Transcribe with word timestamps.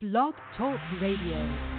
Blog 0.00 0.32
Talk 0.56 0.80
Radio. 0.98 1.69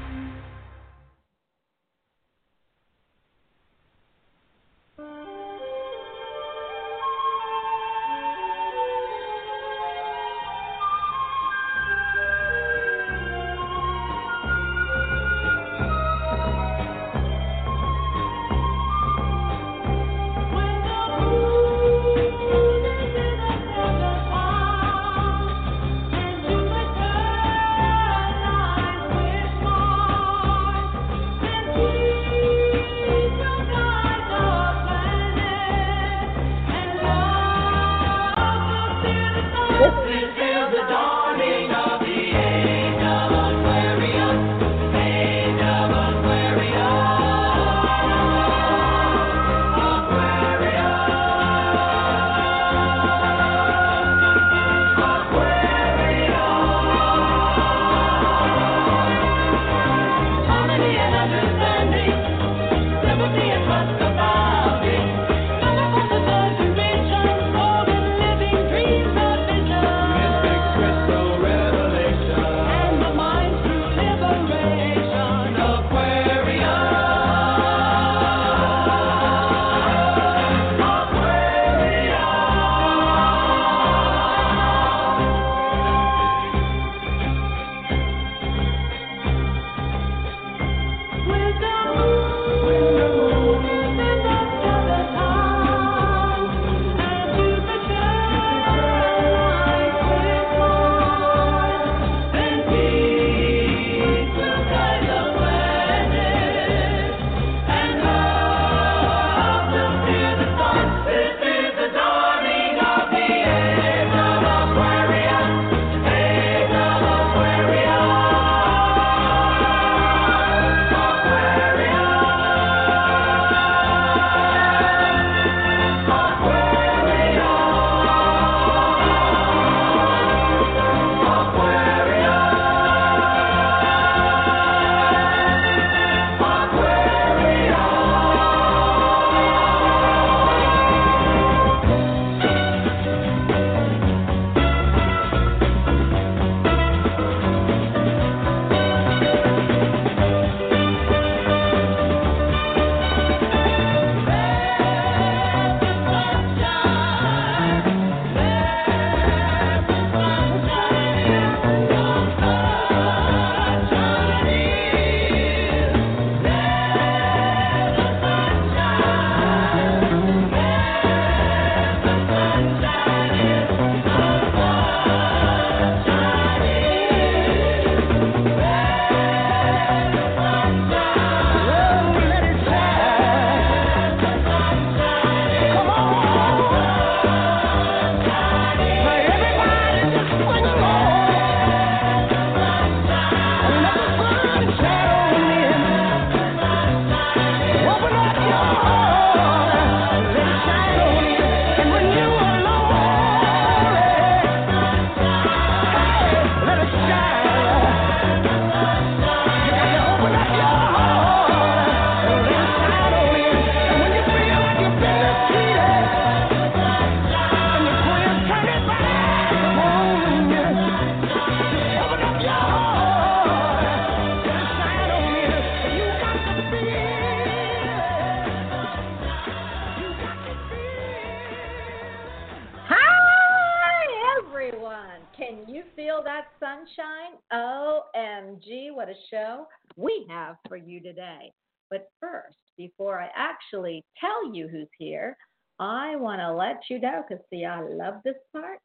Actually 243.72 244.04
tell 244.20 244.54
you 244.54 244.68
who's 244.68 244.88
here, 244.98 245.38
I 245.80 246.16
want 246.16 246.40
to 246.42 246.54
let 246.54 246.82
you 246.90 247.00
know 247.00 247.24
because, 247.28 247.44
see, 247.50 247.66
I 247.66 247.82
love 247.82 248.16
this 248.24 248.36
part. 248.52 248.80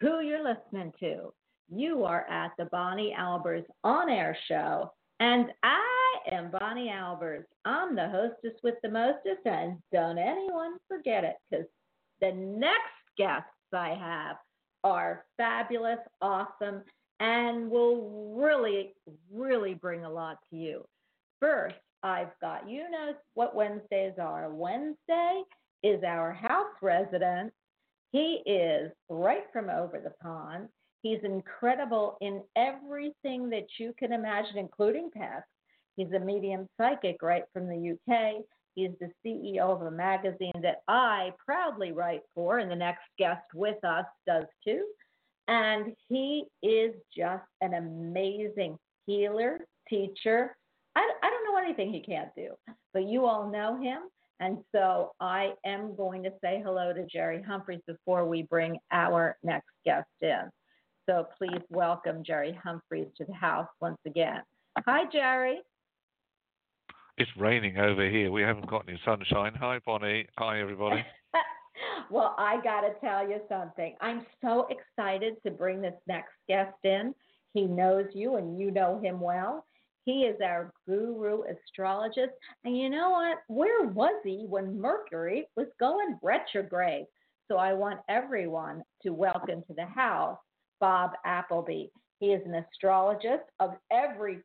Who 0.00 0.20
you're 0.20 0.44
listening 0.44 0.92
to. 1.00 1.32
You 1.68 2.04
are 2.04 2.26
at 2.28 2.52
the 2.58 2.66
Bonnie 2.66 3.14
Albers 3.18 3.64
on 3.82 4.10
air 4.10 4.36
show, 4.46 4.92
and 5.20 5.46
I 5.62 5.82
am 6.30 6.50
Bonnie 6.50 6.92
Albers. 6.94 7.44
I'm 7.64 7.96
the 7.96 8.08
hostess 8.08 8.58
with 8.62 8.74
the 8.82 8.90
mostest, 8.90 9.46
and 9.46 9.78
don't 9.92 10.18
anyone 10.18 10.76
forget 10.86 11.24
it 11.24 11.36
because 11.50 11.66
the 12.20 12.32
next 12.32 12.76
guests 13.16 13.48
I 13.72 13.96
have 13.98 14.36
are 14.84 15.24
fabulous, 15.36 15.98
awesome, 16.20 16.82
and 17.18 17.70
will 17.70 18.36
really, 18.36 18.94
really 19.32 19.74
bring 19.74 20.04
a 20.04 20.10
lot 20.10 20.38
to 20.50 20.56
you. 20.56 20.84
First, 21.40 21.74
I've 22.02 22.38
got, 22.40 22.68
you 22.68 22.90
know 22.90 23.12
what 23.34 23.54
Wednesdays 23.54 24.14
are. 24.20 24.52
Wednesday 24.52 25.42
is 25.82 26.02
our 26.04 26.32
house 26.32 26.74
resident. 26.82 27.52
He 28.12 28.42
is 28.46 28.92
right 29.08 29.44
from 29.52 29.68
over 29.68 30.00
the 30.02 30.12
pond. 30.22 30.68
He's 31.02 31.20
incredible 31.22 32.16
in 32.20 32.42
everything 32.56 33.50
that 33.50 33.66
you 33.78 33.92
can 33.98 34.12
imagine, 34.12 34.58
including 34.58 35.10
pets. 35.10 35.46
He's 35.96 36.12
a 36.12 36.18
medium 36.18 36.68
psychic 36.76 37.22
right 37.22 37.44
from 37.52 37.68
the 37.68 37.92
UK. 37.92 38.42
He's 38.74 38.90
the 39.00 39.10
CEO 39.24 39.60
of 39.60 39.82
a 39.82 39.90
magazine 39.90 40.52
that 40.62 40.82
I 40.86 41.32
proudly 41.44 41.92
write 41.92 42.22
for, 42.34 42.58
and 42.58 42.70
the 42.70 42.76
next 42.76 43.04
guest 43.18 43.42
with 43.54 43.82
us 43.84 44.04
does 44.26 44.44
too. 44.64 44.84
And 45.48 45.94
he 46.08 46.44
is 46.62 46.94
just 47.16 47.44
an 47.60 47.74
amazing 47.74 48.76
healer, 49.06 49.60
teacher. 49.88 50.56
I, 50.94 51.08
I 51.22 51.30
anything 51.66 51.92
he 51.92 52.00
can't 52.00 52.34
do, 52.36 52.50
but 52.92 53.04
you 53.04 53.26
all 53.26 53.50
know 53.50 53.80
him. 53.80 54.02
And 54.38 54.58
so 54.72 55.12
I 55.18 55.52
am 55.64 55.96
going 55.96 56.22
to 56.22 56.30
say 56.42 56.62
hello 56.64 56.92
to 56.92 57.06
Jerry 57.06 57.42
Humphreys 57.42 57.80
before 57.86 58.26
we 58.26 58.42
bring 58.42 58.78
our 58.92 59.36
next 59.42 59.70
guest 59.84 60.08
in. 60.20 60.42
So 61.08 61.26
please 61.38 61.62
welcome 61.70 62.22
Jerry 62.24 62.58
Humphreys 62.62 63.08
to 63.16 63.24
the 63.24 63.32
house 63.32 63.68
once 63.80 63.98
again. 64.06 64.42
Hi, 64.86 65.04
Jerry. 65.10 65.60
It's 67.16 67.30
raining 67.38 67.78
over 67.78 68.08
here. 68.10 68.30
We 68.30 68.42
haven't 68.42 68.68
got 68.68 68.84
any 68.86 69.00
sunshine. 69.04 69.54
Hi, 69.58 69.80
Bonnie. 69.86 70.26
Hi, 70.36 70.60
everybody. 70.60 71.02
well, 72.10 72.34
I 72.36 72.60
got 72.62 72.82
to 72.82 72.92
tell 73.00 73.26
you 73.26 73.40
something. 73.48 73.94
I'm 74.02 74.26
so 74.42 74.68
excited 74.68 75.36
to 75.46 75.50
bring 75.50 75.80
this 75.80 75.94
next 76.06 76.32
guest 76.46 76.76
in. 76.84 77.14
He 77.54 77.62
knows 77.62 78.04
you 78.12 78.36
and 78.36 78.60
you 78.60 78.70
know 78.70 79.00
him 79.02 79.18
well. 79.18 79.64
He 80.06 80.22
is 80.22 80.36
our 80.40 80.72
guru 80.86 81.42
astrologist. 81.42 82.32
And 82.64 82.78
you 82.78 82.88
know 82.88 83.10
what? 83.10 83.38
Where 83.48 83.88
was 83.88 84.14
he 84.24 84.46
when 84.48 84.80
Mercury 84.80 85.46
was 85.56 85.66
going 85.80 86.16
retrograde? 86.22 87.06
So 87.48 87.56
I 87.56 87.72
want 87.72 88.00
everyone 88.08 88.82
to 89.02 89.10
welcome 89.10 89.62
to 89.66 89.74
the 89.74 89.84
house 89.84 90.38
Bob 90.80 91.10
Appleby. 91.24 91.86
He 92.20 92.28
is 92.28 92.40
an 92.46 92.54
astrologist 92.54 93.42
of 93.58 93.72
every 93.90 94.38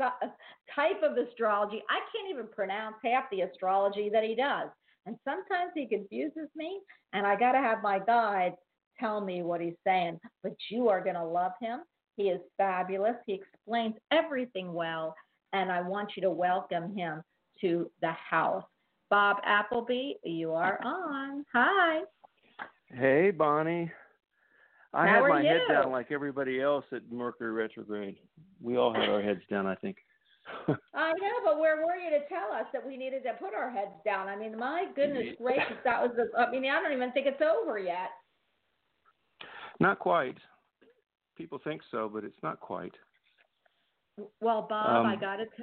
type 0.00 1.02
of 1.02 1.18
astrology. 1.18 1.82
I 1.90 2.00
can't 2.10 2.30
even 2.30 2.46
pronounce 2.48 2.96
half 3.04 3.24
the 3.30 3.42
astrology 3.42 4.08
that 4.10 4.24
he 4.24 4.34
does. 4.34 4.70
And 5.04 5.16
sometimes 5.24 5.72
he 5.74 5.86
confuses 5.86 6.48
me, 6.56 6.80
and 7.12 7.26
I 7.26 7.36
got 7.36 7.52
to 7.52 7.58
have 7.58 7.82
my 7.82 7.98
guides 7.98 8.56
tell 8.98 9.20
me 9.20 9.42
what 9.42 9.60
he's 9.60 9.76
saying. 9.86 10.18
But 10.42 10.54
you 10.70 10.88
are 10.88 11.02
going 11.02 11.16
to 11.16 11.24
love 11.24 11.52
him. 11.60 11.80
He 12.18 12.24
is 12.24 12.40
fabulous. 12.56 13.14
He 13.26 13.34
explains 13.34 13.94
everything 14.10 14.74
well, 14.74 15.14
and 15.52 15.70
I 15.70 15.80
want 15.80 16.10
you 16.16 16.22
to 16.22 16.30
welcome 16.30 16.94
him 16.96 17.22
to 17.60 17.88
the 18.02 18.10
house. 18.10 18.64
Bob 19.08 19.36
Appleby, 19.44 20.14
you 20.24 20.52
are 20.52 20.80
on. 20.84 21.44
Hi. 21.54 22.00
Hey, 22.92 23.30
Bonnie. 23.30 23.90
I 24.92 25.06
How 25.06 25.22
had 25.22 25.28
my 25.28 25.42
you? 25.42 25.48
head 25.48 25.60
down 25.68 25.92
like 25.92 26.10
everybody 26.10 26.60
else 26.60 26.84
at 26.92 27.02
Mercury 27.12 27.52
retrograde. 27.52 28.16
We 28.60 28.76
all 28.76 28.92
had 28.92 29.08
our 29.08 29.22
heads 29.22 29.42
down, 29.48 29.68
I 29.68 29.76
think. 29.76 29.98
I 30.94 31.12
know, 31.12 31.32
but 31.44 31.60
where 31.60 31.76
were 31.76 31.94
you 31.94 32.10
to 32.10 32.26
tell 32.28 32.50
us 32.52 32.66
that 32.72 32.84
we 32.84 32.96
needed 32.96 33.22
to 33.24 33.34
put 33.34 33.54
our 33.54 33.70
heads 33.70 33.94
down? 34.04 34.26
I 34.26 34.34
mean, 34.34 34.58
my 34.58 34.86
goodness 34.96 35.36
gracious, 35.40 35.76
that 35.84 36.02
was 36.02 36.10
the. 36.16 36.36
I 36.36 36.50
mean, 36.50 36.68
I 36.68 36.82
don't 36.82 36.92
even 36.92 37.12
think 37.12 37.26
it's 37.28 37.42
over 37.42 37.78
yet. 37.78 38.10
not 39.78 40.00
quite. 40.00 40.36
People 41.38 41.60
think 41.62 41.80
so, 41.92 42.10
but 42.12 42.24
it's 42.24 42.42
not 42.42 42.58
quite. 42.58 42.92
Well, 44.40 44.62
Bob, 44.62 45.06
I 45.06 45.14
Um, 45.14 45.20
gotta, 45.20 45.46
t- 45.46 45.62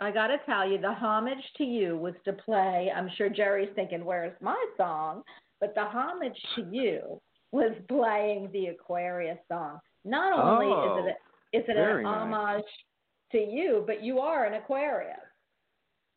I 0.00 0.10
gotta 0.10 0.38
tell 0.44 0.68
you, 0.68 0.78
the 0.78 0.92
homage 0.92 1.52
to 1.58 1.64
you 1.64 1.96
was 1.96 2.14
to 2.24 2.32
play. 2.32 2.90
I'm 2.94 3.08
sure 3.10 3.28
Jerry's 3.28 3.72
thinking, 3.76 4.04
"Where's 4.04 4.38
my 4.40 4.62
song?" 4.76 5.22
But 5.60 5.76
the 5.76 5.84
homage 5.84 6.40
to 6.56 6.68
you 6.72 7.20
was 7.52 7.72
playing 7.88 8.50
the 8.50 8.66
Aquarius 8.68 9.38
song. 9.46 9.78
Not 10.04 10.32
only 10.32 10.66
is 10.66 11.06
it 11.06 11.16
a, 11.16 11.58
is 11.58 11.68
it 11.68 11.76
an 11.76 12.02
nice. 12.02 12.06
homage 12.06 12.86
to 13.32 13.38
you, 13.38 13.84
but 13.86 14.02
you 14.02 14.18
are 14.18 14.46
an 14.46 14.54
Aquarius. 14.54 15.20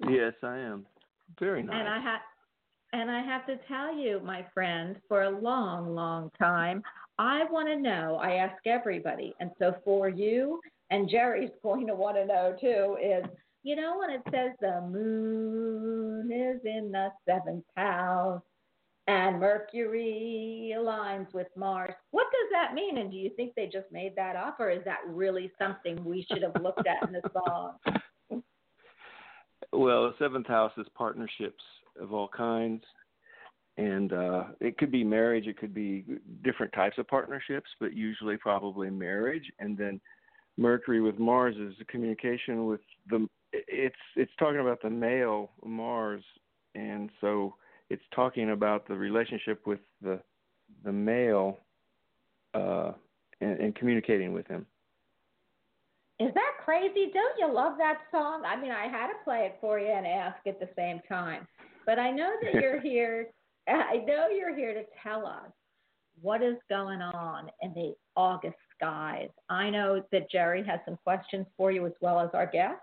Yes, 0.10 0.33
I 0.42 0.57
am. 0.57 0.88
Very 1.39 1.62
nice. 1.62 1.75
And 1.75 1.88
I 1.88 2.00
have 2.00 2.22
and 2.94 3.10
I 3.10 3.22
have 3.22 3.45
to 3.45 3.57
tell 3.68 3.95
you, 3.95 4.19
my 4.22 4.45
friend, 4.54 5.00
for 5.07 5.24
a 5.24 5.30
long, 5.30 5.95
long 5.95 6.30
time, 6.38 6.83
I 7.21 7.44
want 7.51 7.68
to 7.68 7.77
know. 7.77 8.19
I 8.19 8.38
ask 8.38 8.65
everybody, 8.65 9.35
and 9.39 9.51
so 9.59 9.75
for 9.85 10.09
you, 10.09 10.59
and 10.89 11.07
Jerry's 11.07 11.51
going 11.63 11.85
to 11.85 11.94
want 11.94 12.18
to 12.18 12.25
know 12.25 12.56
too. 12.59 12.97
Is 13.00 13.23
you 13.62 13.75
know 13.75 14.00
when 14.00 14.09
it 14.09 14.21
says 14.31 14.57
the 14.59 14.81
moon 14.89 16.31
is 16.31 16.59
in 16.65 16.91
the 16.91 17.09
seventh 17.27 17.65
house 17.75 18.41
and 19.07 19.39
Mercury 19.39 20.73
aligns 20.75 21.31
with 21.31 21.45
Mars. 21.56 21.94
What 22.09 22.25
does 22.31 22.50
that 22.53 22.73
mean? 22.73 22.97
And 22.97 23.12
do 23.12 23.18
you 23.18 23.29
think 23.35 23.53
they 23.56 23.65
just 23.65 23.91
made 23.91 24.15
that 24.15 24.35
up, 24.35 24.59
or 24.59 24.71
is 24.71 24.83
that 24.85 25.01
really 25.07 25.51
something 25.59 26.03
we 26.03 26.25
should 26.27 26.41
have 26.41 26.59
looked 26.59 26.88
at 26.88 27.07
in 27.07 27.13
the 27.13 27.21
song? 27.31 27.73
Well, 29.73 30.03
the 30.03 30.15
seventh 30.19 30.47
house 30.47 30.73
is 30.77 30.85
partnerships 30.95 31.63
of 31.97 32.12
all 32.12 32.27
kinds. 32.27 32.83
And 33.77 34.12
uh, 34.13 34.44
it 34.59 34.77
could 34.77 34.91
be 34.91 35.03
marriage, 35.03 35.47
it 35.47 35.57
could 35.57 35.73
be 35.73 36.06
different 36.44 36.73
types 36.73 36.97
of 36.97 37.07
partnerships, 37.07 37.69
but 37.79 37.94
usually 37.94 38.38
probably 38.38 38.89
marriage. 38.89 39.50
And 39.59 39.77
then 39.77 40.01
Mercury 40.57 41.01
with 41.01 41.18
Mars 41.19 41.56
is 41.57 41.73
a 41.81 41.85
communication 41.85 42.65
with 42.65 42.81
the. 43.09 43.27
It's 43.53 43.95
it's 44.15 44.31
talking 44.39 44.59
about 44.59 44.81
the 44.81 44.89
male 44.89 45.51
Mars, 45.65 46.23
and 46.75 47.09
so 47.19 47.56
it's 47.89 48.03
talking 48.15 48.51
about 48.51 48.88
the 48.88 48.95
relationship 48.95 49.65
with 49.65 49.79
the 50.01 50.21
the 50.83 50.91
male, 50.91 51.59
uh, 52.53 52.91
and, 53.41 53.59
and 53.59 53.75
communicating 53.75 54.33
with 54.33 54.47
him. 54.47 54.65
Is 56.19 56.33
that 56.35 56.51
crazy? 56.63 57.12
Don't 57.13 57.38
you 57.39 57.51
love 57.51 57.73
that 57.79 58.01
song? 58.12 58.44
I 58.45 58.56
mean, 58.56 58.71
I 58.71 58.88
had 58.88 59.07
to 59.07 59.15
play 59.23 59.47
it 59.47 59.57
for 59.59 59.79
you 59.79 59.88
and 59.88 60.06
ask 60.06 60.38
at 60.45 60.59
the 60.59 60.69
same 60.75 61.01
time. 61.09 61.47
But 61.85 61.97
I 61.97 62.12
know 62.12 62.31
that 62.44 62.53
you're 62.62 62.79
here. 62.79 63.27
I 63.67 63.97
know 64.07 64.27
you're 64.27 64.55
here 64.55 64.73
to 64.73 64.83
tell 65.03 65.25
us 65.25 65.51
what 66.21 66.41
is 66.41 66.57
going 66.69 67.01
on 67.01 67.49
in 67.61 67.73
the 67.73 67.93
August 68.15 68.57
skies. 68.75 69.29
I 69.49 69.69
know 69.69 70.03
that 70.11 70.29
Jerry 70.29 70.63
has 70.65 70.79
some 70.85 70.97
questions 71.03 71.45
for 71.57 71.71
you 71.71 71.85
as 71.85 71.93
well 72.01 72.19
as 72.19 72.29
our 72.33 72.45
guests. 72.45 72.81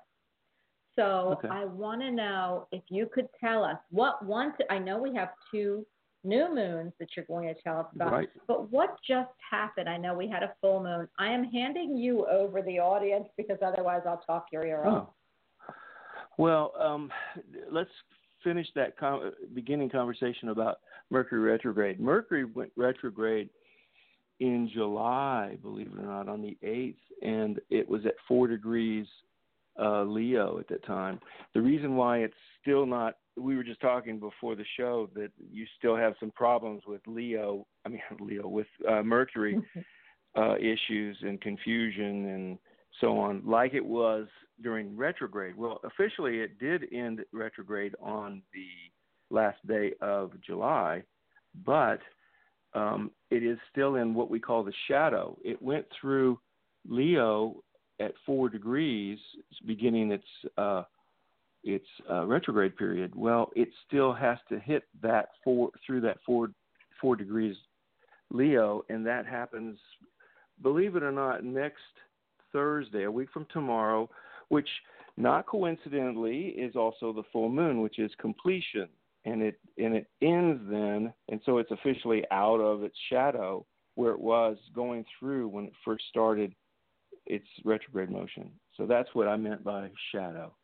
So 0.96 1.38
Okay. 1.38 1.48
I 1.48 1.64
want 1.64 2.00
to 2.00 2.10
know 2.10 2.66
if 2.72 2.82
you 2.88 3.08
could 3.12 3.28
tell 3.38 3.62
us 3.62 3.78
what 3.90 4.24
one. 4.24 4.52
I 4.70 4.78
know 4.78 4.98
we 4.98 5.14
have 5.14 5.28
two 5.50 5.86
new 6.24 6.52
moons 6.52 6.92
that 6.98 7.08
you're 7.16 7.26
going 7.26 7.46
to 7.54 7.62
tell 7.62 7.80
us 7.80 7.86
about. 7.94 8.12
Right. 8.12 8.28
But 8.48 8.70
what 8.72 8.96
just 9.06 9.30
happened? 9.48 9.88
I 9.88 9.96
know 9.96 10.14
we 10.14 10.28
had 10.28 10.42
a 10.42 10.52
full 10.60 10.82
moon. 10.82 11.08
I 11.18 11.28
am 11.28 11.44
handing 11.44 11.96
you 11.96 12.26
over 12.26 12.62
the 12.62 12.80
audience 12.80 13.28
because 13.36 13.58
otherwise 13.64 14.02
I'll 14.06 14.22
talk 14.26 14.46
your 14.50 14.66
ear 14.66 14.84
off. 14.84 15.08
Oh. 15.08 15.74
Well, 16.36 16.72
um, 16.80 17.10
let's 17.70 17.90
finish 18.48 18.66
that 18.74 18.96
com- 18.96 19.32
beginning 19.54 19.90
conversation 19.90 20.48
about 20.48 20.78
Mercury 21.10 21.40
retrograde. 21.40 22.00
Mercury 22.00 22.44
went 22.44 22.72
retrograde 22.76 23.50
in 24.40 24.70
July, 24.72 25.58
believe 25.62 25.88
it 25.88 26.00
or 26.00 26.06
not, 26.06 26.28
on 26.28 26.40
the 26.40 26.56
8th, 26.64 26.94
and 27.22 27.60
it 27.70 27.88
was 27.88 28.06
at 28.06 28.14
four 28.26 28.46
degrees 28.46 29.06
uh, 29.78 30.02
Leo 30.02 30.58
at 30.58 30.68
that 30.68 30.84
time. 30.86 31.20
The 31.54 31.60
reason 31.60 31.94
why 31.96 32.18
it's 32.18 32.34
still 32.62 32.86
not, 32.86 33.16
we 33.36 33.56
were 33.56 33.64
just 33.64 33.80
talking 33.80 34.18
before 34.18 34.56
the 34.56 34.64
show 34.76 35.10
that 35.14 35.30
you 35.52 35.66
still 35.78 35.96
have 35.96 36.14
some 36.18 36.30
problems 36.30 36.82
with 36.86 37.02
Leo, 37.06 37.66
I 37.84 37.90
mean, 37.90 38.00
Leo, 38.20 38.48
with 38.48 38.66
uh, 38.88 39.02
Mercury 39.02 39.60
uh, 40.36 40.56
issues 40.56 41.18
and 41.22 41.40
confusion 41.40 42.28
and 42.28 42.58
so 43.00 43.18
on, 43.18 43.42
like 43.46 43.74
it 43.74 43.84
was 43.84 44.26
during 44.62 44.96
retrograde. 44.96 45.56
Well, 45.56 45.80
officially, 45.84 46.40
it 46.40 46.58
did 46.58 46.92
end 46.92 47.20
retrograde 47.32 47.94
on 48.00 48.42
the 48.52 49.34
last 49.34 49.64
day 49.66 49.92
of 50.00 50.32
July, 50.44 51.02
but 51.64 52.00
um, 52.74 53.10
it 53.30 53.42
is 53.42 53.58
still 53.70 53.96
in 53.96 54.14
what 54.14 54.30
we 54.30 54.40
call 54.40 54.64
the 54.64 54.72
shadow. 54.88 55.36
It 55.44 55.60
went 55.62 55.86
through 56.00 56.38
Leo 56.88 57.62
at 58.00 58.12
four 58.24 58.48
degrees, 58.48 59.18
beginning 59.66 60.12
its 60.12 60.24
uh, 60.56 60.82
its 61.64 61.86
uh, 62.10 62.24
retrograde 62.24 62.76
period. 62.76 63.14
Well, 63.14 63.50
it 63.56 63.68
still 63.86 64.12
has 64.12 64.38
to 64.48 64.58
hit 64.58 64.84
that 65.02 65.30
four 65.42 65.70
through 65.86 66.02
that 66.02 66.18
four 66.24 66.50
four 67.00 67.16
degrees 67.16 67.56
Leo, 68.30 68.84
and 68.88 69.06
that 69.06 69.26
happens, 69.26 69.78
believe 70.62 70.96
it 70.96 71.02
or 71.02 71.12
not, 71.12 71.44
next 71.44 71.82
Thursday, 72.52 73.04
a 73.04 73.10
week 73.10 73.28
from 73.32 73.46
tomorrow, 73.52 74.08
which 74.48 74.68
not 75.16 75.46
coincidentally 75.46 76.48
is 76.48 76.76
also 76.76 77.12
the 77.12 77.24
full 77.32 77.48
moon, 77.48 77.80
which 77.80 77.98
is 77.98 78.10
completion, 78.20 78.88
and 79.24 79.42
it 79.42 79.58
and 79.76 79.94
it 79.94 80.06
ends 80.22 80.62
then, 80.70 81.12
and 81.28 81.40
so 81.44 81.58
it's 81.58 81.70
officially 81.70 82.24
out 82.30 82.60
of 82.60 82.82
its 82.82 82.96
shadow 83.10 83.66
where 83.96 84.12
it 84.12 84.20
was 84.20 84.56
going 84.74 85.04
through 85.18 85.48
when 85.48 85.64
it 85.64 85.72
first 85.84 86.04
started 86.08 86.54
its 87.26 87.46
retrograde 87.64 88.10
motion. 88.10 88.50
So 88.76 88.86
that's 88.86 89.08
what 89.12 89.26
I 89.26 89.36
meant 89.36 89.64
by 89.64 89.90
shadow. 90.12 90.54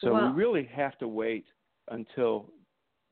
So 0.00 0.12
Well- 0.12 0.28
we 0.30 0.34
really 0.34 0.64
have 0.64 0.98
to 0.98 1.06
wait 1.06 1.46
until 1.88 2.52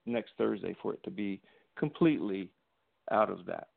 next 0.04 0.32
Thursday 0.36 0.74
for 0.74 0.92
it 0.94 1.02
to 1.04 1.10
be 1.10 1.40
completely 1.76 2.50
out 3.12 3.30
of 3.30 3.44
that. 3.46 3.68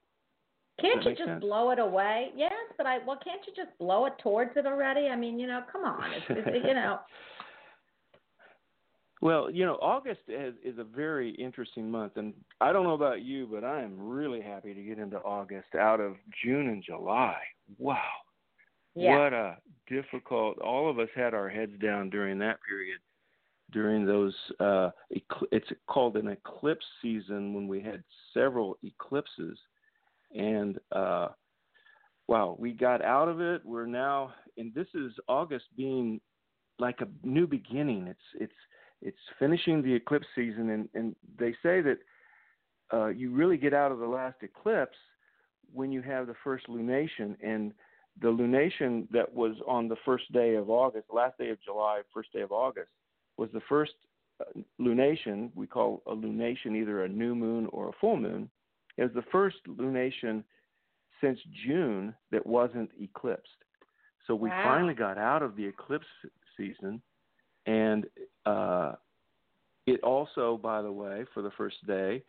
Can't 0.79 1.03
you 1.03 1.11
just 1.11 1.25
sense? 1.25 1.41
blow 1.41 1.71
it 1.71 1.79
away? 1.79 2.31
Yes, 2.35 2.51
but 2.77 2.85
I 2.85 2.97
well, 3.05 3.19
can't 3.23 3.41
you 3.47 3.53
just 3.55 3.77
blow 3.79 4.05
it 4.07 4.13
towards 4.21 4.51
it 4.57 4.65
already? 4.65 5.07
I 5.07 5.15
mean, 5.15 5.39
you 5.39 5.47
know, 5.47 5.61
come 5.71 5.83
on, 5.85 6.11
it's, 6.13 6.25
it's, 6.29 6.67
you 6.67 6.73
know. 6.73 6.99
Well, 9.21 9.49
you 9.49 9.65
know, 9.65 9.75
August 9.81 10.19
is, 10.27 10.53
is 10.63 10.77
a 10.77 10.83
very 10.83 11.31
interesting 11.35 11.89
month, 11.89 12.17
and 12.17 12.33
I 12.61 12.71
don't 12.71 12.83
know 12.83 12.93
about 12.93 13.21
you, 13.23 13.47
but 13.51 13.63
I 13.63 13.81
am 13.81 13.97
really 13.97 14.41
happy 14.41 14.73
to 14.73 14.83
get 14.83 14.99
into 14.99 15.17
August 15.17 15.73
out 15.73 15.99
of 15.99 16.15
June 16.43 16.67
and 16.67 16.83
July. 16.83 17.37
Wow, 17.79 17.97
Yeah. 18.93 19.17
what 19.17 19.33
a 19.33 19.57
difficult! 19.87 20.59
All 20.59 20.89
of 20.89 20.99
us 20.99 21.09
had 21.15 21.33
our 21.33 21.49
heads 21.49 21.71
down 21.81 22.09
during 22.09 22.37
that 22.39 22.59
period, 22.67 22.99
during 23.71 24.05
those. 24.05 24.35
Uh, 24.59 24.91
it's 25.09 25.69
called 25.87 26.17
an 26.17 26.27
eclipse 26.27 26.85
season 27.01 27.53
when 27.53 27.67
we 27.67 27.81
had 27.81 28.03
several 28.33 28.77
eclipses, 28.83 29.57
and 30.35 30.77
uh, 30.91 31.29
wow, 32.27 32.55
we 32.59 32.71
got 32.73 33.03
out 33.03 33.27
of 33.27 33.41
it. 33.41 33.61
We're 33.65 33.85
now, 33.85 34.33
and 34.57 34.73
this 34.73 34.87
is 34.93 35.11
August 35.27 35.65
being 35.75 36.19
like 36.79 36.99
a 37.01 37.27
new 37.27 37.47
beginning. 37.47 38.07
It's 38.07 38.19
it's 38.39 38.53
it's 39.01 39.17
finishing 39.39 39.81
the 39.81 39.93
eclipse 39.93 40.27
season, 40.35 40.69
and 40.69 40.89
and 40.93 41.15
they 41.39 41.51
say 41.63 41.81
that 41.81 41.97
uh, 42.93 43.07
you 43.07 43.31
really 43.31 43.57
get 43.57 43.73
out 43.73 43.91
of 43.91 43.99
the 43.99 44.07
last 44.07 44.37
eclipse 44.41 44.97
when 45.73 45.91
you 45.91 46.01
have 46.01 46.27
the 46.27 46.35
first 46.43 46.67
lunation, 46.67 47.35
and 47.43 47.73
the 48.21 48.27
lunation 48.27 49.07
that 49.11 49.33
was 49.33 49.55
on 49.67 49.87
the 49.87 49.97
first 50.05 50.31
day 50.31 50.55
of 50.55 50.69
August, 50.69 51.07
last 51.13 51.37
day 51.37 51.49
of 51.49 51.61
July, 51.61 52.01
first 52.13 52.31
day 52.31 52.41
of 52.41 52.51
August, 52.51 52.89
was 53.37 53.49
the 53.53 53.61
first 53.67 53.93
uh, 54.39 54.59
lunation. 54.79 55.49
We 55.55 55.67
call 55.67 56.01
a 56.07 56.15
lunation 56.15 56.75
either 56.75 57.03
a 57.03 57.09
new 57.09 57.35
moon 57.35 57.67
or 57.71 57.89
a 57.89 57.93
full 57.99 58.17
moon. 58.17 58.49
It 58.97 59.03
was 59.03 59.13
the 59.13 59.29
first 59.31 59.57
lunation 59.67 60.43
since 61.21 61.39
June 61.65 62.13
that 62.31 62.45
wasn't 62.45 62.89
eclipsed. 62.99 63.63
So 64.27 64.35
we 64.35 64.49
Wow. 64.49 64.63
finally 64.63 64.93
got 64.93 65.17
out 65.17 65.43
of 65.43 65.55
the 65.55 65.65
eclipse 65.65 66.07
season, 66.57 67.01
and 67.65 68.05
uh, 68.45 68.93
it 69.85 70.01
also, 70.01 70.57
by 70.57 70.81
the 70.81 70.91
way, 70.91 71.25
for 71.33 71.41
the 71.41 71.51
first 71.51 71.85
day 71.85 72.23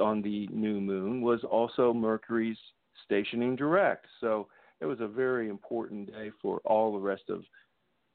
on 0.00 0.22
the 0.22 0.48
new 0.48 0.80
moon 0.80 1.20
was 1.22 1.44
also 1.44 1.92
Mercury's 1.92 2.58
stationing 3.04 3.54
direct. 3.54 4.06
So 4.20 4.48
it 4.80 4.86
was 4.86 5.00
a 5.00 5.06
very 5.06 5.48
important 5.48 6.08
day 6.10 6.30
for 6.42 6.60
all 6.64 6.92
the 6.92 6.98
rest 6.98 7.24
of 7.28 7.44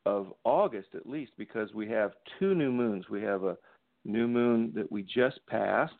of 0.06 0.34
August 0.44 0.90
at 0.96 1.08
least 1.08 1.32
because 1.38 1.74
we 1.74 1.88
have 1.88 2.12
two 2.38 2.54
new 2.54 2.74
moons. 2.74 3.08
We 3.10 3.22
have 3.22 3.46
a 3.46 3.58
new 4.04 4.28
moon 4.28 4.74
that 4.76 4.92
we 4.92 5.02
just 5.02 5.40
passed, 5.48 5.94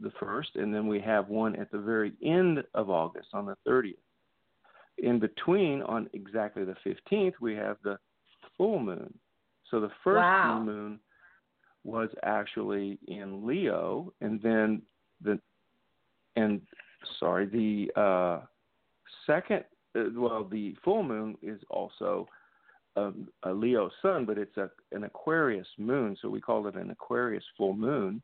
the 0.00 0.12
first, 0.18 0.50
and 0.56 0.74
then 0.74 0.86
we 0.86 1.00
have 1.00 1.28
one 1.28 1.56
at 1.56 1.70
the 1.70 1.78
very 1.78 2.12
end 2.22 2.62
of 2.74 2.90
August 2.90 3.28
on 3.32 3.46
the 3.46 3.56
30th. 3.68 3.94
In 4.98 5.18
between, 5.18 5.82
on 5.82 6.08
exactly 6.12 6.64
the 6.64 6.76
15th, 6.84 7.34
we 7.40 7.54
have 7.54 7.76
the 7.82 7.98
full 8.56 8.78
moon. 8.78 9.12
So 9.70 9.80
the 9.80 9.90
first 10.04 10.16
Wow. 10.16 10.58
new 10.58 10.72
moon 10.72 11.00
was 11.84 12.10
actually 12.22 12.98
in 13.06 13.46
Leo, 13.46 14.12
and 14.20 14.40
then 14.42 14.82
the 15.22 15.40
and 16.36 16.60
sorry, 17.18 17.46
the 17.46 17.90
uh, 18.00 18.40
second, 19.26 19.64
uh, 19.96 20.04
well, 20.14 20.44
the 20.44 20.76
full 20.84 21.02
moon 21.02 21.36
is 21.42 21.60
also 21.70 22.28
a, 22.96 23.12
a 23.44 23.52
Leo 23.52 23.90
sun, 24.02 24.24
but 24.26 24.38
it's 24.38 24.56
a 24.56 24.70
an 24.92 25.04
Aquarius 25.04 25.66
moon, 25.78 26.16
so 26.20 26.28
we 26.28 26.40
call 26.40 26.66
it 26.66 26.74
an 26.74 26.90
Aquarius 26.90 27.44
full 27.56 27.74
moon. 27.74 28.22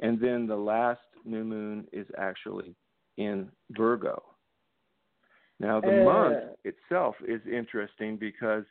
And 0.00 0.20
then 0.20 0.46
the 0.46 0.56
last 0.56 1.00
new 1.24 1.44
moon 1.44 1.86
is 1.92 2.06
actually 2.18 2.74
in 3.16 3.50
Virgo. 3.70 4.22
Now 5.60 5.80
the 5.80 6.00
Uh. 6.00 6.04
month 6.04 6.58
itself 6.64 7.16
is 7.22 7.40
interesting 7.46 8.16
because 8.16 8.64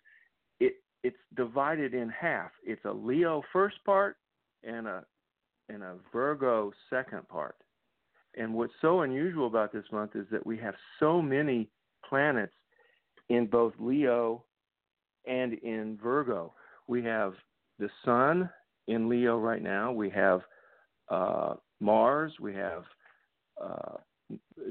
it 0.60 0.76
it's 1.04 1.18
divided 1.36 1.94
in 1.94 2.10
half. 2.10 2.52
It's 2.64 2.84
a 2.86 2.92
Leo 2.92 3.42
first 3.54 3.84
part 3.86 4.18
and 4.64 4.88
a 4.88 5.06
and 5.70 5.82
a 5.82 5.96
Virgo 6.12 6.74
second 6.90 7.28
part. 7.30 7.56
And 8.36 8.54
what's 8.54 8.74
so 8.82 9.02
unusual 9.02 9.48
about 9.48 9.72
this 9.72 9.90
month 9.92 10.16
is 10.16 10.28
that 10.30 10.46
we 10.46 10.58
have 10.58 10.76
so 11.00 11.22
many 11.22 11.70
planets 12.08 12.56
in 13.30 13.46
both 13.46 13.74
Leo 13.80 14.44
and 15.26 15.54
in 15.54 15.98
Virgo. 15.98 16.54
We 16.88 17.04
have 17.04 17.36
the 17.80 17.90
Sun 18.04 18.50
in 18.88 19.08
Leo 19.08 19.40
right 19.40 19.62
now. 19.62 19.92
We 19.92 20.10
have 20.10 20.42
uh, 21.14 21.56
Mars. 21.80 22.34
We 22.40 22.54
have 22.56 22.84
uh, 23.62 23.98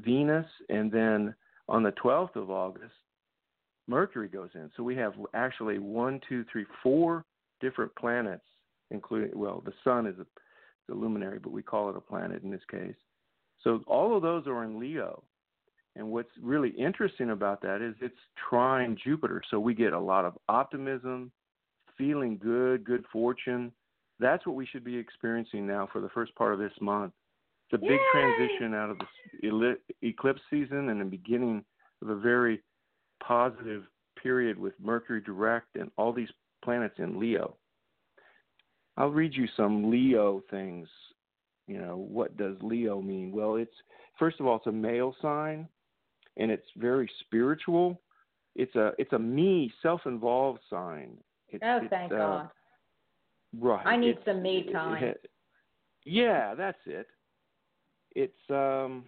Venus, 0.05 0.47
and 0.69 0.91
then 0.91 1.35
on 1.69 1.83
the 1.83 1.93
12th 1.93 2.37
of 2.37 2.51
August, 2.51 2.95
Mercury 3.89 4.29
goes 4.29 4.51
in. 4.55 4.71
So 4.77 4.83
we 4.83 4.97
have 4.97 5.15
actually 5.35 5.79
one, 5.79 6.21
two, 6.29 6.45
three, 6.51 6.67
four 6.83 7.25
different 7.61 7.95
planets, 7.97 8.45
including 8.91 9.31
well, 9.39 9.63
the 9.65 9.73
Sun 9.85 10.07
is 10.07 10.17
a, 10.19 10.93
a 10.93 10.95
luminary, 10.95 11.39
but 11.39 11.53
we 11.53 11.63
call 11.63 11.91
it 11.91 11.97
a 11.97 12.01
planet 12.01 12.43
in 12.43 12.51
this 12.51 12.65
case. 12.71 12.95
So 13.63 13.83
all 13.87 14.17
of 14.17 14.23
those 14.23 14.47
are 14.47 14.65
in 14.65 14.79
Leo. 14.79 15.23
And 15.95 16.09
what's 16.09 16.31
really 16.41 16.71
interesting 16.71 17.31
about 17.31 17.61
that 17.63 17.83
is 17.83 17.95
it's 18.01 18.15
trine 18.49 18.97
Jupiter. 19.05 19.43
So 19.51 19.61
we 19.61 19.75
get 19.75 19.93
a 19.93 20.01
lot 20.01 20.25
of 20.25 20.39
optimism, 20.49 21.31
feeling 21.99 22.39
good, 22.39 22.85
good 22.85 23.05
fortune. 23.13 23.73
That's 24.23 24.47
what 24.47 24.55
we 24.55 24.65
should 24.67 24.85
be 24.85 24.97
experiencing 24.97 25.67
now 25.67 25.89
for 25.93 26.01
the 26.01 26.09
first 26.11 26.35
part 26.37 26.55
of 26.55 26.61
this 26.61 26.73
month. 26.81 27.13
It's 27.69 27.83
a 27.83 27.87
big 27.87 27.99
transition 28.13 28.75
out 28.75 28.91
of 28.91 28.99
the 29.41 29.77
eclipse 30.03 30.41
season 30.49 30.91
and 30.91 31.01
the 31.01 31.05
beginning 31.05 31.65
of 32.01 32.09
a 32.09 32.17
very 32.17 32.63
positive 33.27 33.83
period 34.23 34.59
with 34.59 34.75
Mercury 34.81 35.21
direct 35.21 35.75
and 35.75 35.91
all 35.97 36.13
these 36.13 36.29
planets 36.65 36.95
in 36.99 37.19
Leo. 37.19 37.57
I'll 38.97 39.11
read 39.11 39.35
you 39.35 39.49
some 39.57 39.91
Leo 39.91 40.43
things. 40.51 40.89
You 41.67 41.79
know, 41.79 41.97
what 41.97 42.37
does 42.37 42.57
Leo 42.61 43.01
mean? 43.01 43.33
Well, 43.33 43.57
it's 43.57 43.75
first 44.19 44.39
of 44.39 44.47
all, 44.47 44.57
it's 44.57 44.67
a 44.67 44.73
male 44.73 45.17
sign 45.21 45.67
and 46.37 46.51
it's 46.51 46.67
very 46.77 47.11
spiritual. 47.21 48.01
It's 48.55 48.75
a 48.77 48.93
it's 48.99 49.13
a 49.13 49.19
me 49.19 49.73
self-involved 49.83 50.61
sign. 50.71 51.17
It's, 51.49 51.63
Oh, 51.67 51.79
it's, 51.79 51.91
thank 51.91 52.13
uh, 52.13 52.17
God. 52.17 52.51
Right. 53.59 53.87
I 53.87 53.97
need 53.97 54.11
It's- 54.11 54.25
some 54.25 54.43
me 54.43 54.65
time. 54.73 55.03
it- 55.05 55.31
yeah, 56.05 56.55
that's 56.55 56.79
it. 56.87 57.07
It's 58.15 58.51
um 58.51 59.05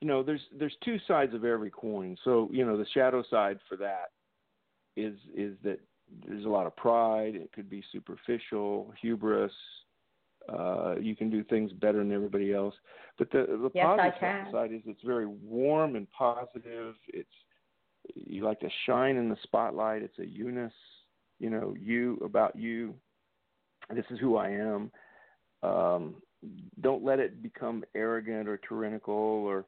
you 0.00 0.08
know, 0.08 0.22
there's 0.22 0.42
there's 0.58 0.76
two 0.84 0.98
sides 1.08 1.32
of 1.34 1.44
every 1.44 1.70
coin. 1.70 2.16
So, 2.24 2.48
you 2.52 2.64
know, 2.66 2.76
the 2.76 2.86
shadow 2.92 3.22
side 3.30 3.58
for 3.68 3.76
that 3.76 4.10
is 4.96 5.14
is 5.34 5.56
that 5.62 5.80
there's 6.26 6.44
a 6.44 6.48
lot 6.48 6.66
of 6.66 6.76
pride, 6.76 7.34
it 7.34 7.50
could 7.52 7.68
be 7.70 7.82
superficial, 7.92 8.92
hubris, 9.00 9.52
uh, 10.48 10.94
you 11.00 11.16
can 11.16 11.30
do 11.30 11.42
things 11.42 11.72
better 11.72 11.98
than 11.98 12.12
everybody 12.12 12.52
else. 12.52 12.74
But 13.18 13.30
the 13.30 13.46
the 13.46 13.70
Yes, 13.74 13.86
positive 13.86 14.52
side 14.52 14.72
is 14.72 14.82
it's 14.86 15.02
very 15.02 15.26
warm 15.26 15.96
and 15.96 16.06
positive. 16.10 16.94
It's 17.08 17.28
you 18.14 18.44
like 18.44 18.60
to 18.60 18.68
shine 18.84 19.16
in 19.16 19.28
the 19.28 19.36
spotlight. 19.42 20.02
It's 20.02 20.18
a 20.18 20.26
Eunice, 20.26 20.72
you 21.40 21.50
know, 21.50 21.74
you 21.78 22.18
about 22.24 22.54
you. 22.56 22.94
This 23.94 24.04
is 24.10 24.18
who 24.18 24.36
I 24.36 24.48
am. 24.50 24.90
Um, 25.62 26.16
don't 26.80 27.04
let 27.04 27.18
it 27.18 27.42
become 27.42 27.84
arrogant 27.94 28.48
or 28.48 28.56
tyrannical 28.58 29.14
or 29.14 29.64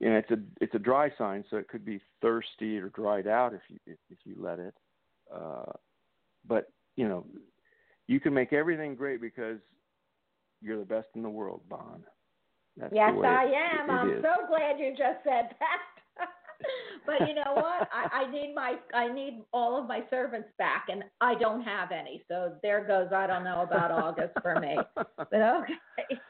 you 0.00 0.08
know 0.10 0.16
it's 0.16 0.30
a 0.30 0.38
it's 0.60 0.74
a 0.74 0.78
dry 0.78 1.10
sign 1.16 1.44
so 1.48 1.56
it 1.56 1.68
could 1.68 1.84
be 1.84 2.00
thirsty 2.20 2.78
or 2.78 2.88
dried 2.90 3.26
out 3.26 3.54
if 3.54 3.60
you 3.68 3.78
if, 3.86 3.98
if 4.10 4.18
you 4.24 4.34
let 4.38 4.58
it 4.58 4.74
uh 5.32 5.70
but 6.48 6.72
you 6.96 7.08
know 7.08 7.24
you 8.08 8.18
can 8.18 8.32
make 8.34 8.52
everything 8.52 8.94
great 8.94 9.20
because 9.20 9.58
you're 10.60 10.78
the 10.78 10.84
best 10.84 11.08
in 11.14 11.22
the 11.22 11.28
world 11.28 11.60
bon 11.68 12.02
that's 12.76 12.92
Yes, 12.94 13.12
I 13.24 13.44
it- 13.46 13.54
am. 13.54 13.90
it 13.90 13.92
I'm 13.92 14.10
is. 14.10 14.22
so 14.22 14.46
glad 14.48 14.78
you 14.78 14.90
just 14.90 15.22
said 15.24 15.54
that. 15.58 15.80
but 17.06 17.28
you 17.28 17.34
know 17.34 17.52
what? 17.54 17.88
I, 17.92 18.24
I 18.24 18.30
need 18.30 18.54
my 18.54 18.76
I 18.94 19.12
need 19.12 19.42
all 19.52 19.80
of 19.80 19.86
my 19.86 20.02
servants 20.10 20.48
back, 20.58 20.86
and 20.88 21.04
I 21.20 21.34
don't 21.34 21.62
have 21.62 21.92
any. 21.92 22.22
So 22.28 22.54
there 22.62 22.84
goes. 22.86 23.08
I 23.14 23.26
don't 23.26 23.44
know 23.44 23.62
about 23.62 23.90
August 23.90 24.34
for 24.42 24.60
me. 24.60 24.76
But 25.16 25.32
okay. 25.32 26.20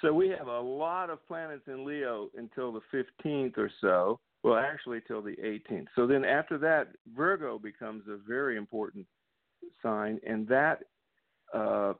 So 0.00 0.12
we 0.12 0.28
have 0.28 0.48
a 0.48 0.60
lot 0.60 1.10
of 1.10 1.26
planets 1.26 1.64
in 1.66 1.84
Leo 1.84 2.28
until 2.36 2.72
the 2.72 2.80
15th 3.24 3.56
or 3.56 3.70
so. 3.80 4.20
Well, 4.42 4.56
actually, 4.56 5.00
till 5.06 5.22
the 5.22 5.36
18th. 5.36 5.86
So 5.96 6.06
then 6.06 6.24
after 6.24 6.58
that, 6.58 6.88
Virgo 7.16 7.58
becomes 7.58 8.04
a 8.08 8.18
very 8.28 8.58
important 8.58 9.06
sign, 9.82 10.20
and 10.26 10.46
that 10.48 10.80
uh, 11.54 11.94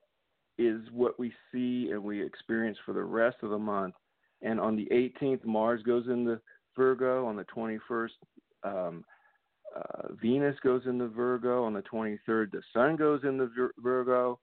is 0.59 0.83
what 0.93 1.19
we 1.19 1.33
see 1.51 1.91
and 1.91 2.03
we 2.03 2.23
experience 2.23 2.79
for 2.85 2.93
the 2.93 3.03
rest 3.03 3.39
of 3.43 3.51
the 3.51 3.59
month. 3.59 3.95
And 4.43 4.61
on 4.61 4.77
the 4.77 4.87
18th, 4.93 5.45
Mars 5.45 5.83
goes 5.83 6.07
into 6.07 6.41
Virgo. 6.77 7.27
On 7.27 7.37
the 7.37 7.45
21st, 7.45 8.09
um, 8.63 9.05
uh, 9.77 10.09
Venus 10.21 10.57
goes 10.63 10.83
into 10.87 11.09
Virgo. 11.09 11.65
On 11.65 11.73
the 11.73 11.83
23rd, 11.83 12.53
the 12.53 12.63
Sun 12.73 12.97
goes 12.97 13.21
into 13.25 13.47
Vir- 13.47 13.75
Virgo 13.79 14.39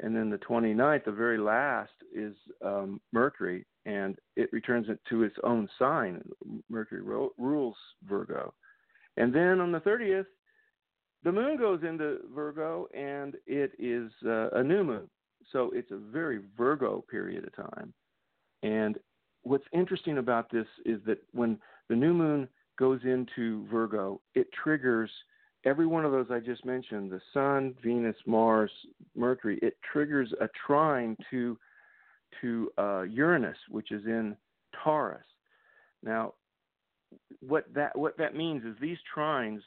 and 0.00 0.14
then 0.14 0.28
the 0.28 0.38
29th, 0.38 1.04
the 1.04 1.12
very 1.12 1.38
last, 1.38 1.92
is 2.14 2.34
um, 2.62 3.00
Mercury, 3.12 3.64
and 3.86 4.16
it 4.36 4.52
returns 4.52 4.88
it 4.88 5.00
to 5.08 5.22
its 5.22 5.36
own 5.42 5.68
sign. 5.78 6.22
Mercury 6.68 7.00
ro- 7.00 7.32
rules 7.38 7.76
Virgo. 8.06 8.52
And 9.16 9.34
then 9.34 9.60
on 9.60 9.72
the 9.72 9.80
30th, 9.80 10.26
the 11.22 11.32
moon 11.32 11.56
goes 11.56 11.80
into 11.82 12.18
Virgo, 12.34 12.88
and 12.94 13.36
it 13.46 13.72
is 13.78 14.10
uh, 14.26 14.50
a 14.50 14.62
new 14.62 14.84
moon, 14.84 15.08
so 15.50 15.70
it's 15.74 15.90
a 15.90 15.96
very 15.96 16.40
Virgo 16.56 17.02
period 17.10 17.44
of 17.44 17.72
time. 17.72 17.94
And 18.62 18.98
what's 19.46 19.64
interesting 19.72 20.18
about 20.18 20.50
this 20.50 20.66
is 20.84 21.00
that 21.06 21.18
when 21.32 21.58
the 21.88 21.94
new 21.94 22.12
moon 22.12 22.48
goes 22.78 23.00
into 23.04 23.64
Virgo, 23.70 24.20
it 24.34 24.48
triggers 24.52 25.10
every 25.64 25.86
one 25.86 26.04
of 26.04 26.10
those 26.10 26.26
I 26.30 26.40
just 26.40 26.64
mentioned 26.64 27.12
the 27.12 27.20
Sun, 27.32 27.76
Venus, 27.82 28.16
Mars, 28.26 28.72
Mercury. 29.14 29.58
It 29.62 29.76
triggers 29.92 30.32
a 30.40 30.48
trine 30.66 31.16
to 31.30 31.56
to 32.40 32.70
uh, 32.76 33.02
Uranus, 33.02 33.56
which 33.70 33.92
is 33.92 34.04
in 34.04 34.36
Taurus. 34.82 35.24
Now, 36.02 36.34
what 37.40 37.72
that 37.72 37.96
what 37.96 38.18
that 38.18 38.34
means 38.34 38.64
is 38.64 38.74
these 38.80 38.98
trines 39.16 39.60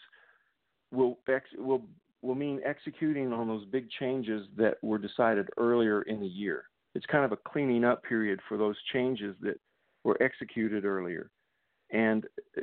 will 0.92 1.20
ex, 1.30 1.46
will 1.58 1.84
will 2.22 2.36
mean 2.36 2.60
executing 2.66 3.32
on 3.32 3.48
those 3.48 3.66
big 3.66 3.90
changes 3.98 4.46
that 4.58 4.76
were 4.84 4.98
decided 4.98 5.48
earlier 5.58 6.02
in 6.02 6.20
the 6.20 6.28
year. 6.28 6.66
It's 6.96 7.06
kind 7.06 7.24
of 7.24 7.32
a 7.32 7.38
cleaning 7.38 7.86
up 7.86 8.04
period 8.04 8.42
for 8.50 8.58
those 8.58 8.76
changes 8.92 9.36
that 9.42 9.58
were 10.04 10.22
executed 10.22 10.86
earlier. 10.86 11.30
And 11.92 12.26
uh, 12.58 12.62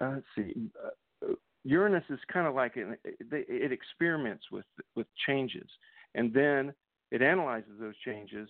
let's 0.00 0.24
see, 0.36 0.54
uh, 0.84 1.34
Uranus 1.64 2.04
is 2.10 2.20
kind 2.32 2.46
of 2.46 2.54
like 2.54 2.76
an, 2.76 2.96
it 3.04 3.72
experiments 3.72 4.44
with 4.52 4.64
with 4.94 5.06
changes, 5.26 5.68
and 6.14 6.32
then 6.32 6.72
it 7.10 7.22
analyzes 7.22 7.72
those 7.80 7.96
changes 8.04 8.48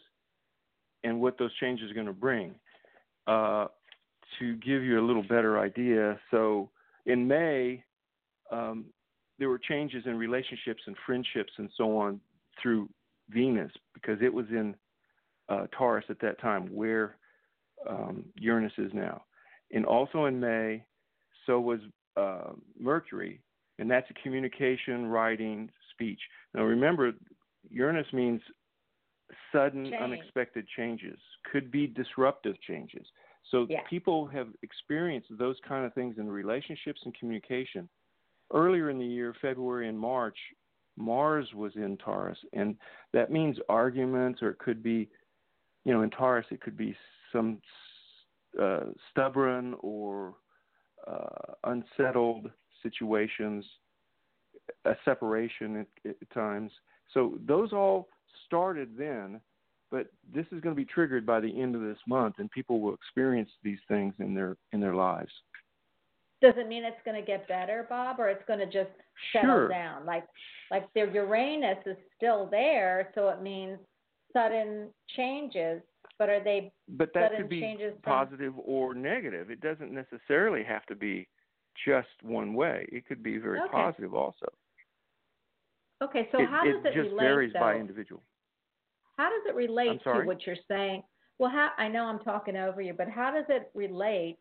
and 1.02 1.20
what 1.20 1.38
those 1.38 1.54
changes 1.54 1.90
are 1.90 1.94
going 1.94 2.06
to 2.06 2.12
bring. 2.12 2.54
Uh, 3.26 3.66
to 4.38 4.56
give 4.56 4.82
you 4.82 5.00
a 5.00 5.04
little 5.06 5.22
better 5.22 5.58
idea, 5.58 6.18
so 6.30 6.68
in 7.06 7.26
May, 7.26 7.82
um, 8.50 8.84
there 9.38 9.48
were 9.48 9.58
changes 9.58 10.04
in 10.04 10.16
relationships 10.16 10.82
and 10.86 10.96
friendships 11.06 11.52
and 11.58 11.70
so 11.76 11.96
on 11.96 12.20
through 12.60 12.88
Venus 13.30 13.72
because 13.94 14.18
it 14.20 14.32
was 14.32 14.46
in 14.50 14.74
uh, 15.48 15.66
Taurus 15.76 16.04
at 16.10 16.20
that 16.20 16.40
time, 16.40 16.66
where 16.74 17.16
um, 17.88 18.24
Uranus 18.36 18.72
is 18.78 18.92
now. 18.92 19.24
And 19.72 19.84
also 19.84 20.26
in 20.26 20.38
May, 20.38 20.84
so 21.46 21.60
was 21.60 21.80
uh, 22.16 22.52
Mercury, 22.78 23.40
and 23.78 23.90
that's 23.90 24.08
a 24.10 24.14
communication, 24.22 25.06
writing, 25.06 25.70
speech. 25.92 26.20
Now 26.54 26.62
remember, 26.62 27.12
Uranus 27.70 28.06
means 28.12 28.40
sudden, 29.52 29.90
Change. 29.90 30.02
unexpected 30.02 30.66
changes, 30.76 31.18
could 31.50 31.70
be 31.70 31.86
disruptive 31.86 32.60
changes. 32.60 33.06
So 33.50 33.66
Yeah. 33.68 33.82
people 33.88 34.26
have 34.26 34.48
experienced 34.62 35.28
those 35.36 35.58
kind 35.60 35.84
of 35.84 35.94
things 35.94 36.18
in 36.18 36.28
relationships 36.28 37.00
and 37.04 37.14
communication. 37.18 37.88
Earlier 38.52 38.90
in 38.90 38.98
the 38.98 39.06
year, 39.06 39.34
February 39.40 39.88
and 39.88 39.98
March, 39.98 40.38
Mars 40.96 41.52
was 41.54 41.74
in 41.76 41.96
Taurus, 41.98 42.38
and 42.52 42.76
that 43.12 43.30
means 43.30 43.58
arguments, 43.68 44.42
or 44.42 44.50
it 44.50 44.58
could 44.58 44.82
be, 44.82 45.08
you 45.84 45.92
know, 45.92 46.02
in 46.02 46.10
Taurus, 46.10 46.46
it 46.50 46.60
could 46.60 46.76
be 46.76 46.96
some 47.32 47.58
uh, 48.60 48.80
stubborn 49.10 49.74
or 49.80 50.34
uh, 51.06 51.52
unsettled 51.64 52.50
situations, 52.82 53.64
a 54.84 54.94
separation 55.04 55.86
at, 56.04 56.10
at 56.10 56.30
times. 56.30 56.72
So 57.14 57.38
those 57.46 57.72
all 57.72 58.08
started 58.46 58.96
then, 58.98 59.40
but 59.90 60.08
this 60.34 60.46
is 60.52 60.60
going 60.60 60.74
to 60.74 60.80
be 60.80 60.84
triggered 60.84 61.24
by 61.24 61.40
the 61.40 61.60
end 61.60 61.74
of 61.74 61.80
this 61.82 61.98
month, 62.08 62.36
and 62.38 62.50
people 62.50 62.80
will 62.80 62.94
experience 62.94 63.50
these 63.62 63.78
things 63.88 64.14
in 64.18 64.34
their 64.34 64.56
in 64.72 64.80
their 64.80 64.94
lives. 64.94 65.30
Does 66.42 66.54
it 66.56 66.68
mean 66.68 66.84
it's 66.84 66.96
going 67.04 67.18
to 67.18 67.26
get 67.26 67.48
better, 67.48 67.86
Bob, 67.88 68.20
or 68.20 68.28
it's 68.28 68.44
going 68.46 68.58
to 68.58 68.66
just 68.66 68.90
settle 69.32 69.48
Sure. 69.48 69.68
down? 69.68 70.04
Like, 70.04 70.24
like 70.70 70.86
the 70.94 71.10
Uranus 71.12 71.78
is 71.86 71.96
still 72.16 72.46
there, 72.50 73.10
so 73.14 73.28
it 73.30 73.40
means 73.40 73.78
sudden 74.32 74.88
changes. 75.16 75.80
But 76.18 76.30
are 76.30 76.42
they? 76.42 76.72
But 76.88 77.10
that 77.14 77.36
could 77.36 77.48
be 77.48 77.60
changes 77.60 77.92
from- 78.02 78.02
positive 78.02 78.54
or 78.58 78.94
negative. 78.94 79.50
It 79.50 79.60
doesn't 79.60 79.92
necessarily 79.92 80.64
have 80.64 80.84
to 80.86 80.94
be 80.96 81.28
just 81.84 82.08
one 82.22 82.54
way. 82.54 82.86
It 82.90 83.06
could 83.06 83.22
be 83.22 83.36
very 83.38 83.60
Okay. 83.60 83.70
positive 83.72 84.14
also. 84.14 84.46
Okay, 86.02 86.28
so 86.32 86.40
it, 86.40 86.48
how 86.48 86.66
it 86.66 86.72
does 86.72 86.84
it 86.86 86.94
just 86.94 87.10
relate 87.10 87.24
varies 87.24 87.52
though? 87.52 87.60
by 87.60 87.74
individual. 87.76 88.22
How 89.16 89.30
does 89.30 89.42
it 89.46 89.54
relate 89.54 90.02
to 90.04 90.22
what 90.24 90.46
you're 90.46 90.56
saying? 90.68 91.02
Well, 91.38 91.50
how, 91.50 91.70
I 91.78 91.88
know 91.88 92.04
I'm 92.04 92.18
talking 92.20 92.56
over 92.56 92.80
you, 92.82 92.92
but 92.92 93.08
how 93.08 93.30
does 93.30 93.46
it 93.48 93.70
relate 93.74 94.38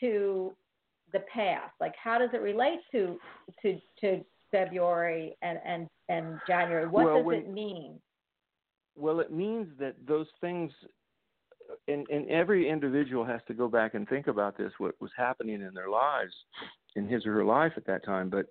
to 0.00 0.54
the 1.12 1.20
past? 1.32 1.72
Like, 1.80 1.94
how 2.02 2.18
does 2.18 2.30
it 2.32 2.40
relate 2.42 2.80
to 2.92 3.18
to 3.62 3.78
to 4.00 4.24
February 4.50 5.36
and 5.42 5.58
and 5.64 5.88
and 6.08 6.38
January? 6.46 6.86
What 6.86 7.04
Well, 7.06 7.16
does 7.18 7.24
when- 7.26 7.38
it 7.38 7.48
mean? 7.50 8.00
Well, 8.94 9.20
it 9.20 9.30
means 9.30 9.68
that 9.78 9.94
those 10.06 10.26
things, 10.40 10.72
and, 11.88 12.06
and 12.08 12.28
every 12.28 12.68
individual 12.68 13.24
has 13.24 13.40
to 13.48 13.54
go 13.54 13.68
back 13.68 13.94
and 13.94 14.08
think 14.08 14.26
about 14.26 14.56
this, 14.56 14.72
what 14.78 14.94
was 15.00 15.10
happening 15.16 15.62
in 15.62 15.74
their 15.74 15.88
lives, 15.88 16.32
in 16.96 17.08
his 17.08 17.26
or 17.26 17.32
her 17.34 17.44
life 17.44 17.72
at 17.76 17.86
that 17.86 18.04
time. 18.04 18.30
But 18.30 18.46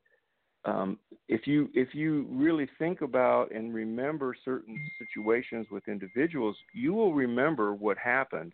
um, 0.65 0.97
if 1.29 1.47
you 1.47 1.69
if 1.73 1.95
you 1.95 2.27
really 2.29 2.67
think 2.77 3.01
about 3.01 3.51
and 3.51 3.73
remember 3.73 4.35
certain 4.43 4.77
situations 4.99 5.67
with 5.71 5.87
individuals, 5.87 6.57
you 6.73 6.93
will 6.93 7.13
remember 7.13 7.73
what 7.73 7.97
happened. 7.97 8.53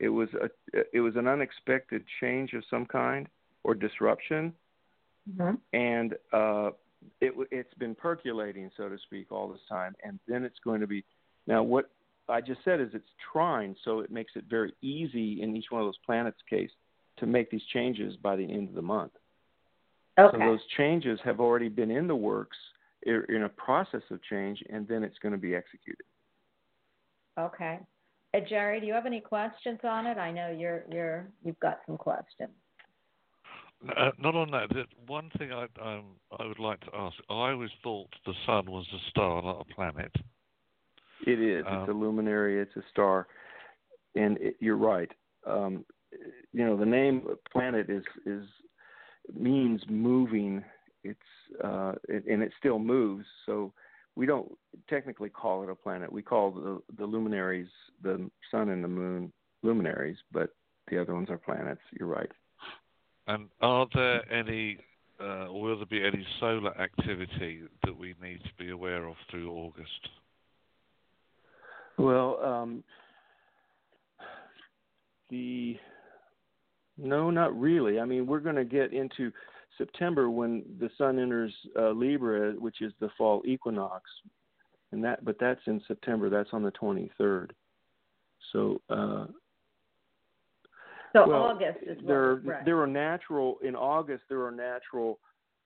It 0.00 0.08
was 0.08 0.28
a 0.34 0.48
it 0.92 1.00
was 1.00 1.14
an 1.16 1.28
unexpected 1.28 2.02
change 2.20 2.54
of 2.54 2.64
some 2.68 2.86
kind 2.86 3.28
or 3.62 3.74
disruption, 3.74 4.52
Mm-hmm. 5.30 5.54
and 5.72 6.14
uh, 6.32 6.70
it, 7.20 7.32
it's 7.50 7.74
been 7.74 7.94
percolating, 7.94 8.70
so 8.76 8.88
to 8.88 8.96
speak, 9.06 9.30
all 9.30 9.48
this 9.48 9.60
time, 9.68 9.94
and 10.02 10.18
then 10.26 10.44
it's 10.44 10.58
going 10.64 10.80
to 10.80 10.86
be. 10.86 11.04
Now, 11.46 11.62
what 11.62 11.90
I 12.32 12.40
just 12.40 12.60
said 12.64 12.80
is 12.80 12.88
it's 12.94 13.08
trine, 13.32 13.76
so 13.84 14.00
it 14.00 14.10
makes 14.10 14.32
it 14.36 14.44
very 14.48 14.72
easy 14.80 15.42
in 15.42 15.54
each 15.54 15.66
one 15.70 15.82
of 15.82 15.86
those 15.86 15.98
planets' 16.04 16.38
case 16.48 16.70
to 17.18 17.26
make 17.26 17.50
these 17.50 17.62
changes 17.72 18.16
by 18.16 18.36
the 18.36 18.44
end 18.44 18.68
of 18.68 18.74
the 18.74 18.82
month. 18.82 19.12
Okay. 20.18 20.36
So 20.36 20.38
those 20.38 20.60
changes 20.76 21.18
have 21.24 21.40
already 21.40 21.68
been 21.68 21.90
in 21.90 22.06
the 22.06 22.16
works, 22.16 22.56
in 23.04 23.42
a 23.44 23.48
process 23.48 24.02
of 24.10 24.22
change, 24.24 24.62
and 24.70 24.86
then 24.88 25.02
it's 25.02 25.18
going 25.18 25.32
to 25.32 25.38
be 25.38 25.54
executed. 25.54 26.04
Okay. 27.38 27.78
Uh, 28.34 28.40
Jerry, 28.48 28.80
do 28.80 28.86
you 28.86 28.94
have 28.94 29.06
any 29.06 29.20
questions 29.20 29.80
on 29.84 30.06
it? 30.06 30.18
I 30.18 30.30
know 30.30 30.50
you're 30.50 30.84
you're 30.90 31.26
you've 31.44 31.60
got 31.60 31.80
some 31.86 31.96
questions. 31.96 32.50
Uh, 33.96 34.10
not 34.18 34.34
on 34.34 34.50
that. 34.52 34.68
the- 34.70 34.86
One 35.06 35.30
thing 35.38 35.52
I 35.52 35.66
um, 35.82 36.04
I 36.38 36.46
would 36.46 36.58
like 36.58 36.80
to 36.82 36.90
ask. 36.94 37.16
I 37.28 37.50
always 37.50 37.70
thought 37.82 38.08
the 38.26 38.34
sun 38.46 38.70
was 38.70 38.86
a 38.94 39.10
star, 39.10 39.42
not 39.42 39.66
a 39.68 39.74
planet. 39.74 40.12
It 41.26 41.40
is. 41.40 41.64
it's 41.66 41.88
a 41.88 41.92
Um, 41.92 42.00
luminary. 42.00 42.60
It's 42.60 42.76
a 42.76 42.82
star, 42.90 43.26
and 44.14 44.36
it, 44.38 44.56
you're 44.60 44.76
right. 44.76 45.10
Um, 45.46 45.84
you 46.52 46.64
know, 46.64 46.76
the 46.76 46.86
name 46.86 47.26
planet 47.50 47.88
is 47.88 48.04
is 48.26 48.46
means 49.34 49.82
moving. 49.88 50.64
It's 51.04 51.20
uh, 51.62 51.94
it, 52.08 52.24
and 52.26 52.42
it 52.42 52.52
still 52.58 52.78
moves. 52.78 53.26
So 53.46 53.72
we 54.14 54.26
don't 54.26 54.52
technically 54.88 55.30
call 55.30 55.62
it 55.62 55.70
a 55.70 55.74
planet. 55.74 56.12
We 56.12 56.22
call 56.22 56.50
the 56.50 56.82
the 56.96 57.06
luminaries, 57.06 57.68
the 58.02 58.30
sun 58.50 58.68
and 58.68 58.82
the 58.82 58.88
moon, 58.88 59.32
luminaries, 59.62 60.18
but 60.32 60.50
the 60.90 61.00
other 61.00 61.14
ones 61.14 61.30
are 61.30 61.38
planets. 61.38 61.80
You're 61.98 62.08
right. 62.08 62.30
And 63.28 63.48
are 63.60 63.86
there 63.94 64.30
any, 64.32 64.78
uh, 65.20 65.46
or 65.46 65.62
will 65.62 65.76
there 65.76 65.86
be 65.86 66.04
any 66.04 66.26
solar 66.40 66.76
activity 66.80 67.62
that 67.84 67.96
we 67.96 68.14
need 68.20 68.42
to 68.42 68.50
be 68.58 68.70
aware 68.70 69.06
of 69.06 69.14
through 69.30 69.50
August? 69.52 70.08
Well, 71.98 72.38
um, 72.44 72.84
the 75.30 75.76
no, 76.98 77.30
not 77.30 77.58
really. 77.58 77.98
I 77.98 78.04
mean, 78.04 78.26
we're 78.26 78.40
going 78.40 78.56
to 78.56 78.64
get 78.64 78.92
into 78.92 79.32
September 79.78 80.30
when 80.30 80.62
the 80.78 80.90
sun 80.98 81.18
enters 81.18 81.52
uh, 81.78 81.90
Libra, 81.90 82.52
which 82.52 82.82
is 82.82 82.92
the 83.00 83.08
fall 83.16 83.42
equinox, 83.44 84.02
and 84.92 85.02
that. 85.04 85.24
But 85.24 85.36
that's 85.40 85.60
in 85.66 85.80
September. 85.88 86.28
That's 86.28 86.50
on 86.52 86.62
the 86.62 86.72
23rd. 86.72 87.50
So, 88.52 88.80
uh, 88.90 89.26
So 91.14 91.28
well, 91.28 91.42
August 91.42 91.78
is 91.82 91.96
what- 91.98 92.06
there 92.06 92.34
right. 92.36 92.64
there 92.64 92.80
are 92.80 92.86
natural 92.86 93.58
in 93.62 93.74
August. 93.74 94.24
There 94.28 94.44
are 94.44 94.50
natural 94.52 95.18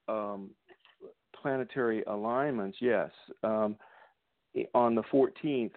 um, 0.09 0.51
planetary 1.35 2.03
alignments. 2.05 2.79
Yes, 2.81 3.11
um, 3.43 3.77
on 4.75 4.95
the 4.95 5.03
14th, 5.05 5.73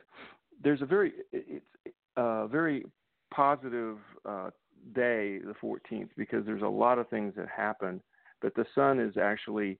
there's 0.61 0.81
a 0.81 0.85
very 0.85 1.13
it's 1.31 1.65
a 2.17 2.47
very 2.47 2.85
positive 3.33 3.97
uh, 4.25 4.49
day, 4.93 5.39
the 5.39 5.55
14th, 5.61 6.09
because 6.17 6.45
there's 6.45 6.61
a 6.61 6.67
lot 6.67 6.99
of 6.99 7.07
things 7.09 7.33
that 7.37 7.47
happen. 7.47 8.01
But 8.41 8.55
the 8.55 8.65
Sun 8.73 8.99
is 8.99 9.17
actually 9.17 9.77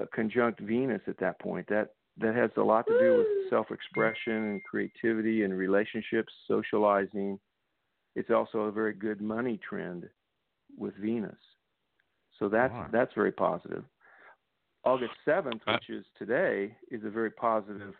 uh, 0.00 0.04
conjunct 0.14 0.60
Venus 0.60 1.02
at 1.06 1.18
that 1.18 1.38
point. 1.40 1.66
That 1.68 1.90
that 2.20 2.34
has 2.34 2.50
a 2.56 2.62
lot 2.62 2.84
to 2.88 2.98
do 2.98 3.18
with 3.18 3.26
self-expression 3.48 4.32
and 4.32 4.64
creativity 4.64 5.44
and 5.44 5.56
relationships, 5.56 6.32
socializing. 6.48 7.38
It's 8.16 8.30
also 8.30 8.62
a 8.62 8.72
very 8.72 8.92
good 8.92 9.20
money 9.20 9.58
trend 9.68 10.08
with 10.76 10.94
Venus. 10.96 11.38
So 12.38 12.48
that's 12.48 12.72
Right. 12.72 12.90
that's 12.90 13.12
very 13.14 13.32
positive. 13.32 13.84
August 14.84 15.12
7th, 15.26 15.60
which 15.66 15.90
is 15.90 16.04
today, 16.18 16.76
is 16.90 17.04
a 17.04 17.10
very 17.10 17.30
positive 17.30 17.94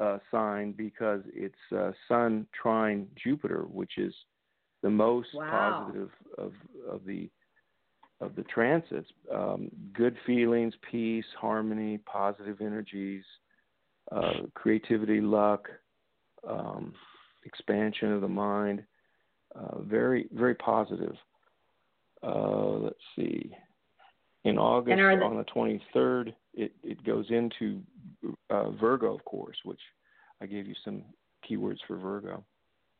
uh, 0.00 0.18
sign 0.30 0.72
because 0.72 1.20
it's 1.32 1.54
uh, 1.76 1.92
Sun 2.08 2.46
trine 2.60 3.06
Jupiter, 3.22 3.62
which 3.70 3.98
is 3.98 4.14
the 4.82 4.90
most 4.90 5.28
wow. 5.34 5.84
positive 5.86 6.10
of 6.38 6.52
of 6.88 7.04
the 7.06 7.30
of 8.20 8.34
the 8.36 8.42
transits. 8.44 9.08
Um, 9.32 9.70
good 9.92 10.16
feelings, 10.26 10.74
peace, 10.90 11.24
harmony, 11.40 11.98
positive 11.98 12.60
energies, 12.60 13.24
uh, 14.12 14.42
creativity, 14.54 15.20
luck, 15.20 15.68
um, 16.48 16.94
expansion 17.44 18.12
of 18.12 18.20
the 18.20 18.28
mind. 18.28 18.84
Uh, 19.54 19.80
very 19.80 20.28
very 20.32 20.54
positive. 20.54 21.14
Uh, 22.22 22.78
let's 22.78 22.96
see. 23.16 23.52
In 24.44 24.58
August, 24.58 24.98
the, 24.98 25.24
on 25.24 25.36
the 25.36 25.44
23rd, 25.44 26.34
it, 26.56 26.72
it 26.82 27.04
goes 27.04 27.26
into 27.30 27.80
uh, 28.50 28.70
Virgo, 28.70 29.14
of 29.14 29.24
course, 29.24 29.56
which 29.64 29.80
I 30.40 30.46
gave 30.46 30.66
you 30.66 30.74
some 30.84 31.02
keywords 31.48 31.78
for 31.86 31.96
Virgo. 31.96 32.44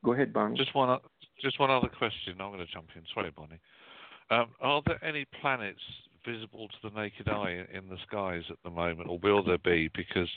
Go 0.05 0.13
ahead, 0.13 0.33
Bonnie. 0.33 0.57
Just 0.57 0.75
one, 0.75 0.99
just 1.41 1.59
one 1.59 1.71
other 1.71 1.89
question. 1.89 2.35
I'm 2.41 2.51
going 2.51 2.59
to 2.59 2.73
jump 2.73 2.89
in. 2.95 3.03
Sorry, 3.15 3.31
Bonnie. 3.31 3.61
Um, 4.31 4.49
are 4.61 4.83
there 4.87 5.03
any 5.05 5.27
planets 5.41 5.81
visible 6.27 6.69
to 6.69 6.89
the 6.89 7.01
naked 7.01 7.29
eye 7.29 7.65
in 7.73 7.89
the 7.89 7.97
skies 8.07 8.43
at 8.51 8.57
the 8.65 8.71
moment, 8.71 9.09
or 9.09 9.19
will 9.23 9.43
there 9.43 9.59
be? 9.59 9.91
Because 9.95 10.29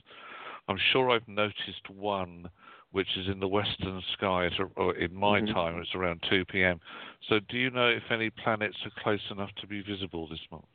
I'm 0.68 0.78
sure 0.92 1.10
I've 1.10 1.28
noticed 1.28 1.90
one 1.90 2.50
which 2.92 3.08
is 3.18 3.28
in 3.28 3.40
the 3.40 3.48
western 3.48 4.02
sky, 4.14 4.50
or 4.76 4.96
in 4.96 5.14
my 5.14 5.42
mm-hmm. 5.42 5.54
time, 5.54 5.78
it's 5.78 5.94
around 5.94 6.24
2 6.30 6.46
p.m. 6.46 6.80
So, 7.28 7.40
do 7.50 7.58
you 7.58 7.70
know 7.70 7.90
if 7.90 8.04
any 8.12 8.30
planets 8.30 8.78
are 8.86 9.04
close 9.04 9.20
enough 9.30 9.50
to 9.62 9.68
be 9.68 9.82
visible 9.82 10.28
this 10.30 10.40
month? 10.52 10.66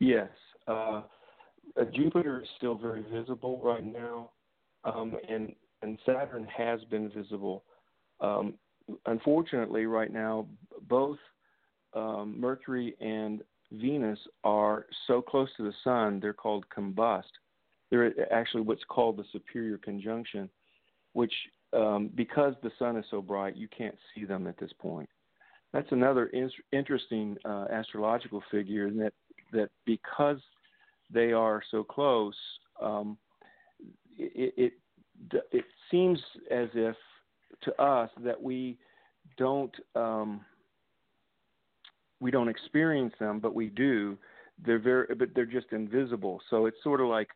Yes. 0.00 0.28
Uh, 0.70 1.02
uh, 1.80 1.84
Jupiter 1.94 2.40
is 2.42 2.48
still 2.56 2.76
very 2.76 3.02
visible 3.12 3.60
right 3.62 3.84
now, 3.84 4.30
um, 4.84 5.14
and 5.28 5.52
and 5.82 5.98
Saturn 6.04 6.46
has 6.46 6.80
been 6.84 7.10
visible. 7.10 7.64
Um, 8.20 8.54
unfortunately, 9.06 9.86
right 9.86 10.12
now, 10.12 10.46
both 10.88 11.18
um, 11.94 12.38
Mercury 12.38 12.94
and 13.00 13.42
Venus 13.72 14.18
are 14.44 14.86
so 15.06 15.22
close 15.22 15.48
to 15.56 15.62
the 15.62 15.72
Sun, 15.84 16.20
they're 16.20 16.32
called 16.32 16.64
combust. 16.76 17.22
They're 17.90 18.32
actually 18.32 18.62
what's 18.62 18.84
called 18.88 19.16
the 19.16 19.24
superior 19.32 19.78
conjunction, 19.78 20.48
which, 21.12 21.32
um, 21.72 22.10
because 22.14 22.54
the 22.62 22.70
Sun 22.78 22.96
is 22.96 23.04
so 23.10 23.22
bright, 23.22 23.56
you 23.56 23.68
can't 23.68 23.96
see 24.14 24.24
them 24.24 24.46
at 24.46 24.58
this 24.58 24.72
point. 24.78 25.08
That's 25.72 25.90
another 25.92 26.26
in- 26.26 26.50
interesting 26.72 27.36
uh, 27.44 27.66
astrological 27.70 28.42
figure 28.50 28.88
in 28.88 28.96
that 28.98 29.12
that 29.52 29.70
because 29.84 30.38
they 31.12 31.32
are 31.32 31.62
so 31.70 31.82
close, 31.82 32.34
um, 32.80 33.16
it, 34.16 34.54
it 34.56 34.72
it 35.52 35.64
seems 35.90 36.18
as 36.50 36.68
if 36.74 36.96
to 37.62 37.82
us 37.82 38.10
that 38.22 38.40
we 38.40 38.78
don't 39.36 39.74
um, 39.94 40.40
we 42.20 42.30
don't 42.30 42.48
experience 42.48 43.14
them, 43.18 43.40
but 43.40 43.54
we 43.54 43.68
do. 43.68 44.16
They're 44.64 44.78
very, 44.78 45.14
but 45.14 45.30
they're 45.34 45.46
just 45.46 45.72
invisible. 45.72 46.40
So 46.50 46.66
it's 46.66 46.76
sort 46.82 47.00
of 47.00 47.08
like 47.08 47.28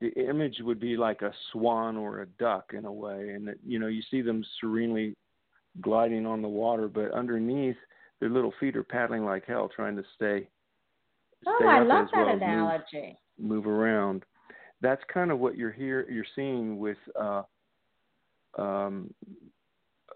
the 0.00 0.12
image 0.28 0.56
would 0.60 0.80
be 0.80 0.96
like 0.96 1.22
a 1.22 1.32
swan 1.52 1.96
or 1.96 2.22
a 2.22 2.26
duck 2.26 2.72
in 2.76 2.84
a 2.84 2.92
way, 2.92 3.30
and 3.30 3.54
you 3.64 3.78
know 3.78 3.86
you 3.86 4.02
see 4.10 4.22
them 4.22 4.44
serenely 4.60 5.14
gliding 5.80 6.26
on 6.26 6.40
the 6.40 6.48
water, 6.48 6.88
but 6.88 7.10
underneath 7.12 7.76
their 8.20 8.30
little 8.30 8.52
feet 8.60 8.76
are 8.76 8.84
paddling 8.84 9.24
like 9.24 9.44
hell, 9.46 9.68
trying 9.74 9.96
to 9.96 10.04
stay 10.14 10.48
Oh, 11.46 11.66
I 11.66 11.80
love 11.80 12.06
that 12.12 12.26
well 12.26 12.36
analogy. 12.36 13.18
Move, 13.38 13.64
move, 13.64 13.66
around. 13.66 14.24
That's 14.80 15.02
kind 15.12 15.30
of 15.30 15.38
what 15.38 15.56
you're 15.56 15.72
here. 15.72 16.06
You're 16.10 16.24
seeing 16.34 16.78
with 16.78 16.98
uh, 17.20 17.42
um, 18.58 19.12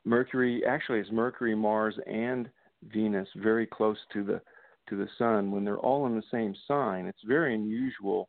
Mercury. 0.04 0.62
Actually, 0.66 1.00
it's 1.00 1.10
Mercury, 1.10 1.54
Mars, 1.54 1.94
and 2.06 2.48
Venus 2.92 3.28
very 3.36 3.66
close 3.66 3.98
to 4.12 4.24
the 4.24 4.40
to 4.88 4.96
the 4.96 5.08
Sun. 5.18 5.50
When 5.50 5.64
they're 5.64 5.78
all 5.78 6.06
in 6.06 6.16
the 6.16 6.22
same 6.30 6.54
sign, 6.66 7.06
it's 7.06 7.22
very 7.26 7.54
unusual 7.54 8.28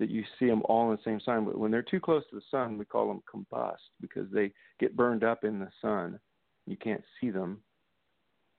that 0.00 0.10
you 0.10 0.24
see 0.38 0.46
them 0.46 0.62
all 0.64 0.90
in 0.90 0.96
the 0.96 1.02
same 1.04 1.20
sign. 1.20 1.44
But 1.44 1.58
when 1.58 1.70
they're 1.70 1.82
too 1.82 2.00
close 2.00 2.24
to 2.30 2.36
the 2.36 2.42
Sun, 2.50 2.78
we 2.78 2.84
call 2.84 3.08
them 3.08 3.22
combust 3.32 3.76
because 4.00 4.26
they 4.32 4.52
get 4.80 4.96
burned 4.96 5.24
up 5.24 5.44
in 5.44 5.58
the 5.58 5.68
Sun. 5.80 6.18
You 6.66 6.76
can't 6.76 7.04
see 7.20 7.30
them 7.30 7.60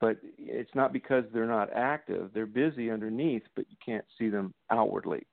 but 0.06 0.18
it's 0.38 0.70
not 0.76 0.94
because 0.94 1.24
they're 1.34 1.48
not 1.48 1.68
active. 1.74 2.30
They're 2.32 2.46
busy 2.46 2.92
underneath, 2.92 3.42
but 3.56 3.66
you 3.72 3.78
can't 3.84 4.06
see 4.20 4.30
them 4.30 4.54
outwardly. 4.70 5.26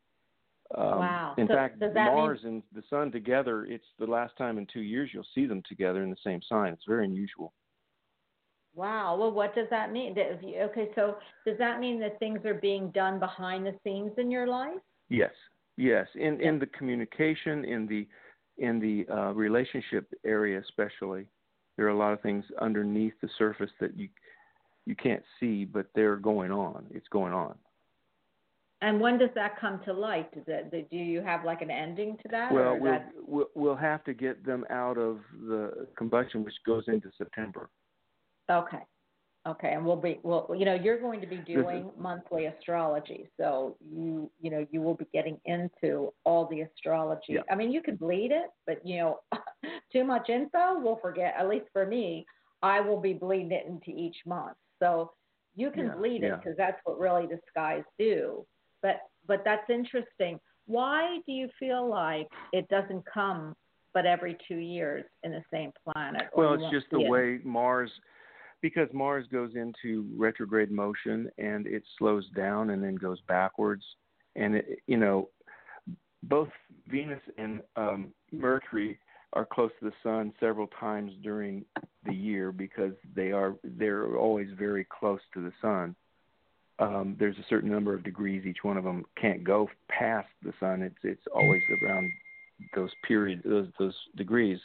Um, 0.75 0.99
wow. 1.01 1.35
In 1.37 1.47
so, 1.47 1.55
fact, 1.55 1.79
Mars 1.95 2.41
mean... 2.43 2.55
and 2.55 2.63
the 2.75 2.83
Sun 2.89 3.13
together, 3.13 3.67
it's 3.67 3.85
the 3.99 4.07
last 4.07 4.35
time 4.39 4.57
in 4.57 4.67
two 4.73 4.81
years 4.81 5.11
you'll 5.13 5.27
see 5.35 5.45
them 5.45 5.63
together 5.69 6.03
in 6.03 6.09
the 6.09 6.17
same 6.25 6.41
sign. 6.49 6.73
It's 6.73 6.87
very 6.89 7.05
unusual. 7.05 7.53
Wow. 8.75 9.19
Well, 9.19 9.33
what 9.33 9.55
does 9.55 9.67
that 9.69 9.93
mean? 9.93 10.17
Okay, 10.19 10.89
so 10.95 11.17
does 11.47 11.59
that 11.59 11.79
mean 11.79 12.01
that 12.01 12.19
things 12.19 12.41
are 12.47 12.55
being 12.55 12.91
done 12.93 13.19
behind 13.19 13.67
the 13.67 13.75
scenes 13.85 14.13
in 14.17 14.31
your 14.31 14.47
life? 14.47 14.81
Yes. 15.11 15.33
Yes. 15.77 16.07
In 16.15 16.41
in 16.41 16.59
the 16.59 16.67
communication, 16.79 17.67
in 17.67 17.87
the 17.87 18.09
in 18.57 18.81
the 18.81 19.07
uh, 19.15 19.33
relationship 19.35 20.11
area, 20.25 20.59
especially, 20.61 21.27
there 21.77 21.85
are 21.85 21.91
a 21.91 21.97
lot 21.97 22.15
of 22.15 22.23
things 22.23 22.47
underneath 22.63 23.13
the 23.21 23.29
surface 23.37 23.71
that 23.79 23.99
you 23.99 24.09
you 24.87 24.97
can't 24.97 25.23
see, 25.39 25.65
but 25.65 25.87
they're 25.95 26.17
going 26.17 26.51
on. 26.51 26.87
It's 26.91 27.09
going 27.09 27.33
on. 27.33 27.55
And 28.83 29.01
when 29.01 29.17
does 29.17 29.31
that 29.37 29.59
come 29.61 29.81
to 29.85 29.93
light? 29.93 30.29
It, 30.35 30.91
do 30.91 30.97
you 30.97 31.23
have 31.23 31.45
like 31.45 31.63
an 31.63 31.71
ending 31.71 32.17
to 32.23 32.29
that? 32.33 32.53
Well, 32.53 32.77
we'll, 32.79 32.93
that... 32.93 33.13
we'll 33.17 33.47
we'll 33.55 33.77
have 33.77 34.03
to 34.05 34.13
get 34.13 34.45
them 34.45 34.65
out 34.71 34.99
of 34.99 35.21
the 35.41 35.87
combustion, 35.97 36.45
which 36.45 36.55
goes 36.67 36.83
into 36.89 37.09
September. 37.17 37.71
Okay, 38.51 38.81
okay, 39.47 39.73
and 39.73 39.87
we'll 39.87 39.95
be 39.95 40.19
well. 40.25 40.53
You 40.53 40.65
know, 40.65 40.75
you're 40.75 40.99
going 40.99 41.21
to 41.21 41.29
be 41.29 41.37
doing 41.37 41.93
monthly 41.97 42.47
astrology, 42.47 43.29
so 43.37 43.77
you 43.89 44.29
you 44.41 44.51
know 44.51 44.67
you 44.73 44.83
will 44.83 44.95
be 44.95 45.07
getting 45.13 45.41
into 45.45 46.13
all 46.25 46.49
the 46.49 46.63
astrology. 46.63 47.35
Yeah. 47.35 47.43
I 47.53 47.55
mean, 47.55 47.71
you 47.71 47.83
can 47.83 47.95
bleed 47.95 48.33
it, 48.33 48.51
but 48.67 48.85
you 48.85 48.97
know, 48.97 49.21
too 49.93 50.03
much 50.03 50.29
info, 50.29 50.81
we'll 50.81 50.99
forget. 51.01 51.35
At 51.39 51.49
least 51.49 51.67
for 51.73 51.87
me, 51.87 52.27
I 52.63 52.81
will 52.81 53.01
be 53.01 53.13
bleeding 53.13 53.53
it 53.53 53.67
into 53.69 53.97
each 53.97 54.17
month. 54.27 54.57
So 54.83 55.13
you 55.55 55.71
can 55.71 55.87
yeah, 55.87 55.95
bleed 55.95 56.25
it 56.25 56.33
because 56.39 56.57
that's 56.57 56.79
what 56.85 56.99
really 56.99 57.27
the 57.27 57.39
skies 57.49 57.85
do. 57.99 58.45
But 58.83 58.97
but 59.27 59.43
that's 59.45 59.69
interesting. 59.71 60.41
Why 60.67 61.19
do 61.27 61.33
you 61.33 61.49
feel 61.59 61.89
like 61.89 62.29
it 62.53 62.69
doesn't 62.69 63.05
come 63.13 63.55
but 63.95 64.07
every 64.07 64.37
two 64.49 64.57
years 64.57 65.05
in 65.23 65.33
the 65.33 65.43
same 65.53 65.71
planet? 65.85 66.29
Well, 66.35 66.55
it's 66.55 66.73
just 66.73 66.87
the 66.91 67.01
it? 67.01 67.11
way 67.11 67.39
Mars, 67.45 67.91
because 68.61 68.89
Mars 68.93 69.27
goes 69.31 69.51
into 69.55 70.09
retrograde 70.17 70.71
motion 70.71 71.31
and 71.39 71.67
it 71.67 71.83
slows 71.99 72.29
down 72.35 72.71
and 72.71 72.83
then 72.83 72.97
goes 72.97 73.19
backwards, 73.29 73.85
and 74.35 74.57
it, 74.57 74.81
you 74.87 74.97
know, 74.97 75.29
both 76.25 76.49
Venus 76.89 77.21
and 77.39 77.61
um, 77.77 78.13
Mercury 78.33 78.99
are 79.33 79.47
close 79.47 79.71
to 79.81 79.87
the 79.87 79.95
sun 80.03 80.33
several 80.41 80.67
times 80.79 81.13
during 81.23 81.65
the 82.05 82.15
year 82.15 82.53
because 82.53 82.93
they 83.15 83.33
are 83.33 83.55
they're 83.65 84.17
always 84.17 84.49
very 84.59 84.87
close 84.99 85.21
to 85.35 85.43
the 85.43 85.53
sun. 85.61 85.95
Um, 86.79 87.17
there's 87.19 87.39
a 87.39 87.45
certain 87.49 87.71
number 87.71 87.95
of 87.95 88.03
degrees 88.05 88.45
each 88.45 88.63
one 88.65 88.77
of 88.77 88.85
them 88.85 89.05
can't 89.21 89.45
go 89.45 89.69
past 89.89 90.29
the 90.43 90.53
sun. 90.61 90.83
It's 90.83 90.97
it's 91.03 91.27
always 91.35 91.63
around 91.83 92.11
those 92.75 92.91
periods 93.07 93.43
those 93.45 93.69
those 93.79 93.97
degrees. 94.17 94.59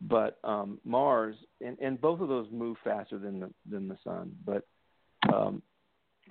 But 0.00 0.38
um, 0.44 0.78
Mars 0.84 1.36
and, 1.64 1.78
and 1.80 2.00
both 2.00 2.20
of 2.20 2.28
those 2.28 2.48
move 2.52 2.76
faster 2.84 3.18
than 3.18 3.40
the 3.40 3.50
than 3.68 3.88
the 3.88 3.98
sun. 4.04 4.36
But 4.44 4.66
um, 5.32 5.62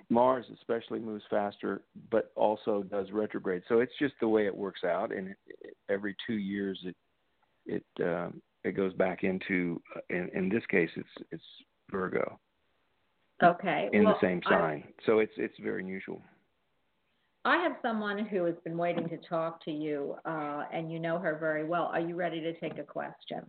Mars 0.08 0.46
especially 0.54 1.00
moves 1.00 1.24
faster, 1.28 1.82
but 2.10 2.30
also 2.36 2.84
does 2.84 3.10
retrograde. 3.10 3.62
So 3.68 3.80
it's 3.80 3.92
just 3.98 4.14
the 4.20 4.28
way 4.28 4.46
it 4.46 4.56
works 4.56 4.84
out. 4.84 5.12
And 5.12 5.28
it, 5.28 5.36
it, 5.60 5.76
every 5.88 6.14
two 6.26 6.34
years, 6.34 6.78
it 6.84 6.94
it 7.66 7.84
um, 8.02 8.40
it 8.64 8.72
goes 8.72 8.92
back 8.94 9.24
into 9.24 9.80
uh, 9.94 10.00
in, 10.10 10.30
in 10.34 10.48
this 10.48 10.64
case 10.70 10.90
it's 10.96 11.26
it's 11.30 11.44
Virgo. 11.90 12.38
Okay. 13.42 13.90
In 13.92 14.04
well, 14.04 14.16
the 14.20 14.26
same 14.26 14.40
sign, 14.48 14.84
I, 14.86 14.92
so 15.04 15.18
it's 15.18 15.32
it's 15.36 15.58
very 15.62 15.82
unusual. 15.82 16.22
I 17.44 17.62
have 17.62 17.76
someone 17.80 18.26
who 18.26 18.44
has 18.44 18.56
been 18.64 18.76
waiting 18.76 19.08
to 19.08 19.18
talk 19.18 19.64
to 19.66 19.70
you, 19.70 20.16
uh, 20.24 20.64
and 20.72 20.90
you 20.90 20.98
know 20.98 21.18
her 21.18 21.36
very 21.38 21.64
well. 21.64 21.84
Are 21.84 22.00
you 22.00 22.16
ready 22.16 22.40
to 22.40 22.58
take 22.58 22.78
a 22.78 22.82
question? 22.82 23.42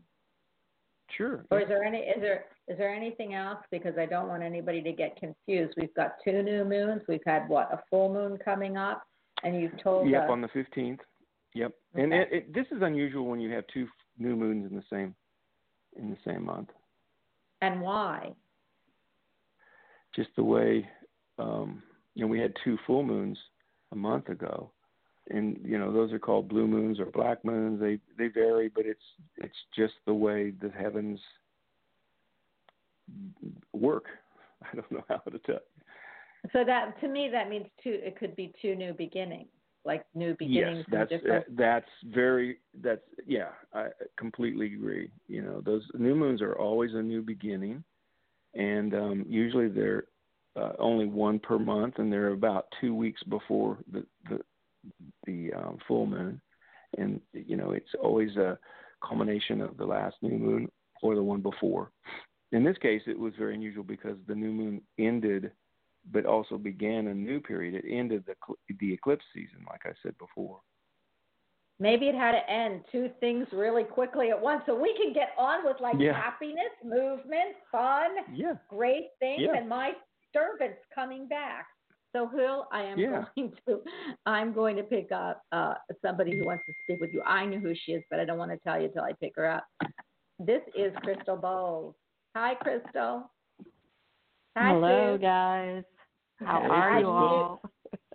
Sure. 1.15 1.45
Or 1.51 1.62
is 1.62 1.67
there 1.67 1.84
any 1.84 1.99
is 1.99 2.21
there 2.21 2.45
is 2.67 2.77
there 2.77 2.93
anything 2.93 3.34
else? 3.34 3.60
Because 3.71 3.93
I 3.97 4.06
don't 4.06 4.27
want 4.27 4.43
anybody 4.43 4.82
to 4.82 4.91
get 4.91 5.15
confused. 5.15 5.73
We've 5.77 5.93
got 5.95 6.15
two 6.23 6.43
new 6.43 6.65
moons. 6.65 7.01
We've 7.08 7.21
had 7.25 7.47
what 7.47 7.73
a 7.73 7.80
full 7.89 8.13
moon 8.13 8.38
coming 8.43 8.77
up, 8.77 9.01
and 9.43 9.60
you've 9.60 9.82
told 9.82 10.10
yep, 10.10 10.23
us. 10.23 10.25
Yep, 10.25 10.30
on 10.32 10.41
the 10.41 10.47
fifteenth. 10.49 10.99
Yep, 11.56 11.71
okay. 11.95 12.03
and 12.03 12.13
it, 12.13 12.27
it, 12.32 12.53
this 12.53 12.65
is 12.71 12.82
unusual 12.82 13.25
when 13.25 13.39
you 13.39 13.51
have 13.53 13.63
two 13.73 13.88
new 14.17 14.36
moons 14.36 14.69
in 14.69 14.75
the 14.75 14.84
same 14.89 15.15
in 15.97 16.10
the 16.10 16.17
same 16.25 16.45
month. 16.45 16.69
And 17.62 17.82
why? 17.82 18.34
Just 20.15 20.30
the 20.36 20.43
way 20.43 20.88
um, 21.39 21.82
you 22.15 22.21
know 22.23 22.27
we 22.27 22.39
had 22.39 22.53
two 22.63 22.77
full 22.86 23.03
moons 23.03 23.38
a 23.91 23.95
month 23.95 24.30
ago, 24.30 24.71
and 25.30 25.60
you 25.63 25.77
know 25.77 25.91
those 25.91 26.12
are 26.12 26.19
called 26.19 26.47
blue 26.47 26.67
moons 26.67 26.99
or 26.99 27.06
black 27.06 27.43
moons. 27.43 27.80
They 27.80 27.99
they 28.17 28.27
vary, 28.27 28.69
but 28.69 28.86
it's 28.86 28.99
it's 29.38 29.58
just 29.75 29.93
the 30.06 30.13
way 30.13 30.51
the 30.62 30.69
heavens 30.69 31.19
work. 33.73 34.06
I 34.71 34.75
don't 34.75 34.91
know 34.91 35.06
how 35.08 35.17
to 35.17 35.39
tell. 35.39 35.60
So 36.53 36.63
that 36.65 36.99
to 37.01 37.08
me 37.08 37.30
that 37.32 37.49
means 37.49 37.67
two. 37.84 37.99
It 38.01 38.17
could 38.17 38.36
be 38.36 38.53
two 38.62 38.75
new 38.75 38.93
beginnings, 38.93 39.49
like 39.88 40.06
new 40.13 40.36
beginnings. 40.38 40.86
Yes, 40.91 41.08
that's 41.10 41.23
uh, 41.32 41.39
that's 41.56 41.89
very 42.13 42.58
that's 42.84 43.02
yeah. 43.26 43.50
I 43.73 43.88
completely 44.17 44.73
agree. 44.73 45.10
You 45.28 45.41
know, 45.41 45.62
those 45.65 45.84
new 45.97 46.13
moons 46.13 46.41
are 46.41 46.54
always 46.54 46.91
a 46.93 47.02
new 47.02 47.21
beginning, 47.21 47.84
and 48.54 48.93
um, 48.93 49.26
usually 49.28 49.69
they're 49.69 50.04
uh, 50.58 50.73
only 50.78 51.06
one 51.06 51.39
per 51.39 51.58
month, 51.58 51.95
and 51.97 52.12
they're 52.12 52.34
about 52.34 52.67
two 52.82 52.93
weeks 52.93 53.23
before 53.23 53.80
the 53.91 54.06
the, 54.30 54.39
the 55.26 55.54
um, 55.54 55.78
full 55.88 56.06
moon, 56.06 56.39
and 56.97 57.21
you 57.34 57.56
know 57.56 57.71
it's 57.71 57.95
always 58.04 58.36
a 58.36 58.60
culmination 59.08 59.62
of 59.62 59.78
the 59.78 59.86
last 59.86 60.17
new 60.21 60.38
moon 60.38 60.67
or 61.02 61.15
the 61.15 61.23
one 61.23 61.41
before. 61.41 61.91
In 62.52 62.63
this 62.63 62.78
case, 62.78 63.02
it 63.08 63.17
was 63.17 63.34
very 63.38 63.56
unusual 63.56 63.84
because 63.84 64.17
the 64.28 64.36
new 64.36 64.52
moon 64.52 64.82
ended, 64.97 65.52
but 66.12 66.26
also 66.26 66.58
began 66.58 67.08
a 67.08 67.13
new 67.13 67.39
period. 67.39 67.76
It 67.76 67.86
ended 67.89 68.24
the 68.26 68.36
the 68.80 68.93
eclipse 68.93 69.26
season, 69.34 69.65
like 69.70 69.82
I 69.86 69.91
said 70.04 70.17
before. 70.17 70.60
Maybe 71.80 72.08
it 72.08 72.15
had 72.15 72.32
to 72.32 72.50
end 72.50 72.82
two 72.91 73.10
things 73.20 73.48
really 73.52 73.84
quickly 73.84 74.32
at 74.32 74.41
once, 74.41 74.63
so 74.65 74.76
we 74.76 74.96
can 74.96 75.13
get 75.13 75.30
on 75.38 75.63
with 75.63 75.78
like 75.80 75.96
yeah. 76.00 76.13
happiness, 76.13 76.72
movement, 76.84 77.56
fun, 77.72 78.10
yeah. 78.34 78.54
great 78.67 79.10
things, 79.20 79.41
yeah. 79.43 79.58
and 79.58 79.70
my 79.70 79.91
servants 80.34 80.80
coming 80.93 81.28
back. 81.28 81.67
So 82.13 82.28
Hill, 82.28 82.67
I 82.72 82.82
am 82.82 82.98
yeah. 82.98 83.26
going 83.36 83.54
to 83.67 83.82
I'm 84.26 84.54
going 84.54 84.76
to 84.78 84.84
pick 84.84 85.12
up 85.12 85.43
uh, 85.52 85.76
somebody 86.02 86.38
who 86.38 86.46
wants 86.46 86.63
to 86.67 86.74
speak 86.84 87.00
with 87.00 87.12
you. 87.13 87.22
I 87.24 87.46
know 87.46 87.60
who 87.60 87.74
she 87.86 87.91
is, 87.91 88.04
but 88.10 88.20
I 88.20 88.26
don't 88.26 88.39
want 88.39 88.52
to 88.52 88.58
tell 88.58 88.80
you 88.80 88.86
until 88.86 89.04
I 89.04 89.13
pick 89.13 89.34
her 89.36 89.48
up. 89.48 89.67
This 90.39 90.62
is 90.76 90.93
Crystal 91.04 91.36
Bowles. 91.36 91.96
Hi, 92.36 92.56
Crystal. 92.56 93.30
Hi, 94.56 94.74
Hello, 94.74 95.15
Sue. 95.15 95.22
guys. 95.22 95.84
How 96.43 96.62
are 96.62 96.91
I 96.91 96.97
you 97.00 97.04
knew- 97.06 97.10
all? 97.12 97.62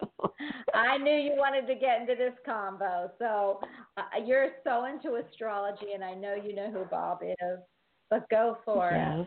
I 0.75 0.99
knew 0.99 1.13
you 1.15 1.33
wanted 1.37 1.67
to 1.67 1.75
get 1.75 2.01
into 2.01 2.15
this 2.17 2.33
combo. 2.45 3.11
So 3.19 3.61
uh, 3.97 4.03
you're 4.25 4.49
so 4.65 4.87
into 4.87 5.17
astrology, 5.17 5.93
and 5.95 6.03
I 6.05 6.15
know 6.15 6.35
you 6.35 6.55
know 6.55 6.71
who 6.71 6.85
Bob 6.85 7.21
is. 7.23 7.59
But 8.11 8.29
go 8.29 8.59
for 8.65 8.91
it. 8.91 8.97
yes. 8.97 9.27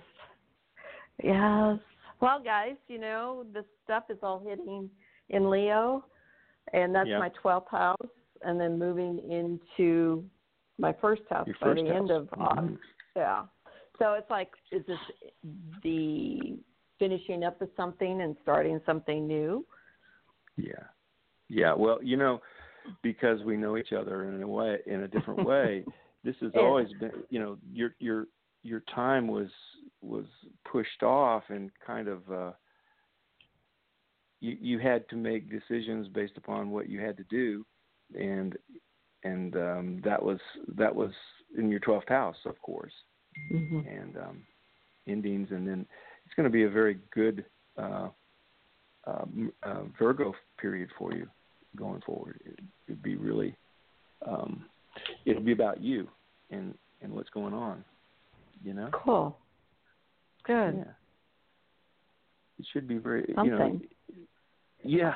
Yes. 1.23 1.79
Well, 2.21 2.41
guys, 2.43 2.75
you 2.87 2.97
know, 2.99 3.45
the 3.53 3.63
stuff 3.83 4.03
is 4.09 4.17
all 4.21 4.39
hitting 4.47 4.89
in 5.29 5.49
Leo, 5.49 6.05
and 6.73 6.93
that's 6.93 7.07
Yeah. 7.09 7.19
my 7.19 7.29
12th 7.43 7.69
house, 7.69 8.09
and 8.43 8.59
then 8.59 8.77
moving 8.77 9.19
into 9.31 10.23
my 10.77 10.93
first 10.93 11.23
house 11.29 11.47
Your 11.47 11.55
by 11.61 11.67
first 11.67 11.83
the 11.83 11.89
end 11.95 12.11
of 12.11 12.29
August. 12.37 12.67
Mhm. 12.73 12.79
Yeah. 13.15 13.45
So 13.97 14.13
it's 14.13 14.29
like, 14.29 14.51
is 14.71 14.85
this 14.85 14.99
the 15.83 16.59
finishing 16.99 17.43
up 17.43 17.59
with 17.59 17.69
something 17.75 18.21
and 18.21 18.35
starting 18.41 18.79
something 18.85 19.27
new? 19.27 19.65
Yeah, 20.57 20.73
yeah. 21.49 21.73
Well, 21.73 21.99
you 22.01 22.17
know, 22.17 22.41
because 23.03 23.41
we 23.43 23.57
know 23.57 23.77
each 23.77 23.93
other 23.93 24.29
in 24.29 24.41
a 24.41 24.47
way, 24.47 24.79
in 24.85 25.03
a 25.03 25.07
different 25.07 25.43
way. 25.45 25.85
this 26.23 26.35
has 26.41 26.51
Yeah. 26.55 26.61
always 26.61 26.91
been, 26.93 27.11
you 27.29 27.39
know, 27.39 27.57
your 27.71 27.95
your 27.99 28.27
your 28.63 28.81
time 28.93 29.27
was 29.27 29.49
was 30.01 30.25
pushed 30.71 31.03
off 31.03 31.43
and 31.49 31.71
kind 31.85 32.07
of 32.07 32.31
uh 32.31 32.51
you 34.39 34.57
you 34.59 34.79
had 34.79 35.07
to 35.09 35.15
make 35.15 35.49
decisions 35.49 36.07
based 36.07 36.37
upon 36.37 36.71
what 36.71 36.89
you 36.89 36.99
had 36.99 37.17
to 37.17 37.23
do 37.29 37.65
and 38.19 38.57
and 39.23 39.55
um 39.55 40.01
that 40.03 40.21
was 40.21 40.39
that 40.77 40.93
was 40.93 41.11
in 41.57 41.69
your 41.69 41.79
12th 41.79 42.09
house 42.09 42.37
of 42.45 42.59
course 42.61 42.93
Mm-hmm. 43.53 43.79
and 43.87 44.17
um, 44.17 44.41
endings, 45.07 45.49
and 45.51 45.67
then 45.67 45.85
going 46.35 46.45
to 46.45 46.49
be 46.49 46.63
a 46.63 46.69
very 46.69 46.97
good 47.13 47.45
uh, 47.77 48.09
um, 49.05 49.51
uh, 49.63 49.81
Virgo 49.99 50.33
period 50.59 50.89
for 50.97 51.13
you 51.13 51.27
going 51.75 52.01
forward. 52.05 52.39
It, 52.45 52.59
it'd 52.87 53.03
be 53.03 53.15
really, 53.15 53.55
um, 54.27 54.65
it'll 55.25 55.43
be 55.43 55.51
about 55.51 55.81
you 55.81 56.07
and 56.51 56.73
and 57.01 57.11
what's 57.13 57.29
going 57.29 57.53
on, 57.53 57.83
you 58.63 58.73
know. 58.73 58.89
Cool. 58.93 59.37
Good. 60.43 60.75
Yeah. 60.77 60.91
It 62.57 62.65
should 62.71 62.87
be 62.87 62.97
very, 62.97 63.25
you 63.27 63.35
know. 63.51 63.57
Something. 63.57 63.81
Yeah. 64.83 65.13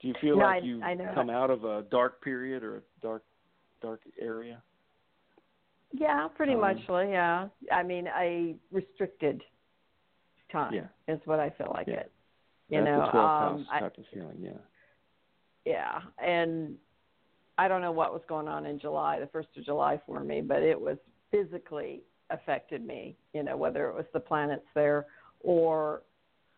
Do 0.00 0.08
you 0.08 0.14
feel 0.20 0.36
No, 0.38 0.44
like 0.44 0.62
I- 0.62 0.66
you 0.66 0.82
I 0.82 0.94
know. 0.94 1.10
come 1.14 1.30
out 1.30 1.50
of 1.50 1.64
a 1.64 1.82
dark 1.90 2.22
period 2.22 2.62
or 2.62 2.78
a 2.78 2.80
dark 3.02 3.22
dark 3.82 4.00
area? 4.20 4.62
Yeah, 5.92 6.28
pretty 6.34 6.54
Um, 6.54 6.60
much. 6.60 6.78
Yeah. 6.88 7.48
I 7.70 7.82
mean, 7.82 8.08
a 8.08 8.56
restricted 8.70 9.42
time 10.50 10.74
Yeah. 10.74 10.88
is 11.08 11.20
what 11.26 11.40
I 11.40 11.50
feel 11.50 11.70
like 11.72 11.86
Yeah. 11.86 12.00
it. 12.00 12.12
You 12.68 12.80
That's 12.82 12.86
know, 12.86 13.00
the 13.06 13.12
12th 13.12 13.42
um, 13.42 13.58
house 13.58 13.66
I, 13.70 13.80
type 13.80 13.98
of 13.98 14.06
feeling. 14.08 14.38
Yeah. 14.40 14.58
yeah, 15.64 16.02
and 16.18 16.78
I 17.58 17.68
don't 17.68 17.80
know 17.80 17.92
what 17.92 18.12
was 18.12 18.22
going 18.28 18.48
on 18.48 18.66
in 18.66 18.78
July, 18.78 19.18
the 19.20 19.26
first 19.28 19.48
of 19.56 19.64
July 19.64 19.98
for 20.04 20.20
me, 20.20 20.40
but 20.40 20.62
it 20.62 20.78
was 20.80 20.98
physically 21.30 22.02
affected 22.30 22.84
me. 22.84 23.16
You 23.32 23.42
know, 23.44 23.56
whether 23.56 23.88
it 23.88 23.94
was 23.94 24.06
the 24.12 24.20
planets 24.20 24.66
there 24.74 25.06
or 25.40 26.02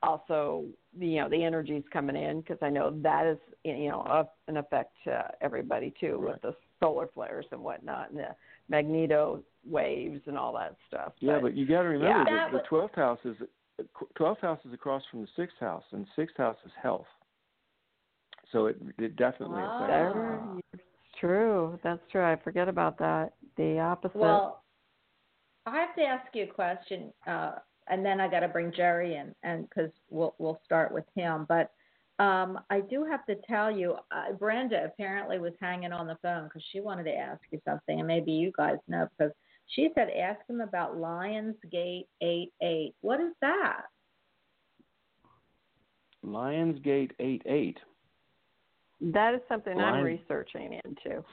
also 0.02 0.64
you 0.98 1.16
know 1.16 1.28
the 1.28 1.42
energies 1.44 1.82
coming 1.92 2.16
in 2.16 2.40
because 2.40 2.58
I 2.62 2.70
know 2.70 2.90
that 3.02 3.26
is 3.26 3.38
you 3.64 3.88
know 3.88 4.00
a, 4.02 4.28
an 4.48 4.56
effect 4.56 4.96
to 5.04 5.28
everybody 5.40 5.92
too 6.00 6.16
Right. 6.18 6.34
with 6.34 6.42
the 6.42 6.56
solar 6.80 7.08
flares 7.08 7.46
and 7.50 7.60
whatnot 7.60 8.10
and 8.10 8.18
the 8.20 8.28
magneto 8.68 9.42
waves 9.66 10.20
and 10.26 10.37
all 10.38 10.52
that 10.54 10.76
stuff. 10.87 11.12
Yeah, 11.20 11.38
but 11.40 11.57
you 11.57 11.66
got 11.66 11.83
to 11.83 11.88
remember 11.88 12.31
Yeah. 12.31 12.48
that 12.48 12.52
the 12.52 12.62
twelfth 12.68 12.94
house 12.94 13.18
is 13.24 13.37
twelfth 14.16 14.40
house 14.40 14.59
is 14.64 14.72
across 14.72 15.02
from 15.11 15.22
the 15.22 15.28
sixth 15.37 15.59
house, 15.59 15.85
and 15.92 16.07
sixth 16.16 16.37
house 16.37 16.57
is 16.64 16.72
health. 16.81 17.07
So 18.52 18.66
it 18.66 18.76
it 18.98 19.16
definitely 19.16 19.62
Ah. 19.62 19.85
affects. 19.85 20.14
There, 20.14 20.61
it's 20.72 20.83
true. 21.18 21.78
That's 21.83 22.07
true. 22.11 22.24
I 22.24 22.37
forget 22.37 22.68
about 22.68 22.98
that. 22.98 23.35
The 23.57 23.78
opposite. 23.78 24.18
Well, 24.18 24.62
I 25.66 25.76
have 25.78 25.94
to 25.96 26.02
ask 26.02 26.35
you 26.35 26.44
a 26.44 26.46
question, 26.46 27.12
uh, 27.26 27.57
and 27.88 28.04
then 28.04 28.20
I 28.20 28.28
got 28.28 28.40
to 28.40 28.48
bring 28.48 28.72
Jerry 28.72 29.16
in, 29.16 29.35
and 29.42 29.68
because 29.68 29.90
we'll 30.11 30.35
we'll 30.38 30.61
start 30.64 30.92
with 30.92 31.04
him. 31.14 31.44
But 31.48 31.72
um, 32.18 32.59
I 32.68 32.81
do 32.81 33.04
have 33.04 33.24
to 33.26 33.37
tell 33.48 33.70
you, 33.70 33.94
uh, 34.11 34.33
Brenda 34.33 34.85
apparently 34.85 35.38
was 35.38 35.52
hanging 35.61 35.92
on 35.92 36.07
the 36.07 36.16
phone 36.20 36.44
because 36.44 36.64
she 36.72 36.81
wanted 36.81 37.04
to 37.04 37.14
ask 37.14 37.40
you 37.50 37.61
something, 37.64 37.98
and 37.98 38.09
maybe 38.09 38.33
you 38.33 38.52
guys 38.57 38.76
know 38.88 39.07
because 39.16 39.33
she 39.68 39.88
said 39.94 40.09
ask 40.11 40.40
him 40.48 40.61
about 40.61 40.96
Lionsgate 40.96 42.07
eight 42.20 42.52
eight. 42.61 42.94
What 43.02 43.20
is 43.20 43.33
that? 43.40 43.83
Lionsgate 46.24 47.12
eight 47.20 47.42
eight. 47.46 47.78
that 49.00 49.35
is 49.35 49.40
something 49.48 49.78
I'm 49.78 50.02
researching 50.02 50.81
into. 50.85 51.24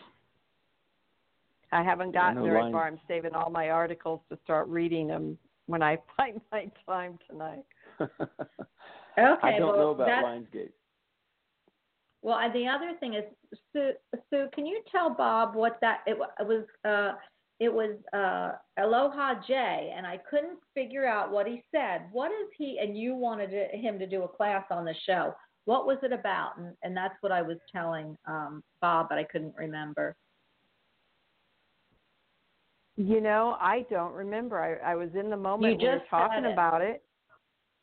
I 1.72 1.84
haven't 1.84 2.12
gotten 2.14 2.36
know 2.36 2.44
very 2.44 2.62
Lion- 2.62 2.74
far. 2.74 2.88
I'm 2.88 3.00
saving 3.08 3.34
all 3.34 3.50
my 3.50 3.70
articles 3.70 4.22
to 4.30 4.38
start 4.44 4.68
reading 4.68 5.08
them 5.08 5.38
when 5.66 5.82
I 5.82 5.98
find 6.18 6.40
my 6.52 6.70
time 6.88 7.18
tonight. 7.28 7.66
Okay, 9.18 9.48
I 9.48 9.60
don't 9.60 9.70
well, 9.70 9.78
know 9.78 9.90
about 9.92 10.08
that, 10.08 10.26
Lionsgate. 10.26 10.72
Well, 12.22 12.40
and 12.40 12.54
the 12.54 12.68
other 12.68 12.94
thing 13.00 13.14
is, 13.14 13.24
Sue, 13.72 13.92
Sue, 14.30 14.48
can 14.54 14.66
you 14.66 14.82
tell 14.92 15.14
Bob 15.14 15.56
what 15.56 15.78
that 15.82 16.00
it, 16.08 16.18
it 16.40 16.48
was? 16.48 16.66
Uh, 16.84 17.18
it 17.60 17.72
was 17.74 17.96
uh, 18.12 18.58
Aloha 18.84 19.36
J, 19.48 19.94
and 19.96 20.06
I 20.06 20.20
couldn't 20.30 20.60
figure 20.74 21.06
out 21.06 21.32
what 21.32 21.48
he 21.48 21.64
said. 21.72 22.02
What 22.12 22.32
is 22.32 22.50
he? 22.58 22.80
And 22.82 22.98
you 22.98 23.16
wanted 23.16 23.50
to, 23.52 23.78
him 23.78 23.98
to 24.00 24.08
do 24.08 24.24
a 24.24 24.28
class 24.28 24.66
on 24.72 24.84
the 24.84 24.96
show. 25.06 25.34
What 25.64 25.88
was 25.88 25.98
it 26.04 26.12
about? 26.12 26.58
And, 26.58 26.74
and 26.84 26.96
that's 26.96 27.16
what 27.22 27.32
I 27.32 27.42
was 27.42 27.58
telling 27.72 28.18
um, 28.26 28.62
Bob, 28.82 29.08
but 29.08 29.18
I 29.18 29.24
couldn't 29.24 29.56
remember. 29.58 30.16
You 32.98 33.22
know, 33.22 33.58
I 33.60 33.86
don't 33.90 34.14
remember. 34.14 34.62
I, 34.62 34.92
I 34.92 34.96
was 34.96 35.10
in 35.18 35.30
the 35.30 35.38
moment 35.38 35.80
we 35.80 35.88
were 35.88 35.98
just 35.98 36.10
talking 36.10 36.44
said 36.44 36.50
it. 36.50 36.54
about 36.54 36.82
it. 36.82 37.04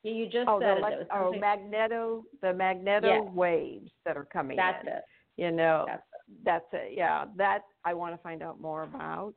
Yeah, 0.02 0.12
you 0.12 0.26
just 0.26 0.48
Oh, 0.48 0.58
said 0.60 0.82
the 0.82 0.88
it. 0.88 1.00
It 1.02 1.08
oh, 1.12 1.32
magneto, 1.38 2.24
the 2.40 2.52
magneto 2.52 3.08
Yeah. 3.08 3.20
waves 3.30 3.90
that 4.04 4.16
are 4.16 4.24
coming 4.24 4.56
that's 4.56 4.82
in. 4.86 4.92
it. 4.92 5.04
You 5.36 5.50
know, 5.50 5.84
That's 5.86 6.02
that's 6.44 6.66
it. 6.72 6.92
Yeah, 6.96 7.26
that 7.36 7.64
I 7.84 7.94
want 7.94 8.14
to 8.14 8.22
find 8.22 8.42
out 8.42 8.60
more 8.60 8.82
about. 8.84 9.34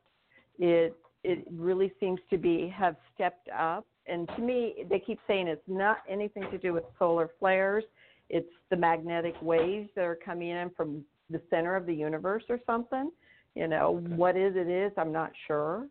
It 0.58 0.94
it 1.24 1.44
really 1.50 1.92
seems 2.00 2.20
to 2.30 2.38
be 2.38 2.68
have 2.68 2.96
stepped 3.14 3.48
up, 3.48 3.86
and 4.06 4.28
to 4.36 4.40
me, 4.40 4.84
they 4.88 4.98
keep 4.98 5.18
saying 5.26 5.48
it's 5.48 5.66
not 5.66 5.98
anything 6.08 6.44
to 6.50 6.58
do 6.58 6.72
with 6.72 6.84
solar 6.98 7.30
flares. 7.38 7.84
It's 8.28 8.50
the 8.70 8.76
magnetic 8.76 9.34
waves 9.40 9.88
that 9.94 10.04
are 10.04 10.16
coming 10.16 10.48
in 10.50 10.70
from 10.70 11.04
the 11.30 11.40
center 11.50 11.76
of 11.76 11.86
the 11.86 11.94
universe 11.94 12.44
or 12.48 12.58
something. 12.66 13.10
You 13.54 13.68
know, 13.68 13.96
Okay. 13.96 14.14
what 14.14 14.36
is 14.36 14.54
it 14.56 14.68
is, 14.68 14.92
I'm 14.98 15.12
not 15.12 15.32
sure. 15.46 15.86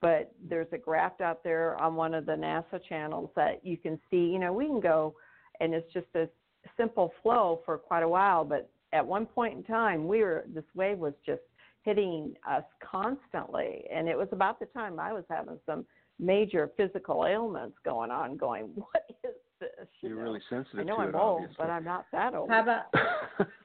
But 0.00 0.32
there's 0.48 0.68
a 0.72 0.78
graph 0.78 1.20
out 1.20 1.44
there 1.44 1.76
on 1.76 1.94
one 1.94 2.14
of 2.14 2.24
the 2.26 2.32
NASA 2.32 2.80
channels 2.88 3.30
that 3.36 3.64
you 3.64 3.76
can 3.76 3.98
see, 4.10 4.16
you 4.16 4.38
know, 4.38 4.52
we 4.52 4.66
can 4.66 4.80
go 4.80 5.14
and 5.60 5.74
it's 5.74 5.92
just 5.92 6.06
a 6.14 6.28
simple 6.76 7.12
flow 7.22 7.60
for 7.64 7.78
quite 7.78 8.02
a 8.02 8.08
while, 8.08 8.44
but 8.44 8.70
at 8.92 9.06
one 9.06 9.26
point 9.26 9.56
in 9.56 9.62
time, 9.62 10.08
we 10.08 10.22
were 10.22 10.44
this 10.52 10.64
wave 10.74 10.98
was 10.98 11.14
just 11.24 11.42
hitting 11.82 12.34
us 12.48 12.64
constantly, 12.82 13.84
and 13.92 14.08
it 14.08 14.16
was 14.16 14.28
about 14.32 14.58
the 14.58 14.66
time 14.66 14.98
I 14.98 15.12
was 15.12 15.24
having 15.30 15.58
some 15.64 15.84
major 16.18 16.70
physical 16.76 17.26
ailments 17.26 17.76
going 17.84 18.10
on. 18.10 18.36
Going, 18.36 18.64
what 18.74 19.04
is 19.24 19.34
this? 19.60 19.86
You 20.00 20.10
are 20.10 20.16
know? 20.16 20.22
really 20.22 20.40
sensitive 20.50 20.80
I 20.80 20.82
know 20.84 20.96
to 20.96 21.02
I'm 21.02 21.08
it, 21.10 21.14
old, 21.14 21.42
obviously. 21.42 21.56
but 21.58 21.70
I'm 21.70 21.84
not 21.84 22.06
that 22.12 22.34
old. 22.34 22.50
How 22.50 22.62
about 22.62 22.82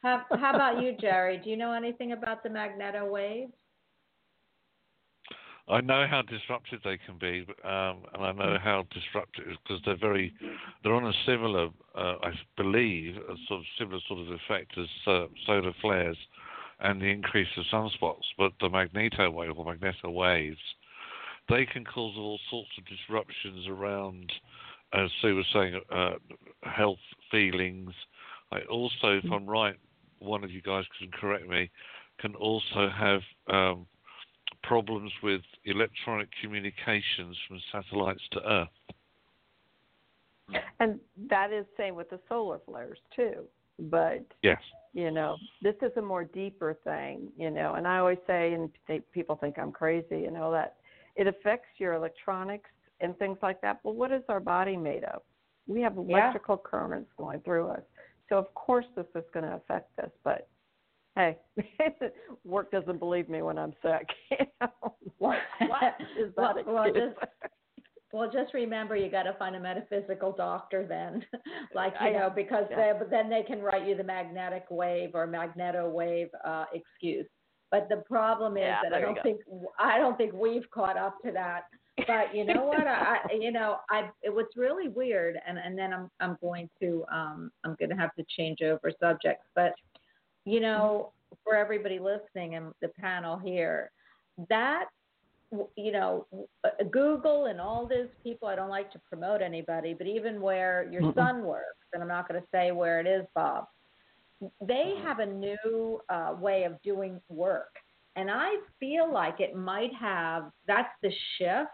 how, 0.04 0.24
how 0.32 0.50
about 0.56 0.82
you, 0.82 0.96
Jerry? 1.00 1.40
Do 1.44 1.50
you 1.50 1.58
know 1.58 1.74
anything 1.74 2.12
about 2.12 2.44
the 2.44 2.50
magneto 2.50 3.10
waves? 3.10 3.54
I 5.68 5.82
know 5.82 6.06
how 6.08 6.22
disruptive 6.22 6.82
they 6.84 6.98
can 6.98 7.18
be, 7.20 7.46
um, 7.64 8.04
and 8.14 8.24
I 8.24 8.32
know 8.34 8.58
how 8.64 8.86
disruptive 8.94 9.58
because 9.64 9.82
they're 9.84 9.98
very, 9.98 10.32
they're 10.84 10.94
on 10.94 11.08
a 11.08 11.14
similar, 11.26 11.70
uh, 11.96 12.16
I 12.22 12.32
believe, 12.56 13.18
a 13.18 13.36
sort 13.48 13.62
of 13.62 13.66
similar 13.80 14.00
sort 14.08 14.20
of 14.20 14.28
effect 14.28 14.78
as 14.78 14.86
uh, 15.08 15.26
solar 15.48 15.74
flares 15.82 16.18
and 16.82 17.02
the 17.02 17.08
increase 17.08 17.48
of 17.58 17.66
sunspots. 17.74 18.26
But 18.38 18.52
the 18.62 18.70
magneto 18.70 19.32
wave 19.32 19.58
or 19.58 19.66
magneto 19.66 20.12
waves, 20.12 20.60
they 21.50 21.66
can 21.66 21.84
cause 21.84 22.14
all 22.16 22.40
sorts 22.52 22.70
of 22.78 22.86
disruptions 22.86 23.68
around, 23.68 24.32
as 24.94 25.10
Sue 25.20 25.36
was 25.36 25.46
saying, 25.52 25.82
uh, 25.92 26.14
health 26.62 27.00
feelings. 27.32 27.92
I 28.52 28.60
also, 28.70 29.20
if 29.24 29.32
I'm 29.32 29.48
right, 29.48 29.76
one 30.20 30.44
of 30.44 30.52
you 30.52 30.62
guys 30.62 30.86
can 31.00 31.10
correct 31.10 31.48
me, 31.48 31.72
can 32.20 32.36
also 32.36 32.90
have 32.96 33.22
um, 33.48 33.88
problems 34.68 35.12
with 35.24 35.42
electronic 35.66 36.30
communications 36.42 37.38
from 37.48 37.60
satellites 37.72 38.22
to 38.32 38.40
Earth. 38.50 38.68
And 40.80 41.00
that 41.30 41.52
is 41.52 41.66
same 41.78 41.96
with 41.96 42.10
the 42.10 42.20
solar 42.30 42.60
flares 42.66 43.00
too. 43.16 43.46
But 43.80 44.26
Yes. 44.44 44.62
you 44.94 45.12
know, 45.12 45.38
this 45.62 45.76
is 45.82 45.92
a 45.98 46.02
more 46.02 46.24
deeper 46.24 46.78
thing, 46.84 47.32
you 47.38 47.52
know. 47.52 47.74
And 47.74 47.88
I 47.88 47.98
always 47.98 48.20
say, 48.28 48.54
and 48.54 48.70
they, 48.88 49.00
people 49.12 49.36
think 49.36 49.58
I'm 49.60 49.72
crazy, 49.72 50.20
you 50.20 50.32
know, 50.32 50.52
that 50.52 50.78
it 51.16 51.28
affects 51.28 51.70
your 51.78 51.94
electronics 51.94 52.70
and 53.02 53.18
things 53.18 53.38
like 53.42 53.60
that. 53.62 53.82
But 53.84 53.96
what 53.96 54.12
is 54.12 54.22
our 54.30 54.40
body 54.40 54.78
made 54.78 55.04
of? 55.06 55.22
We 55.68 55.82
have 55.82 55.98
electrical 55.98 56.58
currents 56.58 57.12
going 57.18 57.42
through 57.42 57.68
us. 57.70 57.82
So 58.30 58.38
of 58.38 58.54
course 58.54 58.86
this 58.96 59.08
is 59.16 59.24
going 59.34 59.46
to 59.46 59.56
affect 59.56 59.98
us. 60.00 60.12
But 60.24 60.48
hey, 61.16 61.38
work 62.46 62.72
doesn't 62.72 63.00
believe 63.00 63.30
me 63.30 63.42
when 63.42 63.58
I'm 63.58 63.74
sick. 63.82 64.40
What, 65.18 65.38
what 65.68 65.96
is 66.20 66.34
Well- 66.36 66.54
that? 66.56 66.68
well, 66.68 66.84
excuse? 66.84 67.14
Well, 68.12 68.30
just 68.32 68.54
remember 68.54 68.96
you 68.96 69.10
got 69.10 69.24
to 69.24 69.34
find 69.34 69.56
a 69.56 69.60
metaphysical 69.60 70.32
doctor 70.34 70.86
then, 70.88 71.26
like 71.74 71.94
you 72.02 72.08
I- 72.08 72.12
know, 72.12 72.30
because 72.34 72.66
yeah. 72.70 72.94
they, 72.94 73.00
but 73.00 73.10
then 73.10 73.30
they 73.30 73.44
can 73.44 73.62
write 73.62 73.88
you 73.88 73.96
the 73.96 74.04
magnetic 74.04 74.66
wave 74.70 75.12
or 75.14 75.26
magneto 75.26 75.90
wave 75.90 76.28
uh, 76.46 76.66
excuse. 76.74 77.26
But 77.72 77.88
the 77.90 77.98
problem 78.08 78.58
is 78.58 78.64
Yeah, 78.64 78.80
that 78.84 78.94
I 78.94 79.02
don't 79.02 79.22
think 79.24 79.40
I 79.80 79.98
don't 79.98 80.18
think 80.18 80.34
we've 80.34 80.70
caught 80.72 80.98
up 80.98 81.18
to 81.26 81.32
that. 81.32 81.64
But 82.08 82.34
you 82.36 82.46
know 82.46 82.66
what? 82.66 82.86
I 82.88 83.18
I- 83.32 83.34
you 83.40 83.52
know 83.52 83.78
I 83.90 84.10
it 84.22 84.34
was 84.34 84.46
really 84.56 84.90
weird, 84.90 85.38
and 85.48 85.58
and 85.58 85.78
then 85.78 85.92
I'm 85.94 86.10
I'm 86.20 86.38
going 86.42 86.70
to 86.82 87.04
um 87.12 87.52
I'm 87.66 87.76
going 87.80 87.90
to 87.90 87.96
have 87.98 88.14
to 88.16 88.24
change 88.38 88.62
over 88.62 88.92
subjects, 89.02 89.46
but 89.56 89.74
you 90.46 90.60
know 90.60 91.12
for 91.44 91.56
everybody 91.56 92.00
listening 92.00 92.56
and 92.56 92.74
the 92.82 92.90
panel 92.90 93.38
here, 93.38 93.92
that 94.50 94.86
you 95.76 95.92
know, 95.92 96.26
uh, 96.64 96.84
Google 96.92 97.46
and 97.46 97.62
all 97.62 97.88
these 97.88 98.10
people, 98.24 98.48
I 98.48 98.56
don't 98.56 98.70
like 98.70 98.92
to 98.92 99.00
promote 99.08 99.42
anybody, 99.42 99.94
but 99.94 100.08
even 100.08 100.42
where 100.42 100.90
your 100.92 101.02
Mm-mm. 101.02 101.16
son 101.16 101.44
works, 101.44 101.78
and 101.94 102.02
I'm 102.02 102.10
not 102.10 102.28
going 102.28 102.42
to 102.42 102.48
say 102.52 102.72
where 102.72 103.00
it 103.00 103.08
is, 103.08 103.26
Bob, 103.36 103.68
they 104.60 104.96
have 105.04 105.20
a 105.20 105.26
new 105.26 106.02
uh, 106.10 106.36
way 106.40 106.64
of 106.64 106.82
doing 106.82 107.22
work. 107.30 107.74
And 108.16 108.30
I 108.30 108.56
feel 108.80 109.12
like 109.12 109.40
it 109.40 109.56
might 109.56 109.94
have, 109.94 110.52
that's 110.68 110.90
the 111.02 111.12
shift 111.38 111.70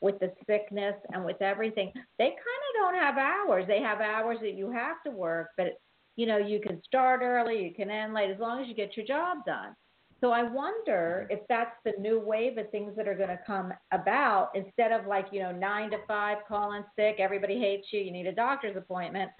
with 0.00 0.18
the 0.20 0.32
sickness 0.46 0.94
and 1.12 1.24
with 1.24 1.40
everything. 1.40 1.92
They 2.18 2.26
kind 2.26 2.36
of 2.36 2.74
don't 2.80 2.94
have 2.94 3.16
hours. 3.16 3.64
They 3.66 3.80
have 3.80 4.00
hours 4.00 4.38
that 4.42 4.54
you 4.54 4.70
have 4.70 5.02
to 5.04 5.10
work, 5.10 5.48
but, 5.56 5.78
you 6.16 6.26
know, 6.26 6.38
you 6.38 6.60
can 6.60 6.82
start 6.84 7.20
early, 7.22 7.62
you 7.62 7.74
can 7.74 7.90
end 7.90 8.14
late, 8.14 8.30
as 8.30 8.38
long 8.38 8.60
as 8.62 8.68
you 8.68 8.74
get 8.74 8.96
your 8.96 9.06
job 9.06 9.38
done. 9.46 9.74
So 10.20 10.30
I 10.30 10.42
wonder 10.42 11.26
mm-hmm. 11.30 11.38
if 11.38 11.46
that's 11.48 11.76
the 11.84 11.92
new 12.00 12.18
wave 12.18 12.56
of 12.56 12.70
things 12.70 12.96
that 12.96 13.08
are 13.08 13.14
going 13.14 13.28
to 13.28 13.40
come 13.46 13.72
about 13.92 14.50
instead 14.54 14.92
of 14.92 15.06
like, 15.06 15.26
you 15.32 15.40
know, 15.40 15.52
nine 15.52 15.90
to 15.90 15.98
five, 16.08 16.38
calling 16.48 16.84
sick, 16.96 17.16
everybody 17.18 17.58
hates 17.58 17.88
you, 17.90 18.00
you 18.00 18.10
need 18.10 18.26
a 18.26 18.34
doctor's 18.34 18.76
appointment, 18.76 19.30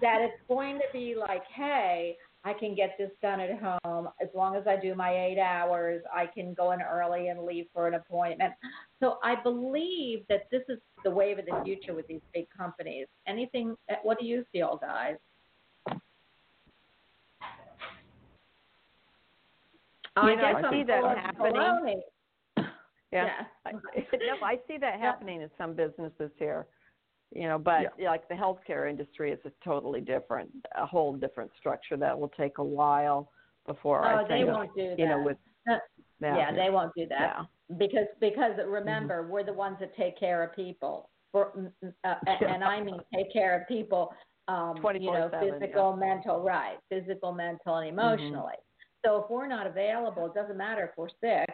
that 0.00 0.20
it's 0.20 0.42
going 0.48 0.78
to 0.78 0.84
be 0.92 1.14
like, 1.14 1.42
hey, 1.54 2.16
I 2.42 2.54
can 2.54 2.74
get 2.74 2.96
this 2.98 3.10
done 3.20 3.38
at 3.38 3.60
home 3.60 4.08
as 4.20 4.28
long 4.34 4.56
as 4.56 4.66
I 4.66 4.76
do 4.80 4.94
my 4.94 5.12
eight 5.12 5.38
hours. 5.38 6.02
I 6.12 6.26
can 6.26 6.54
go 6.54 6.72
in 6.72 6.80
early 6.80 7.28
and 7.28 7.44
leave 7.44 7.66
for 7.72 7.86
an 7.86 7.94
appointment. 7.94 8.54
So 8.98 9.18
I 9.22 9.34
believe 9.34 10.24
that 10.30 10.48
this 10.50 10.62
is 10.70 10.78
the 11.04 11.10
wave 11.10 11.38
of 11.38 11.44
the 11.44 11.60
future 11.64 11.94
with 11.94 12.06
these 12.06 12.22
big 12.32 12.46
companies. 12.56 13.06
Anything, 13.28 13.76
eh, 13.90 13.96
what 14.02 14.18
do 14.18 14.24
you 14.24 14.44
feel, 14.52 14.78
guys? 14.80 15.16
You 20.16 20.36
know, 20.36 20.42
guess 20.42 20.64
I 20.64 20.70
see 20.70 20.82
that 20.84 21.18
happening. 21.18 22.02
Yeah. 23.12 23.24
Yeah. 23.26 23.44
I, 23.66 23.72
no, 24.12 24.46
I 24.46 24.60
see 24.68 24.78
that 24.78 25.00
happening 25.00 25.42
in 25.42 25.50
some 25.58 25.74
businesses 25.74 26.30
here. 26.38 26.66
You 27.34 27.48
know, 27.48 27.58
but 27.58 27.92
like 28.04 28.28
the 28.28 28.34
healthcare 28.34 28.88
industry 28.88 29.32
is 29.32 29.40
a 29.44 29.50
totally 29.64 30.00
different, 30.00 30.50
a 30.76 30.86
whole 30.86 31.16
different 31.16 31.50
structure 31.58 31.96
that 31.96 32.16
will 32.16 32.28
take 32.28 32.58
a 32.58 32.64
while 32.64 33.32
before 33.66 34.04
Oh, 34.04 34.18
I 34.18 34.28
they 34.28 34.44
think. 34.44 34.48
won't 34.48 34.74
do 34.76 34.90
that. 34.90 34.98
You 34.98 35.08
know, 35.08 35.22
with 35.22 35.38
Uh, 35.68 35.78
yeah, 36.20 36.36
yeah, 36.36 36.52
they 36.54 36.70
won't 36.70 36.92
do 36.96 37.06
that 37.08 37.36
yeah. 37.36 37.76
because 37.78 38.06
because 38.20 38.52
remember 38.66 39.28
we're 39.28 39.44
the 39.44 39.52
ones 39.52 39.76
that 39.80 39.94
take 39.96 40.18
care 40.18 40.42
of 40.42 40.54
people 40.54 41.10
for 41.32 41.52
mm, 41.56 41.72
mm, 41.84 41.92
uh, 42.04 42.14
and 42.26 42.64
I 42.64 42.82
mean 42.82 43.00
take 43.14 43.32
care 43.32 43.60
of 43.60 43.68
people 43.68 44.12
um 44.48 44.76
you 44.98 45.10
know 45.12 45.30
24/7, 45.32 45.60
physical 45.60 45.96
mental 45.96 46.40
right 46.42 46.78
physical 46.88 47.32
mental 47.32 47.76
and 47.76 47.88
emotionally 47.88 48.54
so 49.04 49.22
if 49.22 49.30
we're 49.30 49.46
not 49.46 49.66
available 49.66 50.26
it 50.26 50.34
doesn't 50.34 50.56
matter 50.56 50.84
if 50.84 50.90
we're 50.96 51.08
sick 51.22 51.48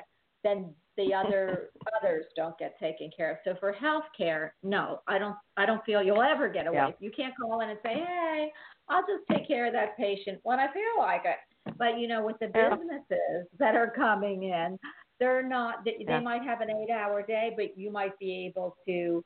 then 0.45 0.73
the 0.97 1.13
other 1.13 1.71
others 2.03 2.25
don't 2.37 2.57
get 2.59 2.79
taken 2.79 3.11
care 3.17 3.33
of 3.33 3.39
so 3.45 3.55
for 3.61 3.75
healthcare 3.75 4.51
no 4.63 5.01
I 5.07 5.19
don't 5.19 5.37
I 5.57 5.67
don't 5.67 5.85
feel 5.85 6.03
you'll 6.03 6.23
ever 6.23 6.49
get 6.49 6.67
away 6.67 6.77
Yeah. 6.77 6.91
you 7.01 7.11
can't 7.11 7.35
call 7.41 7.61
in 7.61 7.71
and 7.71 7.79
say 7.85 7.95
hey 7.95 8.53
I'll 8.89 9.03
just 9.03 9.25
take 9.31 9.49
care 9.49 9.67
of 9.67 9.73
that 9.73 9.97
patient 9.97 10.39
when 10.45 10.61
I 10.61 10.73
feel 10.73 10.83
like 10.99 11.23
it 11.25 11.37
but 11.79 11.99
you 11.99 12.09
know, 12.09 12.25
with 12.25 12.39
the 12.41 12.47
businesses 12.47 13.47
that 13.59 13.75
are 13.75 13.91
coming 13.91 14.45
in, 14.45 14.79
they're 15.19 15.43
not. 15.43 15.85
They, 15.85 15.97
Yeah. 15.99 16.19
they 16.19 16.25
might 16.25 16.43
have 16.43 16.61
an 16.61 16.71
eight-hour 16.71 17.23
day, 17.23 17.53
but 17.57 17.77
you 17.77 17.91
might 17.91 18.19
be 18.19 18.47
able 18.47 18.77
to. 18.87 19.25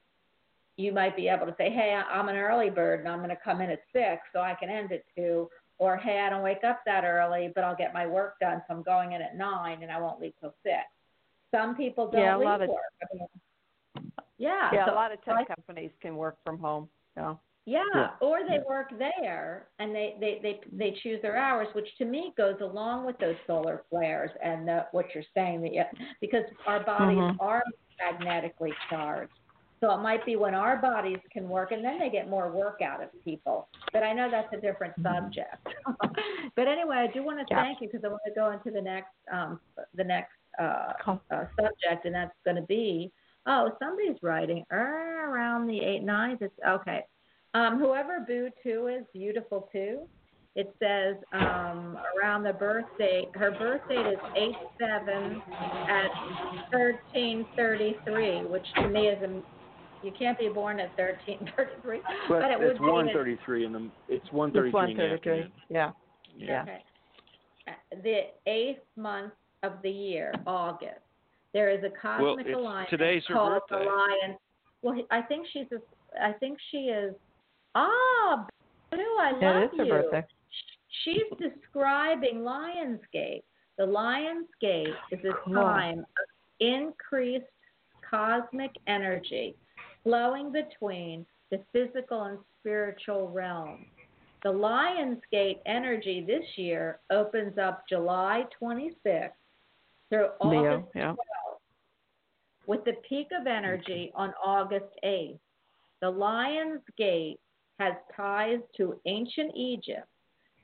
You 0.77 0.93
might 0.93 1.15
be 1.17 1.29
able 1.29 1.47
to 1.47 1.55
say, 1.59 1.69
"Hey, 1.69 1.93
I'm 1.93 2.29
an 2.31 2.37
early 2.37 2.71
bird, 2.71 3.01
and 3.01 3.09
I'm 3.09 3.19
going 3.19 3.29
to 3.29 3.37
come 3.37 3.61
in 3.61 3.71
at 3.71 3.81
six, 3.93 4.23
so 4.33 4.41
I 4.41 4.55
can 4.55 4.71
end 4.71 4.93
at 4.93 5.03
two. 5.15 5.51
Or, 5.81 5.97
"Hey, 5.97 6.21
I 6.21 6.29
don't 6.29 6.43
wake 6.43 6.63
up 6.63 6.83
that 6.85 7.05
early, 7.05 7.51
but 7.55 7.65
I'll 7.65 7.75
get 7.75 7.95
my 7.95 8.07
work 8.07 8.39
done, 8.39 8.63
so 8.69 8.75
I'm 8.75 8.83
going 8.83 9.13
in 9.13 9.23
at 9.23 9.35
nine, 9.35 9.83
and 9.83 9.91
I 9.91 9.99
won't 9.99 10.21
leave 10.21 10.35
till 10.39 10.55
six. 10.63 10.85
Some 11.51 11.75
people 11.75 12.07
don't 12.09 12.21
Yeah, 12.21 12.37
a 12.37 12.39
leave 12.39 12.49
lot 12.49 12.61
of- 12.61 12.69
work. 12.69 12.83
I 13.03 13.15
mean, 13.17 13.27
yeah, 14.37 14.71
Yeah, 14.75 14.85
so 14.85 14.93
a 14.93 14.95
lot 14.95 15.11
of 15.11 15.23
tech 15.25 15.37
I 15.39 15.45
companies 15.47 15.91
can 16.03 16.17
work 16.19 16.37
from 16.45 16.59
home. 16.59 16.91
Yeah. 17.17 17.35
Yeah, 17.65 17.83
Yeah. 17.95 18.11
or 18.21 18.45
they 18.47 18.59
work 18.61 18.91
there 18.99 19.69
and 19.79 19.95
they, 19.95 20.17
they, 20.21 20.39
they, 20.43 20.61
they 20.71 20.91
choose 21.03 21.21
their 21.23 21.37
hours, 21.37 21.69
which 21.75 21.89
to 21.99 22.05
me 22.05 22.33
goes 22.37 22.61
along 22.61 23.07
with 23.07 23.19
those 23.19 23.37
solar 23.47 23.85
flares 23.91 24.31
and 24.43 24.67
the, 24.69 24.87
what 24.93 25.15
you're 25.15 25.25
saying 25.35 25.63
that 25.63 25.73
you, 25.73 25.85
because 26.21 26.45
our 26.67 26.81
bodies 26.81 27.19
Mhm. 27.19 27.37
are 27.41 27.63
magnetically 27.99 28.73
charged. 28.89 29.33
So 29.81 29.91
it 29.93 30.03
might 30.03 30.25
be 30.27 30.37
when 30.37 30.55
our 30.55 30.77
bodies 30.77 31.19
can 31.33 31.49
work, 31.49 31.73
and 31.73 31.83
then 31.83 31.99
they 31.99 32.11
get 32.11 32.29
more 32.29 32.51
work 32.53 32.81
out 32.83 33.03
of 33.03 33.09
people. 33.25 33.69
But 33.95 34.03
I 34.03 34.13
know 34.13 34.31
that's 34.31 34.53
a 34.53 34.61
different 34.61 34.93
subject. 35.03 35.67
but 36.57 36.69
anyway, 36.69 36.97
I 36.97 37.07
do 37.07 37.23
want 37.25 37.39
to 37.39 37.47
Yeah. 37.51 37.63
thank 37.63 37.81
you 37.81 37.89
because 37.89 38.05
I 38.05 38.09
want 38.09 38.21
to 38.27 38.35
go 38.35 38.51
into 38.51 38.71
the 38.71 38.83
next 38.83 39.15
um, 39.33 39.59
the 39.95 40.05
next 40.05 40.33
uh, 40.59 40.93
Cool. 41.03 41.21
uh, 41.31 41.45
subject, 41.57 42.05
and 42.05 42.15
that's 42.15 42.35
going 42.45 42.57
to 42.57 42.63
be 42.63 43.11
oh 43.47 43.71
somebody's 43.79 44.23
writing 44.23 44.65
er, 44.71 45.25
around 45.31 45.67
the 45.67 45.81
eight 45.81 46.03
nines. 46.03 46.39
It's 46.43 46.55
okay. 46.69 47.05
Um, 47.55 47.79
whoever 47.79 48.21
Boo 48.21 48.51
Two 48.63 48.89
is 48.89 49.05
beautiful 49.15 49.69
too. 49.73 50.01
It 50.57 50.75
says 50.79 51.17
um, 51.33 51.97
around 52.19 52.43
the 52.43 52.53
birth 52.53 52.85
date. 52.99 53.29
Her 53.35 53.51
birth 53.53 53.81
date 53.89 54.07
is 54.07 54.19
eight 54.37 54.57
seven 54.79 55.41
at 55.89 56.11
thirteen 56.71 57.47
thirty 57.57 57.97
three, 58.05 58.45
which 58.45 58.67
to 58.75 58.89
me 58.89 59.09
is 59.09 59.23
a 59.23 59.41
you 60.03 60.13
can't 60.19 60.39
be 60.39 60.49
born 60.49 60.81
at 60.81 60.95
thirteen 60.97 61.39
thirty 61.57 61.71
three. 61.83 62.01
But, 62.29 62.41
But 62.41 62.51
it 62.51 62.59
would 62.59 62.69
it's 62.71 62.79
be 62.81 62.85
one 62.87 63.09
in 63.09 63.73
the. 63.73 63.91
It's 64.09 64.31
one 64.33 64.49
It's 64.51 64.57
in 64.59 64.65
the 64.65 64.71
thirty-three. 64.73 65.13
afternoon. 65.15 65.53
Yeah. 65.69 65.93
Yeah. 66.37 66.63
Okay. 66.63 66.85
Uh, 67.69 67.73
The 68.03 68.21
eighth 68.51 68.83
month 68.97 69.33
of 69.63 69.75
the 69.83 69.91
year, 69.91 70.33
August. 70.47 71.01
There 71.53 71.69
is 71.71 71.83
a 71.85 71.91
cosmic 72.01 72.47
it's- 72.47 72.57
alliance 72.57 72.91
today's 72.91 73.23
her 73.29 73.35
called 73.35 73.61
birthday. 73.69 73.85
Alliance. 73.87 74.39
Well, 74.83 75.01
I 75.11 75.21
think 75.23 75.47
she's 75.53 75.67
a, 75.73 76.25
I 76.25 76.33
think 76.35 76.59
she 76.71 76.79
is. 76.89 77.15
Ah, 77.75 78.47
Blue, 78.91 79.01
I 79.21 79.33
Yeah, 79.41 79.51
love 79.53 79.63
it 79.63 79.73
is 79.75 79.79
her 79.79 79.85
you. 79.85 79.91
birthday. 79.93 80.27
she's 81.05 81.23
describing 81.39 82.37
Lionsgate. 82.41 83.43
The 83.79 83.85
Lionsgate 83.87 84.95
is 85.13 85.21
a 85.25 85.33
Cool. 85.45 85.55
time 85.55 85.99
of 86.01 86.07
increased 86.61 87.45
cosmic 88.09 88.71
energy 88.87 89.55
flowing 90.03 90.53
between 90.53 91.27
the 91.51 91.61
physical 91.73 92.25
and 92.25 92.39
spiritual 92.61 93.29
realms. 93.29 93.87
The 94.43 94.51
Lionsgate 94.51 95.59
energy 95.67 96.25
this 96.27 96.45
year 96.57 97.01
opens 97.11 97.59
up 97.59 97.85
July 97.89 98.45
26th 98.61 99.31
through 100.09 100.29
Leo, 100.43 100.77
August 100.77 100.91
yeah. 100.95 101.13
12th, 101.13 101.59
with 102.67 102.85
the 102.85 102.95
peak 103.09 103.29
of 103.39 103.47
energy 103.47 104.11
on 104.15 104.33
August 104.45 104.93
8th. 105.05 105.39
The 106.01 106.11
Lion's 106.11 106.81
Gate 106.97 107.39
has 107.79 107.93
ties 108.17 108.61
to 108.79 108.99
ancient 109.05 109.53
Egypt 109.55 110.07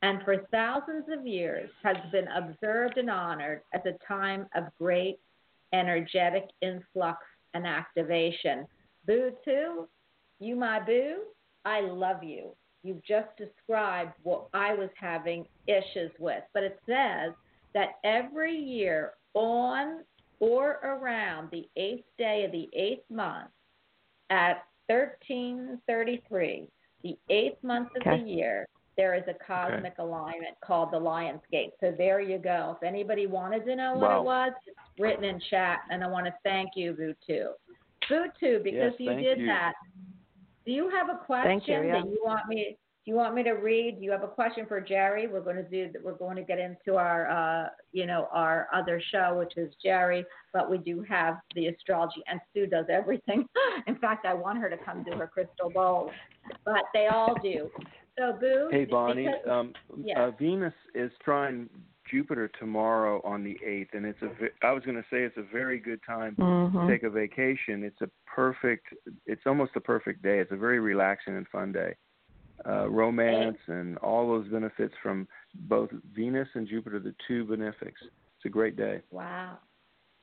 and 0.03 0.23
for 0.25 0.47
thousands 0.51 1.05
of 1.11 1.27
years 1.27 1.71
has 1.83 1.97
been 2.13 2.29
observed 2.29 2.99
and 2.99 3.11
honored 3.11 3.63
as 3.75 3.81
a 3.87 4.07
time 4.07 4.47
of 4.55 4.65
great 4.79 5.19
energetic 5.73 6.45
influx 6.61 7.19
and 7.55 7.67
activation. 7.67 8.67
Boo, 9.07 9.31
too, 9.45 9.89
you, 10.41 10.57
my 10.57 10.81
boo, 10.81 11.19
I 11.65 11.81
love 11.81 12.23
you. 12.23 12.55
You've 12.83 13.05
just 13.05 13.29
described 13.37 14.13
what 14.23 14.49
I 14.55 14.75
was 14.75 14.91
having 14.97 15.47
issues 15.67 16.13
with. 16.19 16.43
But 16.55 16.63
it 16.63 16.79
says 16.87 17.33
that 17.75 17.99
every 18.05 18.57
year 18.57 19.13
on 19.35 20.05
or 20.41 20.79
around 20.85 21.51
the 21.51 21.69
eighth 21.77 22.05
day 22.19 22.45
of 22.45 22.53
the 22.53 22.69
eighth 22.75 23.09
month 23.11 23.51
at 24.31 24.65
1333, 24.89 26.69
the 27.03 27.17
eighth 27.31 27.63
month 27.63 27.89
of 27.97 28.03
Okay. 28.03 28.23
the 28.23 28.31
year, 28.31 28.67
there 28.97 29.15
is 29.15 29.25
a 29.29 29.35
cosmic 29.45 29.99
alignment 29.99 30.59
called 30.65 30.91
the 30.91 30.99
Lion's 30.99 31.43
Gate. 31.51 31.73
So 31.81 31.93
there 31.93 32.21
you 32.21 32.39
go. 32.39 32.77
If 32.77 32.87
anybody 32.87 33.27
wanted 33.27 33.65
to 33.67 33.77
know 33.77 33.95
what 33.95 34.11
Wow. 34.11 34.21
it 34.21 34.25
was, 34.25 34.53
it's 34.67 34.77
written 34.99 35.25
in 35.25 35.41
chat, 35.41 35.81
and 35.91 36.03
I 36.03 36.07
want 36.07 36.27
to 36.27 36.35
thank 36.45 36.77
you, 36.77 36.95
Vutu. 36.95 37.53
Vutu, 38.11 38.63
because 38.63 38.93
Yes, 38.99 39.01
you 39.01 39.15
did 39.15 39.39
you. 39.41 39.47
that. 39.47 39.75
Do 40.65 40.73
you 40.73 40.91
have 40.91 41.09
a 41.09 41.19
question 41.25 41.61
you, 41.67 41.89
yeah. 41.89 42.01
that 42.01 42.07
you 42.07 42.21
want 42.25 42.49
me? 42.49 42.77
Do 43.05 43.13
you 43.13 43.17
want 43.17 43.37
me 43.37 43.45
to 43.45 43.53
read? 43.53 43.99
Do 44.01 44.05
you 44.05 44.11
have 44.11 44.25
a 44.25 44.29
question 44.29 44.67
for 44.67 44.81
Jerry? 44.81 45.29
We're 45.29 45.41
going 45.41 45.55
to 45.57 45.63
do. 45.63 45.91
We're 46.03 46.15
going 46.15 46.35
to 46.37 46.43
get 46.43 46.59
into 46.59 46.97
our, 46.97 47.31
uh, 47.31 47.69
you 47.93 48.05
know, 48.05 48.27
our 48.33 48.67
other 48.75 49.01
show, 49.13 49.37
which 49.39 49.57
is 49.57 49.73
Jerry. 49.81 50.25
But 50.53 50.69
we 50.69 50.79
do 50.79 51.03
have 51.09 51.39
the 51.55 51.69
astrology, 51.69 52.23
and 52.27 52.41
Sue 52.53 52.67
does 52.67 52.87
everything. 52.91 53.47
In 53.87 53.97
fact, 53.99 54.27
I 54.27 54.35
want 54.35 54.59
her 54.59 54.69
to 54.69 54.77
come 54.77 55.05
do 55.05 55.13
her 55.13 55.29
crystal 55.29 55.71
bowls, 55.71 56.11
but 56.65 56.83
they 56.93 57.07
all 57.07 57.37
do. 57.41 57.71
So, 58.19 58.33
Boo. 58.41 58.69
Hey, 58.73 58.87
Bonnie. 58.87 59.27
because- 59.27 59.47
Um, 59.49 59.73
Yes. 60.03 60.19
uh, 60.19 60.31
Venus 60.33 60.75
is 60.95 61.13
trying 61.23 61.69
Jupiter 62.11 62.51
tomorrow 62.59 63.21
on 63.25 63.45
the 63.45 63.59
eighth, 63.65 63.91
and 63.95 64.07
it's 64.07 64.21
a. 64.23 64.31
I 64.67 64.73
was 64.73 64.85
going 64.85 64.97
to 64.97 65.05
say 65.11 65.23
it's 65.23 65.37
a 65.37 65.43
very 65.53 65.79
good 65.79 66.01
time 66.07 66.37
to 66.37 66.43
Mhm. 66.43 66.89
take 66.89 67.03
a 67.03 67.11
vacation. 67.11 67.83
It's 67.85 68.01
a 68.01 68.11
perfect. 68.27 68.87
It's 69.27 69.47
almost 69.47 69.77
a 69.77 69.81
perfect 69.81 70.23
day. 70.23 70.39
It's 70.39 70.53
a 70.53 70.57
very 70.57 70.81
relaxing 70.81 71.37
and 71.37 71.49
fun 71.49 71.73
day. 71.73 71.95
Uh, 72.67 72.89
romance 72.89 73.59
and 73.67 73.99
all 73.99 74.27
those 74.27 74.49
benefits 74.49 74.95
from 75.03 75.29
both 75.55 75.91
Venus 76.15 76.49
and 76.55 76.67
Jupiter, 76.67 76.99
the 76.99 77.15
two 77.29 77.45
benefics. 77.45 78.01
It's 78.03 78.47
a 78.47 78.49
great 78.49 78.77
day. 78.77 79.03
Wow. 79.11 79.59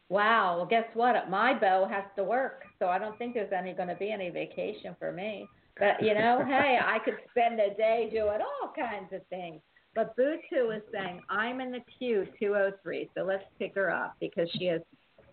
Wow. 0.09 0.57
Well, 0.57 0.65
guess 0.65 0.85
what? 0.95 1.29
My 1.29 1.53
beau 1.53 1.85
has 1.85 2.03
to 2.15 2.23
work, 2.23 2.63
so 2.79 2.87
I 2.87 2.97
don't 2.99 3.17
think 3.17 3.33
there's 3.33 3.53
any 3.53 3.73
going 3.73 3.89
to 3.89 3.95
be 3.95 4.11
any 4.11 4.29
vacation 4.29 4.95
for 4.99 5.11
me. 5.11 5.47
But 5.77 6.03
you 6.03 6.13
know, 6.13 6.43
hey, 6.45 6.79
I 6.83 6.99
could 6.99 7.17
spend 7.31 7.59
a 7.59 7.73
day 7.75 8.09
doing 8.11 8.39
all 8.41 8.73
kinds 8.75 9.11
of 9.13 9.25
things. 9.27 9.61
But 9.95 10.17
Butu 10.17 10.75
is 10.75 10.81
saying 10.91 11.21
I'm 11.29 11.61
in 11.61 11.71
the 11.71 11.81
queue 11.99 12.25
203, 12.39 13.09
so 13.15 13.23
let's 13.23 13.43
pick 13.59 13.75
her 13.75 13.91
up 13.91 14.15
because 14.19 14.49
she 14.57 14.65
has 14.65 14.81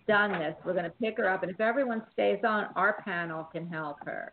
done 0.06 0.32
this. 0.32 0.54
We're 0.64 0.74
going 0.74 0.84
to 0.84 0.90
pick 0.90 1.16
her 1.16 1.28
up, 1.28 1.42
and 1.42 1.50
if 1.50 1.60
everyone 1.60 2.02
stays 2.12 2.40
on, 2.46 2.66
our 2.76 3.02
panel 3.02 3.44
can 3.44 3.66
help 3.66 3.96
her. 4.04 4.32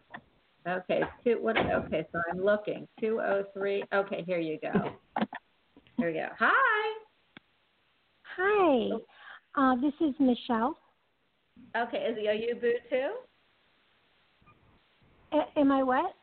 Okay, 0.67 1.01
two. 1.23 1.37
What? 1.39 1.55
Okay, 1.57 2.05
so 2.11 2.19
I'm 2.29 2.43
looking 2.43 2.87
203. 2.99 3.85
Okay, 3.93 4.23
here 4.27 4.39
you 4.39 4.59
go. 4.61 4.91
Here 5.97 6.09
you 6.09 6.21
go. 6.21 6.27
Hi. 6.37 6.97
Hi, 8.35 8.89
uh, 9.55 9.75
this 9.81 9.93
is 9.99 10.13
Michelle. 10.19 10.77
Okay, 11.75 11.97
is 11.97 12.17
are 12.27 12.33
you 12.33 12.55
Butu? 12.55 13.07
A- 15.31 15.59
am 15.59 15.71
I 15.71 15.81
what? 15.81 16.13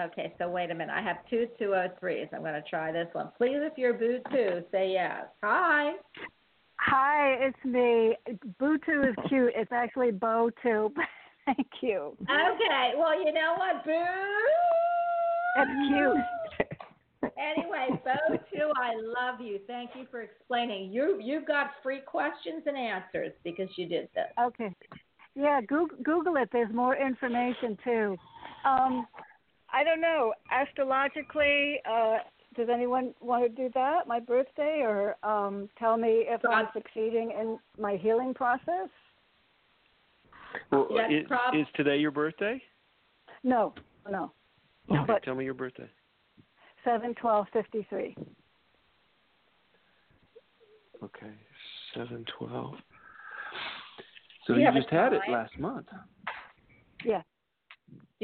Okay, 0.00 0.34
so 0.38 0.48
wait 0.48 0.70
a 0.70 0.74
minute. 0.74 0.92
I 0.92 1.02
have 1.02 1.18
two 1.30 1.46
203s. 1.60 2.28
I'm 2.32 2.40
going 2.40 2.54
to 2.54 2.62
try 2.68 2.90
this 2.90 3.06
one. 3.12 3.30
Please, 3.38 3.58
if 3.58 3.74
you're 3.76 3.94
Boo 3.94 4.18
2, 4.32 4.64
say 4.72 4.92
yes. 4.92 5.26
Hi. 5.42 5.92
Hi, 6.80 7.36
it's 7.40 7.64
me. 7.64 8.16
Boo2 8.60 9.10
is 9.10 9.14
cute. 9.28 9.52
It's 9.54 9.70
actually 9.72 10.10
Bo 10.10 10.50
2. 10.62 10.92
Thank 11.46 11.68
you. 11.80 12.16
Okay, 12.22 12.92
well, 12.96 13.16
you 13.18 13.32
know 13.32 13.54
what, 13.56 13.84
Boo? 13.84 13.92
That's 15.56 15.70
cute. 15.88 17.30
Anyway, 17.38 17.88
Bo 18.04 18.36
2, 18.52 18.72
I 18.76 18.94
love 18.96 19.40
you. 19.40 19.60
Thank 19.66 19.90
you 19.96 20.06
for 20.10 20.22
explaining. 20.22 20.92
You, 20.92 21.20
you've 21.22 21.46
got 21.46 21.70
free 21.82 22.00
questions 22.00 22.64
and 22.66 22.76
answers 22.76 23.32
because 23.44 23.68
you 23.76 23.88
did 23.88 24.08
this. 24.14 24.26
Okay. 24.40 24.74
Yeah, 25.36 25.60
Google, 25.60 25.96
Google 26.02 26.36
it. 26.36 26.48
There's 26.52 26.72
more 26.72 26.96
information 26.96 27.76
too. 27.84 28.16
Um, 28.64 29.06
I 29.74 29.82
don't 29.82 30.00
know. 30.00 30.32
Astrologically, 30.52 31.80
uh, 31.84 32.18
does 32.56 32.68
anyone 32.72 33.12
want 33.20 33.42
to 33.42 33.48
do 33.48 33.68
that? 33.74 34.06
My 34.06 34.20
birthday, 34.20 34.82
or 34.82 35.16
um, 35.24 35.68
tell 35.78 35.96
me 35.96 36.24
if 36.28 36.40
I'm 36.48 36.68
succeeding 36.72 37.32
in 37.32 37.58
my 37.78 37.96
healing 37.96 38.32
process? 38.32 38.88
Well, 40.70 40.86
That's 40.96 41.12
is, 41.12 41.26
prob- 41.26 41.56
is 41.56 41.66
today 41.74 41.96
your 41.96 42.12
birthday? 42.12 42.62
No, 43.42 43.74
no. 44.08 44.32
Okay, 44.90 45.02
But 45.08 45.24
tell 45.24 45.34
me 45.34 45.44
your 45.44 45.54
birthday. 45.54 45.88
seven 46.84 47.14
twelve 47.20 47.46
fifty 47.52 47.84
three. 47.90 48.16
Okay, 51.02 51.32
seven 51.94 52.24
twelve. 52.38 52.74
So 54.46 54.54
you 54.54 54.60
you, 54.60 54.72
just 54.72 54.90
had 54.90 55.12
it 55.12 55.22
last 55.28 55.58
month. 55.58 55.86
Yeah. 57.04 57.22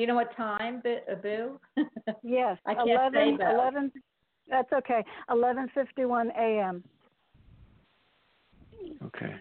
Do 0.01 0.03
you 0.05 0.09
know 0.09 0.14
what 0.14 0.34
time, 0.34 0.82
Boo? 0.82 1.61
uh, 1.76 1.82
Yes. 2.22 2.57
I 2.64 2.72
can't 2.74 2.88
say 2.88 2.94
eleven. 2.94 3.36
that. 3.36 3.55
Eleven. 3.55 3.92
That's 4.48 4.72
okay. 4.72 5.05
Eleven 5.30 5.68
fifty 5.74 6.07
one 6.07 6.30
a.m. 6.38 6.82
Okay. 9.05 9.34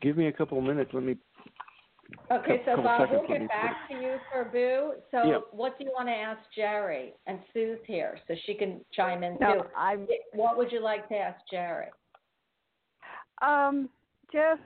Give 0.00 0.16
me 0.16 0.28
a 0.28 0.32
couple 0.32 0.56
of 0.56 0.64
minutes. 0.64 0.92
Let 0.94 1.02
me. 1.02 1.18
Okay, 2.32 2.62
so 2.64 2.76
Bob, 2.78 3.02
seconds, 3.02 3.22
we'll 3.28 3.38
get 3.38 3.48
back 3.48 3.86
to 3.90 3.96
you 3.96 4.16
for 4.32 4.44
Boo. 4.46 4.94
So, 5.10 5.28
Yep. 5.28 5.42
what 5.50 5.78
do 5.78 5.84
you 5.84 5.90
want 5.92 6.08
to 6.08 6.14
ask 6.14 6.40
Jerry? 6.56 7.12
And 7.26 7.38
Sue's 7.52 7.80
here, 7.86 8.18
so 8.28 8.34
she 8.46 8.54
can 8.54 8.80
chime 8.94 9.22
in 9.22 9.36
No, 9.42 9.56
too. 9.56 9.62
I'm 9.76 10.08
What 10.32 10.56
would 10.56 10.72
you 10.72 10.80
like 10.80 11.06
to 11.10 11.16
ask 11.16 11.38
Jerry? 11.50 11.88
um 13.42 13.90
just 14.32 14.62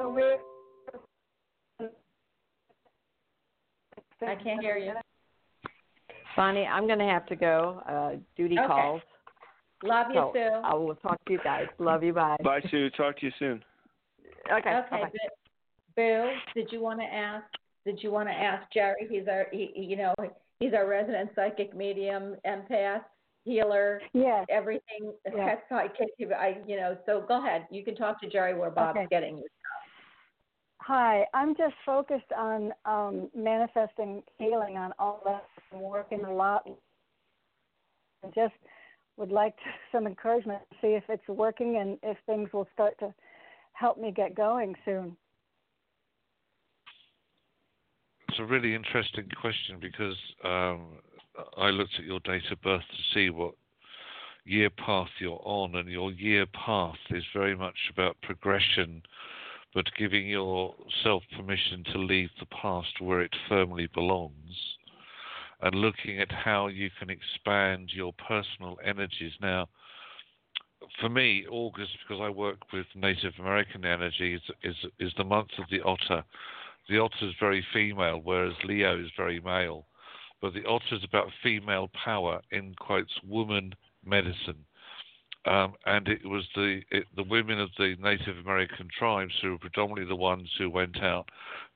a 0.00 0.08
weird. 0.08 0.40
I 4.28 4.34
can't 4.36 4.60
hear 4.60 4.76
you. 4.76 4.92
Bonnie, 6.36 6.66
I'm 6.66 6.86
going 6.86 6.98
to 6.98 7.04
have 7.04 7.26
to 7.26 7.36
go. 7.36 7.82
Uh, 7.88 8.16
duty 8.36 8.58
Okay. 8.58 8.66
calls. 8.66 9.02
Love 9.82 10.06
you, 10.10 10.14
So 10.14 10.30
Sue. 10.34 10.60
I 10.64 10.74
will 10.74 10.94
talk 10.94 11.18
to 11.26 11.32
you 11.32 11.40
guys. 11.42 11.66
Love 11.78 12.02
you. 12.04 12.12
Bye. 12.12 12.36
Bye, 12.42 12.60
Sue. 12.70 12.88
Talk 12.90 13.18
to 13.18 13.26
you 13.26 13.32
soon. 13.38 13.62
Okay. 14.50 14.70
Okay, 14.70 14.86
bye-bye. 14.90 15.10
Boo- 15.10 15.18
Boo, 15.96 16.30
did 16.54 16.72
you 16.72 16.80
want 16.80 17.00
to 17.00 17.04
ask? 17.06 17.44
Did 17.84 18.02
you 18.02 18.10
want 18.12 18.28
to 18.28 18.34
ask 18.34 18.70
Jerry? 18.72 19.06
He's 19.10 19.26
our, 19.28 19.46
he, 19.52 19.72
he- 19.74 19.82
you 19.84 19.96
know, 19.96 20.14
he's 20.60 20.72
our 20.72 20.86
resident 20.88 21.30
psychic 21.34 21.76
medium, 21.76 22.36
empath, 22.46 23.02
healer, 23.44 24.00
Yes. 24.14 24.46
everything. 24.48 25.12
Yeah. 25.34 25.56
Psychic, 25.68 26.08
I, 26.34 26.58
you 26.66 26.76
know. 26.76 26.96
So 27.06 27.24
go 27.26 27.44
ahead. 27.44 27.66
You 27.70 27.84
can 27.84 27.96
talk 27.96 28.20
to 28.22 28.28
Jerry 28.28 28.54
where 28.56 28.70
Bob's 28.70 28.96
Okay. 28.98 29.08
getting 29.10 29.36
you. 29.38 29.46
Hi, 30.84 31.24
I'm 31.32 31.54
just 31.54 31.74
focused 31.86 32.32
on 32.36 32.72
um, 32.86 33.30
manifesting 33.36 34.20
healing 34.38 34.76
on 34.76 34.92
all 34.98 35.22
that. 35.24 35.44
I'm 35.72 35.80
working 35.80 36.24
a 36.24 36.32
lot. 36.34 36.68
I 38.24 38.26
just 38.34 38.54
would 39.16 39.30
like 39.30 39.54
to, 39.58 39.62
some 39.92 40.08
encouragement 40.08 40.60
to 40.70 40.76
see 40.80 40.94
if 40.94 41.04
it's 41.08 41.26
working 41.28 41.76
and 41.76 41.98
if 42.02 42.16
things 42.26 42.48
will 42.52 42.66
start 42.74 42.98
to 42.98 43.14
help 43.74 43.96
me 43.96 44.10
get 44.10 44.34
going 44.34 44.74
soon. 44.84 45.16
It's 48.28 48.40
a 48.40 48.44
really 48.44 48.74
interesting 48.74 49.28
question 49.40 49.78
because 49.80 50.16
um, 50.42 50.98
I 51.58 51.68
looked 51.68 51.94
at 51.96 52.04
your 52.04 52.18
date 52.20 52.50
of 52.50 52.60
birth 52.60 52.80
to 52.80 53.14
see 53.14 53.30
what 53.30 53.54
year 54.44 54.70
path 54.70 55.10
you're 55.20 55.40
on, 55.44 55.76
and 55.76 55.88
your 55.88 56.10
year 56.10 56.46
path 56.46 56.96
is 57.10 57.22
very 57.32 57.54
much 57.54 57.76
about 57.92 58.16
progression, 58.22 59.02
but 59.74 59.86
giving 59.98 60.26
yourself 60.26 61.22
permission 61.36 61.84
to 61.92 61.98
leave 61.98 62.30
the 62.38 62.46
past 62.46 63.00
where 63.00 63.22
it 63.22 63.34
firmly 63.48 63.88
belongs. 63.94 64.76
and 65.62 65.76
looking 65.76 66.18
at 66.20 66.30
how 66.32 66.66
you 66.66 66.90
can 66.98 67.08
expand 67.08 67.90
your 67.94 68.12
personal 68.14 68.76
energies. 68.84 69.32
Now, 69.40 69.68
for 71.00 71.08
me, 71.08 71.46
August, 71.48 71.92
because 72.02 72.20
I 72.20 72.28
work 72.30 72.58
with 72.72 72.86
Native 72.96 73.34
American 73.38 73.84
energy, 73.84 74.34
is, 74.34 74.42
is, 74.64 74.76
is 74.98 75.12
the 75.16 75.24
month 75.24 75.50
of 75.58 75.64
the 75.70 75.80
otter. 75.82 76.24
The 76.88 76.98
otter 76.98 77.28
is 77.28 77.34
very 77.38 77.64
female, 77.72 78.20
whereas 78.22 78.54
Leo 78.64 78.98
is 78.98 79.10
very 79.16 79.38
male. 79.40 79.86
But 80.40 80.54
the 80.54 80.64
otter 80.66 80.96
is 80.96 81.04
about 81.04 81.28
female 81.42 81.88
power, 82.04 82.40
in 82.50 82.74
quotes, 82.74 83.12
woman 83.24 83.72
medicine. 84.04 84.64
Um, 85.44 85.74
and 85.86 86.06
it 86.06 86.24
was 86.24 86.44
the 86.54 86.82
it, 86.90 87.06
the 87.16 87.24
women 87.24 87.60
of 87.60 87.70
the 87.76 87.96
Native 88.00 88.38
American 88.38 88.88
tribes 88.96 89.32
who 89.42 89.50
were 89.50 89.58
predominantly 89.58 90.06
the 90.06 90.14
ones 90.14 90.48
who 90.56 90.70
went 90.70 91.02
out 91.02 91.28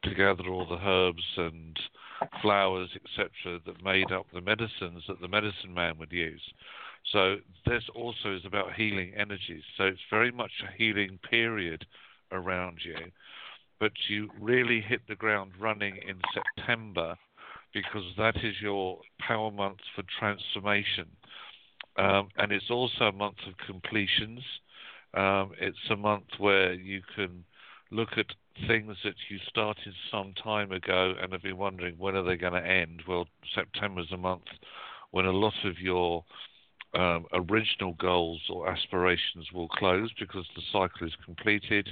to 0.04 0.14
gather 0.14 0.48
all 0.48 0.66
the 0.66 0.78
herbs 0.78 1.24
and 1.36 1.76
flowers, 2.40 2.90
etc., 2.94 3.60
that 3.66 3.84
made 3.84 4.12
up 4.12 4.26
the 4.32 4.40
medicines 4.40 5.02
that 5.08 5.20
the 5.20 5.28
medicine 5.28 5.74
man 5.74 5.98
would 5.98 6.12
use. 6.12 6.42
So 7.12 7.36
this 7.66 7.82
also 7.94 8.34
is 8.34 8.44
about 8.44 8.74
healing 8.74 9.12
energies. 9.16 9.62
So 9.76 9.84
it's 9.84 10.00
very 10.10 10.30
much 10.30 10.52
a 10.62 10.76
healing 10.76 11.18
period 11.28 11.86
around 12.32 12.78
you, 12.84 12.96
but 13.78 13.92
you 14.08 14.30
really 14.40 14.80
hit 14.80 15.00
the 15.08 15.14
ground 15.14 15.52
running 15.58 15.96
in 15.96 16.20
September 16.34 17.16
because 17.72 18.04
that 18.16 18.36
is 18.36 18.54
your 18.60 19.00
power 19.20 19.50
month 19.50 19.78
for 19.94 20.02
transformation. 20.18 21.06
Um, 21.99 22.28
and 22.36 22.53
it's 22.53 22.70
also 22.70 23.05
a 23.05 23.12
month 23.12 23.38
of 23.47 23.57
completions. 23.66 24.40
Um, 25.14 25.53
it's 25.59 25.78
a 25.90 25.97
month 25.97 26.26
where 26.38 26.72
you 26.74 27.03
can 27.14 27.44
look 27.90 28.11
at 28.16 28.26
things 28.66 28.97
that 29.05 29.14
you 29.30 29.38
started 29.49 29.94
some 30.11 30.34
time 30.42 30.72
ago 30.72 31.14
and 31.20 31.32
have 31.32 31.42
been 31.42 31.57
wondering 31.57 31.94
when 31.99 32.16
are 32.16 32.22
they 32.22 32.36
going 32.36 32.53
to 32.53 32.68
end. 32.68 33.03
Well, 33.07 33.26
September 33.55 34.01
is 34.01 34.12
a 34.12 34.16
month 34.16 34.44
when 35.11 35.26
a 35.26 35.32
lot 35.32 35.55
of 35.64 35.78
your 35.78 36.24
um, 36.94 37.26
original 37.32 37.94
goals 37.94 38.40
or 38.51 38.68
aspirations 38.68 39.53
will 39.53 39.68
close 39.68 40.11
because 40.18 40.47
the 40.55 40.62
cycle 40.72 41.07
is 41.07 41.14
completed. 41.24 41.88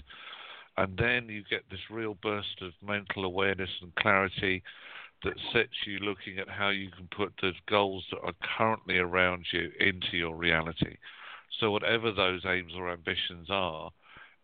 And 0.77 0.97
then 0.97 1.29
you 1.29 1.45
get 1.49 1.63
this 1.71 1.81
real 1.91 2.17
burst 2.23 2.61
of 2.63 2.73
mental 2.85 3.25
awareness 3.25 3.71
and 3.81 3.95
clarity 3.97 4.63
that 5.25 5.35
sets 5.53 5.87
you 5.87 5.99
looking 5.99 6.39
at 6.39 6.49
how 6.49 6.69
you 6.69 6.91
can 6.91 7.09
put 7.17 7.33
the 7.41 7.53
goals 7.69 8.05
that 8.11 8.21
are 8.23 8.35
currently 8.57 8.99
around 8.99 9.47
you 9.53 9.71
into 9.81 10.17
your 10.17 10.37
reality. 10.37 10.97
So, 11.61 11.71
whatever 11.71 12.13
those 12.13 12.43
aims 12.47 12.73
or 12.77 12.91
ambitions 12.91 13.49
are, 13.49 13.91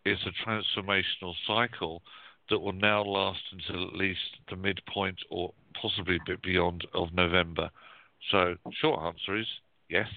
it's 0.05 0.23
a 0.25 0.49
transformational 0.49 1.35
cycle 1.47 2.03
that 2.49 2.59
will 2.59 2.73
now 2.73 3.03
last 3.03 3.41
until 3.53 3.87
at 3.87 3.95
least 3.95 4.21
the 4.49 4.57
midpoint 4.57 5.19
or 5.31 5.53
possibly 5.81 6.17
a 6.17 6.21
bit 6.27 6.43
beyond 6.43 6.87
of 6.95 7.13
November. 7.13 7.71
So, 8.31 8.57
short 8.81 9.03
answer 9.03 9.37
is 9.37 9.47
yes. 9.89 10.09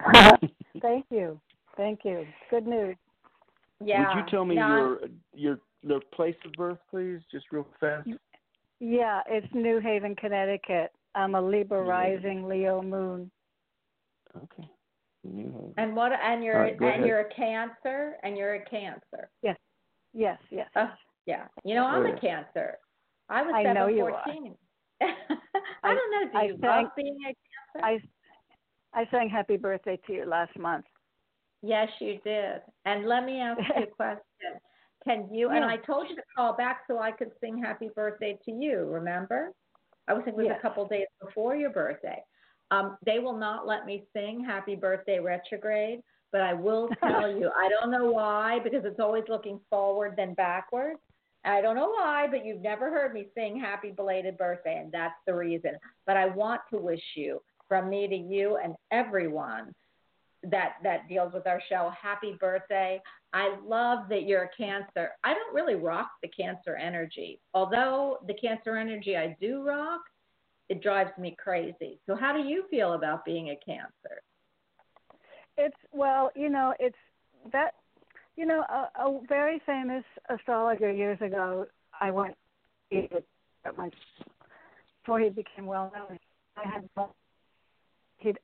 Thank 0.82 1.06
you. 1.10 1.40
Thank 1.76 2.00
you. 2.04 2.26
Good 2.50 2.66
news. 2.66 2.96
Yeah. 3.84 4.14
Would 4.14 4.24
you 4.24 4.30
tell 4.30 4.44
me 4.44 4.56
no, 4.56 4.68
your 4.68 4.98
your 5.34 5.58
your 5.82 6.00
place 6.12 6.36
of 6.44 6.52
birth, 6.52 6.78
please, 6.90 7.20
just 7.30 7.46
real 7.52 7.66
fast? 7.78 8.08
Yeah, 8.80 9.22
it's 9.28 9.46
New 9.54 9.80
Haven, 9.80 10.14
Connecticut. 10.16 10.90
I'm 11.14 11.34
a 11.34 11.40
Libra 11.40 11.82
New 11.82 11.90
Haven. 11.90 12.22
rising, 12.24 12.48
Leo 12.48 12.82
moon. 12.82 13.30
Okay. 14.36 14.68
New 15.24 15.44
Haven. 15.50 15.74
And 15.78 15.96
what? 15.96 16.12
And 16.12 16.44
you're 16.44 16.56
All 16.56 16.62
right, 16.62 16.76
go 16.78 16.86
and 16.86 16.96
ahead. 16.96 17.06
you're 17.06 17.20
a 17.20 17.34
Cancer, 17.34 18.16
and 18.22 18.36
you're 18.36 18.54
a 18.56 18.64
Cancer. 18.64 19.30
Yes, 19.42 20.38
yes. 20.50 20.68
Oh, 20.76 20.90
yeah. 21.26 21.46
You 21.64 21.74
know, 21.74 21.84
I'm 21.84 22.06
Oh, 22.06 22.14
a. 22.14 22.18
Cancer. 22.20 22.78
I 23.28 23.42
was 23.42 23.52
I 23.54 23.62
seven 23.64 23.74
know 23.74 23.86
you 23.88 24.00
fourteen. 24.24 24.54
I 25.02 25.94
don't 25.94 26.10
know. 26.10 26.30
Do 26.32 26.38
I 26.38 26.42
you 26.44 26.52
love 26.52 26.60
sang- 26.62 26.90
being 26.96 27.18
a 27.28 27.34
Cancer? 27.82 28.02
I 28.94 28.98
I 29.02 29.06
sang 29.10 29.28
happy 29.28 29.56
birthday 29.58 29.98
to 30.06 30.12
you 30.14 30.24
last 30.24 30.56
month. 30.58 30.86
Yes, 31.60 31.88
you 32.00 32.18
did. 32.24 32.62
And 32.86 33.06
let 33.06 33.24
me 33.26 33.40
ask 33.40 33.60
you 33.76 33.82
a 33.82 33.86
question. 33.88 34.22
Can 35.06 35.28
you? 35.32 35.50
And 35.50 35.64
I 35.64 35.76
told 35.76 36.08
you 36.10 36.16
to 36.16 36.22
call 36.36 36.54
back 36.56 36.80
so 36.88 36.98
I 36.98 37.12
could 37.12 37.30
sing 37.40 37.62
happy 37.62 37.90
birthday 37.94 38.36
to 38.44 38.50
you. 38.50 38.86
Remember? 38.86 39.52
I 40.08 40.12
was 40.14 40.22
thinking 40.24 40.40
it 40.40 40.48
was 40.48 40.52
Yes. 40.54 40.58
a 40.58 40.62
couple 40.62 40.86
days 40.86 41.06
before 41.22 41.54
your 41.54 41.70
birthday. 41.70 42.22
Um, 42.70 42.98
they 43.06 43.20
will 43.20 43.36
not 43.36 43.66
let 43.66 43.86
me 43.86 44.06
sing 44.12 44.44
happy 44.44 44.74
birthday 44.74 45.20
retrograde, 45.20 46.00
but 46.32 46.40
I 46.40 46.52
will 46.54 46.88
tell 47.04 47.30
you. 47.30 47.50
I 47.56 47.68
don't 47.68 47.90
know 47.92 48.10
why 48.10 48.58
because 48.64 48.84
it's 48.84 48.98
always 49.00 49.24
looking 49.28 49.60
forward 49.70 50.14
then 50.16 50.34
backwards. 50.34 50.98
I 51.44 51.60
don't 51.60 51.76
know 51.76 51.90
why, 51.90 52.26
but 52.28 52.44
you've 52.44 52.60
never 52.60 52.90
heard 52.90 53.14
me 53.14 53.28
sing 53.36 53.60
happy 53.60 53.92
belated 53.92 54.36
birthday, 54.36 54.78
and 54.80 54.90
that's 54.90 55.14
the 55.26 55.34
reason. 55.34 55.72
But 56.04 56.16
I 56.16 56.26
want 56.26 56.60
to 56.70 56.78
wish 56.78 57.02
you, 57.14 57.40
from 57.68 57.88
me 57.88 58.08
to 58.08 58.16
you 58.16 58.56
and 58.56 58.74
everyone, 58.90 59.72
that 60.50 60.74
that 60.82 61.08
deals 61.08 61.32
with 61.32 61.46
our 61.46 61.60
show. 61.68 61.90
Happy 62.00 62.36
birthday. 62.40 63.00
I 63.32 63.56
love 63.64 64.08
that 64.08 64.22
you're 64.22 64.44
a 64.44 64.56
cancer. 64.56 65.10
I 65.24 65.34
don't 65.34 65.54
really 65.54 65.74
rock 65.74 66.10
the 66.22 66.28
cancer 66.28 66.76
energy. 66.76 67.40
Although 67.54 68.18
the 68.26 68.34
cancer 68.34 68.76
energy 68.76 69.16
I 69.16 69.36
do 69.40 69.62
rock, 69.62 70.00
it 70.68 70.82
drives 70.82 71.10
me 71.18 71.36
crazy. 71.38 72.00
So 72.06 72.14
how 72.16 72.32
do 72.32 72.48
you 72.48 72.64
feel 72.70 72.94
about 72.94 73.24
being 73.24 73.50
a 73.50 73.56
cancer? 73.64 74.22
It's 75.56 75.76
well, 75.92 76.30
you 76.34 76.48
know, 76.48 76.74
it's 76.78 76.96
that 77.52 77.72
you 78.36 78.44
know, 78.44 78.62
a, 78.68 78.90
a 79.00 79.20
very 79.28 79.60
famous 79.64 80.04
astrologer 80.28 80.92
years 80.92 81.20
ago. 81.20 81.66
I 82.00 82.10
went 82.10 82.34
at 82.92 83.76
my 83.76 83.90
before 85.02 85.20
he 85.20 85.30
became 85.30 85.66
well 85.66 85.92
known. 85.94 86.18
I 86.56 86.68
had 86.68 86.88
he'd 88.18 88.38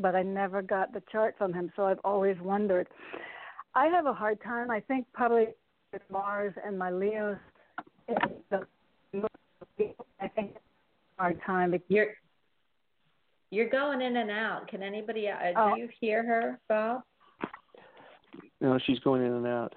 but 0.00 0.14
I 0.14 0.22
never 0.22 0.60
got 0.62 0.92
the 0.92 1.02
chart 1.10 1.34
from 1.38 1.52
him, 1.52 1.72
so 1.74 1.86
I've 1.86 2.00
always 2.04 2.36
wondered. 2.40 2.88
I 3.74 3.86
have 3.86 4.06
a 4.06 4.12
hard 4.12 4.42
time. 4.42 4.70
I 4.70 4.80
think 4.80 5.06
probably 5.12 5.48
with 5.92 6.02
Mars 6.10 6.52
and 6.64 6.78
my 6.78 6.90
Leos. 6.90 7.38
the- 8.06 8.66
I 10.20 10.28
think 10.28 10.52
it's 10.56 10.64
hard 11.18 11.40
time. 11.46 11.74
You're 11.88 12.14
you're 13.50 13.68
going 13.70 14.02
in 14.02 14.16
and 14.16 14.30
out. 14.30 14.68
Can 14.68 14.82
anybody? 14.82 15.28
Uh, 15.30 15.52
Oh. 15.56 15.74
Do 15.74 15.80
you 15.80 15.88
hear 16.00 16.22
her, 16.24 16.58
Bob? 16.68 17.02
No, 18.60 18.78
she's 18.78 18.98
going 19.00 19.24
in 19.24 19.32
and 19.32 19.46
out. 19.46 19.74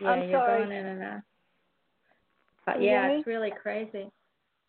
Yeah, 0.00 0.10
I'm 0.10 0.28
you're 0.28 0.38
sorry. 0.40 0.58
going 0.64 0.72
in 0.72 0.86
and 0.86 1.02
out. 1.02 1.20
Can 2.66 2.82
you 2.82 2.88
yeah, 2.90 3.08
hear 3.08 3.18
it's 3.18 3.26
really 3.26 3.50
crazy. 3.50 4.10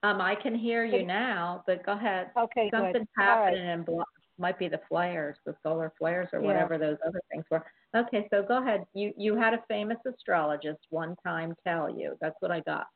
Um, 0.03 0.19
I 0.21 0.35
can 0.35 0.53
hear 0.55 0.83
you 0.85 1.05
now, 1.05 1.63
but 1.65 1.85
go 1.85 1.93
ahead. 1.93 2.31
Okay, 2.37 2.69
good. 2.69 2.77
Something's 2.81 3.07
All 3.17 3.25
right. 3.25 3.45
happening 3.45 3.67
and 3.69 3.85
blo- 3.85 4.03
might 4.37 4.59
be 4.59 4.67
the 4.67 4.81
flares, 4.89 5.37
the 5.45 5.55
solar 5.63 5.91
flares, 5.97 6.29
or 6.33 6.39
Yeah. 6.39 6.47
whatever 6.47 6.77
those 6.77 6.97
other 7.05 7.21
things 7.31 7.45
were. 7.49 7.65
Okay, 7.95 8.27
so 8.29 8.43
go 8.43 8.57
ahead. 8.61 8.85
You 8.93 9.13
you 9.17 9.35
had 9.35 9.53
a 9.53 9.61
famous 9.67 9.97
astrologist 10.05 10.79
one 10.89 11.15
time 11.25 11.55
tell 11.65 11.89
you. 11.89 12.17
That's 12.21 12.39
what 12.41 12.51
I 12.51 12.59
got. 12.61 12.87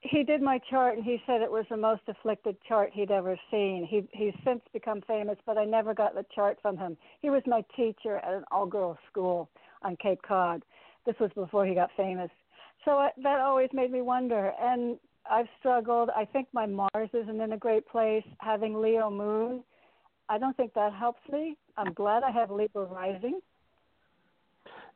he 0.00 0.22
did 0.22 0.40
my 0.40 0.58
chart 0.70 0.96
and 0.96 1.04
he 1.04 1.20
said 1.26 1.42
it 1.42 1.50
was 1.50 1.66
the 1.68 1.76
most 1.76 2.02
afflicted 2.08 2.56
chart 2.66 2.90
he'd 2.92 3.10
ever 3.10 3.38
seen. 3.50 3.84
He 3.84 4.08
he's 4.12 4.34
since 4.44 4.62
become 4.72 5.02
famous, 5.02 5.38
but 5.44 5.58
I 5.58 5.64
never 5.64 5.92
got 5.92 6.14
the 6.14 6.24
chart 6.34 6.58
from 6.62 6.76
him. 6.76 6.96
He 7.20 7.30
was 7.30 7.42
my 7.46 7.62
teacher 7.76 8.16
at 8.18 8.32
an 8.32 8.44
all 8.50 8.66
girls 8.66 8.98
school 9.10 9.50
on 9.82 9.96
Cape 9.96 10.22
Cod. 10.22 10.64
This 11.04 11.18
was 11.20 11.30
before 11.34 11.66
he 11.66 11.74
got 11.74 11.90
famous. 11.96 12.30
So 12.84 12.92
I, 12.92 13.10
that 13.22 13.40
always 13.40 13.70
made 13.72 13.90
me 13.90 14.00
wonder 14.00 14.52
and 14.60 14.98
I've 15.30 15.48
struggled. 15.58 16.10
I 16.16 16.24
think 16.24 16.48
my 16.52 16.66
Mars 16.66 17.10
isn't 17.12 17.40
in 17.40 17.52
a 17.52 17.58
great 17.58 17.86
place. 17.86 18.24
Having 18.40 18.80
Leo 18.80 19.10
moon, 19.10 19.62
I 20.28 20.38
don't 20.38 20.56
think 20.56 20.74
that 20.74 20.92
helps 20.92 21.20
me. 21.30 21.56
I'm 21.76 21.92
glad 21.92 22.22
I 22.22 22.30
have 22.30 22.50
Libra 22.50 22.84
rising. 22.84 23.40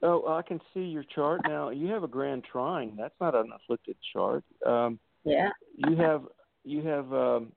Oh, 0.02 0.26
I 0.26 0.42
can 0.42 0.60
see 0.74 0.80
your 0.80 1.04
chart 1.14 1.42
now. 1.46 1.70
You 1.70 1.88
have 1.88 2.02
a 2.02 2.08
grand 2.08 2.44
trine. 2.50 2.96
That's 2.98 3.14
not 3.20 3.34
an 3.34 3.50
afflicted 3.54 3.96
chart. 4.12 4.44
Um, 4.66 4.98
Yeah. 5.24 5.50
you 5.76 5.96
have 5.96 6.22
you 6.64 6.82
have 6.82 7.12
um, 7.12 7.52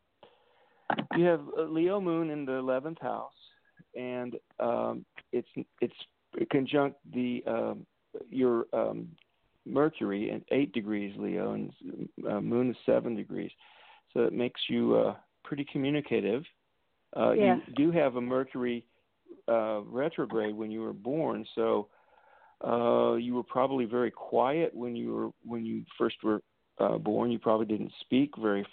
you 1.16 1.26
have 1.26 1.42
uh, 1.58 1.64
Leo 1.64 2.00
Moon 2.00 2.30
in 2.30 2.46
the 2.46 2.54
eleventh 2.54 3.02
house, 3.02 3.34
and 3.96 4.36
um, 4.60 5.06
it's 5.32 5.50
it's 5.82 5.96
conjunct 6.52 6.98
the 7.14 7.44
um, 7.48 7.86
your 8.30 8.68
um, 8.74 9.08
Mercury 9.66 10.32
at 10.32 10.44
eight 10.52 10.72
degrees 10.74 11.16
Leo, 11.18 11.54
and 11.54 11.72
uh, 12.30 12.40
Moon 12.42 12.70
is 12.70 12.78
seven 12.86 13.16
degrees, 13.16 13.52
so 14.14 14.22
it 14.22 14.34
makes 14.34 14.62
you 14.70 14.96
uh, 14.96 15.16
pretty 15.44 15.66
communicative. 15.72 16.44
Uh, 17.16 17.32
Yes. 17.32 17.60
You 17.68 17.74
do 17.76 17.92
have 17.92 18.16
a 18.16 18.22
Mercury 18.22 18.86
uh, 19.48 19.82
retrograde 19.82 20.56
when 20.56 20.72
you 20.72 20.82
were 20.82 20.94
born, 20.94 21.46
so 21.56 21.88
uh, 22.66 23.16
you 23.16 23.36
were 23.36 23.44
probably 23.44 23.86
very 23.86 24.12
quiet 24.12 24.74
when 24.74 24.96
you 24.96 25.14
were 25.14 25.30
when 25.46 25.66
you 25.66 25.84
first 25.98 26.18
were 26.24 26.42
uh, 26.80 26.98
born. 26.98 27.32
You 27.32 27.40
probably 27.40 27.66
didn't 27.66 27.92
speak 28.02 28.32
very 28.38 28.66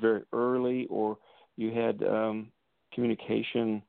very 0.00 0.22
early, 0.32 0.86
or 0.88 1.18
you 1.56 1.72
had 1.72 2.02
um, 2.02 2.50
communication 2.94 3.82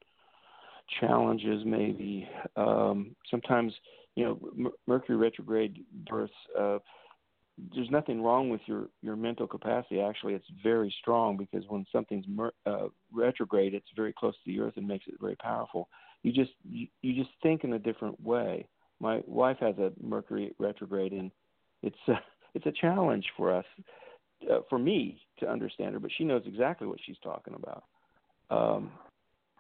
challenges. 1.00 1.64
Maybe 1.66 2.28
um, 2.56 3.16
sometimes 3.32 3.74
you 4.16 4.26
know 4.26 4.40
Mer- 4.56 4.78
Mercury 4.88 5.18
retrograde 5.18 5.84
births 6.10 6.34
uh, 6.60 6.80
there's 7.74 7.90
nothing 7.90 8.22
wrong 8.22 8.50
with 8.50 8.62
your 8.66 8.90
your 9.02 9.16
mental 9.16 9.48
capacity. 9.48 10.02
Actually, 10.02 10.34
it's 10.34 10.46
very 10.62 10.94
strong 11.02 11.38
because 11.38 11.64
when 11.70 11.86
something's 11.92 12.26
mer- 12.28 12.54
uh, 12.66 12.88
retrograde, 13.14 13.74
it's 13.74 13.88
very 13.96 14.14
close 14.14 14.34
to 14.34 14.52
the 14.52 14.60
earth 14.60 14.74
and 14.76 14.88
makes 14.88 15.06
it 15.08 15.16
very 15.22 15.36
powerful. 15.38 15.88
You 16.24 16.34
just 16.34 16.52
you, 16.64 16.88
you 17.02 17.14
just 17.16 17.34
think 17.42 17.64
in 17.64 17.74
a 17.74 17.80
different 17.80 18.22
way. 18.22 18.68
My 19.00 19.22
wife 19.26 19.58
has 19.62 19.78
a 19.78 19.92
Mercury 20.02 20.54
retrograde, 20.60 21.14
and 21.14 21.32
it's 21.82 21.96
a, 22.08 22.14
it's 22.56 22.66
a 22.66 22.72
challenge 22.72 23.26
for 23.38 23.56
us, 23.56 23.66
uh, 24.52 24.60
for 24.70 24.78
me 24.78 25.22
to 25.40 25.50
understand 25.50 25.94
her. 25.94 26.00
But 26.00 26.12
she 26.18 26.26
knows 26.26 26.44
exactly 26.46 26.88
what 26.88 27.00
she's 27.06 27.18
talking 27.24 27.56
about. 27.56 27.84
Um, 28.50 28.92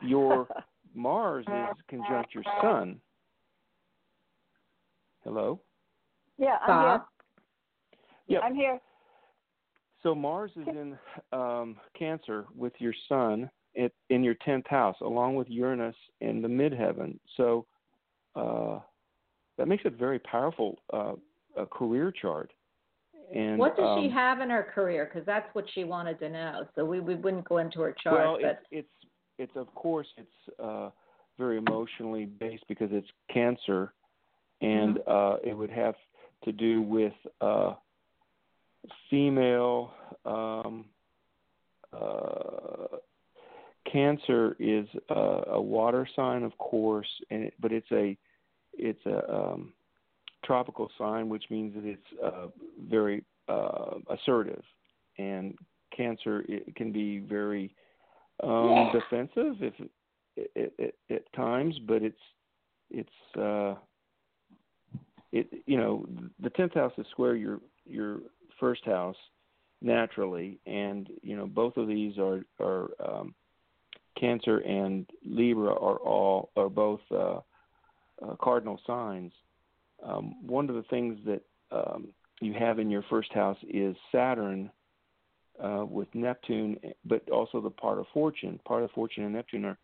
your 0.01 0.47
Mars 0.95 1.45
is 1.47 1.77
conjunct 1.89 2.33
your 2.33 2.43
Sun. 2.61 2.99
Hello. 5.23 5.61
Yeah, 6.37 6.57
I'm 6.61 6.67
Bob? 6.67 7.01
Yep. 8.27 8.41
I'm 8.43 8.55
here. 8.55 8.79
So 10.03 10.13
Mars 10.13 10.51
is 10.55 10.67
in 10.67 10.97
um, 11.31 11.77
Cancer 11.97 12.45
with 12.55 12.73
your 12.79 12.93
Sun 13.09 13.49
it, 13.73 13.93
in 14.09 14.23
your 14.23 14.35
tenth 14.45 14.67
house, 14.67 14.95
along 15.01 15.35
with 15.35 15.49
Uranus 15.49 15.95
in 16.21 16.41
the 16.41 16.47
midheaven. 16.47 17.17
So 17.37 17.65
uh, 18.35 18.79
that 19.57 19.67
makes 19.67 19.83
it 19.85 19.93
a 19.93 19.97
very 19.97 20.19
powerful 20.19 20.79
uh, 20.93 21.13
a 21.57 21.65
career 21.65 22.11
chart. 22.11 22.51
And 23.33 23.57
what 23.57 23.75
does 23.75 23.87
she 23.97 24.05
um, 24.05 24.11
have 24.11 24.41
in 24.41 24.49
her 24.49 24.71
career? 24.73 25.09
Because 25.11 25.25
that's 25.25 25.47
what 25.53 25.65
she 25.73 25.83
wanted 25.83 26.19
to 26.19 26.29
know. 26.29 26.67
So 26.75 26.85
we, 26.85 26.99
we 26.99 27.15
wouldn't 27.15 27.47
go 27.47 27.57
into 27.57 27.81
her 27.81 27.95
chart, 28.03 28.15
Well, 28.15 28.37
but 28.41 28.61
it's 28.71 28.87
it's 28.87 28.87
it's 29.37 29.55
of 29.55 29.73
course 29.73 30.07
it's 30.17 30.59
uh, 30.63 30.89
very 31.37 31.57
emotionally 31.57 32.25
based 32.25 32.63
because 32.67 32.89
it's 32.91 33.07
Cancer, 33.33 33.93
and 34.61 34.97
Mm-hmm. 34.97 35.11
uh, 35.11 35.49
it 35.49 35.57
would 35.57 35.71
have 35.71 35.95
to 36.43 36.51
do 36.51 36.81
with 36.81 37.13
uh, 37.41 37.73
female. 39.09 39.93
Um, 40.25 40.85
uh, 41.93 42.97
cancer 43.91 44.55
is 44.59 44.87
uh, 45.09 45.41
a 45.47 45.61
water 45.61 46.07
sign, 46.15 46.43
of 46.43 46.57
course, 46.57 47.07
and 47.29 47.45
it, 47.45 47.53
but 47.59 47.71
it's 47.71 47.91
a 47.91 48.17
it's 48.73 49.05
a 49.05 49.33
um, 49.33 49.73
tropical 50.43 50.89
sign, 50.97 51.29
which 51.29 51.45
means 51.49 51.73
that 51.75 51.85
it's 51.85 52.23
uh, 52.23 52.47
very 52.89 53.23
uh, 53.47 53.95
assertive, 54.09 54.63
and 55.17 55.55
Cancer 55.95 56.43
it 56.47 56.75
can 56.75 56.91
be 56.91 57.19
very 57.19 57.73
um, 58.43 58.91
defensive 58.91 59.55
if 59.61 59.73
it, 60.35 60.73
it, 60.77 60.95
at 61.09 61.33
times, 61.33 61.75
but 61.87 62.03
it's 62.03 62.17
it's 62.91 63.39
uh, 63.39 63.75
it 65.31 65.47
you 65.65 65.77
know 65.77 66.05
the 66.41 66.49
tenth 66.49 66.73
house 66.73 66.91
is 66.97 67.05
square 67.11 67.35
your 67.35 67.59
your 67.85 68.19
first 68.59 68.85
house 68.85 69.17
naturally, 69.81 70.59
and 70.65 71.09
you 71.21 71.35
know 71.35 71.45
both 71.45 71.77
of 71.77 71.87
these 71.87 72.17
are 72.17 72.45
are 72.59 72.89
um, 73.05 73.33
Cancer 74.19 74.59
and 74.59 75.05
Libra 75.25 75.71
are 75.71 75.97
all 75.97 76.49
are 76.55 76.69
both 76.69 77.01
uh, 77.11 77.39
uh, 78.21 78.35
cardinal 78.41 78.79
signs. 78.87 79.31
Um, 80.03 80.45
one 80.45 80.69
of 80.69 80.75
the 80.75 80.83
things 80.83 81.17
that 81.25 81.41
um, 81.71 82.09
you 82.41 82.53
have 82.53 82.79
in 82.79 82.89
your 82.89 83.03
first 83.09 83.31
house 83.33 83.57
is 83.67 83.95
Saturn 84.11 84.69
uh, 85.63 85.85
with 85.87 86.07
Neptune, 86.13 86.77
but 87.05 87.27
also 87.29 87.61
the 87.61 87.69
part 87.69 87.99
of 87.99 88.05
fortune. 88.13 88.59
Part 88.65 88.83
of 88.83 88.91
fortune 88.91 89.23
and 89.23 89.33
Neptune 89.33 89.65
are 89.65 89.77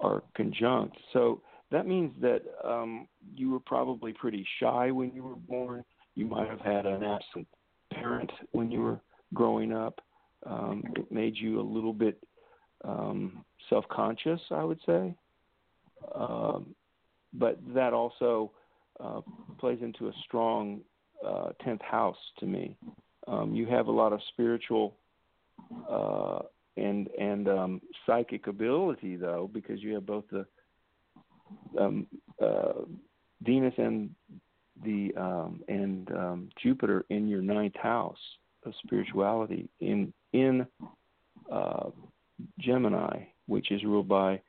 are 0.00 0.22
conjunct. 0.36 0.96
So 1.12 1.42
that 1.70 1.86
means 1.86 2.12
that 2.20 2.42
um, 2.64 3.08
you 3.34 3.50
were 3.50 3.60
probably 3.60 4.12
pretty 4.12 4.46
shy 4.60 4.90
when 4.90 5.12
you 5.12 5.24
were 5.24 5.36
born. 5.36 5.84
You 6.14 6.26
might 6.26 6.48
have 6.48 6.60
had 6.60 6.86
an 6.86 7.02
absent 7.02 7.46
parent 8.00 8.30
when 8.52 8.70
you 8.70 8.80
were 8.80 9.00
growing 9.34 9.72
up. 9.72 10.00
Um, 10.46 10.84
it 10.96 11.10
made 11.10 11.36
you 11.36 11.60
a 11.60 11.62
little 11.62 11.92
bit 11.92 12.22
um, 12.84 13.44
self-conscious, 13.68 14.40
I 14.50 14.64
would 14.64 14.78
say. 14.86 15.14
Um, 16.14 16.74
but 17.32 17.58
that 17.74 17.92
also 17.92 18.52
uh, 19.00 19.20
plays 19.58 19.78
into 19.82 20.08
a 20.08 20.12
strong 20.24 20.80
uh, 21.26 21.50
tenth 21.64 21.82
house 21.82 22.16
to 22.38 22.46
me. 22.46 22.76
Um, 23.26 23.54
you 23.54 23.66
have 23.66 23.88
a 23.88 23.92
lot 23.92 24.12
of 24.12 24.20
spiritual 24.32 24.96
uh, 25.90 26.40
and 26.76 27.08
and 27.18 27.48
um, 27.48 27.80
psychic 28.06 28.46
ability, 28.46 29.16
though, 29.16 29.50
because 29.52 29.82
you 29.82 29.94
have 29.94 30.06
both 30.06 30.24
the 30.30 30.46
um, 31.78 32.06
uh, 32.40 32.84
Venus 33.42 33.74
and 33.76 34.10
the 34.84 35.12
um, 35.16 35.60
and 35.68 36.10
um, 36.12 36.48
Jupiter 36.62 37.04
in 37.10 37.28
your 37.28 37.42
ninth 37.42 37.76
house 37.76 38.18
of 38.64 38.72
spirituality 38.84 39.68
in 39.80 40.12
in 40.32 40.66
uh, 41.50 41.90
Gemini, 42.60 43.24
which 43.46 43.70
is 43.70 43.82
ruled 43.84 44.08
by 44.08 44.40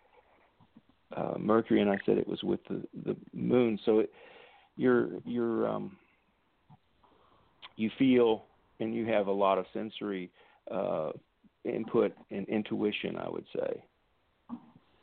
uh, 1.16 1.34
Mercury, 1.40 1.82
and 1.82 1.90
I 1.90 1.98
said 2.06 2.18
it 2.18 2.28
was 2.28 2.44
with 2.44 2.60
the 2.70 2.84
the 3.06 3.16
Moon. 3.34 3.80
So 3.86 4.00
it, 4.00 4.12
you're 4.76 5.10
you're 5.26 5.68
um, 5.68 5.98
you 7.76 7.90
feel 7.98 8.46
and 8.80 8.94
you 8.94 9.06
have 9.08 9.28
a 9.28 9.32
lot 9.32 9.58
of 9.58 9.66
sensory 9.74 10.32
uh, 10.72 11.12
input 11.66 12.14
and 12.32 12.48
intuition. 12.48 13.18
I 13.18 13.30
would 13.30 13.46
say. 13.56 13.84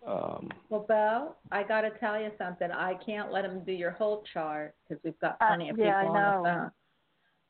Um, 0.06 0.48
well, 0.68 0.84
Bo, 0.88 1.34
I 1.50 1.62
got 1.64 1.80
to 1.82 1.90
tell 1.98 2.20
you 2.20 2.30
something. 2.38 2.70
I 2.70 2.94
can't 3.04 3.32
let 3.32 3.44
him 3.44 3.64
do 3.64 3.72
your 3.72 3.90
whole 3.90 4.24
chart 4.32 4.74
because 4.88 5.02
we've 5.02 5.18
got 5.18 5.36
Uh, 5.40 5.48
plenty 5.48 5.68
of 5.70 5.78
yeah, 5.78 5.98
I 5.98 6.02
people 6.04 6.16
on 6.16 6.22
the 6.42 6.48
phone. 6.48 6.70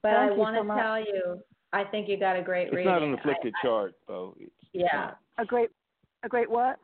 But 0.03 0.11
Thank 0.13 0.33
I 0.33 0.37
want 0.37 0.57
to 0.57 0.65
much. 0.65 0.79
tell 0.79 1.01
you, 1.01 1.43
I 1.73 1.85
think 1.85 2.09
you 2.09 2.17
got 2.19 2.37
a 2.37 2.43
great 2.43 2.69
it's 2.69 2.77
reading. 2.77 2.93
not 2.93 3.03
an 3.03 3.15
afflicted 3.15 3.55
I, 3.63 3.67
chart, 3.67 3.95
though. 4.09 4.35
It's, 4.39 4.51
it's 4.73 4.85
Yeah. 4.93 5.13
A 5.39 5.45
great, 5.45 5.71
a 6.23 6.29
great 6.29 6.49
what? 6.51 6.79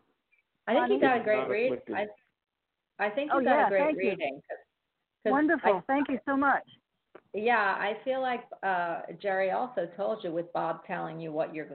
I, 0.66 0.76
I 0.76 0.88
think 0.88 1.00
you 1.02 1.08
got 1.08 1.20
a 1.20 1.24
great 1.24 1.38
not 1.38 1.48
reading. 1.48 1.72
afflicted. 1.72 1.96
I, 2.98 3.06
I 3.06 3.10
think 3.10 3.30
Oh, 3.32 3.38
you 3.38 3.44
got 3.46 3.56
yeah, 3.58 3.66
a 3.66 3.70
great 3.70 3.80
thank 3.80 3.96
you. 4.02 4.10
reading. 4.10 4.42
'cause- 4.48 4.58
'cause 5.24 5.30
Wonderful. 5.30 5.76
I, 5.76 5.92
Thank 5.92 6.08
you 6.10 6.18
so 6.26 6.36
much. 6.36 6.64
yeah, 7.32 7.76
I 7.78 7.96
feel 8.04 8.20
like 8.20 8.44
uh, 8.62 9.02
Jerry 9.20 9.52
also 9.52 9.86
told 9.96 10.22
you 10.24 10.32
with 10.32 10.52
Bob 10.52 10.84
telling 10.86 11.18
you 11.20 11.32
what 11.32 11.54
you're, 11.54 11.68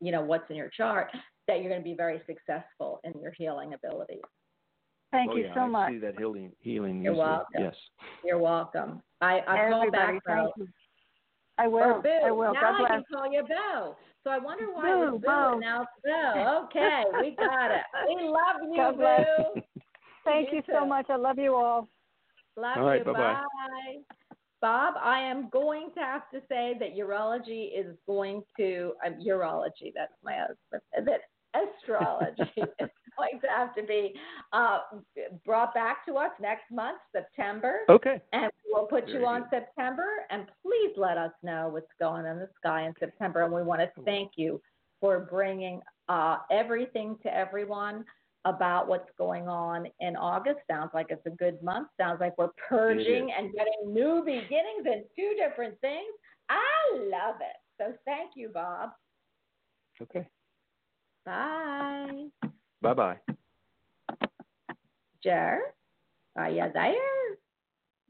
you 0.00 0.12
know, 0.12 0.22
what's 0.22 0.48
in 0.50 0.56
your 0.56 0.68
chart, 0.68 1.10
that 1.48 1.60
you're 1.60 1.70
going 1.70 1.80
to 1.80 1.84
be 1.88 1.94
very 1.94 2.20
successful 2.26 3.00
in 3.04 3.12
your 3.20 3.32
healing 3.32 3.74
abilities. 3.74 4.22
Thank 5.12 5.32
oh, 5.32 5.36
you 5.36 5.44
yeah, 5.44 5.54
so 5.54 5.60
I 5.60 5.66
much. 5.66 5.90
see 5.90 5.98
that 5.98 6.16
healing. 6.18 6.52
Healing. 6.60 7.02
You're 7.02 7.12
usually. 7.12 7.28
welcome. 7.28 7.62
Yes. 7.62 7.74
You're 8.24 8.38
welcome. 8.38 9.02
I, 9.20 9.40
I 9.46 9.68
call 9.70 9.90
back 9.90 10.14
though. 10.26 10.34
thank 10.34 10.50
you. 10.56 10.68
I 11.58 11.66
will. 11.66 11.82
Oh, 11.82 12.02
Boo. 12.02 12.08
I 12.24 12.30
will. 12.30 12.54
Now 12.54 12.60
God 12.60 12.74
I 12.74 12.78
bless. 12.78 12.90
can 12.90 13.04
call 13.12 13.32
you 13.32 13.42
Boo. 13.42 13.94
So 14.22 14.30
I 14.30 14.38
wonder 14.38 14.66
why 14.72 14.92
it 14.92 14.96
Boo, 14.96 15.12
was 15.12 15.20
Boo 15.20 15.26
Bo. 15.26 15.52
and 15.52 15.60
now 15.60 15.82
it's 15.82 15.90
Boo. 16.04 16.40
Okay, 16.66 17.04
we 17.20 17.36
got 17.36 17.70
it. 17.70 17.82
We 18.06 18.28
love 18.28 18.62
you, 18.70 18.76
God 18.76 18.96
bless. 18.96 19.26
Boo. 19.54 19.60
Thank 20.24 20.52
You 20.52 20.58
you 20.58 20.62
so 20.72 20.86
much. 20.86 21.06
I 21.08 21.16
love 21.16 21.38
you 21.38 21.54
all. 21.54 21.88
Love 22.56 22.76
All 22.78 22.84
right, 22.84 23.04
you. 23.04 23.12
bye-bye. 23.12 23.34
Bye. 23.34 24.16
Bob, 24.60 24.94
I 25.02 25.20
am 25.20 25.48
going 25.50 25.90
to 25.94 26.00
have 26.00 26.30
to 26.32 26.40
say 26.48 26.74
that 26.78 26.96
urology 26.96 27.68
is 27.74 27.96
going 28.06 28.42
to 28.58 28.92
um, 29.06 29.14
urology. 29.14 29.92
That's 29.94 30.12
my 30.22 30.36
husband. 30.36 31.06
That 31.06 31.20
astrology 31.54 32.42
is 32.56 32.90
going 33.16 33.40
to 33.40 33.46
have 33.48 33.74
to 33.74 33.82
be 33.82 34.14
uh, 34.52 34.80
brought 35.44 35.74
back 35.74 36.04
to 36.06 36.14
us 36.14 36.30
next 36.40 36.70
month, 36.70 36.98
September. 37.12 37.80
Okay. 37.88 38.20
And 38.32 38.50
we'll 38.68 38.86
put 38.86 39.08
you 39.08 39.24
on 39.26 39.42
good. 39.50 39.60
September. 39.60 40.06
And 40.30 40.46
please 40.62 40.92
let 40.96 41.16
us 41.16 41.32
know 41.42 41.68
what's 41.72 41.86
going 41.98 42.26
on 42.26 42.32
in 42.32 42.38
the 42.38 42.48
sky 42.58 42.86
in 42.86 42.94
September. 42.98 43.44
And 43.44 43.52
we 43.52 43.62
want 43.62 43.80
to 43.80 44.02
thank 44.04 44.32
you 44.36 44.60
for 45.00 45.20
bringing 45.20 45.80
uh, 46.08 46.38
everything 46.50 47.16
to 47.22 47.34
everyone 47.34 48.04
about 48.44 48.88
what's 48.88 49.10
going 49.18 49.48
on 49.48 49.86
in 50.00 50.16
August. 50.16 50.58
Sounds 50.70 50.90
like 50.94 51.06
it's 51.10 51.24
a 51.26 51.30
good 51.30 51.62
month. 51.62 51.88
Sounds 51.98 52.20
like 52.20 52.36
we're 52.38 52.50
purging 52.68 53.30
and 53.36 53.52
getting 53.52 53.92
new 53.92 54.22
beginnings 54.24 54.86
and 54.86 55.04
two 55.16 55.34
different 55.38 55.78
things. 55.80 56.12
I 56.48 56.96
love 56.96 57.36
it. 57.40 57.56
So 57.78 57.92
thank 58.04 58.32
you, 58.36 58.48
Bob. 58.48 58.90
Okay. 60.00 60.26
Bye. 61.24 62.26
Bye 62.82 62.94
bye. 62.94 63.16
Jer, 65.22 65.60
are 66.36 66.50
you 66.50 66.64
there? 66.72 66.94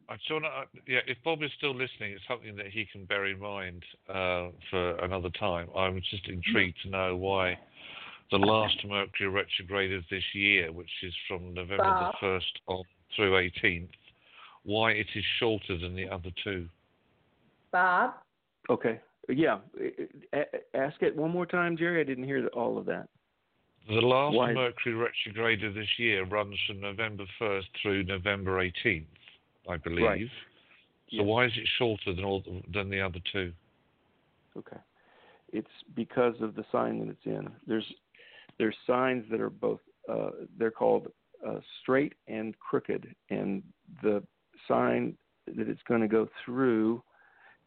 I 0.09 0.17
just 0.17 0.31
want 0.31 0.45
to, 0.45 0.81
yeah, 0.93 1.01
if 1.07 1.19
Bob 1.25 1.43
is 1.43 1.51
still 1.57 1.73
listening, 1.73 2.13
it's 2.13 2.23
something 2.29 2.57
that 2.57 2.67
he 2.67 2.85
can 2.91 3.05
bear 3.05 3.27
in 3.27 3.39
mind 3.39 3.85
uh, 4.09 4.49
for 4.69 4.97
another 5.05 5.31
time. 5.31 5.69
I'm 5.77 6.01
just 6.11 6.27
intrigued 6.29 6.79
to 6.83 6.91
know 6.91 7.17
why 7.17 7.59
the 8.31 8.39
last 8.39 8.77
Mercury 8.87 9.29
retrograde 9.29 9.93
of 9.93 10.05
this 10.11 10.23
year, 10.35 10.73
which 10.73 10.91
is 11.03 11.15
from 11.27 11.53
November 11.55 11.85
Bob. 11.85 12.15
the 12.21 12.27
1st 12.27 12.61
on 12.69 12.85
through 13.17 13.33
18th, 13.63 13.89
why 14.65 14.93
it 14.93 15.07
is 15.15 15.25
shorter 15.39 15.77
than 15.79 15.95
the 15.97 16.09
other 16.09 16.31
two. 16.45 16.69
Bob? 17.73 18.15
Okay. 18.69 19.01
Yeah. 19.29 19.59
A- 20.33 20.39
a- 20.39 20.77
Ask 20.77 21.03
it 21.03 21.15
one 21.17 21.31
more 21.31 21.47
time, 21.47 21.77
Jerry. 21.77 22.01
I 22.01 22.05
didn't 22.05 22.25
hear 22.25 22.47
all 22.49 22.79
of 22.79 22.87
that. 22.87 23.09
The 23.89 23.95
last 24.01 24.37
Why- 24.37 24.53
Mercury 24.53 24.95
retrograde 24.95 25.65
of 25.65 25.75
this 25.75 25.99
year 25.99 26.25
runs 26.25 26.57
from 26.67 26.81
November 26.81 27.25
1st 27.39 27.67
through 27.83 28.05
November 28.05 28.59
18th, 28.61 29.07
I 29.69 29.77
believe. 29.79 30.05
Right. 30.05 30.31
So 31.13 31.25
why 31.25 31.47
is 31.47 31.53
it 31.57 31.67
shorter 31.77 32.13
than 32.13 32.25
all 32.25 32.45
than 32.73 32.89
the 32.89 33.01
other 33.01 33.19
two? 33.33 33.53
Okay, 34.57 34.77
it's 35.53 35.83
because 35.97 36.41
of 36.41 36.55
the 36.55 36.65
sign 36.71 37.01
that 37.01 37.09
it's 37.09 37.27
in. 37.27 37.51
There's 37.67 37.93
there's 38.61 38.77
signs 38.87 39.25
that 39.31 39.41
are 39.41 39.49
both 39.51 39.81
uh, 40.09 40.31
they're 40.59 40.71
called 40.71 41.09
uh, 41.47 41.59
straight 41.81 42.13
and 42.29 42.55
crooked, 42.59 43.03
and 43.31 43.63
the 44.03 44.23
sign 44.69 45.17
that 45.57 45.69
it's 45.69 45.81
going 45.89 46.01
to 46.03 46.09
go 46.09 46.29
through 46.45 47.03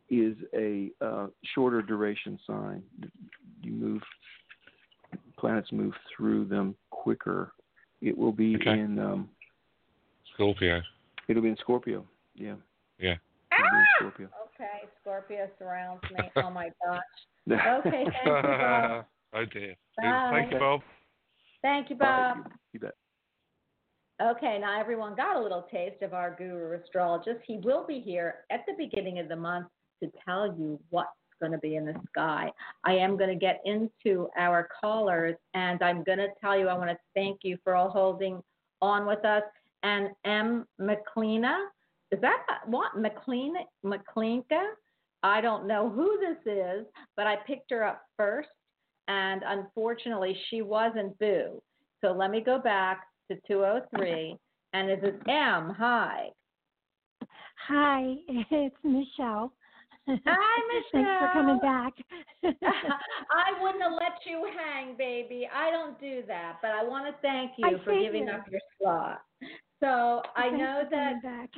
is 0.09 0.35
a 0.53 0.91
uh, 1.01 1.27
shorter 1.55 1.81
duration 1.81 2.37
sign. 2.45 2.83
You 3.63 3.71
move 3.71 4.01
planets 5.39 5.71
move 5.71 5.93
through 6.15 6.45
them 6.45 6.75
quicker. 6.91 7.53
It 8.01 8.15
will 8.17 8.31
be 8.31 8.55
Okay. 8.57 8.79
in 8.79 8.99
um, 8.99 9.29
Scorpio. 10.33 10.81
it'll 11.27 11.41
be 11.41 11.49
in 11.49 11.57
Scorpio. 11.57 12.05
Yeah. 12.35 12.55
Yeah. 12.99 13.15
It'll 13.51 13.71
be 13.71 13.77
in 13.77 13.85
Ah! 13.85 13.99
Scorpio. 13.99 14.29
Okay, 14.53 14.87
Scorpio 15.01 15.49
surrounds 15.57 16.03
me. 16.15 16.29
Oh 16.37 16.49
my 16.51 16.69
gosh. 16.85 17.01
Okay, 17.51 18.05
thank 18.23 18.25
you, 18.25 18.31
Bob. 18.41 19.05
oh 19.33 19.45
dear. 19.45 19.75
Bye. 19.97 20.29
Thank 20.31 20.51
you, 20.53 20.59
Bob. 20.59 20.81
Thank 21.61 21.89
you, 21.89 21.95
Bob. 21.95 22.37
right, 22.37 22.45
you, 22.45 22.51
you 22.73 22.79
bet. 22.79 22.93
Okay, 24.21 24.57
now 24.59 24.79
everyone 24.79 25.15
got 25.15 25.37
a 25.37 25.41
little 25.41 25.67
taste 25.71 26.01
of 26.01 26.13
our 26.13 26.35
guru 26.37 26.79
astrologist. 26.79 27.39
He 27.45 27.57
will 27.57 27.85
be 27.85 27.99
here 27.99 28.35
at 28.51 28.61
the 28.67 28.73
beginning 28.77 29.19
of 29.19 29.27
the 29.27 29.35
month 29.35 29.67
to 30.01 30.11
tell 30.25 30.47
you 30.47 30.79
what's 30.91 31.09
going 31.39 31.51
to 31.51 31.57
be 31.57 31.75
in 31.75 31.85
the 31.85 31.95
sky. 32.09 32.49
I 32.85 32.93
am 32.93 33.17
going 33.17 33.29
to 33.29 33.35
get 33.35 33.61
into 33.65 34.29
our 34.37 34.69
callers, 34.79 35.35
and 35.53 35.81
I'm 35.81 36.03
going 36.03 36.19
to 36.19 36.27
tell 36.39 36.57
you 36.57 36.67
I 36.67 36.77
want 36.77 36.89
to 36.91 36.97
thank 37.15 37.39
you 37.43 37.57
for 37.63 37.75
all 37.75 37.89
holding 37.89 38.41
on 38.81 39.05
with 39.05 39.25
us. 39.25 39.43
And 39.81 40.09
M. 40.25 40.65
McLeana, 40.79 41.65
is 42.11 42.21
that 42.21 42.45
what 42.67 42.97
McLean 42.97 43.55
McLeanka? 43.85 44.63
I 45.23 45.41
don't 45.41 45.67
know 45.67 45.89
who 45.89 46.19
this 46.19 46.53
is, 46.53 46.85
but 47.17 47.27
I 47.27 47.37
picked 47.47 47.71
her 47.71 47.83
up 47.83 48.03
first, 48.15 48.49
and 49.07 49.41
unfortunately 49.45 50.37
she 50.49 50.61
wasn't 50.61 51.17
Boo. 51.19 51.61
So 52.01 52.11
let 52.11 52.31
me 52.31 52.41
go 52.41 52.59
back 52.59 53.07
to 53.31 53.37
203, 53.47 54.35
and 54.73 54.89
this 54.89 54.99
is 55.03 55.19
M. 55.27 55.73
Hi. 55.77 56.29
Hi, 57.67 58.15
it's 58.27 58.75
Michelle. 58.83 59.53
Hi, 60.07 60.13
Michelle. 60.67 60.83
Thanks 60.91 61.09
for 61.19 61.29
coming 61.33 61.59
back. 61.59 61.93
I 62.43 63.61
wouldn't 63.61 63.83
have 63.83 63.93
let 63.93 64.19
you 64.25 64.47
hang, 64.57 64.97
baby. 64.97 65.47
I 65.53 65.71
don't 65.71 65.99
do 65.99 66.23
that, 66.27 66.57
but 66.61 66.71
I 66.71 66.83
want 66.83 67.05
to 67.05 67.15
thank 67.21 67.51
you 67.57 67.67
I 67.67 67.83
for 67.83 67.93
giving 67.93 68.25
figured. 68.25 68.29
up 68.29 68.45
your 68.51 68.61
slot. 68.79 69.21
So 69.79 70.21
I 70.35 70.49
Thanks 70.49 70.57
know 70.59 70.83
that. 70.91 71.49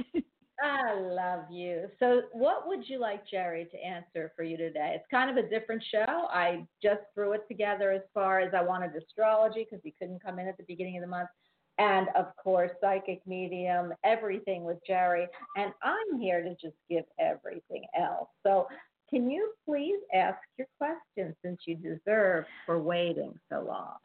I 0.62 1.00
love 1.00 1.52
you. 1.52 1.88
So, 2.00 2.24
what 2.32 2.68
would 2.68 2.88
you 2.88 3.00
like 3.00 3.28
Jerry 3.28 3.68
to 3.72 3.78
answer 3.78 4.32
for 4.36 4.44
you 4.44 4.56
today? 4.56 4.94
It's 4.96 5.06
kind 5.12 5.30
of 5.30 5.44
a 5.44 5.50
different 5.50 5.84
show. 5.92 6.28
I 6.30 6.66
just 6.82 7.02
threw 7.14 7.34
it 7.34 7.42
together 7.48 7.92
as 7.92 8.02
far 8.14 8.40
as 8.40 8.54
I 8.54 8.62
wanted 8.62 8.92
astrology 8.96 9.68
because 9.70 9.84
he 9.84 9.94
couldn't 10.00 10.24
come 10.24 10.40
in 10.40 10.48
at 10.48 10.58
the 10.58 10.64
beginning 10.68 10.98
of 10.98 11.02
the 11.02 11.08
month. 11.08 11.30
And 11.78 12.08
of 12.16 12.28
course, 12.42 12.72
psychic 12.80 13.22
medium, 13.28 13.94
everything 14.06 14.64
with 14.64 14.78
Jerry. 14.88 15.28
And 15.58 15.74
I'm 15.84 16.20
here 16.20 16.42
to 16.42 16.52
just 16.52 16.78
give 16.90 17.04
everything 17.20 17.84
else. 18.00 18.30
So, 18.44 18.68
can 19.10 19.30
you 19.30 19.52
please 19.66 20.00
ask 20.14 20.40
your 20.58 20.68
questions 20.78 21.36
since 21.44 21.60
you 21.66 21.76
deserve 21.76 22.46
for 22.66 22.82
waiting 22.82 23.38
so 23.50 23.62
long? 23.62 23.98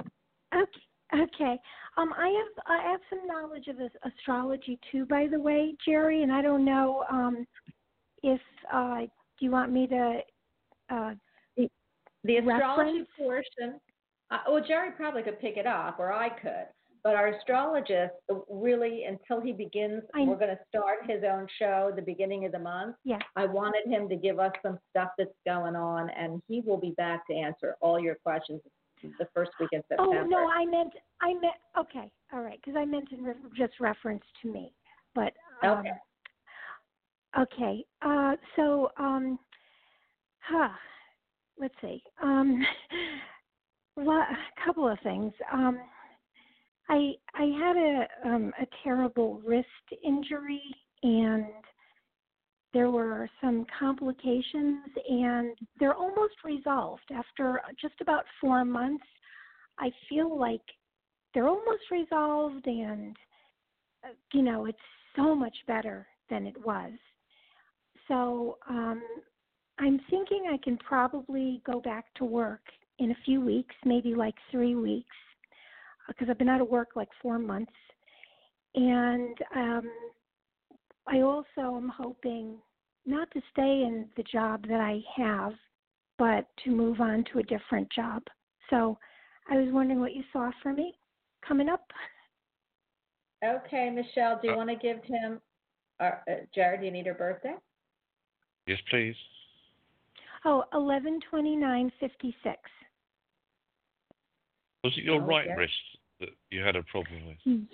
Okay. 0.55 0.90
Okay. 1.13 1.59
Um, 1.97 2.13
I 2.17 2.29
have 2.29 2.65
I 2.67 2.91
have 2.91 3.01
some 3.11 3.27
knowledge 3.27 3.67
of 3.69 3.77
astrology 4.05 4.79
too, 4.93 5.07
by 5.07 5.27
the 5.27 5.41
way, 5.41 5.75
Jerry, 5.85 6.23
and 6.23 6.33
I 6.33 6.41
don't 6.41 6.65
know 6.65 7.05
um, 7.11 7.47
if 8.23 8.41
uh, 8.73 9.01
do 9.01 9.09
you 9.41 9.51
want 9.51 9.73
me 9.73 9.87
to. 9.89 10.21
Uh, 10.89 11.15
The 12.25 12.37
astrology 12.37 13.05
portion, 13.19 13.81
uh, 14.31 14.39
well, 14.49 14.63
Jerry 14.67 14.91
probably 14.93 15.23
could 15.23 15.41
pick 15.41 15.57
it 15.57 15.67
up, 15.67 15.99
or 15.99 16.13
I 16.13 16.29
could. 16.29 16.67
But 17.03 17.15
our 17.17 17.29
astrologist, 17.29 18.13
uh, 18.31 18.35
really, 18.51 19.05
until 19.05 19.41
he 19.41 19.53
begins, 19.53 20.03
I- 20.15 20.25
we're 20.25 20.37
going 20.37 20.55
to 20.55 20.63
start 20.69 21.09
his 21.09 21.25
own 21.25 21.47
show 21.59 21.91
the 21.97 22.03
beginning 22.03 22.45
of 22.45 22.53
the 22.53 22.59
month. 22.59 22.97
yeah. 23.05 23.21
I 23.37 23.47
wanted 23.47 23.87
him 23.87 24.07
to 24.11 24.17
give 24.17 24.39
us 24.39 24.53
some 24.63 24.79
stuff 24.91 25.09
that's 25.17 25.31
going 25.47 25.77
on, 25.77 26.11
and 26.11 26.43
he 26.47 26.61
will 26.61 26.77
be 26.77 26.91
back 26.99 27.27
to 27.29 27.35
answer 27.35 27.77
all 27.81 27.99
your 27.99 28.17
questions 28.17 28.61
the 29.03 29.29
first 29.35 29.53
week 29.61 29.71
in 29.73 29.83
Oh 29.99 30.23
no, 30.27 30.49
I 30.49 30.65
meant 30.67 30.93
I 31.21 31.35
meant 31.35 31.55
okay, 31.79 32.13
all 32.33 32.43
right, 32.43 32.61
because 32.65 32.79
I 32.79 32.85
meant 32.87 33.13
in 33.13 33.25
re- 33.25 33.35
just 33.57 33.75
reference 33.81 34.25
to 34.43 34.53
me, 34.53 34.75
but 35.15 35.35
um, 35.63 35.81
Okay. 35.81 35.93
Okay. 37.37 37.85
Uh, 38.03 38.37
so, 38.57 38.89
um, 38.99 39.39
huh, 40.41 40.71
let's 41.61 41.75
see. 41.83 42.03
Um, 42.23 42.65
lo- 43.97 44.13
a 44.13 44.65
couple 44.67 44.89
of 44.89 44.99
things. 45.03 45.33
Um, 45.53 45.81
I 46.89 47.13
I 47.35 47.45
had 47.45 47.77
a 47.77 48.29
um, 48.35 48.53
a 48.61 48.67
terrible 48.85 49.41
wrist 49.47 49.69
injury, 50.05 50.63
and 51.03 51.47
there 52.73 52.91
were 52.91 53.29
some 53.41 53.67
complications, 53.77 54.85
and 55.09 55.57
they're 55.79 55.95
almost 55.95 56.35
resolved 56.45 57.11
after 57.13 57.61
just 57.81 57.95
about 58.01 58.25
four 58.41 58.65
months. 58.65 59.05
I 59.79 59.91
feel 60.09 60.39
like 60.39 60.61
they're 61.35 61.49
almost 61.49 61.83
resolved, 61.91 62.67
and 62.67 63.17
uh, 64.05 64.13
you 64.33 64.43
know 64.43 64.67
it's 64.67 64.79
so 65.17 65.35
much 65.35 65.57
better 65.67 66.07
than 66.29 66.47
it 66.47 66.57
was. 66.65 66.93
So 68.09 68.59
um, 68.69 69.03
I'm 69.79 70.01
thinking 70.11 70.45
I 70.53 70.59
can 70.63 70.77
probably 70.79 71.63
go 71.65 71.81
back 71.81 72.13
to 72.17 72.25
work 72.25 72.63
in 72.99 73.13
a 73.13 73.17
few 73.25 73.41
weeks, 73.41 73.75
maybe 73.85 74.15
like 74.15 74.35
three 74.51 74.75
weeks, 74.75 75.17
because 76.07 76.29
I've 76.29 76.39
been 76.39 76.49
out 76.49 76.61
of 76.61 76.69
work 76.69 76.91
like 76.95 77.09
four 77.23 77.39
months. 77.39 77.73
And 78.75 79.37
um, 79.57 79.91
I 81.11 81.23
also 81.23 81.77
am 81.77 81.89
hoping 81.89 82.57
not 83.05 83.31
to 83.33 83.41
stay 83.53 83.83
in 83.83 84.09
the 84.17 84.23
job 84.23 84.67
that 84.69 84.81
I 84.81 85.01
have, 85.17 85.53
but 86.19 86.47
to 86.65 86.71
move 86.71 87.01
on 87.01 87.25
to 87.33 87.41
a 87.41 87.43
different 87.43 87.91
job. 87.91 88.23
So 88.69 88.97
I 89.51 89.57
was 89.57 89.69
wondering 89.73 89.99
what 89.99 90.15
you 90.15 90.23
saw 90.33 90.51
for 90.63 90.73
me 90.73 90.95
coming 91.47 91.69
up. 91.69 91.85
Okay, 93.45 93.91
Michelle, 93.91 94.39
do 94.41 94.49
you 94.49 94.55
Uh, 94.55 94.57
want 94.57 94.69
to 94.69 94.77
give 94.77 95.03
him, 95.03 95.41
uh, 95.99 96.11
uh, 96.31 96.35
Jared, 96.55 96.81
do 96.81 96.87
you 96.87 96.93
need 96.93 97.07
her 97.07 97.15
birthday? 97.15 97.55
Yes, 98.67 98.79
please. 98.91 99.17
Oh, 100.45 100.65
Oh, 100.73 100.79
eleven 100.79 101.21
twenty 101.29 101.57
nine 101.57 101.91
fifty 101.99 102.35
six. 102.45 102.59
Was 104.85 104.97
it 104.97 105.05
your 105.05 105.21
Oh, 105.21 105.27
right 105.27 105.47
yes. 105.47 105.59
wrist 105.59 105.99
that 106.21 106.29
you 106.51 106.61
had 106.63 106.77
a 106.77 106.83
problem 106.85 107.27
with? 107.27 107.69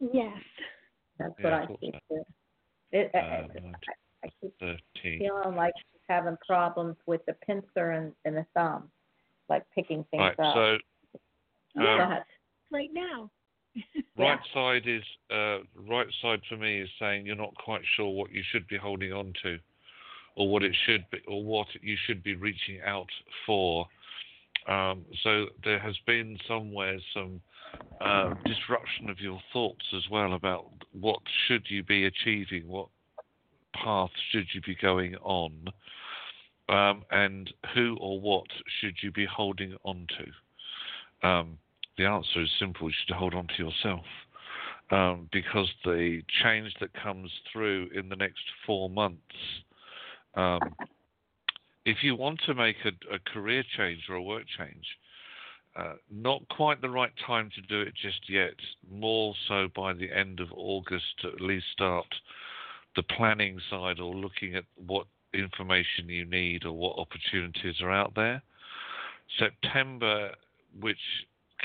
Yes. 0.00 0.42
That's 1.18 1.32
Yeah, 1.38 1.44
what 1.44 1.52
I 1.52 1.62
I 1.62 1.66
thought 1.66 1.80
see 1.80 1.92
so. 1.92 2.16
too. 2.16 2.22
It, 2.92 3.10
I- 3.14 3.18
Uh, 3.18 3.46
I, 3.54 4.26
I 4.26 4.28
keep 4.40 4.52
13. 4.58 5.18
feeling 5.20 5.56
like 5.56 5.74
she's 5.76 6.00
having 6.08 6.36
problems 6.46 6.96
with 7.06 7.24
the 7.26 7.34
pincer 7.46 7.90
and, 7.92 8.12
and 8.24 8.36
the 8.36 8.46
thumb, 8.54 8.90
like 9.48 9.64
picking 9.74 10.04
things 10.10 10.20
Right, 10.20 10.40
up. 10.40 10.54
so 10.54 10.78
Go 11.78 11.98
um. 11.98 12.18
Right 12.72 12.90
now. 12.92 13.30
right 14.18 14.38
side 14.54 14.82
is 14.86 15.02
uh, 15.30 15.58
right 15.86 16.06
side 16.22 16.40
for 16.48 16.56
me 16.56 16.80
is 16.80 16.88
saying 16.98 17.26
you're 17.26 17.36
not 17.36 17.54
quite 17.56 17.82
sure 17.94 18.08
what 18.08 18.32
you 18.32 18.42
should 18.50 18.66
be 18.68 18.76
holding 18.78 19.12
on 19.12 19.34
to, 19.42 19.58
or 20.34 20.48
what 20.48 20.62
it 20.62 20.74
should 20.86 21.04
be, 21.10 21.18
or 21.28 21.44
what 21.44 21.66
you 21.82 21.96
should 22.06 22.22
be 22.22 22.34
reaching 22.34 22.80
out 22.84 23.08
for. 23.44 23.86
Um, 24.66 25.04
so 25.22 25.46
there 25.62 25.78
has 25.78 25.94
been 26.06 26.38
somewhere 26.48 26.98
some 27.14 27.40
uh, 28.00 28.34
disruption 28.44 29.08
of 29.08 29.20
your 29.20 29.40
thoughts 29.52 29.84
as 29.96 30.02
well 30.10 30.34
about 30.34 30.66
what 30.92 31.20
should 31.46 31.64
you 31.68 31.82
be 31.82 32.04
achieving, 32.04 32.68
what 32.68 32.88
path 33.74 34.10
should 34.30 34.46
you 34.52 34.60
be 34.62 34.74
going 34.74 35.16
on, 35.16 35.68
um, 36.68 37.04
and 37.10 37.52
who 37.74 37.96
or 38.00 38.20
what 38.20 38.46
should 38.80 38.96
you 39.02 39.10
be 39.12 39.26
holding 39.26 39.76
on 39.84 40.06
to. 40.18 41.26
Um, 41.26 41.58
the 41.96 42.04
answer 42.04 42.42
is 42.42 42.50
simple: 42.58 42.88
you 42.88 42.94
should 43.06 43.16
hold 43.16 43.34
on 43.34 43.46
to 43.56 43.64
yourself. 43.64 44.04
Um, 44.90 45.28
because 45.32 45.68
the 45.84 46.22
change 46.44 46.72
that 46.80 46.90
comes 46.94 47.28
through 47.52 47.88
in 47.92 48.08
the 48.08 48.14
next 48.14 48.42
four 48.64 48.88
months, 48.88 49.18
um, 50.36 50.60
if 51.84 52.04
you 52.04 52.14
want 52.14 52.40
to 52.46 52.54
make 52.54 52.76
a, 52.84 53.14
a 53.14 53.18
career 53.18 53.64
change 53.76 54.02
or 54.08 54.14
a 54.14 54.22
work 54.22 54.44
change, 54.56 54.86
uh, 55.76 55.94
not 56.10 56.42
quite 56.48 56.80
the 56.80 56.88
right 56.88 57.12
time 57.26 57.50
to 57.54 57.60
do 57.62 57.80
it 57.82 57.94
just 57.94 58.28
yet. 58.28 58.54
More 58.90 59.34
so 59.46 59.68
by 59.74 59.92
the 59.92 60.10
end 60.10 60.40
of 60.40 60.48
August 60.52 61.04
to 61.20 61.28
at 61.28 61.40
least 61.40 61.66
start 61.72 62.06
the 62.94 63.02
planning 63.02 63.60
side 63.70 64.00
or 64.00 64.14
looking 64.14 64.54
at 64.54 64.64
what 64.86 65.06
information 65.34 66.08
you 66.08 66.24
need 66.24 66.64
or 66.64 66.72
what 66.72 66.98
opportunities 66.98 67.80
are 67.82 67.92
out 67.92 68.14
there. 68.14 68.42
September, 69.38 70.30
which 70.80 70.96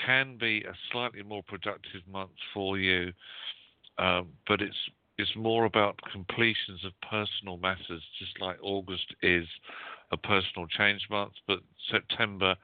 can 0.05 0.37
be 0.37 0.63
a 0.63 0.73
slightly 0.91 1.23
more 1.23 1.43
productive 1.43 2.01
month 2.11 2.31
for 2.53 2.77
you, 2.77 3.13
um, 3.97 4.27
but 4.47 4.61
it's 4.61 4.75
it's 5.17 5.35
more 5.35 5.65
about 5.65 5.99
completions 6.11 6.83
of 6.83 6.91
personal 7.07 7.57
matters, 7.57 8.01
just 8.17 8.41
like 8.41 8.57
August 8.63 9.13
is 9.21 9.45
a 10.11 10.17
personal 10.17 10.65
change 10.67 11.05
month, 11.11 11.33
but 11.47 11.59
September 11.91 12.55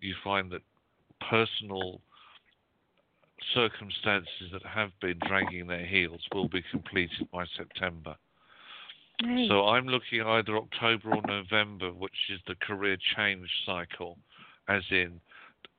you 0.00 0.14
find 0.24 0.50
that 0.50 0.62
personal 1.28 2.00
circumstances 3.54 4.50
that 4.52 4.62
have 4.64 4.90
been 5.00 5.18
dragging 5.26 5.66
their 5.66 5.84
heels 5.84 6.20
will 6.32 6.48
be 6.48 6.62
completed 6.70 7.28
by 7.32 7.44
September. 7.56 8.16
Nice. 9.22 9.48
So 9.48 9.68
I'm 9.68 9.86
looking 9.86 10.22
either 10.22 10.56
October 10.56 11.14
or 11.14 11.22
November, 11.26 11.92
which 11.92 12.12
is 12.30 12.40
the 12.46 12.54
career 12.56 12.96
change 13.16 13.48
cycle, 13.66 14.16
as 14.68 14.82
in 14.90 15.20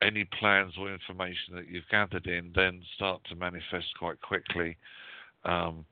any 0.01 0.25
plans 0.39 0.73
or 0.77 0.91
information 0.91 1.55
that 1.55 1.67
you've 1.67 1.87
gathered 1.89 2.25
in 2.25 2.51
then 2.55 2.81
start 2.95 3.21
to 3.29 3.35
manifest 3.35 3.87
quite 3.97 4.19
quickly. 4.21 4.77
Um, 5.45 5.85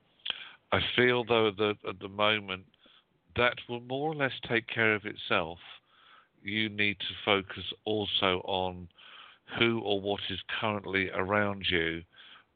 I 0.72 0.80
feel 0.96 1.24
though 1.24 1.50
that 1.56 1.76
at 1.88 1.98
the 2.00 2.08
moment 2.08 2.64
that 3.36 3.54
will 3.68 3.80
more 3.80 4.12
or 4.12 4.14
less 4.14 4.32
take 4.48 4.66
care 4.66 4.94
of 4.94 5.04
itself. 5.04 5.58
You 6.42 6.68
need 6.68 6.98
to 7.00 7.14
focus 7.24 7.64
also 7.84 8.40
on 8.44 8.88
who 9.58 9.80
or 9.80 10.00
what 10.00 10.20
is 10.30 10.38
currently 10.60 11.10
around 11.10 11.64
you 11.70 12.02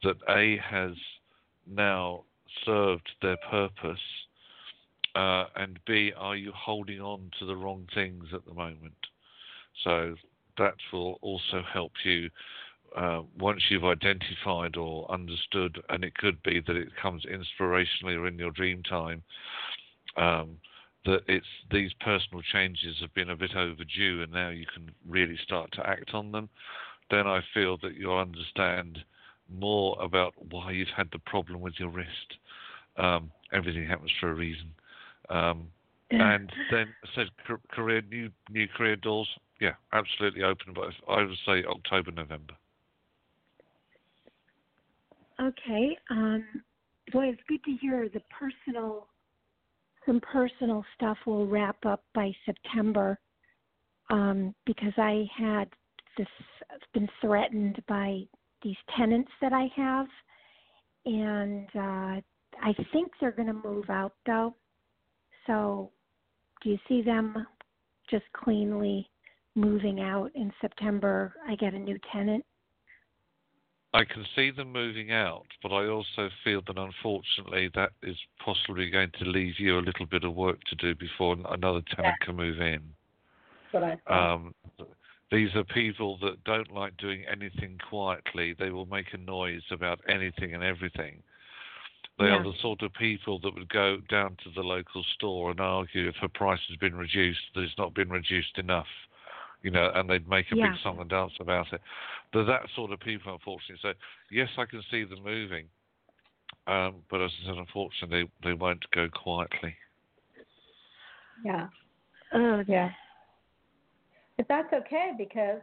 that 0.03 0.17
A 0.29 0.59
has 0.59 0.93
now 1.67 2.25
served 2.65 3.09
their 3.23 3.37
purpose, 3.51 3.99
uh, 5.15 5.47
and 5.57 5.79
B, 5.87 6.13
are 6.17 6.37
you 6.37 6.53
holding 6.55 7.01
on 7.01 7.31
to 7.39 7.47
the 7.47 7.57
wrong 7.57 7.87
things 7.95 8.27
at 8.33 8.45
the 8.45 8.55
moment? 8.55 8.95
So 9.83 10.15
that 10.59 10.75
will 10.93 11.19
also 11.23 11.63
help 11.73 11.93
you 12.05 12.31
uh, 12.97 13.23
once 13.39 13.63
you've 13.71 13.85
identified 13.85 14.77
or 14.77 15.11
understood, 15.11 15.83
and 15.89 16.05
it 16.05 16.15
could 16.17 16.41
be 16.43 16.61
that 16.67 16.77
it 16.77 16.89
comes 17.01 17.25
inspirationally 17.25 18.17
or 18.17 18.27
in 18.29 18.39
your 18.39 18.53
dream 18.53 18.83
time. 18.83 19.23
Um, 20.17 20.59
that 21.05 21.23
it's 21.29 21.47
these 21.71 21.93
personal 22.01 22.43
changes 22.53 22.97
have 23.01 23.13
been 23.15 23.31
a 23.31 23.37
bit 23.37 23.55
overdue 23.57 24.23
and 24.23 24.33
now 24.33 24.49
you 24.49 24.67
can 24.73 24.91
really 25.09 25.39
start 25.45 25.71
to 25.73 25.87
act 25.87 26.15
on 26.15 26.33
them, 26.33 26.49
then 27.11 27.27
I 27.27 27.41
feel 27.53 27.77
that 27.83 27.95
you'll 27.95 28.19
understand 28.19 28.99
more 29.49 29.97
about 30.01 30.35
why 30.51 30.73
you've 30.73 30.89
had 30.97 31.09
the 31.13 31.19
problem 31.21 31.61
with 31.61 31.75
your 31.79 31.91
wrist. 31.91 32.39
Um, 32.97 33.31
everything 33.53 33.87
happens 33.87 34.11
for 34.21 34.31
a 34.31 34.35
reason. 34.35 34.71
Um, 35.29 35.69
and 36.11 36.53
then 36.71 36.87
said 37.15 37.29
career 37.73 38.03
new 38.09 38.31
new 38.51 38.69
career 38.69 38.97
doors. 38.97 39.29
Yeah, 39.61 39.75
absolutely 39.93 40.43
open, 40.43 40.75
but 40.75 40.91
I 41.09 41.23
would 41.23 41.39
say 41.47 41.65
October 41.65 42.11
November. 42.13 42.55
Okay. 45.41 45.97
Um, 46.11 46.45
boy, 47.13 47.27
it's 47.29 47.43
good 47.49 47.65
to 47.65 47.77
hear 47.81 48.09
the 48.09 48.21
personal 48.39 49.09
some 50.07 50.21
personal 50.21 50.85
stuff 50.95 51.17
will 51.27 51.47
wrap 51.47 51.77
up 51.87 52.03
by 52.15 52.33
September 52.45 53.19
um, 54.11 54.55
because 54.67 54.93
I 54.97 55.29
had 55.37 55.69
this 56.17 56.27
been 56.93 57.09
threatened 57.21 57.83
by 57.89 58.21
these 58.63 58.77
tenants 58.97 59.31
that 59.41 59.53
I 59.53 59.69
have, 59.77 60.07
and 61.07 61.69
uh, 61.75 62.21
I 62.63 62.73
think 62.93 63.13
they're 63.21 63.33
going 63.33 63.49
to 63.49 63.69
move 63.69 63.91
out 63.91 64.15
though. 64.27 64.55
So, 65.47 65.91
do 66.63 66.71
you 66.71 66.79
see 66.89 67.03
them 67.03 67.47
just 68.11 68.25
cleanly 68.33 69.09
moving 69.55 70.01
out 70.01 70.31
in 70.35 70.53
September? 70.61 71.35
I 71.47 71.57
get 71.57 71.75
a 71.75 71.79
new 71.79 71.99
tenant. 72.13 72.45
I 73.95 74.05
can 74.05 74.27
see 74.35 74.51
them 74.51 74.73
moving 74.73 75.13
out, 75.13 75.47
but 75.63 75.73
I 75.73 75.87
also 75.87 76.29
feel 76.43 76.63
that 76.67 76.77
unfortunately 76.77 77.71
that 77.77 77.93
is 78.03 78.17
possibly 78.45 78.91
going 78.91 79.13
to 79.21 79.25
leave 79.25 79.61
you 79.61 79.79
a 79.79 79.87
little 79.87 80.05
bit 80.05 80.25
of 80.25 80.35
work 80.35 80.59
to 80.65 80.75
do 80.75 80.97
before 80.97 81.37
another 81.49 81.81
tenant 81.95 82.17
yeah. 82.21 82.27
can 82.27 82.35
move 82.35 82.61
in. 82.61 82.83
What 83.71 83.85
I 84.09 84.33
um, 84.33 84.53
these 85.31 85.55
are 85.55 85.63
people 85.65 86.19
that 86.23 86.43
don't 86.45 86.73
like 86.73 86.97
doing 86.97 87.25
anything 87.31 87.79
quietly. 87.89 88.55
They 88.59 88.71
will 88.71 88.87
make 88.87 89.15
a 89.15 89.19
noise 89.19 89.63
about 89.71 90.01
anything 90.09 90.55
and 90.55 90.65
everything. 90.65 91.23
They 92.19 92.27
Yeah. 92.27 92.39
are 92.39 92.43
the 92.43 92.59
sort 92.61 92.83
of 92.83 92.93
people 92.95 93.39
that 93.41 93.55
would 93.55 93.69
go 93.69 93.99
down 94.09 94.37
to 94.43 94.51
the 94.51 94.63
local 94.63 95.05
store 95.15 95.53
and 95.53 95.61
argue 95.61 96.09
if 96.09 96.21
a 96.21 96.29
price 96.29 96.61
has 96.69 96.77
been 96.79 96.97
reduced, 96.97 97.43
that 97.55 97.63
it's 97.63 97.79
not 97.79 97.95
been 97.95 98.11
reduced 98.11 98.59
enough 98.59 98.89
you 99.65 99.71
know, 99.71 99.91
and 99.95 100.09
they'd 100.09 100.29
make 100.29 100.53
a 100.53 100.57
Yeah. 100.57 100.73
big 100.73 100.81
song 100.83 101.01
and 101.01 101.09
dance 101.09 101.33
about 101.41 101.73
it. 101.73 101.81
They're 102.33 102.45
that 102.45 102.69
sort 102.77 102.93
of 102.93 103.01
people, 103.01 103.33
unfortunately. 103.33 103.81
So, 103.81 103.95
yes, 104.31 104.51
I 104.59 104.67
can 104.67 104.83
see 104.91 105.05
them 105.05 105.23
moving, 105.25 105.69
um, 106.67 107.03
but 107.11 107.23
as 107.23 107.33
I 107.43 107.47
said, 107.47 107.57
unfortunately, 107.57 108.31
they, 108.43 108.51
they 108.51 108.55
won't 108.55 108.89
go 108.91 109.09
quietly. 109.09 109.75
Yeah. 111.43 111.69
Oh, 112.33 112.63
Yeah. 112.69 112.91
But 114.37 114.49
that's 114.49 114.73
okay 114.73 115.13
because 115.17 115.61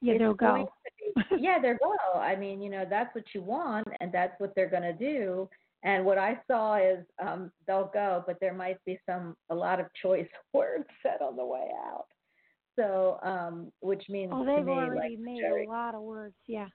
Yeah, 0.00 0.18
they'll 0.18 0.34
go. 0.34 0.70
be- 1.16 1.22
yeah, 1.38 1.58
they'll 1.60 1.78
go. 1.78 2.18
I 2.18 2.36
mean, 2.36 2.62
you 2.62 2.70
know, 2.70 2.84
that's 2.88 3.14
what 3.14 3.24
you 3.34 3.42
want, 3.42 3.88
and 4.00 4.12
that's 4.12 4.38
what 4.38 4.54
they're 4.54 4.68
going 4.68 4.82
to 4.82 4.92
do. 4.92 5.48
And 5.82 6.04
what 6.04 6.18
I 6.18 6.40
saw 6.46 6.76
is 6.76 7.04
um, 7.20 7.50
they'll 7.66 7.90
go, 7.92 8.22
but 8.26 8.38
there 8.40 8.52
might 8.52 8.84
be 8.84 9.00
some 9.06 9.36
a 9.50 9.54
lot 9.54 9.80
of 9.80 9.86
choice 9.94 10.28
words 10.52 10.86
said 11.02 11.22
on 11.22 11.36
the 11.36 11.44
way 11.44 11.70
out. 11.86 12.06
So, 12.78 13.18
um, 13.24 13.72
which 13.80 14.04
means 14.08 14.32
Oh, 14.32 14.44
they've 14.44 14.64
me, 14.64 14.70
already 14.72 15.16
like 15.16 15.18
made 15.18 15.40
Jerry, 15.40 15.66
a 15.66 15.68
lot 15.68 15.96
of 15.96 16.02
words. 16.02 16.36
Yeah. 16.46 16.68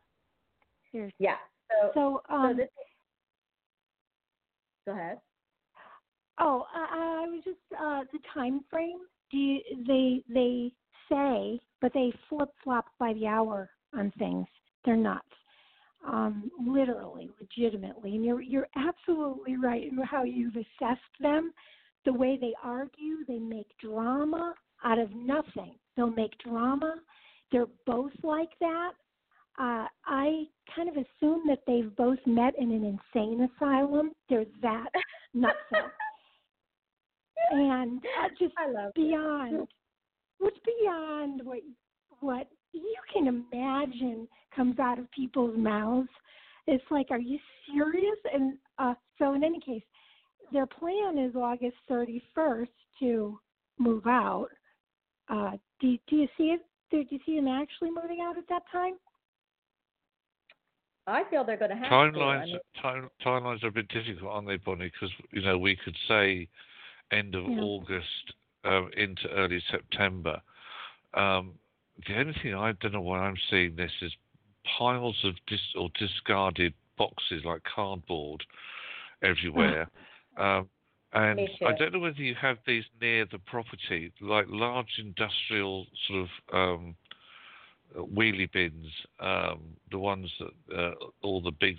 Seriously. 0.92 1.16
yeah. 1.18 1.38
So, 1.72 1.92
So, 1.94 2.22
so 2.28 2.34
um, 2.36 2.58
this. 2.58 2.68
Go 4.86 4.92
ahead. 4.92 5.20
oh, 6.40 6.66
I, 6.76 7.24
I 7.24 7.30
was 7.30 7.42
just 7.46 7.58
uh, 7.80 8.02
the 8.12 8.20
time 8.34 8.66
frame. 8.70 9.00
Do 9.32 9.38
you, 9.38 9.62
they 9.88 10.24
they 10.32 10.72
say, 11.10 11.60
but 11.80 11.94
they 11.94 12.12
flip 12.28 12.50
flop 12.64 12.86
by 13.00 13.14
the 13.14 13.26
hour 13.28 13.70
on 13.98 14.12
things. 14.20 14.46
They're 14.84 14.98
nuts. 14.98 15.26
Um, 16.06 16.52
literally, 16.68 17.30
legitimately, 17.40 18.16
and 18.16 18.26
you're 18.26 18.42
you're 18.42 18.68
absolutely 18.76 19.56
right 19.56 19.84
in 19.84 19.98
how 20.00 20.24
you've 20.24 20.58
assessed 20.58 21.00
them. 21.22 21.54
The 22.04 22.12
way 22.12 22.38
they 22.40 22.54
argue, 22.62 23.24
they 23.26 23.40
make 23.40 23.70
drama 23.82 24.54
out 24.84 25.00
of 25.00 25.14
nothing. 25.16 25.76
They'll 25.96 26.10
make 26.10 26.38
drama. 26.40 26.96
They're 27.52 27.68
both 27.86 28.12
like 28.24 28.50
that. 28.60 28.92
Uh, 29.60 29.86
I 30.06 30.46
kind 30.76 30.90
of 30.90 30.96
assume 30.96 31.44
that 31.48 31.60
they've 31.68 31.96
both 31.96 32.18
met 32.26 32.54
in 32.58 32.72
an 32.72 33.00
insane 33.16 33.48
asylum. 33.56 34.12
They're 34.28 34.46
that 34.62 34.88
nutso. 35.36 35.90
and 37.52 38.00
uh, 38.00 38.30
just 38.40 38.54
I 38.58 38.72
love 38.72 38.90
it. 38.90 38.96
beyond, 38.96 39.68
what's 40.40 40.58
beyond 40.66 41.42
what 41.44 41.60
what 42.20 42.48
you 42.72 42.96
can 43.14 43.28
imagine 43.28 44.28
comes 44.56 44.80
out 44.80 44.98
of 44.98 45.12
people's 45.12 45.56
mouths. 45.58 46.10
It's 46.66 46.84
like, 46.90 47.08
are 47.12 47.20
you 47.20 47.38
serious? 47.68 48.18
And 48.34 48.58
uh, 48.80 48.94
so, 49.20 49.34
in 49.34 49.44
any 49.44 49.60
case, 49.60 49.84
their 50.52 50.66
plan 50.66 51.18
is 51.18 51.36
August 51.36 51.76
31st 51.92 52.68
to 53.00 53.40
move 53.78 54.08
out. 54.08 54.48
Uh, 55.34 55.52
do 55.82 55.98
do 56.08 56.16
you 56.18 56.28
see 56.38 56.46
it? 56.46 56.62
Do 56.92 57.04
you 57.10 57.20
see 57.26 57.36
them 57.38 57.48
actually 57.48 57.90
moving 57.90 58.20
out 58.22 58.38
at 58.38 58.48
that 58.50 58.62
time? 58.72 58.94
I 61.08 61.24
feel 61.30 61.44
they're 61.44 61.58
going 61.58 61.72
to 61.72 61.76
have 61.76 61.86
to. 61.86 61.90
Timelines, 61.90 62.42
I 62.42 62.46
mean, 62.46 62.60
time, 62.82 63.10
timelines 63.26 63.64
are 63.64 63.68
a 63.68 63.72
bit 63.72 63.88
difficult, 63.90 64.32
aren't 64.32 64.48
they, 64.48 64.58
Bonnie? 64.58 64.92
Because 64.94 65.10
you 65.32 65.42
know 65.42 65.58
we 65.58 65.76
could 65.76 65.98
say 66.08 66.48
end 67.12 67.36
of 67.36 67.46
Yeah. 67.46 67.62
August 67.62 68.34
um, 68.64 68.92
into 68.96 69.28
early 69.30 69.62
September. 69.72 70.40
Um, 71.16 71.54
the 72.08 72.16
only 72.18 72.34
thing 72.42 72.54
I 72.54 72.74
don't 72.74 72.94
know 72.94 73.02
why 73.02 73.20
I'm 73.20 73.38
seeing 73.50 73.76
this 73.76 73.92
is 74.02 74.12
piles 74.78 75.18
of 75.24 75.34
dis- 75.48 75.76
or 75.76 75.90
discarded 75.98 76.74
boxes 76.98 77.44
like 77.44 77.64
cardboard 77.64 78.44
everywhere. 79.24 79.90
um, 80.38 80.70
and 81.14 81.40
I 81.66 81.74
don't 81.74 81.94
know 81.94 82.00
whether 82.00 82.22
you 82.22 82.36
have 82.36 82.58
these 82.66 82.84
near 83.00 83.26
the 83.32 83.40
property, 83.40 84.12
like 84.22 84.46
large 84.50 84.88
industrial 85.00 85.86
sort 86.08 86.22
of 86.22 86.30
um, 86.54 86.96
uh, 87.96 88.02
wheelie 88.02 88.52
bins, 88.52 88.88
um, 89.20 89.62
the 89.92 90.00
ones 90.00 90.32
that 90.40 90.76
uh, 90.78 90.94
all 91.22 91.42
the 91.42 91.52
big 91.52 91.78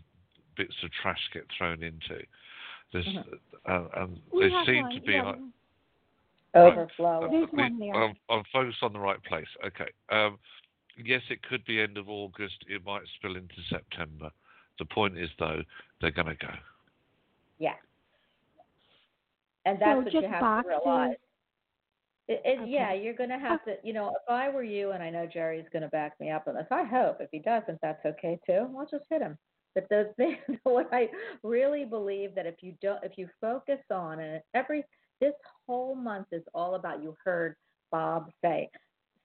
bits 0.57 0.75
of 0.85 0.91
trash 1.03 1.19
get 1.33 1.45
thrown 1.57 1.83
into. 1.83 2.23
There's, 2.93 3.07
Mhm. 3.07 3.39
uh, 3.67 3.89
and 4.03 4.21
We 4.33 4.49
they 4.49 4.65
seem 4.67 4.83
one, 4.85 4.95
to 4.95 5.01
be. 5.01 5.13
yeah, 5.13 5.23
like- 5.23 5.39
overflow. 6.55 7.29
There's 7.29 7.51
the- 7.51 7.91
I'm, 7.93 8.15
I'm 8.29 8.45
focused 8.53 8.83
on 8.85 8.93
the 8.93 9.01
right 9.01 9.21
place. 9.25 9.49
Okay. 9.65 9.89
Um, 10.11 10.39
yes, 10.97 11.23
it 11.29 11.43
could 11.43 11.65
be 11.65 11.81
end 11.81 11.99
of 11.99 12.09
August. 12.09 12.65
It 12.69 12.85
might 12.85 13.03
spill 13.17 13.35
into 13.35 13.61
September. 13.69 14.31
The 14.79 14.85
point 14.85 15.19
is, 15.19 15.31
though, 15.41 15.63
they're 16.01 16.13
going 16.13 16.29
to 16.29 16.37
go. 16.37 16.55
Yeah. 17.59 17.75
And 19.65 19.81
that's 19.81 19.99
So 19.99 20.05
what 20.05 20.15
you 20.15 20.29
have 20.29 20.41
boxes? 20.41 20.73
to 20.73 20.89
realize. 20.89 21.17
It, 22.29 22.43
it, 22.45 22.69
Yeah, 22.69 22.95
you're 22.95 23.15
going 23.15 23.31
to 23.31 23.39
have 23.39 23.65
to, 23.65 23.77
you 23.83 23.93
know, 23.93 24.09
if 24.09 24.31
I 24.31 24.49
were 24.49 24.63
you, 24.63 24.93
and 24.93 25.03
I 25.03 25.11
know 25.11 25.27
Jerry's 25.27 25.67
going 25.73 25.83
to 25.83 25.89
back 25.89 26.19
me 26.21 26.31
up 26.31 26.49
on 26.49 26.55
this, 26.55 26.67
I 26.71 26.85
hope. 26.85 27.19
If 27.21 27.29
he 27.33 27.39
doesn't, 27.39 27.79
that's 27.83 28.05
okay 28.05 28.39
too. 28.47 28.67
I'll 28.79 28.89
just 28.91 29.05
hit 29.11 29.21
him. 29.21 29.37
But 29.75 29.87
the 29.91 30.13
thing, 30.17 30.37
what 30.63 30.89
I 30.93 31.09
really 31.43 31.85
believe 31.85 32.35
that 32.35 32.47
if 32.47 32.57
you 32.63 32.75
don't, 32.81 33.03
if 33.05 33.13
you 33.17 33.29
focus 33.41 33.81
on 33.91 34.21
it, 34.21 34.43
every 34.55 34.85
this 35.21 35.35
whole 35.67 35.95
month 35.95 36.29
is 36.33 36.43
all 36.55 36.75
about. 36.75 37.03
You 37.03 37.17
heard 37.25 37.57
Bob 37.91 38.31
say, 38.43 38.69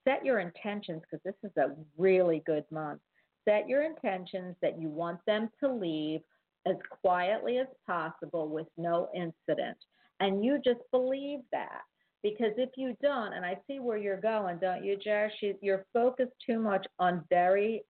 set 0.08 0.26
your 0.26 0.40
intentions 0.40 1.02
because 1.02 1.24
this 1.24 1.50
is 1.50 1.56
a 1.58 1.76
really 1.98 2.44
good 2.46 2.66
month. 2.72 3.02
Set 3.48 3.68
your 3.68 3.84
intentions 3.84 4.56
that 4.62 4.80
you 4.80 4.90
want 4.90 5.20
them 5.26 5.50
to 5.62 5.72
leave 5.72 6.22
as 6.68 6.76
quietly 7.02 7.58
as 7.58 7.68
possible 7.88 8.48
with 8.50 8.68
no 8.78 9.10
incident, 9.16 9.78
and 10.20 10.44
you 10.44 10.60
just 10.64 10.82
believe 10.92 11.40
that. 11.52 11.82
Because 12.22 12.52
if 12.58 12.72
you 12.76 12.98
don't, 13.02 13.32
and 13.34 13.46
I 13.46 13.58
see 13.66 13.80
where 13.80 13.98
you're 13.98 14.20
going, 14.20 14.58
don't 14.60 14.84
you, 14.84 14.98
Josh? 14.98 15.32
You're 15.62 15.86
focused 15.94 16.34
too 16.46 16.60
much 16.60 16.86
on 17.00 17.24
very 17.30 17.84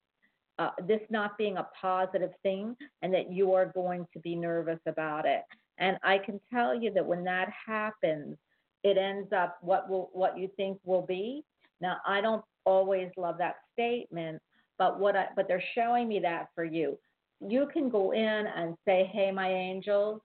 uh, 0.59 0.71
this 0.85 0.99
not 1.09 1.37
being 1.37 1.57
a 1.57 1.67
positive 1.81 2.31
thing 2.43 2.75
and 3.01 3.13
that 3.13 3.31
you 3.31 3.53
are 3.53 3.71
going 3.73 4.05
to 4.13 4.19
be 4.19 4.35
nervous 4.35 4.79
about 4.85 5.25
it. 5.25 5.43
And 5.77 5.97
I 6.03 6.17
can 6.17 6.39
tell 6.53 6.79
you 6.79 6.91
that 6.93 7.05
when 7.05 7.23
that 7.23 7.49
happens, 7.65 8.37
it 8.83 8.97
ends 8.97 9.31
up 9.33 9.57
what 9.61 9.89
will 9.89 10.09
what 10.13 10.37
you 10.37 10.49
think 10.57 10.77
will 10.83 11.01
be. 11.01 11.43
Now 11.81 11.97
I 12.05 12.19
don't 12.21 12.43
always 12.65 13.09
love 13.17 13.37
that 13.37 13.55
statement, 13.73 14.41
but 14.77 14.99
what 14.99 15.15
I 15.15 15.27
but 15.35 15.47
they're 15.47 15.63
showing 15.73 16.07
me 16.07 16.19
that 16.19 16.49
for 16.53 16.65
you. 16.65 16.99
You 17.39 17.69
can 17.71 17.89
go 17.89 18.11
in 18.11 18.21
and 18.47 18.75
say, 18.85 19.09
"Hey, 19.13 19.31
my 19.31 19.49
angels, 19.49 20.21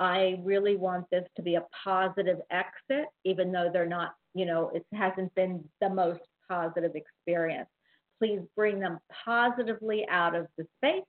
I 0.00 0.40
really 0.44 0.76
want 0.76 1.06
this 1.10 1.24
to 1.36 1.42
be 1.42 1.56
a 1.56 1.66
positive 1.84 2.38
exit, 2.50 3.06
even 3.24 3.50
though 3.50 3.70
they're 3.72 3.86
not, 3.86 4.14
you 4.34 4.46
know, 4.46 4.70
it 4.74 4.86
hasn't 4.92 5.34
been 5.34 5.64
the 5.80 5.90
most 5.90 6.20
positive 6.48 6.92
experience 6.94 7.68
please 8.18 8.40
bring 8.56 8.80
them 8.80 8.98
positively 9.24 10.06
out 10.10 10.34
of 10.34 10.46
the 10.56 10.66
space 10.76 11.04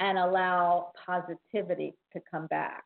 and 0.00 0.18
allow 0.18 0.92
positivity 1.06 1.94
to 2.12 2.20
come 2.30 2.46
back. 2.46 2.84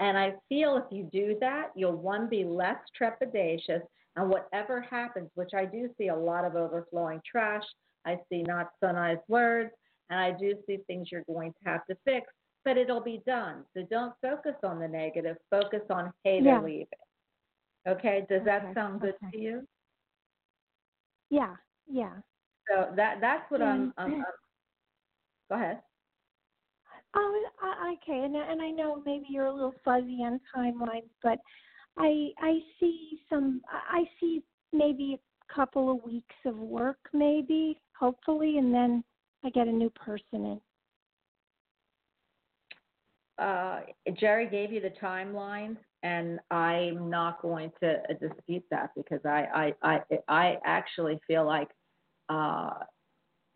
And 0.00 0.18
I 0.18 0.34
feel 0.48 0.76
if 0.76 0.84
you 0.90 1.08
do 1.12 1.36
that, 1.40 1.70
you'll 1.74 1.96
one 1.96 2.28
be 2.28 2.44
less 2.44 2.78
trepidatious, 3.00 3.82
and 4.16 4.30
whatever 4.30 4.80
happens, 4.80 5.30
which 5.34 5.52
I 5.54 5.66
do 5.66 5.90
see 5.98 6.08
a 6.08 6.16
lot 6.16 6.44
of 6.44 6.56
overflowing 6.56 7.20
trash, 7.30 7.64
I 8.06 8.18
see 8.30 8.42
not 8.42 8.70
so 8.80 8.92
nice 8.92 9.18
words, 9.28 9.70
and 10.08 10.18
I 10.18 10.32
do 10.32 10.54
see 10.66 10.78
things 10.86 11.08
you're 11.10 11.24
going 11.24 11.52
to 11.52 11.70
have 11.70 11.84
to 11.86 11.96
fix, 12.04 12.26
but 12.66 12.76
it'll 12.76 13.00
be 13.00 13.22
done. 13.24 13.64
So 13.72 13.86
don't 13.88 14.12
focus 14.20 14.56
on 14.64 14.80
the 14.80 14.88
negative, 14.88 15.36
focus 15.50 15.82
on 15.88 16.12
hey, 16.24 16.40
yeah. 16.42 16.58
they're 16.58 16.68
leaving. 16.68 16.86
Okay, 17.88 18.26
does 18.28 18.42
that 18.44 18.74
sound 18.74 19.00
good 19.00 19.14
okay. 19.24 19.38
to 19.38 19.42
you? 19.42 19.68
Yeah, 21.30 21.54
yeah. 21.88 22.14
So 22.68 22.88
that 22.96 23.18
that's 23.20 23.48
what 23.50 23.62
I'm, 23.62 23.94
I'm, 23.96 24.14
I'm. 24.14 24.24
Go 25.48 25.54
ahead. 25.54 25.80
Oh, 27.14 27.44
okay, 27.94 28.24
and 28.24 28.34
and 28.34 28.60
I 28.60 28.70
know 28.70 29.00
maybe 29.06 29.26
you're 29.28 29.46
a 29.46 29.54
little 29.54 29.74
fuzzy 29.84 30.18
on 30.24 30.40
timelines, 30.54 31.08
but 31.22 31.38
I 31.96 32.30
I 32.40 32.58
see 32.80 33.20
some 33.30 33.62
I 33.70 34.02
see 34.18 34.42
maybe 34.72 35.16
a 35.16 35.54
couple 35.54 35.88
of 35.88 36.02
weeks 36.02 36.34
of 36.44 36.56
work, 36.56 36.98
maybe 37.12 37.78
hopefully, 37.96 38.58
and 38.58 38.74
then 38.74 39.04
I 39.44 39.50
get 39.50 39.68
a 39.68 39.72
new 39.72 39.90
person 39.90 40.44
in. 40.44 40.60
Uh, 43.38 43.80
Jerry 44.18 44.48
gave 44.48 44.72
you 44.72 44.80
the 44.80 44.92
timelines, 45.02 45.76
and 46.02 46.40
I'm 46.50 47.10
not 47.10 47.42
going 47.42 47.70
to 47.82 48.00
dispute 48.20 48.64
that 48.70 48.90
because 48.96 49.20
I 49.24 49.72
I 49.82 49.98
I, 49.98 50.00
I 50.28 50.56
actually 50.64 51.20
feel 51.26 51.44
like 51.46 51.68
uh, 52.28 52.70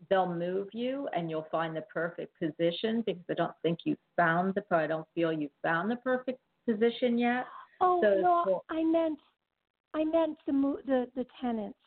they'll 0.09 0.33
move 0.33 0.69
you 0.73 1.07
and 1.15 1.29
you'll 1.29 1.47
find 1.51 1.75
the 1.75 1.83
perfect 1.93 2.33
position 2.39 3.03
because 3.05 3.23
I 3.29 3.33
don't 3.33 3.53
think 3.61 3.79
you've 3.85 3.97
found 4.17 4.55
the 4.55 4.63
I 4.75 4.87
don't 4.87 5.07
feel 5.13 5.31
you've 5.31 5.51
found 5.63 5.91
the 5.91 5.97
perfect 5.97 6.39
position 6.67 7.17
yet. 7.17 7.45
Oh 7.79 7.99
so 8.01 8.21
no, 8.21 8.63
I 8.69 8.83
meant 8.83 9.19
I 9.93 10.03
meant 10.03 10.37
the 10.45 10.53
the 10.85 11.07
the 11.15 11.25
tenants. 11.39 11.77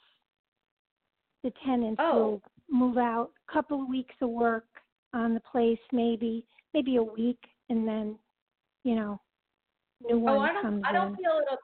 The 1.42 1.52
tenants 1.64 2.00
oh. 2.02 2.18
will 2.18 2.42
move 2.70 2.98
out. 2.98 3.30
A 3.48 3.52
couple 3.52 3.82
of 3.82 3.88
weeks 3.88 4.14
of 4.20 4.30
work 4.30 4.66
on 5.12 5.34
the 5.34 5.40
place, 5.40 5.78
maybe 5.92 6.44
maybe 6.72 6.96
a 6.96 7.02
week, 7.02 7.38
and 7.70 7.86
then 7.86 8.16
you 8.84 8.94
know, 8.94 9.20
new 10.02 10.16
oh, 10.16 10.18
one 10.18 10.36
oh, 10.36 10.40
I 10.40 10.52
don't, 10.52 10.62
comes 10.62 10.82
I 10.86 10.92
don't 10.92 11.08
in. 11.08 11.16
feel 11.16 11.40
it'll. 11.42 11.58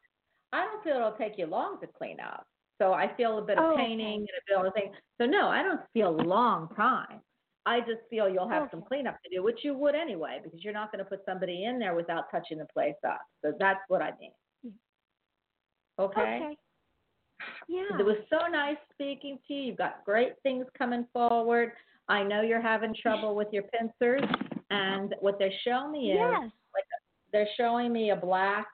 I 0.53 0.65
don't 0.65 0.83
feel 0.83 0.97
it'll 0.97 1.13
take 1.13 1.39
you 1.39 1.47
long 1.47 1.79
to 1.81 1.87
clean 1.87 2.19
up. 2.21 2.47
So 2.81 2.93
I 2.93 3.15
feel 3.17 3.39
a 3.39 3.43
bit 3.43 3.59
of 3.59 3.65
oh, 3.65 3.77
painting 3.77 4.01
okay. 4.01 4.15
and 4.15 4.59
a 4.59 4.63
bit 4.63 4.67
of 4.67 4.75
thing. 4.75 4.93
So 5.21 5.27
no, 5.27 5.49
I 5.49 5.63
don't 5.63 5.81
feel 5.93 6.09
a 6.09 6.23
long 6.23 6.69
time. 6.75 7.21
I 7.67 7.81
just 7.81 8.01
feel 8.09 8.29
you'll 8.29 8.49
have 8.49 8.65
okay. 8.65 8.71
some 8.71 8.83
cleanup 8.83 9.19
to 9.23 9.37
do, 9.37 9.43
which 9.43 9.61
you 9.63 9.75
would 9.75 9.95
anyway, 9.95 10.41
because 10.43 10.65
you're 10.65 10.73
not 10.73 10.91
going 10.91 11.05
to 11.05 11.09
put 11.09 11.21
somebody 11.27 11.65
in 11.65 11.79
there 11.79 11.95
without 11.95 12.25
touching 12.31 12.59
the 12.59 12.67
place 12.73 12.95
up. 13.07 13.21
So 13.45 13.53
that's 13.61 13.81
what 13.89 14.01
I 14.01 14.13
mean. 14.19 14.33
Okay. 16.01 16.21
Okay. 16.21 16.57
Yeah. 17.69 17.99
It 17.99 18.05
was 18.05 18.17
so 18.31 18.49
nice 18.51 18.79
speaking 18.93 19.39
to 19.47 19.55
you. 19.55 19.63
You've 19.63 19.77
got 19.77 20.05
great 20.07 20.33
things 20.43 20.65
coming 20.77 21.07
forward. 21.13 21.73
I 22.09 22.23
know 22.23 22.41
you're 22.41 22.63
having 22.63 22.95
trouble 23.01 23.35
with 23.35 23.49
your 23.53 23.65
pincers, 23.65 24.29
and 24.71 25.15
what 25.21 25.39
they're 25.39 25.53
showing 25.65 25.93
me 25.93 26.13
is 26.13 26.19
yes. 26.19 26.43
like 26.75 26.85
they're 27.33 27.49
showing 27.57 27.93
me 27.93 28.11
a 28.11 28.17
black 28.17 28.67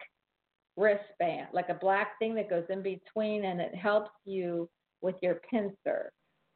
wristband, 0.76 1.48
like 1.52 1.68
a 1.68 1.74
black 1.74 2.18
thing 2.18 2.34
that 2.34 2.50
goes 2.50 2.64
in 2.68 2.82
between, 2.82 3.44
and 3.46 3.60
it 3.60 3.74
helps 3.74 4.10
you 4.24 4.68
with 5.00 5.16
your 5.22 5.40
pincer. 5.50 6.12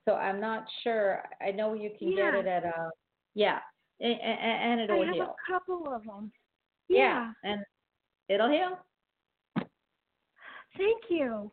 So 0.08 0.14
I'm 0.14 0.40
not 0.40 0.64
sure. 0.82 1.22
I 1.40 1.50
know 1.50 1.74
you 1.74 1.90
can 1.98 2.12
yeah. 2.12 2.30
get 2.32 2.34
it 2.40 2.46
at 2.46 2.64
um, 2.64 2.72
a 2.76 2.90
yeah, 3.34 3.58
and, 4.00 4.20
and 4.20 4.80
it'll 4.80 5.02
I 5.02 5.06
have 5.06 5.14
heal. 5.14 5.24
a 5.24 5.52
couple 5.52 5.92
of 5.92 6.04
them. 6.04 6.32
Yeah. 6.88 7.32
yeah, 7.44 7.50
and 7.52 7.64
it'll 8.28 8.50
heal. 8.50 8.78
Thank 10.76 11.02
you. 11.08 11.50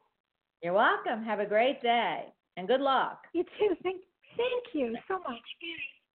You're 0.64 0.74
welcome. 0.74 1.24
Have 1.24 1.40
a 1.40 1.46
great 1.46 1.82
day 1.82 2.26
and 2.58 2.68
good 2.68 2.82
luck. 2.82 3.22
You 3.34 3.44
too. 3.44 3.76
Thank 3.84 4.02
thank 4.36 4.64
you 4.74 4.98
so 5.08 5.20
much. 5.20 5.42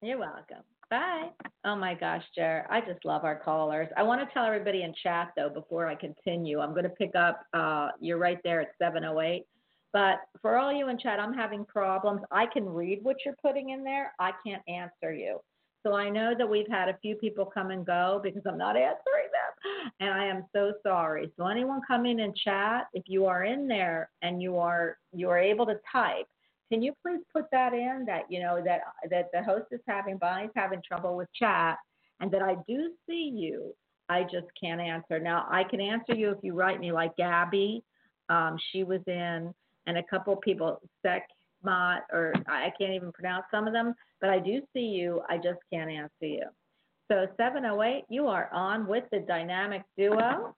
You're 0.03 0.19
welcome. 0.19 0.65
Bye. 0.93 1.31
Oh 1.65 1.75
my 1.75 1.95
gosh, 1.95 2.23
Jer, 2.35 2.67
I 2.69 2.83
just 2.83 3.03
love 3.07 3.25
our 3.25 3.37
callers. 3.37 3.89
I 3.97 4.03
want 4.03 4.21
to 4.21 4.31
tell 4.35 4.45
everybody 4.45 4.83
in 4.83 4.93
chat 5.03 5.33
though 5.35 5.49
before 5.49 5.87
I 5.87 5.95
continue. 5.95 6.61
I'm 6.61 6.73
going 6.73 6.83
to 6.83 6.91
pick 6.91 7.15
up. 7.15 7.47
Uh, 7.55 7.89
you're 7.99 8.19
right 8.19 8.39
there 8.45 8.61
at 8.61 8.73
708. 8.79 9.47
But 9.95 10.17
for 10.43 10.59
all 10.59 10.71
you 10.71 10.91
in 10.91 10.99
chat, 10.99 11.19
I'm 11.19 11.33
having 11.33 11.65
problems. 11.65 12.21
I 12.31 12.45
can 12.45 12.69
read 12.69 12.99
what 13.03 13.17
you're 13.25 13.37
putting 13.41 13.71
in 13.71 13.83
there. 13.83 14.13
I 14.19 14.33
can't 14.47 14.61
answer 14.69 15.15
you. 15.15 15.41
So 15.83 15.95
I 15.95 16.11
know 16.11 16.35
that 16.37 16.47
we've 16.47 16.69
had 16.69 16.91
a 16.91 16.99
few 17.01 17.15
people 17.15 17.47
come 17.47 17.71
and 17.71 17.87
go 17.87 18.21
because 18.23 18.43
I'm 18.45 18.59
not 18.59 18.77
answering 18.77 19.31
them, 19.33 19.93
and 20.01 20.11
I 20.11 20.27
am 20.27 20.45
so 20.55 20.75
sorry. 20.83 21.33
So 21.39 21.47
anyone 21.47 21.81
coming 21.89 22.21
in 22.21 22.35
chat, 22.45 22.89
if 22.93 23.05
you 23.07 23.25
are 23.25 23.45
in 23.45 23.67
there 23.67 24.11
and 24.21 24.43
you 24.43 24.59
are 24.59 24.99
you 25.15 25.31
are 25.31 25.39
able 25.39 25.65
to 25.65 25.81
type, 25.91 26.27
can 26.73 26.81
you 26.81 26.95
please 27.03 27.21
put 27.31 27.45
that 27.53 27.75
in 27.75 28.05
that 28.07 28.23
you 28.31 28.41
know 28.41 28.63
that 28.65 28.81
that 29.11 29.29
the 29.33 29.43
host 29.43 29.67
is 29.73 29.81
having 29.87 30.17
Bonnie's 30.17 30.51
having 30.57 30.81
trouble 30.87 31.17
with 31.17 31.29
chat 31.35 31.77
and 32.21 32.31
that 32.31 32.41
I 32.41 32.57
do 32.67 32.93
see 33.07 33.31
you. 33.35 33.75
I 34.09 34.23
just 34.23 34.47
can't 34.59 34.81
answer. 34.81 35.19
Now 35.19 35.47
I 35.51 35.65
can 35.65 35.83
answer 35.83 36.15
you 36.15 36.31
if 36.31 36.39
you 36.43 36.55
write 36.55 36.81
me 36.81 36.91
like 36.91 37.15
Gabby. 37.17 37.83
Um, 38.31 38.57
she 38.71 38.85
was 38.85 39.01
in 39.07 39.53
and 39.87 39.99
a 39.99 40.03
couple 40.05 40.35
people 40.37 40.81
Sekmot 41.05 42.01
or 42.11 42.33
I 42.49 42.73
can't 42.79 42.95
even 42.95 43.13
pronounce 43.13 43.45
some 43.51 43.67
of 43.67 43.75
them, 43.75 43.95
but 44.23 44.31
I 44.31 44.39
do 44.39 44.63
see 44.73 44.87
you. 44.87 45.21
I 45.29 45.37
just 45.37 45.59
can't 45.71 45.91
answer 45.91 46.11
you. 46.23 46.45
So 47.11 47.27
708, 47.37 48.05
you 48.09 48.29
are 48.29 48.49
on 48.51 48.87
with 48.87 49.05
the 49.13 49.19
dynamic 49.19 49.83
duo, 49.99 50.55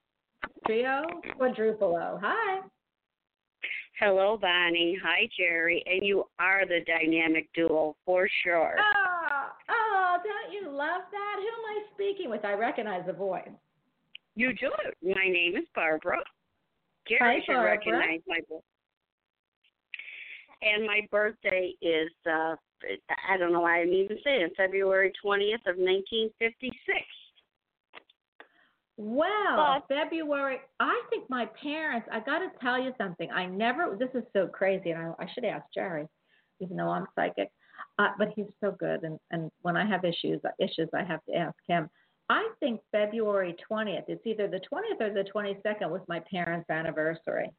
trio, 0.64 1.02
quadruple 1.36 1.96
O. 1.96 2.20
Hi. 2.22 2.60
Hello, 4.00 4.36
Bonnie. 4.40 4.98
Hi, 5.04 5.28
Jerry. 5.38 5.82
And 5.86 6.04
you 6.04 6.24
are 6.38 6.66
the 6.66 6.80
dynamic 6.86 7.48
duo 7.54 7.96
for 8.04 8.28
sure. 8.42 8.76
Oh, 8.78 9.44
oh, 9.70 10.16
don't 10.24 10.52
you 10.52 10.68
love 10.68 11.02
that? 11.10 11.36
Who 11.38 11.46
am 11.46 11.64
I 11.68 11.82
speaking 11.94 12.30
with? 12.30 12.44
I 12.44 12.54
recognize 12.54 13.06
the 13.06 13.12
voice. 13.12 13.48
You 14.34 14.52
do. 14.54 14.70
My 15.02 15.28
name 15.28 15.56
is 15.56 15.64
Barbara. 15.74 16.18
Jerry 17.08 17.20
Hi, 17.20 17.34
should 17.46 17.52
Barbara. 17.52 17.70
recognize 17.70 18.20
my 18.26 18.40
voice. 18.48 18.62
And 20.62 20.86
my 20.86 21.06
birthday 21.10 21.72
is, 21.80 22.10
uh, 22.26 22.56
I 23.30 23.36
don't 23.38 23.52
know 23.52 23.60
why 23.60 23.80
I'm 23.82 23.92
even 23.92 24.18
saying 24.24 24.48
February 24.56 25.12
20th 25.24 25.66
of 25.66 25.76
1956. 25.76 26.98
Wow, 28.96 29.82
but, 29.88 29.94
February. 29.94 30.58
I 30.78 31.02
think 31.10 31.28
my 31.28 31.48
parents. 31.60 32.08
I 32.12 32.20
got 32.20 32.38
to 32.38 32.48
tell 32.60 32.80
you 32.80 32.92
something. 32.96 33.30
I 33.30 33.46
never. 33.46 33.96
This 33.98 34.10
is 34.14 34.22
so 34.32 34.46
crazy, 34.46 34.90
and 34.90 35.00
I, 35.18 35.24
I 35.24 35.26
should 35.34 35.44
ask 35.44 35.64
Jerry, 35.74 36.06
even 36.60 36.76
though 36.76 36.90
I'm 36.90 37.06
psychic. 37.16 37.50
Uh, 37.98 38.08
but 38.18 38.28
he's 38.36 38.46
so 38.62 38.72
good, 38.78 39.02
and 39.02 39.18
and 39.32 39.50
when 39.62 39.76
I 39.76 39.84
have 39.84 40.04
issues, 40.04 40.40
issues, 40.60 40.88
I 40.94 41.02
have 41.02 41.24
to 41.24 41.34
ask 41.34 41.56
him. 41.66 41.88
I 42.30 42.48
think 42.60 42.80
February 42.90 43.54
20th. 43.70 44.04
It's 44.08 44.26
either 44.26 44.48
the 44.48 44.60
20th 44.60 45.00
or 45.00 45.12
the 45.12 45.28
22nd 45.34 45.90
was 45.90 46.00
my 46.08 46.20
parents' 46.30 46.70
anniversary, 46.70 47.50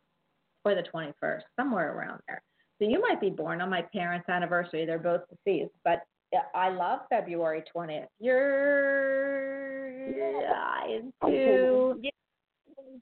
or 0.63 0.73
the 0.73 0.83
21st, 0.93 1.41
somewhere 1.59 1.95
around 1.95 2.21
there. 2.27 2.41
So 2.79 2.89
you 2.89 2.99
might 2.99 3.21
be 3.21 3.29
born 3.29 3.61
on 3.61 3.69
my 3.69 3.83
parents' 3.93 4.27
anniversary. 4.27 4.85
They're 4.85 4.99
both 4.99 5.21
deceased, 5.29 5.73
but 5.83 6.01
I 6.53 6.69
love 6.69 7.01
February 7.09 7.63
20th. 7.75 8.07
You're 8.19 9.64
I 10.07 11.01
do. 11.27 12.01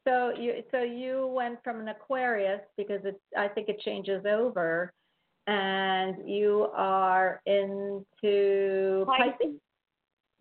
So 0.08 0.34
you 0.38 0.64
so 0.72 0.82
you 0.82 1.28
went 1.28 1.64
from 1.64 1.80
an 1.80 1.88
Aquarius 1.90 2.62
because 2.78 3.02
it's 3.04 3.20
I 3.38 3.48
think 3.48 3.70
it 3.70 3.80
changes 3.82 4.26
over, 4.26 4.92
and 5.48 6.28
you 6.28 6.70
are 6.74 7.42
into 7.46 9.06
Pisces. 9.06 9.34
Pisces. 9.40 9.56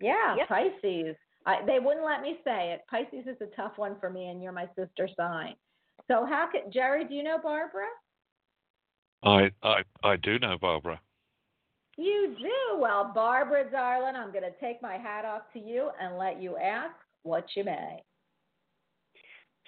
Yeah, 0.01 0.37
Yep. 0.37 0.49
Pisces. 0.49 1.17
I, 1.45 1.65
they 1.67 1.79
wouldn't 1.81 2.05
let 2.05 2.23
me 2.23 2.39
say 2.45 2.73
it. 2.73 2.83
Pisces 2.89 3.27
is 3.27 3.41
a 3.41 3.57
tough 3.57 3.73
one 3.77 3.97
for 3.99 4.11
me, 4.11 4.29
and 4.29 4.43
you're 4.43 4.53
my 4.53 4.69
sister 4.77 5.09
sign. 5.17 5.55
So 6.09 6.27
how 6.27 6.49
could 6.51 6.73
Jerry? 6.73 7.05
Do 7.05 7.15
you 7.15 7.23
know 7.23 7.39
Barbara? 7.43 7.87
I, 9.25 9.51
I, 9.63 9.83
I 10.03 10.17
do 10.17 10.39
know 10.39 10.57
Barbara. 10.61 11.01
You 11.97 12.35
do. 12.39 12.81
Well, 12.81 13.13
Barbara, 13.15 13.71
darling, 13.71 14.17
I'm 14.17 14.33
going 14.33 14.45
to 14.45 14.59
take 14.61 14.81
my 14.81 14.97
hat 14.97 15.25
off 15.25 15.43
to 15.53 15.59
you 15.59 15.91
and 16.01 16.17
let 16.17 16.41
you 16.41 16.57
ask 16.57 16.95
what 17.23 17.45
you 17.55 17.65
may. 17.65 18.03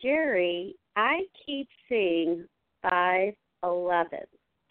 Jerry, 0.00 0.74
I 0.96 1.20
keep 1.46 1.68
seeing 1.88 2.46
511 2.82 4.20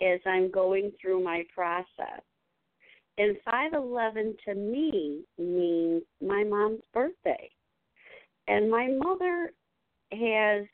as 0.02 0.20
I'm 0.26 0.52
going 0.52 0.92
through 1.00 1.24
my 1.24 1.44
process. 1.54 2.22
And 3.18 3.38
511 3.46 4.36
to 4.46 4.56
me 4.56 5.22
means 5.38 6.02
my 6.22 6.44
mom's 6.44 6.82
birthday. 6.94 7.50
And 8.48 8.70
my 8.70 8.88
mother 8.88 9.54
has 10.12 10.66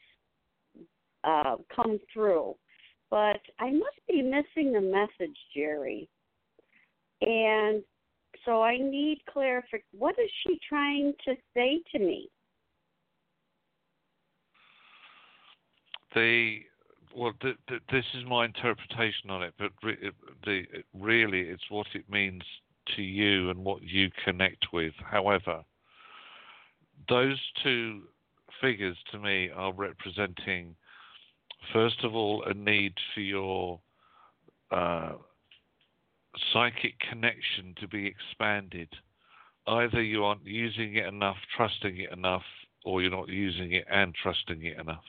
uh, 1.24 1.58
come 1.76 2.00
through. 2.14 2.56
But 3.12 3.42
I 3.60 3.72
must 3.72 4.00
be 4.08 4.22
missing 4.22 4.72
the 4.72 4.82
message, 4.82 5.36
Jerry. 5.56 6.08
And 7.22 7.84
so 8.46 8.62
I 8.62 8.78
need 8.78 9.22
clarification. 9.32 9.86
What 9.98 10.16
is 10.20 10.30
she 10.46 10.60
trying 10.68 11.14
to 11.26 11.36
say 11.54 11.82
to 11.92 12.00
me? 12.00 12.30
the 16.14 16.60
well, 17.16 17.34
th- 17.42 17.58
th- 17.68 17.82
this 17.92 18.06
is 18.14 18.24
my 18.26 18.46
interpretation 18.46 19.32
on 19.32 19.42
it, 19.42 19.54
but 19.58 19.72
re- 19.82 20.12
the 20.46 20.64
really, 20.94 21.42
it's 21.42 21.70
what 21.70 21.88
it 21.96 22.08
means 22.10 22.44
to 22.96 23.02
you 23.02 23.50
and 23.50 23.64
what 23.64 23.82
you 23.82 24.10
connect 24.24 24.68
with. 24.72 24.94
However, 25.04 25.64
those 27.08 27.40
two 27.64 28.04
figures 28.62 28.98
to 29.12 29.18
me 29.18 29.50
are 29.50 29.74
representing, 29.74 30.76
first 31.74 32.04
of 32.04 32.14
all, 32.14 32.44
a 32.44 32.54
need 32.54 32.94
for 33.16 33.22
your 33.22 33.80
uh, 34.72 35.14
psychic 36.54 37.00
connection 37.00 37.76
to 37.80 37.88
be 37.88 38.08
expanded. 38.08 38.90
Either 39.68 40.02
you 40.02 40.24
aren't 40.24 40.46
using 40.46 40.96
it 40.96 41.06
enough, 41.06 41.38
trusting 41.56 41.98
it 41.98 42.12
enough, 42.12 42.44
or 42.86 43.02
you're 43.02 43.12
not 43.12 43.30
using 43.30 43.74
it 43.74 43.86
and 43.92 44.16
trusting 44.16 44.64
it 44.64 44.80
enough. 44.80 45.04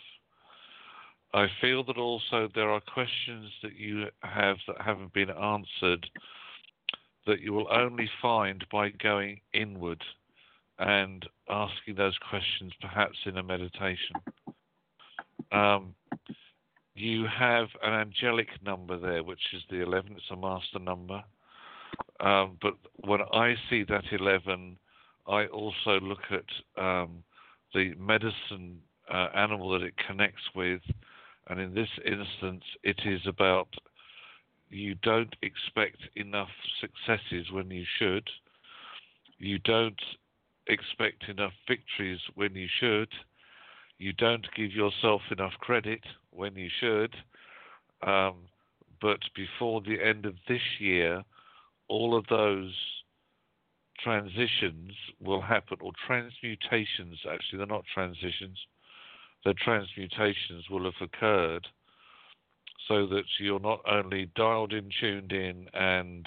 I 1.33 1.47
feel 1.61 1.85
that 1.85 1.97
also 1.97 2.49
there 2.55 2.71
are 2.71 2.81
questions 2.81 3.51
that 3.63 3.77
you 3.77 4.07
have 4.23 4.57
that 4.67 4.81
haven't 4.81 5.13
been 5.13 5.31
answered 5.31 6.07
that 7.27 7.41
you 7.41 7.53
will 7.53 7.69
only 7.71 8.11
find 8.21 8.65
by 8.73 8.89
going 8.91 9.41
inward 9.53 10.03
and 10.79 11.25
asking 11.49 11.95
those 11.95 12.19
questions 12.29 12.73
perhaps 12.81 13.17
in 13.27 13.37
a 13.37 13.43
meditation. 13.43 14.17
Um, 15.53 15.95
you 17.01 17.27
have 17.27 17.69
an 17.83 17.93
angelic 17.93 18.49
number 18.65 18.99
there, 18.99 19.23
which 19.23 19.41
is 19.55 19.63
the 19.71 19.83
11, 19.83 20.13
it's 20.13 20.31
a 20.31 20.37
master 20.37 20.79
number. 20.79 21.23
Um, 22.21 22.59
but 22.61 22.75
when 23.05 23.21
I 23.33 23.55
see 23.69 23.85
that 23.85 24.05
11, 24.13 24.77
I 25.27 25.47
also 25.47 26.01
look 26.01 26.21
at 26.31 26.83
um, 26.83 27.23
the 27.75 27.95
medicine 27.99 28.81
uh, 29.13 29.29
animal 29.35 29.71
that 29.71 29.83
it 29.83 29.95
connects 30.07 30.43
with. 30.55 30.81
And 31.49 31.61
in 31.61 31.75
this 31.75 31.89
instance, 32.05 32.65
it 32.83 33.01
is 33.05 33.21
about 33.27 33.69
you 34.69 34.95
don't 35.03 35.35
expect 35.43 35.99
enough 36.17 36.49
successes 36.81 37.51
when 37.51 37.71
you 37.71 37.85
should. 37.99 38.29
You 39.39 39.59
don't 39.59 40.01
expect 40.67 41.29
enough 41.29 41.53
victories 41.67 42.21
when 42.35 42.55
you 42.55 42.69
should. 42.79 43.09
You 44.01 44.15
don't 44.15 44.47
give 44.57 44.73
yourself 44.73 45.21
enough 45.31 45.53
credit 45.61 46.01
when 46.31 46.57
you 46.57 46.71
should. 46.81 47.15
Um, 48.03 48.47
but 48.99 49.19
before 49.37 49.83
the 49.83 50.03
end 50.03 50.25
of 50.25 50.37
this 50.49 50.63
year, 50.79 51.23
all 51.87 52.17
of 52.17 52.25
those 52.31 52.73
transitions 54.03 54.93
will 55.21 55.43
happen, 55.43 55.77
or 55.83 55.93
transmutations 56.07 57.19
actually, 57.31 57.59
they're 57.59 57.67
not 57.67 57.85
transitions, 57.93 58.59
the 59.45 59.53
transmutations 59.53 60.71
will 60.71 60.85
have 60.85 60.95
occurred 61.03 61.67
so 62.89 63.07
that 63.07 63.25
you're 63.39 63.61
not 63.61 63.81
only 63.87 64.31
dialed 64.35 64.73
in, 64.73 64.89
tuned 64.99 65.33
in, 65.33 65.67
and 65.75 66.27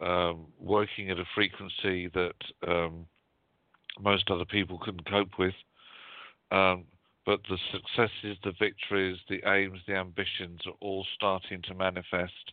um, 0.00 0.46
working 0.60 1.10
at 1.10 1.18
a 1.18 1.24
frequency 1.34 2.08
that 2.14 2.36
um, 2.68 3.06
most 4.00 4.30
other 4.30 4.44
people 4.44 4.78
couldn't 4.78 5.10
cope 5.10 5.40
with, 5.40 5.54
um, 6.54 6.84
but 7.26 7.40
the 7.48 7.58
successes, 7.72 8.36
the 8.44 8.52
victories, 8.58 9.18
the 9.28 9.40
aims, 9.48 9.80
the 9.86 9.94
ambitions 9.94 10.60
are 10.66 10.76
all 10.80 11.06
starting 11.14 11.62
to 11.62 11.74
manifest. 11.74 12.52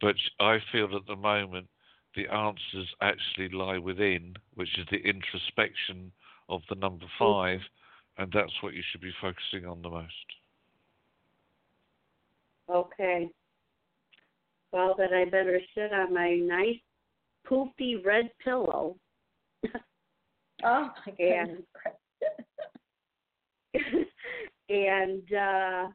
But 0.00 0.16
I 0.40 0.58
feel 0.72 0.96
at 0.96 1.06
the 1.06 1.16
moment 1.16 1.68
the 2.16 2.26
answers 2.28 2.88
actually 3.00 3.50
lie 3.50 3.78
within, 3.78 4.34
which 4.54 4.78
is 4.78 4.86
the 4.90 4.98
introspection 4.98 6.10
of 6.48 6.62
the 6.68 6.76
number 6.76 7.04
five 7.18 7.60
and 8.18 8.32
that's 8.32 8.52
what 8.62 8.74
you 8.74 8.82
should 8.90 9.00
be 9.00 9.12
focusing 9.20 9.64
on 9.68 9.80
the 9.82 9.88
most. 9.88 10.12
Okay. 12.68 13.28
Well, 14.72 14.94
then 14.98 15.14
I 15.14 15.24
better 15.24 15.60
sit 15.74 15.92
on 15.92 16.12
my 16.12 16.34
nice 16.34 16.80
poofy 17.48 18.04
red 18.04 18.30
pillow 18.44 18.96
Oh 20.64 20.90
my 21.06 21.12
goodness. 21.12 21.48
and 21.84 21.94
uh, 25.34 25.88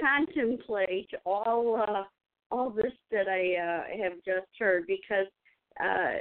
contemplate 0.00 1.10
all 1.24 1.84
uh, 1.88 2.04
all 2.50 2.70
this 2.70 2.92
that 3.10 3.28
I 3.28 3.56
uh, 3.56 4.02
have 4.02 4.14
just 4.24 4.48
heard 4.58 4.86
because 4.86 5.26
uh, 5.80 6.18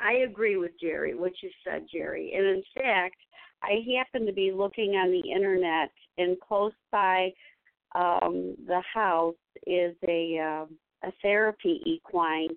I 0.00 0.12
agree 0.28 0.56
with 0.56 0.72
Jerry, 0.80 1.14
what 1.14 1.32
you 1.42 1.50
said, 1.64 1.86
Jerry. 1.90 2.34
And 2.36 2.46
in 2.46 2.62
fact, 2.74 3.16
I 3.62 3.78
happen 3.96 4.26
to 4.26 4.32
be 4.32 4.52
looking 4.52 4.92
on 4.92 5.10
the 5.10 5.30
internet, 5.30 5.90
and 6.18 6.38
close 6.40 6.72
by 6.92 7.32
um, 7.94 8.56
the 8.66 8.82
house 8.92 9.34
is 9.66 9.94
a 10.06 10.38
um 10.38 10.76
a 11.04 11.12
therapy 11.22 11.80
equine 11.84 12.48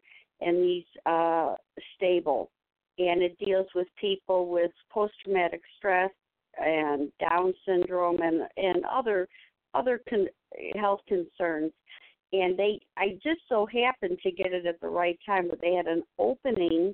and 0.42 0.58
these 0.58 0.86
uh, 1.06 1.56
stable, 1.96 2.51
and 2.97 3.22
it 3.22 3.38
deals 3.38 3.68
with 3.76 3.88
people 4.00 4.50
with 4.50 4.72
post 4.92 5.13
traumatic 5.24 5.62
stress 5.78 6.12
and 6.58 7.12
Down 7.20 7.54
syndrome 7.66 8.20
and 8.21 8.42
and 8.58 8.84
other 8.86 9.28
other 9.74 10.01
con- 10.09 10.28
health 10.76 11.01
concerns. 11.08 11.71
And 12.32 12.58
they, 12.58 12.80
I 12.96 13.17
just 13.24 13.42
so 13.50 13.66
happened 13.66 14.20
to 14.21 14.32
get 14.32 14.54
it 14.54 14.67
at 14.67 14.80
the 14.82 14.88
right 14.88 15.17
time, 15.26 15.47
but 15.50 15.59
they 15.62 15.74
had 15.74 15.88
an 15.88 16.04
opening 16.20 16.93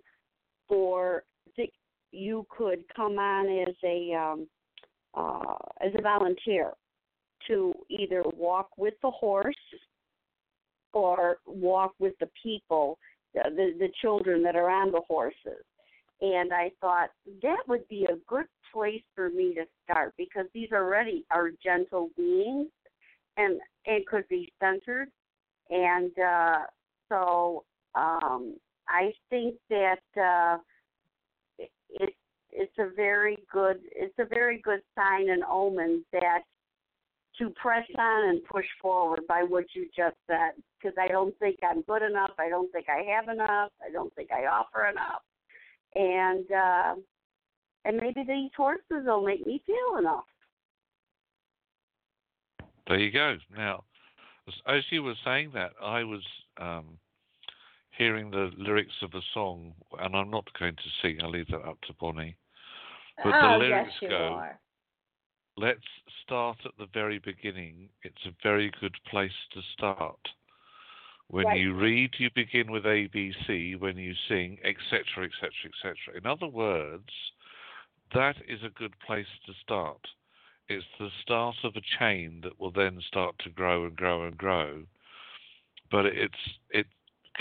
for 0.68 1.24
that 1.58 1.68
you 2.12 2.46
could 2.50 2.84
come 2.96 3.20
on 3.20 3.48
as 3.68 3.76
a 3.84 4.14
um, 4.14 4.48
uh, 5.14 5.56
as 5.86 5.92
a 5.98 6.02
volunteer 6.02 6.72
to 7.48 7.74
either 7.90 8.24
walk 8.38 8.70
with 8.78 8.94
the 9.02 9.12
horse 9.12 9.56
or 10.94 11.38
walk 11.46 11.94
with 12.00 12.14
the 12.20 12.30
people, 12.42 12.98
the, 13.34 13.42
the, 13.50 13.74
the 13.80 13.90
children 14.02 14.42
that 14.44 14.56
are 14.56 14.70
on 14.70 14.92
the 14.92 15.02
horses. 15.08 15.64
And 16.22 16.54
I 16.54 16.72
thought 16.80 17.10
that 17.42 17.58
would 17.68 17.88
be 17.90 18.06
a 18.06 18.16
good 18.28 18.46
place 18.74 19.04
for 19.16 19.30
me 19.30 19.54
to 19.56 19.66
start 19.84 20.14
because 20.18 20.46
these 20.54 20.70
already 20.72 21.26
are 21.32 21.52
gentle 21.64 22.10
beings 22.16 22.70
and 23.38 23.60
and 23.86 24.06
could 24.06 24.28
be 24.30 24.52
centered. 24.62 25.10
And 25.70 26.12
uh, 26.18 26.60
so 27.10 27.64
um, 27.96 28.56
I 28.88 29.12
think 29.30 29.56
that 29.70 30.00
uh, 30.18 30.58
it, 31.58 31.72
it 31.90 32.14
it's 32.52 32.78
a 32.80 32.90
very 32.96 33.38
good 33.52 33.82
it's 33.92 34.18
a 34.20 34.26
very 34.26 34.62
good 34.62 34.82
sign 34.96 35.30
and 35.30 35.44
omen 35.44 36.06
that 36.14 36.42
to 37.38 37.50
press 37.62 37.86
on 37.98 38.30
and 38.30 38.44
push 38.46 38.66
forward 38.82 39.22
by 39.28 39.44
what 39.44 39.66
you 39.74 39.88
just 39.96 40.16
said 40.28 40.52
because 40.80 40.96
I 40.98 41.08
don't 41.10 41.38
think 41.40 41.60
I'm 41.70 41.82
good 41.82 42.02
enough. 42.02 42.32
I 42.40 42.48
don't 42.48 42.72
think 42.72 42.86
I 42.90 43.04
have 43.12 43.28
enough. 43.28 43.72
I 43.86 43.92
don't 43.92 44.14
think 44.16 44.32
I 44.32 44.46
offer 44.46 44.86
enough. 44.86 45.22
And 45.96 46.46
uh, 46.52 46.96
and 47.86 47.98
maybe 47.98 48.24
these 48.28 48.52
horses 48.58 49.06
will 49.06 49.24
make 49.24 49.46
me 49.46 49.62
feel 49.66 50.00
enough. 50.00 50.26
There 52.88 53.00
you 53.00 53.12
go. 53.12 53.38
Now, 53.56 53.84
as- 54.68 54.84
you 54.92 55.04
were 55.04 55.16
saying 55.24 55.52
that, 55.54 55.72
I 55.82 56.04
was 56.04 56.22
um, 56.60 56.98
hearing 57.98 58.30
the 58.30 58.52
lyrics 58.58 58.94
of 59.02 59.14
a 59.14 59.22
song, 59.34 59.74
and 60.00 60.16
I'm 60.16 60.30
not 60.30 60.48
going 60.60 60.76
to 60.76 60.82
sing. 61.02 61.20
I'll 61.22 61.32
leave 61.32 61.48
that 61.48 61.66
up 61.66 61.80
to 61.88 61.94
Bonnie. 62.00 62.36
But 63.24 63.34
oh, 63.34 63.54
the 63.54 63.66
lyrics 63.66 63.92
yes, 63.94 64.02
you 64.02 64.10
go. 64.10 64.34
are. 64.34 64.60
Let's 65.58 65.80
start 66.24 66.58
at 66.66 66.72
the 66.78 66.88
very 66.94 67.20
beginning. 67.20 67.90
It's 68.04 68.26
a 68.26 68.32
very 68.44 68.72
good 68.82 68.96
place 69.10 69.32
to 69.54 69.62
start. 69.74 70.20
When 71.28 71.48
Right. 71.48 71.60
you 71.60 71.74
read, 71.74 72.20
you 72.20 72.30
begin 72.32 72.72
with 72.72 72.86
ABC. 72.86 73.76
When 73.76 73.98
you 73.98 74.14
sing, 74.28 74.60
etc., 74.64 75.26
etc., 75.26 75.52
etc. 75.66 76.16
In 76.16 76.26
other 76.26 76.48
words, 76.48 77.10
that 78.14 78.36
is 78.48 78.64
a 78.64 78.70
good 78.70 78.98
place 79.00 79.28
to 79.46 79.54
start. 79.54 80.08
It's 80.68 80.86
the 81.00 81.12
start 81.22 81.56
of 81.64 81.76
a 81.76 81.82
chain 81.82 82.42
that 82.42 82.60
will 82.60 82.72
then 82.72 83.02
start 83.02 83.38
to 83.40 83.50
grow 83.50 83.86
and 83.86 83.96
grow 83.96 84.24
and 84.24 84.38
grow. 84.38 84.84
But 85.92 86.06
it's 86.08 86.60
it 86.70 86.88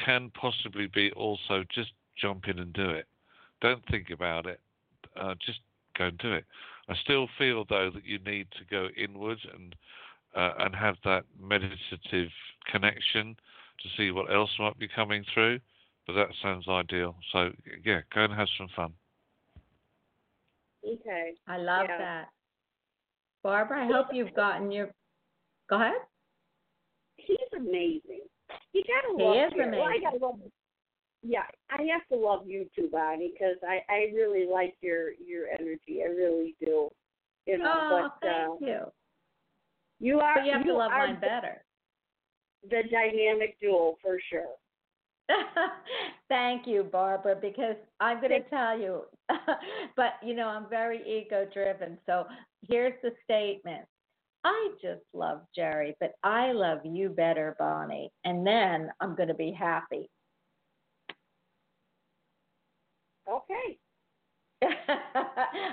can 0.05 0.31
possibly 0.31 0.86
be 0.86 1.11
also 1.12 1.65
just 1.65 1.93
jump 2.16 2.48
in 2.48 2.59
and 2.59 2.73
do 2.73 2.90
it. 2.90 3.06
Don't 3.61 3.86
think 3.86 4.11
about 4.11 4.47
it. 4.47 4.61
Uh, 5.16 5.35
just 5.44 5.61
go 5.97 6.06
and 6.06 6.19
do 6.19 6.32
it. 6.32 6.44
I 6.89 6.94
still 6.97 7.28
feel 7.39 7.65
though 7.65 7.90
that 7.90 8.05
you 8.05 8.19
need 8.19 8.48
to 8.52 8.65
go 8.70 8.89
inwards 8.97 9.40
and 9.55 9.74
uh, 10.35 10.55
and 10.59 10.74
have 10.74 10.97
that 11.05 11.24
meditative 11.40 12.31
connection 12.70 13.36
to 13.83 13.89
see 13.97 14.11
what 14.11 14.33
else 14.33 14.51
might 14.59 14.79
be 14.79 14.89
coming 14.89 15.25
through. 15.33 15.59
But 16.07 16.15
that 16.15 16.29
sounds 16.43 16.69
ideal. 16.69 17.17
So 17.33 17.51
yeah, 17.85 18.01
go 18.15 18.25
and 18.25 18.33
have 18.35 18.49
some 18.59 18.69
fun. 18.77 18.93
Okay. 20.87 21.33
I 21.49 21.57
love 21.57 21.87
Yeah. 21.89 21.99
that. 21.99 22.29
Barbara, 23.43 23.85
I 23.85 23.87
hope 23.87 24.13
you've 24.13 24.35
gotten 24.35 24.71
your. 24.71 24.91
Go 25.69 25.77
ahead. 25.77 25.95
He's 27.17 27.39
amazing. 27.57 28.23
You 28.73 28.83
gotta 28.85 29.17
He 29.17 29.23
love 29.23 29.37
is 29.37 29.53
Jerry. 29.55 29.71
Well, 29.79 29.83
I 29.83 29.87
amazing. 29.87 30.03
gotta 30.03 30.27
love. 30.27 30.41
Yeah, 31.23 31.47
I 31.71 31.83
have 31.85 32.07
to 32.09 32.17
love 32.17 32.47
you 32.47 32.69
too, 32.77 32.89
Bonnie, 32.93 33.33
because 33.33 33.57
I 33.67 33.81
I 33.89 34.11
really 34.15 34.47
like 34.47 34.75
your 34.83 35.13
your 35.13 35.49
energy. 35.49 36.03
I 36.03 36.09
really 36.09 36.55
do. 36.61 36.91
You 37.47 37.59
know, 37.59 37.73
oh, 37.75 38.11
but 38.21 38.29
uh, 38.29 38.49
thank 38.49 38.61
you. 38.61 38.81
you 40.01 40.21
are 40.21 40.35
But 40.37 40.47
you 40.47 40.53
have 40.53 40.65
to 40.65 40.75
love 40.75 40.91
are 40.93 41.07
mine 41.07 41.21
better. 41.21 41.65
The 42.70 42.82
dynamic 42.91 43.59
duo 43.61 43.97
for 44.03 44.19
sure. 44.31 44.57
Thank 46.28 46.66
you, 46.66 46.85
Barbara, 46.85 47.36
because 47.41 47.77
I'm 48.01 48.20
going 48.20 48.43
to 48.43 48.49
tell 48.51 48.78
you, 48.78 49.03
but 49.97 50.15
you 50.23 50.35
know, 50.35 50.49
I'm 50.49 50.69
very 50.69 51.01
ego 51.07 51.47
driven. 51.53 51.99
So 52.07 52.27
here's 52.69 52.95
the 53.03 53.12
statement 53.24 53.86
I 54.45 54.70
just 54.82 55.03
love 55.15 55.41
Jerry, 55.55 55.97
but 56.01 56.12
I 56.23 56.53
love 56.53 56.81
you 56.85 57.09
better, 57.09 57.57
Bonnie. 57.59 58.11
And 58.24 58.47
then 58.47 58.91
I'm 59.01 59.15
going 59.15 59.28
to 59.28 59.35
be 59.35 59.53
happy. 59.53 60.11
Okay. 63.27 63.78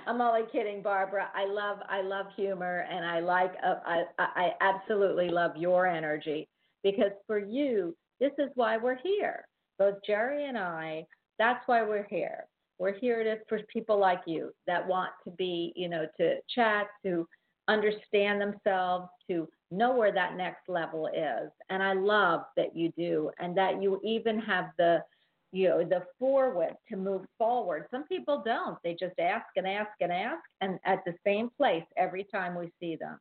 I'm 0.07 0.21
only 0.21 0.43
kidding, 0.51 0.81
Barbara. 0.81 1.29
I 1.35 1.45
love 1.45 1.79
I 1.89 2.01
love 2.01 2.27
humor, 2.35 2.85
and 2.89 3.05
I 3.05 3.19
like 3.19 3.53
uh, 3.63 3.75
I 3.85 4.03
I 4.17 4.25
I 4.35 4.51
absolutely 4.61 5.29
love 5.29 5.55
your 5.55 5.85
energy 5.87 6.47
because 6.83 7.11
for 7.27 7.39
you, 7.39 7.95
this 8.19 8.31
is 8.37 8.49
why 8.55 8.77
we're 8.77 8.99
here. 9.03 9.45
Both 9.79 9.95
Jerry 10.05 10.45
and 10.45 10.57
I. 10.57 11.05
That's 11.39 11.67
why 11.67 11.81
we're 11.83 12.07
here. 12.09 12.45
We're 12.77 12.97
here 12.97 13.23
to 13.23 13.37
for 13.47 13.59
people 13.71 13.99
like 13.99 14.21
you 14.25 14.51
that 14.67 14.87
want 14.87 15.11
to 15.23 15.31
be, 15.31 15.73
you 15.75 15.89
know, 15.89 16.05
to 16.17 16.35
chat, 16.53 16.87
to 17.03 17.27
understand 17.67 18.41
themselves, 18.41 19.07
to 19.29 19.47
know 19.71 19.95
where 19.95 20.11
that 20.11 20.35
next 20.35 20.67
level 20.67 21.07
is. 21.07 21.51
And 21.69 21.81
I 21.81 21.93
love 21.93 22.41
that 22.57 22.75
you 22.75 22.91
do, 22.97 23.31
and 23.39 23.55
that 23.57 23.81
you 23.81 23.99
even 24.03 24.39
have 24.39 24.65
the 24.77 25.03
you 25.51 25.67
know 25.67 25.83
the 25.83 26.03
forward 26.17 26.73
to 26.89 26.95
move 26.95 27.23
forward 27.37 27.85
some 27.91 28.03
people 28.05 28.41
don't 28.45 28.77
they 28.83 28.95
just 28.97 29.17
ask 29.19 29.45
and 29.57 29.67
ask 29.67 29.89
and 29.99 30.11
ask 30.11 30.39
and 30.61 30.79
at 30.85 30.99
the 31.05 31.13
same 31.25 31.49
place 31.57 31.83
every 31.97 32.23
time 32.23 32.55
we 32.55 32.71
see 32.79 32.95
them 32.95 33.19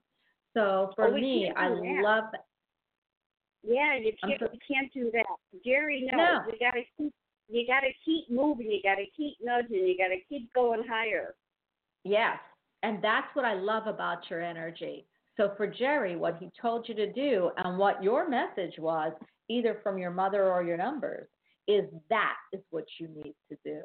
so 0.55 0.93
for 0.95 1.09
Oh, 1.09 1.13
me 1.13 1.51
i 1.57 1.69
that. 1.69 2.03
love 2.03 2.25
Yeah, 3.63 3.97
you 3.97 4.13
can't 4.23 4.41
you 4.41 4.59
can't 4.67 4.93
do 4.93 5.11
that. 5.13 5.25
Jerry 5.65 6.03
knows. 6.11 6.17
No. 6.17 6.53
You 6.53 6.59
gotta 6.59 6.83
keep 6.97 7.13
you 7.49 7.67
gotta 7.67 7.91
keep 8.05 8.31
moving. 8.31 8.71
You 8.71 8.81
gotta 8.83 9.05
keep 9.17 9.35
nudging. 9.43 9.87
You 9.87 9.97
gotta 9.99 10.21
keep 10.29 10.53
going 10.55 10.83
higher. 10.89 11.35
yes 12.05 12.39
and 12.83 13.03
that's 13.05 13.27
what 13.35 13.45
i 13.45 13.53
love 13.53 13.87
about 13.87 14.21
your 14.31 14.41
energy 14.41 15.05
so 15.37 15.53
for 15.59 15.67
jerry 15.67 16.17
what 16.17 16.39
he 16.41 16.49
told 16.61 16.89
you 16.89 16.95
to 16.95 17.13
do 17.13 17.51
and 17.59 17.77
what 17.77 18.03
your 18.03 18.27
message 18.27 18.79
was 18.79 19.13
either 19.51 19.79
from 19.83 19.99
your 19.99 20.11
mother 20.11 20.51
or 20.51 20.63
your 20.63 20.79
numbers 20.79 21.29
is 21.69 21.85
that 22.09 22.37
is 22.55 22.63
what 22.71 22.85
you 22.99 23.07
need 23.09 23.35
to 23.51 23.57
do 23.65 23.81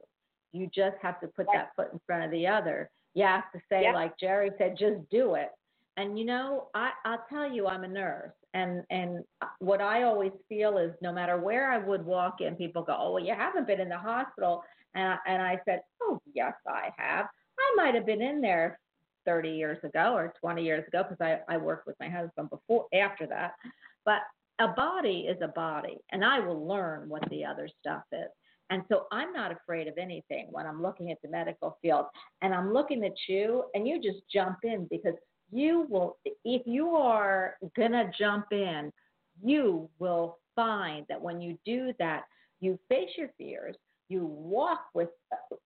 you 0.53 0.69
just 0.73 0.95
have 1.01 1.19
to 1.19 1.27
put 1.27 1.45
Right. 1.47 1.57
that 1.57 1.75
foot 1.75 1.91
in 1.91 1.99
front 2.07 2.23
of 2.23 2.31
the 2.31 2.47
other 2.47 2.89
you 3.15 3.25
have 3.25 3.51
to 3.51 3.59
say 3.69 3.81
Yep. 3.83 3.93
like 3.95 4.17
jerry 4.17 4.51
said 4.57 4.77
just 4.79 5.01
do 5.11 5.35
it 5.35 5.49
and 5.97 6.17
you 6.17 6.23
know 6.23 6.69
i 6.73 6.91
i'll 7.03 7.25
tell 7.29 7.51
you 7.51 7.67
i'm 7.67 7.83
a 7.83 7.87
nurse 7.89 8.31
and 8.55 8.83
and 8.89 9.23
what 9.59 9.81
i 9.81 10.03
always 10.03 10.31
feel 10.49 10.77
is 10.79 10.91
no 11.01 11.13
matter 11.13 11.37
where 11.37 11.71
i 11.71 11.77
would 11.77 12.03
walk 12.03 12.41
in 12.41 12.55
people 12.55 12.81
go 12.81 12.95
oh 12.97 13.11
well 13.11 13.23
you 13.23 13.35
haven't 13.35 13.67
been 13.67 13.81
in 13.81 13.89
the 13.89 13.97
hospital. 13.97 14.63
And 14.95 15.13
I, 15.13 15.17
and 15.27 15.41
i 15.41 15.59
said 15.65 15.81
oh 16.01 16.19
yes 16.33 16.53
i 16.67 16.89
have. 16.97 17.27
I 17.59 17.73
might 17.75 17.95
have 17.95 18.05
been 18.05 18.21
in 18.21 18.41
there 18.41 18.79
30 19.25 19.49
years 19.49 19.77
ago 19.83 20.13
or 20.13 20.33
20 20.39 20.63
years 20.63 20.87
ago 20.87 21.03
because 21.03 21.21
I, 21.21 21.53
I 21.53 21.57
worked 21.57 21.87
with 21.87 21.95
my 21.99 22.09
husband 22.09 22.49
before 22.49 22.85
after 22.93 23.27
that. 23.27 23.53
But 24.05 24.19
a 24.59 24.69
body 24.69 25.27
is 25.27 25.37
a 25.41 25.49
body 25.49 25.97
and 26.11 26.23
i 26.23 26.39
will 26.39 26.65
learn 26.65 27.09
what 27.09 27.29
the 27.29 27.43
other 27.43 27.67
stuff 27.81 28.03
is. 28.13 28.29
And 28.69 28.83
so 28.89 29.07
i'm 29.11 29.33
not 29.33 29.51
afraid 29.51 29.87
of 29.87 29.97
anything 29.97 30.47
when 30.51 30.65
i'm 30.65 30.81
looking 30.81 31.11
at 31.11 31.21
the 31.21 31.29
medical 31.29 31.77
field. 31.81 32.05
And 32.41 32.53
i'm 32.53 32.71
looking 32.71 33.03
at 33.03 33.15
you 33.27 33.65
and 33.73 33.85
you 33.85 34.01
just 34.01 34.19
jump 34.33 34.59
in 34.63 34.87
because 34.89 35.15
you 35.51 35.85
will 35.89 36.17
if 36.43 36.61
you 36.65 36.89
are 36.89 37.55
gonna 37.77 38.11
jump 38.17 38.47
in 38.51 38.91
you 39.43 39.89
will 39.99 40.37
find 40.55 41.05
that 41.09 41.21
when 41.21 41.41
you 41.41 41.57
do 41.65 41.93
that 41.99 42.23
you 42.59 42.79
face 42.89 43.09
your 43.17 43.29
fears 43.37 43.75
you 44.09 44.25
walk 44.25 44.81
with 44.93 45.09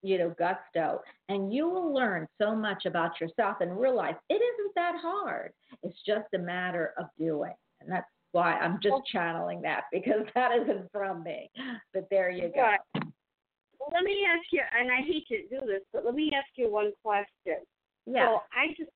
you 0.02 0.18
know 0.18 0.34
gusto 0.40 1.02
and 1.28 1.54
you 1.54 1.68
will 1.68 1.94
learn 1.94 2.28
so 2.42 2.56
much 2.56 2.86
about 2.86 3.20
yourself 3.20 3.58
and 3.62 3.80
realize 3.80 4.16
it 4.30 4.36
isn't 4.36 4.76
that 4.76 4.96
hard. 5.02 5.52
It's 5.84 5.98
just 6.06 6.28
a 6.34 6.38
matter 6.38 6.94
of 6.98 7.08
doing. 7.18 7.54
And 7.82 7.92
that's 7.92 8.08
why 8.32 8.54
i'm 8.60 8.80
just 8.84 9.02
channeling 9.12 9.60
that 9.62 9.86
because 9.92 10.22
that 10.36 10.52
isn't 10.62 10.92
from 10.92 11.24
me. 11.24 11.50
But 11.94 12.08
there 12.10 12.30
you 12.30 12.52
go. 12.54 12.62
Right. 12.62 12.80
Well, 12.94 13.90
let 13.94 14.04
me 14.04 14.26
ask 14.30 14.46
you, 14.52 14.62
and 14.78 14.92
I 14.92 14.98
hate 14.98 15.26
to 15.30 15.42
do 15.48 15.66
this, 15.66 15.82
but 15.94 16.06
let 16.06 16.14
me 16.14 16.32
ask 16.36 16.48
you 16.56 16.70
one 16.70 16.92
question. 17.04 17.64
yeah. 18.06 18.26
So 18.26 18.42
I 18.54 18.68
just 18.78 18.92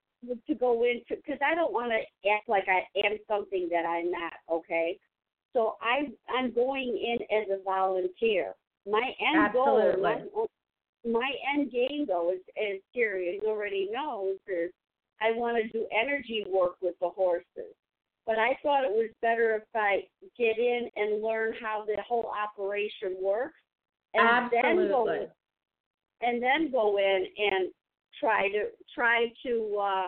to 0.47 0.55
go 0.55 0.83
into 0.83 1.21
because 1.21 1.39
I 1.45 1.55
don't 1.55 1.73
want 1.73 1.91
to 1.91 2.29
act 2.29 2.47
like 2.47 2.65
I 2.67 2.81
am 3.05 3.17
something 3.27 3.69
that 3.71 3.85
I'm 3.85 4.11
not. 4.11 4.33
Okay. 4.51 4.97
So 5.53 5.75
I 5.81 6.09
I'm 6.33 6.53
going 6.53 6.97
in 6.97 7.37
as 7.37 7.59
a 7.59 7.63
volunteer. 7.63 8.53
My 8.89 9.11
end 9.19 9.39
Absolutely. 9.39 10.01
goal, 10.01 10.49
my, 11.05 11.09
my 11.09 11.31
end 11.53 11.71
game 11.71 12.05
though, 12.07 12.31
is 12.31 12.41
as 12.57 12.79
Jerry 12.95 13.39
already 13.45 13.89
knows, 13.91 14.37
is 14.47 14.71
I 15.21 15.31
want 15.31 15.57
to 15.57 15.69
do 15.69 15.85
energy 15.91 16.45
work 16.49 16.75
with 16.81 16.95
the 16.99 17.09
horses. 17.09 17.75
But 18.25 18.39
I 18.39 18.57
thought 18.63 18.85
it 18.85 18.91
was 18.91 19.09
better 19.21 19.55
if 19.55 19.63
I 19.75 20.03
get 20.37 20.57
in 20.57 20.89
and 20.95 21.21
learn 21.21 21.53
how 21.61 21.83
the 21.85 22.01
whole 22.01 22.31
operation 22.31 23.17
works, 23.21 23.59
and 24.13 24.49
then 24.51 24.87
go 24.87 25.11
in 25.11 25.27
and 26.23 26.41
then 26.41 26.71
go 26.71 26.97
in 26.97 27.25
and 27.37 27.69
try 28.19 28.49
to 28.49 28.65
try 28.93 29.31
to 29.45 29.77
uh 29.79 30.07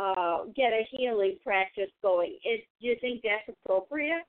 uh 0.00 0.44
get 0.56 0.72
a 0.72 0.86
healing 0.90 1.36
practice 1.44 1.90
going. 2.02 2.38
Is 2.44 2.60
do 2.80 2.88
you 2.88 2.96
think 3.00 3.22
that's 3.22 3.56
appropriate? 3.64 4.22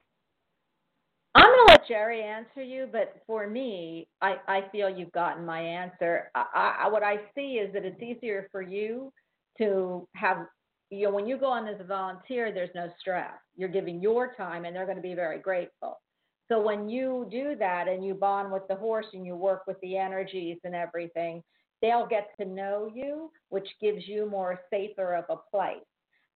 I'm 1.35 1.45
to 1.45 1.65
let 1.69 1.87
Jerry 1.87 2.23
answer 2.23 2.63
you, 2.63 2.87
but 2.91 3.21
for 3.27 3.47
me, 3.47 4.07
I, 4.19 4.37
I 4.47 4.63
feel 4.71 4.89
you've 4.89 5.11
gotten 5.11 5.45
my 5.45 5.61
answer. 5.61 6.31
I, 6.33 6.75
I, 6.85 6.89
what 6.89 7.03
I 7.03 7.17
see 7.35 7.53
is 7.53 7.71
that 7.73 7.85
it's 7.85 8.01
easier 8.01 8.47
for 8.51 8.63
you 8.63 9.13
to 9.59 10.07
have, 10.15 10.47
you 10.89 11.05
know, 11.05 11.13
when 11.13 11.27
you 11.27 11.37
go 11.37 11.45
on 11.45 11.67
as 11.67 11.79
a 11.79 11.83
volunteer, 11.83 12.51
there's 12.51 12.73
no 12.73 12.89
stress. 12.99 13.31
You're 13.55 13.69
giving 13.69 14.01
your 14.01 14.33
time, 14.33 14.65
and 14.65 14.75
they're 14.75 14.85
going 14.85 14.97
to 14.97 15.03
be 15.03 15.13
very 15.13 15.37
grateful. 15.39 15.99
So 16.51 16.59
when 16.59 16.89
you 16.89 17.27
do 17.29 17.55
that 17.59 17.87
and 17.87 18.03
you 18.03 18.15
bond 18.15 18.51
with 18.51 18.67
the 18.67 18.75
horse 18.75 19.05
and 19.13 19.23
you 19.23 19.35
work 19.35 19.67
with 19.67 19.79
the 19.81 19.97
energies 19.97 20.57
and 20.63 20.73
everything, 20.73 21.43
they'll 21.81 22.07
get 22.07 22.29
to 22.39 22.45
know 22.45 22.91
you, 22.93 23.31
which 23.49 23.67
gives 23.81 24.07
you 24.07 24.29
more 24.29 24.59
safer 24.69 25.15
of 25.15 25.25
a 25.29 25.37
place. 25.51 25.85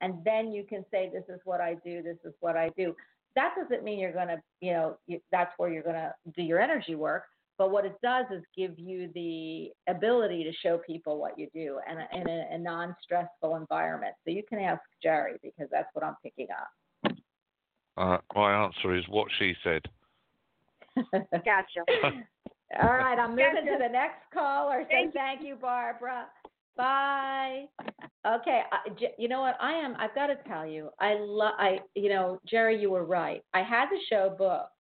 And 0.01 0.23
then 0.25 0.51
you 0.51 0.63
can 0.63 0.85
say, 0.91 1.09
"This 1.09 1.23
is 1.29 1.39
what 1.45 1.61
I 1.61 1.75
do. 1.85 2.01
This 2.01 2.17
is 2.25 2.33
what 2.39 2.57
I 2.57 2.69
do." 2.77 2.95
that 3.35 3.53
doesn't 3.57 3.83
mean 3.83 3.99
you're 3.99 4.13
going 4.13 4.27
to, 4.27 4.41
you 4.61 4.73
know, 4.73 4.97
you, 5.07 5.19
that's 5.31 5.51
where 5.57 5.69
you're 5.71 5.83
going 5.83 5.95
to 5.95 6.13
do 6.35 6.41
your 6.41 6.59
energy 6.59 6.95
work. 6.95 7.23
But 7.57 7.71
what 7.71 7.85
it 7.85 7.95
does 8.01 8.25
is 8.31 8.43
give 8.57 8.77
you 8.79 9.09
the 9.13 9.69
ability 9.87 10.43
to 10.43 10.51
show 10.63 10.79
people 10.79 11.19
what 11.19 11.37
you 11.37 11.47
do 11.53 11.79
in 11.89 11.97
a, 11.97 12.21
in 12.21 12.27
a, 12.27 12.47
a 12.51 12.57
non 12.57 12.95
stressful 13.03 13.55
environment. 13.55 14.15
So 14.25 14.31
you 14.31 14.43
can 14.47 14.59
ask 14.59 14.81
Jerry 15.01 15.37
because 15.43 15.67
that's 15.71 15.87
what 15.93 16.03
I'm 16.03 16.15
picking 16.23 16.47
up. 16.51 17.13
Uh, 17.95 18.17
my 18.35 18.65
answer 18.65 18.95
is 18.95 19.03
what 19.07 19.27
she 19.37 19.53
said. 19.63 19.83
Gotcha. 21.31 21.85
All 22.81 22.93
right, 22.93 23.17
I'm 23.17 23.29
moving 23.35 23.65
to 23.65 23.77
the 23.79 23.89
next 23.89 24.23
caller. 24.33 24.83
So 24.83 24.87
Thank 24.89 25.13
thank 25.13 25.41
you. 25.43 25.55
Barbara. 25.55 26.27
Bye. 26.75 27.65
Okay, 28.25 28.61
I, 28.71 28.77
you 29.19 29.27
know 29.27 29.41
what? 29.41 29.57
I 29.61 29.73
am. 29.73 29.95
I've 29.99 30.15
got 30.15 30.27
to 30.27 30.37
tell 30.47 30.65
you, 30.65 30.89
I 30.99 31.15
love. 31.19 31.53
I, 31.57 31.79
you 31.95 32.09
know, 32.09 32.39
Jerry, 32.47 32.79
you 32.79 32.89
were 32.89 33.05
right. 33.05 33.43
I 33.53 33.61
had 33.61 33.89
the 33.89 33.99
show 34.09 34.35
booked 34.37 34.71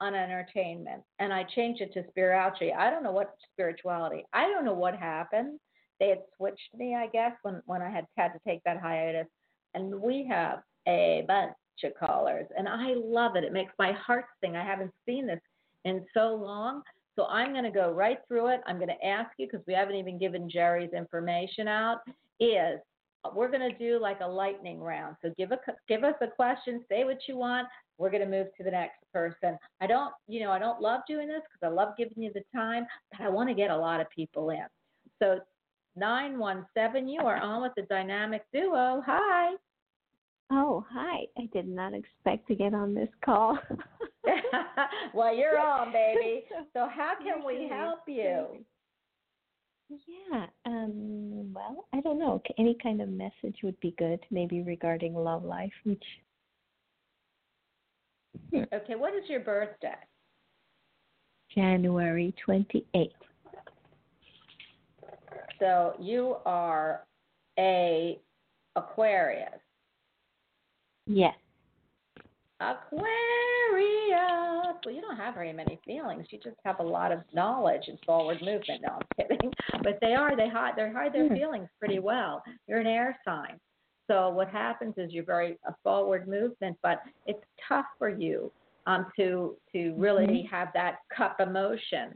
on 0.00 0.14
entertainment, 0.14 1.02
and 1.18 1.32
I 1.32 1.44
changed 1.54 1.80
it 1.80 1.92
to 1.94 2.04
spirituality. 2.08 2.72
I 2.72 2.90
don't 2.90 3.02
know 3.02 3.12
what 3.12 3.34
spirituality. 3.52 4.24
I 4.32 4.48
don't 4.48 4.64
know 4.64 4.74
what 4.74 4.96
happened. 4.96 5.58
They 5.98 6.08
had 6.08 6.22
switched 6.36 6.74
me, 6.74 6.94
I 6.94 7.06
guess, 7.06 7.32
when 7.42 7.62
when 7.66 7.80
I 7.80 7.90
had 7.90 8.06
had 8.16 8.28
to 8.28 8.40
take 8.46 8.62
that 8.64 8.80
hiatus, 8.80 9.26
and 9.74 9.94
we 10.00 10.26
have 10.28 10.60
a 10.88 11.24
bunch 11.26 11.54
of 11.84 11.92
callers, 11.98 12.46
and 12.58 12.68
I 12.68 12.94
love 12.96 13.36
it. 13.36 13.44
It 13.44 13.52
makes 13.52 13.72
my 13.78 13.92
heart 13.92 14.26
sing. 14.42 14.56
I 14.56 14.64
haven't 14.64 14.92
seen 15.06 15.26
this 15.26 15.40
in 15.84 16.04
so 16.12 16.34
long. 16.34 16.82
So 17.16 17.26
I'm 17.26 17.52
going 17.52 17.64
to 17.64 17.70
go 17.70 17.90
right 17.90 18.18
through 18.28 18.48
it. 18.48 18.60
I'm 18.66 18.76
going 18.76 18.88
to 18.88 19.06
ask 19.06 19.30
you 19.38 19.46
because 19.50 19.64
we 19.66 19.74
haven't 19.74 19.96
even 19.96 20.18
given 20.18 20.48
Jerry's 20.48 20.92
information 20.92 21.68
out. 21.68 21.98
Is 22.38 22.80
we're 23.34 23.50
going 23.50 23.70
to 23.70 23.76
do 23.76 24.00
like 24.00 24.20
a 24.20 24.26
lightning 24.26 24.80
round. 24.80 25.16
So 25.22 25.32
give 25.36 25.52
a 25.52 25.58
give 25.88 26.04
us 26.04 26.14
a 26.22 26.26
question, 26.26 26.84
say 26.88 27.04
what 27.04 27.18
you 27.28 27.36
want. 27.36 27.68
We're 27.98 28.10
going 28.10 28.22
to 28.24 28.28
move 28.28 28.46
to 28.56 28.64
the 28.64 28.70
next 28.70 28.98
person. 29.12 29.58
I 29.82 29.86
don't, 29.86 30.12
you 30.26 30.40
know, 30.40 30.50
I 30.50 30.58
don't 30.58 30.80
love 30.80 31.02
doing 31.06 31.28
this 31.28 31.42
because 31.52 31.70
I 31.70 31.74
love 31.74 31.94
giving 31.98 32.22
you 32.22 32.30
the 32.32 32.42
time, 32.54 32.86
but 33.12 33.20
I 33.20 33.28
want 33.28 33.50
to 33.50 33.54
get 33.54 33.70
a 33.70 33.76
lot 33.76 34.00
of 34.00 34.08
people 34.08 34.48
in. 34.50 34.64
So 35.22 35.40
917, 35.96 37.08
you 37.08 37.20
are 37.20 37.36
on 37.36 37.60
with 37.60 37.72
the 37.76 37.82
dynamic 37.82 38.42
duo. 38.54 39.02
Hi. 39.04 39.54
Oh, 40.50 40.84
hi. 40.90 41.26
I 41.38 41.48
did 41.52 41.68
not 41.68 41.94
expect 41.94 42.48
to 42.48 42.54
get 42.54 42.74
on 42.74 42.94
this 42.94 43.08
call. 43.24 43.58
well, 45.14 45.34
you're 45.34 45.58
on, 45.66 45.92
baby. 45.92 46.44
So 46.72 46.88
how 46.92 47.14
can 47.22 47.44
we 47.44 47.68
help 47.70 48.00
you? 48.06 48.64
yeah. 50.06 50.46
Um 50.66 51.52
well, 51.52 51.86
I 51.92 52.00
don't 52.00 52.18
know. 52.18 52.40
Any 52.58 52.76
kind 52.82 53.00
of 53.00 53.08
message 53.08 53.56
would 53.62 53.78
be 53.80 53.94
good, 53.98 54.20
maybe 54.30 54.62
regarding 54.62 55.14
love 55.14 55.44
life, 55.44 55.72
which 55.84 56.02
Okay, 58.54 58.94
what 58.94 59.14
is 59.14 59.28
your 59.28 59.40
birthday? 59.40 59.94
January 61.54 62.34
28th. 62.46 63.10
So 65.58 65.94
you 66.00 66.36
are 66.46 67.04
a 67.58 68.18
Aquarius. 68.76 69.60
Yes. 71.12 71.34
Aquarius. 72.60 73.00
Well, 74.84 74.94
you 74.94 75.00
don't 75.00 75.16
have 75.16 75.34
very 75.34 75.52
many 75.52 75.80
feelings. 75.84 76.26
You 76.30 76.38
just 76.42 76.56
have 76.64 76.78
a 76.78 76.82
lot 76.82 77.10
of 77.10 77.20
knowledge 77.34 77.82
and 77.88 77.98
forward 78.06 78.38
movement. 78.40 78.82
No, 78.82 78.98
I'm 78.98 79.06
kidding. 79.28 79.52
But 79.82 79.98
they 80.00 80.14
are. 80.14 80.36
They 80.36 80.48
hide. 80.48 80.74
They 80.76 80.90
hide 80.90 81.12
their 81.12 81.26
Hmm. 81.28 81.34
feelings 81.34 81.68
pretty 81.78 81.98
well. 81.98 82.42
You're 82.68 82.78
an 82.80 82.86
air 82.86 83.18
sign. 83.24 83.58
So 84.10 84.28
what 84.30 84.48
happens 84.48 84.94
is 84.96 85.12
you're 85.12 85.24
very 85.24 85.58
a 85.66 85.74
forward 85.82 86.28
movement, 86.28 86.76
but 86.82 87.02
it's 87.26 87.42
tough 87.68 87.86
for 87.98 88.08
you 88.08 88.52
um, 88.86 89.06
to 89.16 89.56
to 89.72 89.94
really 89.96 90.42
have 90.50 90.68
that 90.74 90.96
cup 91.16 91.40
emotion. 91.40 92.14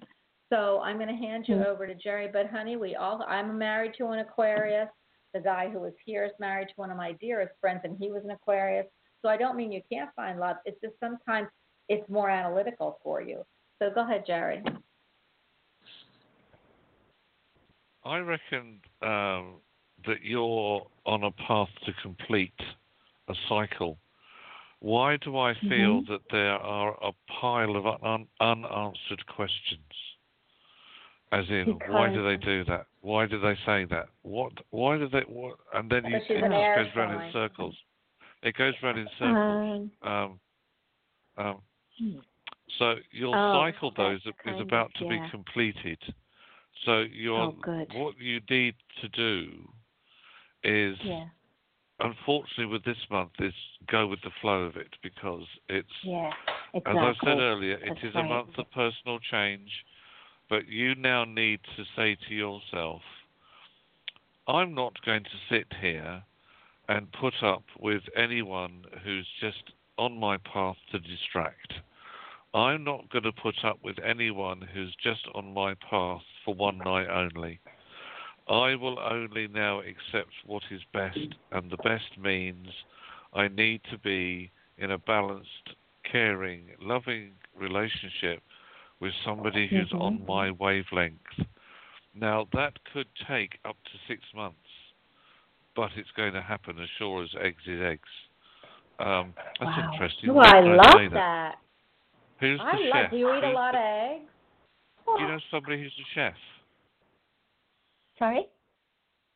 So 0.53 0.81
I'm 0.83 0.97
going 0.97 1.09
to 1.09 1.15
hand 1.15 1.47
you 1.49 1.57
Mhm. 1.57 1.67
over 1.67 1.87
to 1.87 1.95
Jerry. 1.95 2.29
But 2.29 2.47
honey, 2.49 2.77
we 2.77 2.95
all. 2.97 3.23
I'm 3.27 3.57
married 3.59 3.95
to 3.99 4.07
an 4.09 4.21
Aquarius. 4.21 4.89
The 5.35 5.41
guy 5.41 5.69
who 5.69 5.81
was 5.81 5.93
here 6.05 6.25
is 6.25 6.31
married 6.39 6.69
to 6.69 6.75
one 6.77 6.93
of 6.93 6.97
my 6.97 7.13
dearest 7.13 7.53
friends, 7.61 7.81
and 7.83 7.99
he 7.99 8.13
was 8.13 8.23
an 8.25 8.31
Aquarius. 8.31 8.87
So 9.21 9.29
I 9.29 9.37
don't 9.37 9.57
mean 9.57 9.73
you 9.73 9.83
can't 9.91 10.11
find 10.15 10.39
love. 10.39 10.57
It's 10.65 10.81
just 10.81 10.95
sometimes 11.01 11.49
it's 11.89 12.09
more 12.09 12.31
analytical 12.31 13.01
for 13.03 13.21
you. 13.21 13.45
So 13.81 13.91
go 13.93 14.03
ahead, 14.05 14.25
Jerry. 14.25 14.63
I 18.05 18.19
reckon 18.19 18.81
um, 19.03 19.55
that 20.07 20.23
you're 20.23 20.87
on 21.05 21.25
a 21.25 21.33
path 21.33 21.69
to 21.87 21.93
complete 22.01 22.53
a 23.29 23.35
cycle. 23.49 23.99
Why 24.81 25.17
do 25.17 25.37
I 25.39 25.55
feel 25.55 26.03
Mhm. 26.03 26.07
that 26.09 26.21
there 26.31 26.59
are 26.59 26.97
a 27.03 27.13
pile 27.41 27.75
of 27.75 27.87
un- 28.05 28.29
unanswered 28.41 29.27
questions? 29.27 30.14
As 31.35 31.45
in, 31.49 31.79
why 31.89 32.13
do 32.13 32.23
they 32.25 32.37
do 32.37 32.65
that? 32.67 32.87
Why 33.01 33.27
do 33.27 33.41
they 33.41 33.55
say 33.67 33.85
that? 33.87 34.07
What? 34.23 34.53
Why 34.71 34.97
do 34.99 35.09
they? 35.09 35.23
What? 35.27 35.57
And 35.75 35.91
then 35.91 36.05
you, 36.05 36.21
Because 36.29 36.31
it 36.31 36.41
just 36.41 36.95
goes 36.95 36.97
round 36.97 37.21
in 37.23 37.33
circles. 37.33 37.77
It 38.45 38.55
goes 38.57 38.75
round 38.83 38.99
in 38.99 39.09
circles. 39.19 39.91
Um 40.03 40.11
Um, 40.13 40.41
um, 41.37 41.57
hmm. 41.99 42.19
so 42.79 42.95
your 43.11 43.35
Oh, 43.37 43.53
cycle, 43.53 43.91
though, 43.97 44.13
is, 44.13 44.21
is 44.25 44.33
kind 44.45 44.61
of- 44.61 44.67
about 44.67 44.95
to 44.95 45.05
yeah. 45.05 45.11
be 45.25 45.31
completed. 45.31 45.99
So 46.85 47.01
you're 47.01 47.53
Oh, 47.67 47.87
what 47.95 48.17
you 48.19 48.41
need 48.49 48.77
to 49.01 49.09
do 49.09 49.69
is, 50.63 50.97
yeah. 51.03 51.27
unfortunately, 51.99 52.67
with 52.67 52.85
this 52.85 52.99
month, 53.11 53.33
is 53.41 53.55
go 53.89 54.07
with 54.07 54.21
the 54.23 54.31
flow 54.41 54.63
of 54.63 54.77
it 54.77 54.95
because 55.03 55.47
it's, 55.69 55.89
Yeah. 56.05 56.33
It's 56.75 56.87
as 56.87 56.97
I 56.97 57.15
said 57.25 57.39
earlier, 57.39 57.75
it 57.75 57.89
That's 57.89 58.05
is 58.05 58.15
right. 58.15 58.25
a 58.25 58.29
month 58.29 58.57
of 58.59 58.71
personal 58.71 59.19
change. 59.21 59.71
But 60.49 60.69
you 60.69 60.95
now 60.95 61.25
need 61.25 61.61
to 61.77 61.85
say 61.97 62.17
to 62.29 62.35
yourself, 62.35 63.03
I'm 64.47 64.75
not 64.75 64.93
going 65.05 65.25
to 65.25 65.31
sit 65.49 65.67
here 65.81 66.23
and 66.89 67.11
put 67.13 67.35
up 67.43 67.65
with 67.81 68.03
anyone 68.15 68.85
who's 69.03 69.27
just 69.41 69.73
on 69.97 70.19
my 70.19 70.37
path 70.37 70.77
to 70.93 70.99
distract. 70.99 71.73
I'm 72.53 72.85
not 72.85 73.11
going 73.11 73.25
to 73.25 73.33
put 73.33 73.65
up 73.65 73.79
with 73.83 73.97
anyone 74.05 74.61
who's 74.73 74.95
just 75.03 75.27
on 75.35 75.55
my 75.55 75.75
path 75.91 76.23
for 76.45 76.55
one 76.55 76.79
night 76.79 77.09
only. 77.09 77.61
I 78.47 78.75
will 78.75 78.99
only 79.01 79.49
now 79.49 79.81
accept 79.81 80.33
what 80.45 80.63
is 80.71 80.83
best, 80.93 81.35
and 81.53 81.71
the 81.71 81.79
best 81.79 82.19
means 82.19 82.69
I 83.33 83.49
need 83.49 83.81
to 83.91 83.99
be 83.99 84.51
in 84.77 84.91
a 84.91 84.99
balanced, 84.99 85.75
caring, 86.05 86.67
loving 86.81 87.33
relationship 87.59 88.43
with 89.01 89.13
somebody 89.25 89.67
who's 89.67 89.91
Mhm. 89.91 90.01
on 90.01 90.27
my 90.27 90.51
wavelength. 90.51 91.47
Now, 92.15 92.45
that 92.53 92.83
could 92.85 93.13
take 93.27 93.59
up 93.65 93.77
to 93.85 93.99
six 94.07 94.23
months, 94.35 94.69
but 95.75 95.91
it's 95.97 96.11
going 96.13 96.33
to 96.33 96.41
happen 96.43 96.79
as 96.79 96.89
sure 96.91 97.23
as 97.25 97.35
eggs 97.37 97.67
is 97.67 97.81
eggs. 97.83 98.09
Um, 99.01 99.35
that's 99.59 99.77
Wow. 99.77 99.91
interesting. 99.93 100.31
Oh, 100.31 100.35
Why 100.35 100.59
I 100.59 100.61
love 100.61 100.93
say 100.93 101.09
that. 101.09 101.59
Who's 102.39 102.59
the 102.61 102.65
I 102.65 102.73
love. 102.77 102.93
chef? 102.93 103.11
Do 103.11 103.17
you 103.17 103.35
eat 103.37 103.45
a 103.45 103.51
lot 103.51 103.73
the- 103.73 103.79
of 103.79 103.85
eggs? 103.85 104.31
Do 105.07 105.21
you 105.23 105.29
know 105.29 105.39
somebody 105.51 105.83
who's 105.83 105.99
a 105.99 106.05
chef? 106.15 106.37
Sorry? 108.19 108.49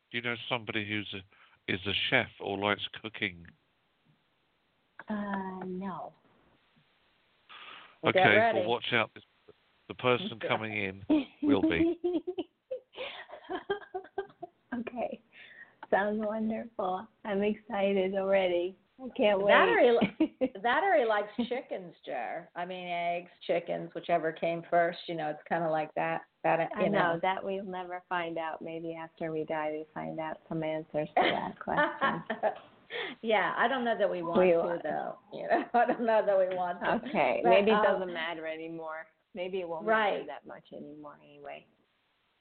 Do 0.09 0.17
you 0.17 0.21
know 0.21 0.35
somebody 0.47 0.85
who's 0.85 1.13
a, 1.13 1.21
is 1.67 1.85
a 1.85 1.93
chef 2.09 2.31
or 2.39 2.57
likes 2.57 2.87
cooking? 3.01 3.45
Uh 5.07 5.63
no. 5.65 6.13
Okay, 8.05 8.51
well, 8.53 8.63
watch 8.63 8.93
out. 8.93 9.11
The 9.89 9.95
person 9.95 10.39
coming 10.47 10.77
in 10.77 11.01
will 11.41 11.63
be. 11.63 11.97
okay. 14.79 15.19
Sounds 15.89 16.23
wonderful. 16.23 17.07
I'm 17.25 17.41
excited 17.41 18.13
already. 18.15 18.75
I 19.03 19.07
can't 19.17 19.39
wait. 19.39 19.47
That 19.47 19.67
or 19.67 19.79
he, 19.79 19.97
that 20.61 20.83
or 20.83 20.95
he 20.99 21.05
likes 21.05 21.29
chickens, 21.49 21.95
Jer. 22.05 22.47
I 22.55 22.65
mean, 22.65 22.87
eggs, 22.87 23.31
chickens, 23.47 23.89
whichever 23.95 24.31
came 24.31 24.61
first. 24.69 24.99
You 25.07 25.15
know, 25.15 25.29
it's 25.29 25.41
kind 25.49 25.63
of 25.63 25.71
like 25.71 25.91
that. 25.95 26.21
That 26.43 26.69
you 26.79 26.85
I 26.85 26.89
know 26.89 27.19
that 27.23 27.43
we'll 27.43 27.65
never 27.65 28.03
find 28.07 28.37
out. 28.37 28.61
Maybe 28.61 28.95
after 28.95 29.31
we 29.31 29.45
die, 29.45 29.71
we 29.71 29.85
find 29.93 30.19
out 30.19 30.37
some 30.47 30.61
answers 30.63 31.09
to 31.15 31.21
that 31.21 31.57
question. 31.59 32.53
yeah, 33.23 33.53
I 33.57 33.67
don't 33.67 33.83
know 33.83 33.97
that 33.97 34.09
we 34.09 34.21
want 34.21 34.37
We 34.39 34.51
to 34.51 34.57
want- 34.57 34.83
though. 34.83 35.15
You 35.33 35.47
know, 35.49 35.63
I 35.73 35.85
don't 35.85 36.05
know 36.05 36.21
that 36.23 36.37
we 36.37 36.55
want 36.55 36.79
to. 36.81 37.07
Okay, 37.07 37.39
But, 37.43 37.49
maybe 37.49 37.71
it 37.71 37.75
um, 37.75 37.83
doesn't 37.83 38.13
matter 38.13 38.45
anymore. 38.45 39.07
Maybe 39.33 39.59
it 39.59 39.69
won't 39.69 39.85
Right. 39.85 40.13
matter 40.13 40.25
that 40.27 40.45
much 40.45 40.65
anymore 40.73 41.17
anyway. 41.23 41.65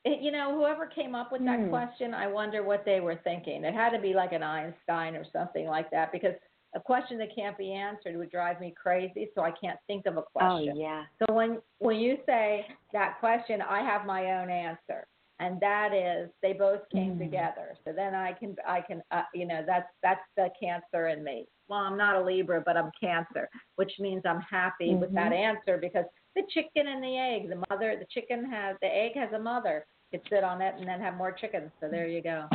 It, 0.04 0.20
you 0.20 0.30
know, 0.30 0.54
whoever 0.54 0.86
came 0.86 1.14
up 1.14 1.32
with 1.32 1.44
that 1.44 1.60
Hmm. 1.60 1.70
question, 1.70 2.14
I 2.14 2.28
wonder 2.28 2.62
what 2.62 2.84
they 2.84 3.00
were 3.00 3.16
thinking. 3.16 3.64
It 3.64 3.74
had 3.74 3.90
to 3.90 3.98
be 3.98 4.14
like 4.14 4.32
an 4.32 4.42
Einstein 4.42 5.16
or 5.16 5.24
something 5.24 5.66
like 5.66 5.90
that 5.90 6.12
because 6.12 6.34
a 6.74 6.80
question 6.80 7.18
that 7.18 7.34
can't 7.34 7.58
be 7.58 7.72
answered 7.72 8.16
would 8.16 8.30
drive 8.30 8.60
me 8.60 8.70
crazy. 8.72 9.30
So 9.34 9.42
I 9.42 9.50
can't 9.50 9.78
think 9.86 10.06
of 10.06 10.16
a 10.16 10.22
question. 10.22 10.70
Oh 10.70 10.74
yeah. 10.74 11.04
So 11.18 11.34
when 11.34 11.60
when 11.78 11.96
you 11.96 12.18
say 12.26 12.66
that 12.92 13.18
question, 13.18 13.60
I 13.60 13.82
have 13.82 14.06
my 14.06 14.40
own 14.40 14.50
answer, 14.50 15.06
and 15.40 15.58
that 15.60 15.92
is 15.92 16.30
they 16.42 16.52
both 16.52 16.88
came 16.90 17.16
Mm. 17.16 17.18
together. 17.18 17.76
So 17.84 17.92
then 17.92 18.14
I 18.14 18.32
can 18.32 18.54
I 18.66 18.80
can 18.82 19.02
uh, 19.10 19.24
you 19.34 19.46
know 19.46 19.64
that's 19.66 19.90
that's 20.02 20.24
the 20.36 20.50
Cancer 20.60 21.08
in 21.08 21.24
me. 21.24 21.48
Well, 21.68 21.80
I'm 21.80 21.98
not 21.98 22.16
a 22.16 22.22
Libra, 22.22 22.60
but 22.64 22.76
I'm 22.76 22.92
Cancer, 23.00 23.48
which 23.76 23.98
means 23.98 24.22
I'm 24.24 24.40
happy 24.42 24.94
with 24.94 25.12
that 25.14 25.32
Mhm. 25.32 25.36
answer 25.38 25.76
because 25.78 26.06
the 26.38 26.46
chicken 26.52 26.86
and 26.86 27.02
the 27.02 27.16
egg, 27.16 27.48
the 27.48 27.62
mother, 27.68 27.96
the 27.98 28.06
chicken 28.10 28.44
has 28.50 28.76
the 28.80 28.86
egg 28.86 29.12
has 29.16 29.32
a 29.34 29.38
mother. 29.38 29.86
Could 30.10 30.22
sit 30.30 30.42
on 30.42 30.62
it 30.62 30.74
and 30.78 30.88
then 30.88 31.00
have 31.00 31.14
more 31.16 31.32
chickens. 31.32 31.70
So 31.80 31.88
there 31.90 32.06
you 32.06 32.22
go. 32.22 32.48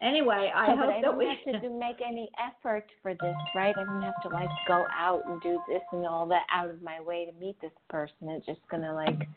Anyway, 0.00 0.50
I 0.54 0.68
but 0.68 0.76
hope 0.78 0.88
I 0.88 0.92
that 0.92 1.02
don't 1.02 1.18
we 1.18 1.26
have 1.26 1.54
to 1.54 1.60
do, 1.68 1.78
make 1.78 1.96
any 2.06 2.30
effort 2.38 2.86
for 3.02 3.12
this, 3.14 3.34
right? 3.54 3.74
I 3.76 3.84
don't 3.84 4.02
have 4.02 4.22
to 4.22 4.28
like 4.28 4.48
go 4.66 4.86
out 4.96 5.22
and 5.26 5.40
do 5.42 5.60
this 5.68 5.82
and 5.92 6.06
all 6.06 6.26
that 6.28 6.44
out 6.50 6.70
of 6.70 6.80
my 6.80 7.00
way 7.00 7.26
to 7.26 7.32
meet 7.38 7.60
this 7.60 7.72
person. 7.90 8.28
It's 8.28 8.46
just 8.46 8.60
gonna 8.70 8.94
like 8.94 9.28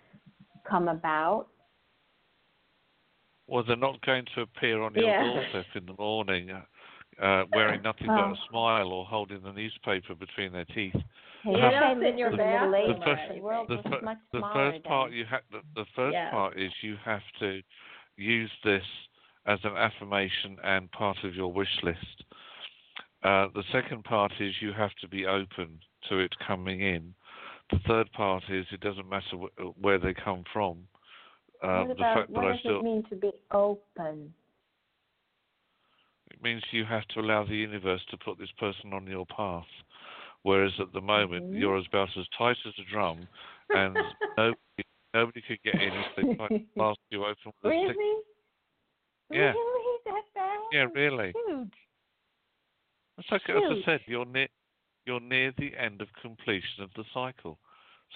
come 0.70 0.88
about. 0.88 1.48
Well, 3.48 3.64
they're 3.66 3.76
not 3.76 4.00
going 4.06 4.26
to 4.36 4.42
appear 4.42 4.82
on 4.82 4.94
your 4.94 5.10
Yeah. 5.10 5.24
doorstep 5.24 5.66
in 5.76 5.86
the 5.88 5.96
morning 5.98 6.52
uh, 7.22 7.44
wearing 7.52 7.82
nothing 7.82 8.08
but 8.08 8.32
a 8.32 8.36
smile 8.50 8.92
or 8.92 9.06
holding 9.06 9.42
the 9.42 9.52
newspaper 9.52 10.16
between 10.16 10.54
their 10.54 10.66
teeth. 10.66 10.96
Hey, 11.44 11.52
You 11.52 11.58
if 11.58 11.72
don't 11.72 12.00
sit 12.00 12.08
in 12.08 12.18
your 12.18 12.32
the 12.32 12.38
bathroom 12.38 12.72
The 12.72 13.34
the 13.36 13.42
world 13.42 13.68
The, 13.70 13.76
was 13.76 14.04
much 14.04 14.18
the 14.34 14.42
first 14.54 14.84
part 14.84 15.12
you 15.12 15.26
ha- 15.26 15.42
the, 15.52 15.62
the 15.76 15.86
first 15.96 16.14
Yeah. 16.14 16.32
part 16.32 16.58
is 16.58 16.72
you 16.82 16.98
have 17.06 17.22
to 17.40 17.62
use 18.18 18.52
this 18.64 18.84
as 19.46 19.60
an 19.64 19.76
affirmation 19.78 20.58
and 20.64 20.92
part 20.92 21.18
of 21.24 21.36
your 21.36 21.52
wish 21.52 21.82
list. 21.84 22.24
Uh, 23.24 23.48
the 23.54 23.64
second 23.72 24.04
part 24.04 24.32
is 24.40 24.54
you 24.62 24.72
have 24.74 24.94
to 25.02 25.08
be 25.08 25.26
open 25.26 25.80
to 26.10 26.20
it 26.20 26.34
coming 26.46 26.82
in. 26.82 27.14
The 27.72 27.80
third 27.88 28.12
part 28.14 28.44
is 28.50 28.66
it 28.72 28.82
doesn't 28.82 29.08
matter 29.10 29.36
wh- 29.38 29.84
where 29.84 29.98
they 30.00 30.14
come 30.14 30.44
from. 30.52 30.88
Uh, 31.62 31.84
what 31.84 31.88
the 31.90 31.94
about 31.96 32.16
fact 32.18 32.30
what 32.32 32.44
does 32.44 32.60
still 32.60 32.80
it 32.80 32.84
mean 32.84 33.04
to 33.10 33.16
be 33.16 33.32
open? 33.52 34.34
it 36.32 36.42
means 36.42 36.64
you 36.72 36.86
have 36.86 37.06
to 37.10 37.20
allow 37.20 37.44
the 37.44 37.56
universe 37.56 38.02
to 38.12 38.18
put 38.18 38.38
this 38.38 38.52
person 38.60 38.94
on 38.94 39.06
your 39.08 39.26
path. 39.26 39.66
Whereas 40.44 40.72
at 40.80 40.94
the 40.94 41.02
moment 41.02 41.52
Mhm. 41.52 41.60
you're 41.60 41.78
about 41.78 42.16
as 42.18 42.28
tight 42.38 42.58
as 42.66 42.74
a 42.80 42.84
drum, 42.92 43.28
and 43.70 43.96
nobody 44.38 44.84
nobody 45.14 45.42
could 45.42 45.62
get 45.64 45.76
in 45.76 45.94
if 45.94 46.16
they 46.16 46.36
tried 46.36 46.50
to 46.50 46.60
blast 46.76 47.00
you 47.10 47.26
open 47.26 47.52
with 47.62 47.74
a 47.74 47.84
stick. 47.86 47.98
Really? 47.98 48.24
Yeah. 49.32 49.52
Really? 49.52 50.00
That 50.06 50.24
bad? 50.34 50.60
Yeah, 50.72 50.88
really. 50.94 51.34
Shoot. 51.34 51.74
It's 53.18 53.32
like 53.32 53.50
as 53.50 53.64
I 53.70 53.82
said, 53.86 54.00
you're 54.06 54.26
near 54.26 54.48
you're 55.06 55.20
near 55.20 55.52
the 55.58 55.76
end 55.76 56.02
of 56.02 56.08
completion 56.22 56.84
of 56.84 56.90
the 56.96 57.04
cycle. 57.14 57.60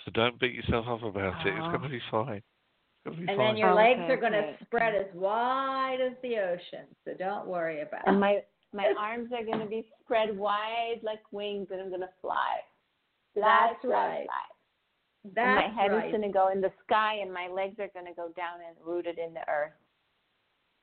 So 0.06 0.12
don't 0.12 0.40
beat 0.40 0.56
yourself 0.56 0.88
up 0.88 1.04
about 1.04 1.46
it. 1.46 1.56
It's 1.56 1.68
going 1.68 1.82
to 1.84 1.90
be 1.90 2.02
fine. 2.10 2.38
It's 2.38 3.04
going 3.06 3.16
to 3.18 3.22
be 3.22 3.28
and 3.28 3.38
fine. 3.38 3.48
then 3.50 3.58
your 3.58 3.74
Okay, 3.74 3.96
legs 3.98 4.10
are 4.10 4.18
going 4.18 4.34
to 4.34 4.54
spread 4.64 4.96
as 4.96 5.08
wide 5.14 6.00
as 6.02 6.14
the 6.22 6.38
ocean. 6.38 6.88
So 7.06 7.14
don't 7.18 7.48
worry 7.48 7.82
about 7.82 8.08
And 8.08 8.18
it. 8.18 8.20
my 8.20 8.44
my 8.74 8.94
arms 8.98 9.30
are 9.34 9.46
gonna 9.46 9.66
be 9.66 9.86
spread 10.04 10.38
wide 10.38 11.00
like 11.04 11.22
wings, 11.32 11.68
and 11.72 11.82
I'm 11.82 11.90
gonna 11.90 12.10
fly. 12.22 12.60
Fly, 13.34 13.68
That's 13.70 13.82
fly, 13.82 13.92
right. 13.92 14.28
fly. 15.34 15.44
and 15.44 15.56
my 15.56 15.82
head 15.82 15.92
right. 15.92 16.08
is 16.08 16.12
gonna 16.12 16.32
go 16.32 16.50
in 16.50 16.62
the 16.62 16.72
sky, 16.86 17.16
and 17.22 17.34
my 17.34 17.48
legs 17.48 17.80
are 17.80 17.90
gonna 17.94 18.14
go 18.16 18.30
down 18.36 18.60
and 18.68 18.76
rooted 18.86 19.18
in 19.18 19.34
the 19.34 19.48
earth. 19.50 19.74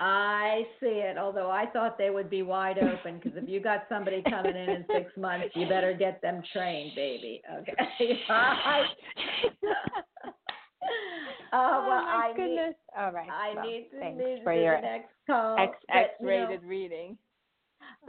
I 0.03 0.67
see 0.81 0.87
it. 0.87 1.19
Although 1.19 1.51
I 1.51 1.67
thought 1.67 1.99
they 1.99 2.09
would 2.09 2.31
be 2.31 2.43
wide 2.43 2.79
open 2.79 3.21
because 3.23 3.37
if 3.37 3.47
you 3.49 3.61
got 3.61 3.85
somebody 3.91 4.23
coming 4.23 4.57
in 4.57 4.71
in 4.71 4.85
six 4.91 5.11
months, 5.19 5.55
you 5.55 5.69
better 5.69 5.93
get 5.93 6.23
them 6.23 6.43
trained, 6.53 6.93
baby. 6.97 7.43
Okay. 7.61 7.75
Uh, 11.53 11.57
oh 11.57 11.87
well, 11.89 12.03
my 12.05 12.31
I 12.33 12.37
goodness! 12.37 12.75
All 12.97 13.11
right. 13.13 13.29
I 13.29 13.55
well, 13.55 13.67
need 13.67 13.89
to 13.93 13.99
thanks 13.99 14.23
move 14.23 14.39
for 14.45 14.55
to 14.55 14.61
your 14.63 14.81
next 14.81 15.11
call. 15.27 15.59
X 15.59 15.73
But, 15.89 15.97
X 15.97 16.11
you 16.21 16.27
know, 16.27 16.59
reading. 16.63 17.19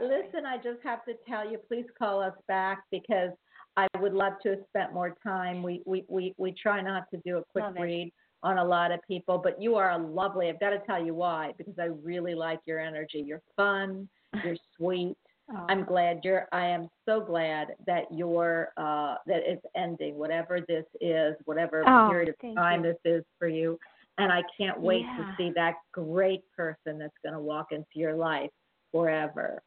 Listen, 0.00 0.46
I 0.46 0.56
just 0.56 0.82
have 0.84 1.04
to 1.04 1.14
tell 1.28 1.48
you, 1.50 1.58
please 1.68 1.86
call 1.98 2.20
us 2.22 2.34
back 2.48 2.84
because 2.90 3.30
I 3.76 3.86
would 3.98 4.12
love 4.14 4.34
to 4.42 4.50
have 4.50 4.58
spent 4.68 4.92
more 4.92 5.14
time. 5.22 5.62
We 5.62 5.82
we 5.86 6.04
we, 6.08 6.34
we 6.36 6.52
try 6.52 6.80
not 6.80 7.04
to 7.12 7.20
do 7.24 7.38
a 7.38 7.42
quick 7.52 7.64
Love 7.64 7.76
it. 7.76 7.80
read 7.80 8.12
on 8.42 8.58
a 8.58 8.64
lot 8.64 8.90
of 8.90 9.00
people, 9.06 9.38
but 9.38 9.60
you 9.62 9.76
are 9.76 9.90
a 9.92 9.98
lovely. 9.98 10.48
I've 10.48 10.60
got 10.60 10.70
to 10.70 10.80
tell 10.80 11.02
you 11.04 11.14
why 11.14 11.52
because 11.56 11.74
I 11.78 11.86
really 12.02 12.34
like 12.34 12.60
your 12.66 12.80
energy. 12.80 13.22
You're 13.24 13.42
fun. 13.56 14.08
You're 14.44 14.56
sweet. 14.76 15.16
Oh. 15.50 15.66
I'm 15.68 15.84
glad 15.84 16.20
you're. 16.24 16.48
I 16.52 16.66
am 16.66 16.88
so 17.06 17.20
glad 17.20 17.68
that 17.86 18.04
you're. 18.10 18.70
Uh, 18.76 19.14
that 19.26 19.42
it's 19.44 19.64
ending. 19.76 20.16
Whatever 20.16 20.60
this 20.68 20.84
is, 21.00 21.34
whatever 21.44 21.84
Oh, 21.86 22.08
period 22.10 22.28
of 22.30 22.54
time 22.56 22.84
you. 22.84 22.92
this 22.92 23.18
is 23.18 23.24
for 23.38 23.48
you, 23.48 23.78
and 24.18 24.32
I 24.32 24.42
can't 24.58 24.80
wait 24.80 25.04
to 25.16 25.34
see 25.36 25.50
that 25.54 25.74
great 25.92 26.42
person 26.56 26.98
that's 26.98 27.16
going 27.22 27.34
to 27.34 27.40
walk 27.40 27.68
into 27.70 27.86
your 27.94 28.14
life 28.14 28.50
forever. 28.92 29.62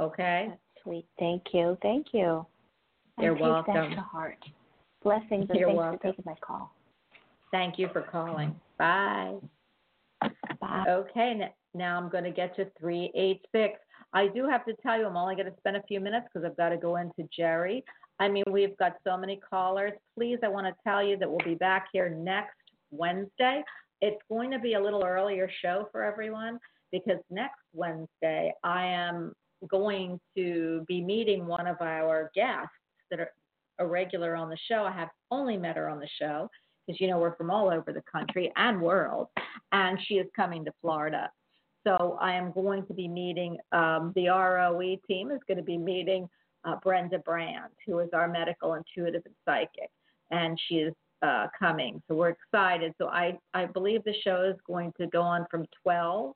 Okay. 0.00 0.46
That's 0.48 0.60
sweet. 0.82 1.06
Thank 1.18 1.42
you. 1.52 1.76
Thank 1.82 2.08
you. 2.12 2.46
You're 3.18 3.32
I 3.32 3.38
take 3.38 3.42
welcome. 3.42 3.74
that 3.74 3.94
to 3.94 4.00
heart. 4.00 4.38
Blessings 5.02 5.46
and 5.48 5.58
You're 5.58 5.68
thanks 5.68 5.78
welcome. 5.78 5.98
for 5.98 6.08
taking 6.08 6.24
my 6.26 6.34
call. 6.40 6.74
Thank 7.50 7.78
you 7.78 7.88
for 7.92 8.02
calling. 8.02 8.54
Bye. 8.78 9.36
Bye. 10.60 10.84
Okay, 10.88 11.40
now 11.74 11.96
I'm 11.96 12.08
going 12.08 12.24
to 12.24 12.30
get 12.30 12.56
to 12.56 12.66
386. 12.78 13.78
I 14.12 14.28
do 14.28 14.48
have 14.48 14.64
to 14.66 14.74
tell 14.82 14.98
you, 14.98 15.06
I'm 15.06 15.16
only 15.16 15.34
going 15.34 15.46
to 15.46 15.56
spend 15.58 15.76
a 15.76 15.82
few 15.82 16.00
minutes 16.00 16.26
because 16.32 16.44
I've 16.46 16.56
got 16.56 16.70
to 16.70 16.76
go 16.76 16.96
into 16.96 17.28
Jerry. 17.34 17.84
I 18.18 18.28
mean, 18.28 18.44
we've 18.50 18.76
got 18.78 18.96
so 19.04 19.16
many 19.16 19.38
callers. 19.48 19.92
Please, 20.16 20.38
I 20.42 20.48
want 20.48 20.66
to 20.66 20.74
tell 20.84 21.02
you 21.02 21.16
that 21.18 21.28
we'll 21.28 21.44
be 21.44 21.54
back 21.54 21.88
here 21.92 22.08
next 22.08 22.56
Wednesday. 22.90 23.62
It's 24.00 24.20
going 24.28 24.50
to 24.50 24.58
be 24.58 24.74
a 24.74 24.80
little 24.80 25.04
earlier 25.04 25.50
show 25.62 25.88
for 25.92 26.02
everyone 26.02 26.58
because 26.92 27.18
next 27.30 27.60
Wednesday 27.74 28.52
I 28.64 28.86
am 28.86 29.34
going 29.68 30.20
to 30.36 30.84
be 30.86 31.02
meeting 31.02 31.46
one 31.46 31.66
of 31.66 31.80
our 31.80 32.30
guests 32.34 32.70
that 33.10 33.20
are 33.20 33.30
a 33.78 33.86
regular 33.86 34.34
on 34.34 34.48
the 34.48 34.58
show. 34.68 34.84
I 34.84 34.92
have 34.92 35.10
only 35.30 35.56
met 35.56 35.76
her 35.76 35.88
on 35.88 35.98
the 35.98 36.08
show 36.18 36.50
because 36.86 37.00
you 37.00 37.08
know 37.08 37.18
we're 37.18 37.36
from 37.36 37.50
all 37.50 37.68
over 37.68 37.92
the 37.92 38.02
country 38.10 38.52
and 38.56 38.80
world, 38.80 39.28
and 39.72 39.98
she 40.06 40.14
is 40.14 40.26
coming 40.34 40.64
to 40.64 40.72
Florida. 40.80 41.30
So 41.86 42.18
I 42.20 42.34
am 42.34 42.52
going 42.52 42.84
to 42.86 42.94
be 42.94 43.06
meeting 43.06 43.58
um, 43.72 44.12
the 44.16 44.28
ROE 44.28 44.96
team 45.06 45.30
is 45.30 45.40
going 45.46 45.58
to 45.58 45.62
be 45.62 45.78
meeting 45.78 46.28
uh, 46.64 46.76
Brenda 46.82 47.18
Brand, 47.20 47.70
who 47.86 48.00
is 48.00 48.08
our 48.12 48.28
medical 48.28 48.74
intuitive 48.74 49.22
and 49.24 49.34
psychic, 49.44 49.90
and 50.30 50.58
she 50.68 50.76
is 50.76 50.94
uh, 51.22 51.46
coming. 51.56 52.02
So 52.08 52.14
we're 52.14 52.30
excited. 52.30 52.92
So 52.98 53.08
I 53.08 53.38
I 53.54 53.66
believe 53.66 54.04
the 54.04 54.14
show 54.24 54.42
is 54.42 54.56
going 54.66 54.92
to 54.98 55.06
go 55.06 55.22
on 55.22 55.46
from 55.50 55.66
12 55.82 56.34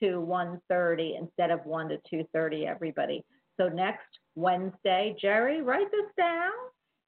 to 0.00 0.20
1:30 0.20 1.16
instead 1.18 1.50
of 1.50 1.64
1 1.66 1.88
to 1.88 1.98
2:30. 2.10 2.66
Everybody. 2.66 3.24
So 3.58 3.68
next 3.68 4.06
Wednesday, 4.34 5.16
Jerry, 5.20 5.62
write 5.62 5.90
this 5.90 6.10
down 6.16 6.52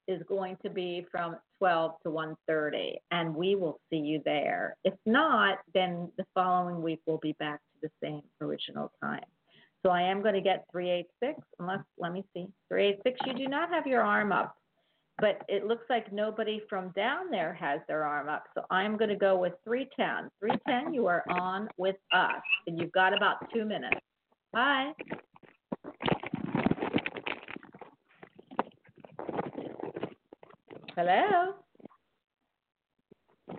is 0.09 0.23
going 0.25 0.57
to 0.65 0.71
be 0.71 1.07
from 1.11 1.37
12 1.59 1.93
to 2.03 2.11
1:30 2.11 2.97
and 3.11 3.35
we 3.35 3.55
will 3.55 3.79
see 3.89 3.99
you 3.99 4.21
there. 4.25 4.77
If 4.85 4.95
not, 5.07 5.59
then 5.75 6.11
the 6.19 6.27
following 6.35 6.83
week 6.83 7.01
we'll 7.07 7.19
be 7.19 7.37
back 7.39 7.61
to 7.61 7.89
the 7.89 7.91
same 8.03 8.23
original 8.41 8.91
time. 9.03 9.25
So 9.85 9.91
I 9.91 10.03
am 10.03 10.21
going 10.21 10.35
to 10.35 10.41
get 10.41 10.67
386 10.73 11.41
unless 11.59 11.81
let 11.97 12.13
me 12.13 12.25
see. 12.35 12.49
386 12.69 13.21
you 13.27 13.35
do 13.35 13.49
not 13.49 13.71
have 13.71 13.87
your 13.87 14.03
arm 14.03 14.33
up. 14.33 14.57
But 15.21 15.43
it 15.49 15.67
looks 15.67 15.85
like 15.91 16.13
nobody 16.13 16.63
from 16.69 16.91
down 16.91 17.31
there 17.31 17.53
has 17.55 17.81
their 17.89 18.05
arm 18.05 18.29
up. 18.29 18.45
So 18.55 18.65
I'm 18.71 18.97
going 18.97 19.11
to 19.11 19.17
go 19.17 19.37
with 19.37 19.53
310. 19.65 20.31
310 20.41 20.95
you 20.95 21.07
are 21.07 21.25
on 21.29 21.69
with 21.77 21.97
us 22.13 22.41
and 22.67 22.79
you've 22.79 22.93
got 22.93 23.15
about 23.15 23.37
2 23.53 23.65
minutes. 23.65 24.01
Bye. 24.53 24.93
Hello. 30.97 31.55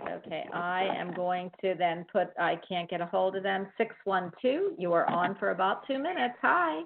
Okay, 0.09 0.45
I 0.53 0.83
am 0.95 1.13
going 1.13 1.51
to 1.61 1.75
then 1.77 2.05
put, 2.11 2.29
I 2.39 2.59
can't 2.67 2.89
get 2.89 3.01
a 3.01 3.05
hold 3.05 3.35
of 3.35 3.43
them, 3.43 3.67
612, 3.77 4.73
you 4.77 4.93
are 4.93 5.09
on 5.09 5.35
for 5.35 5.51
about 5.51 5.87
two 5.87 5.99
minutes. 5.99 6.35
Hi. 6.41 6.81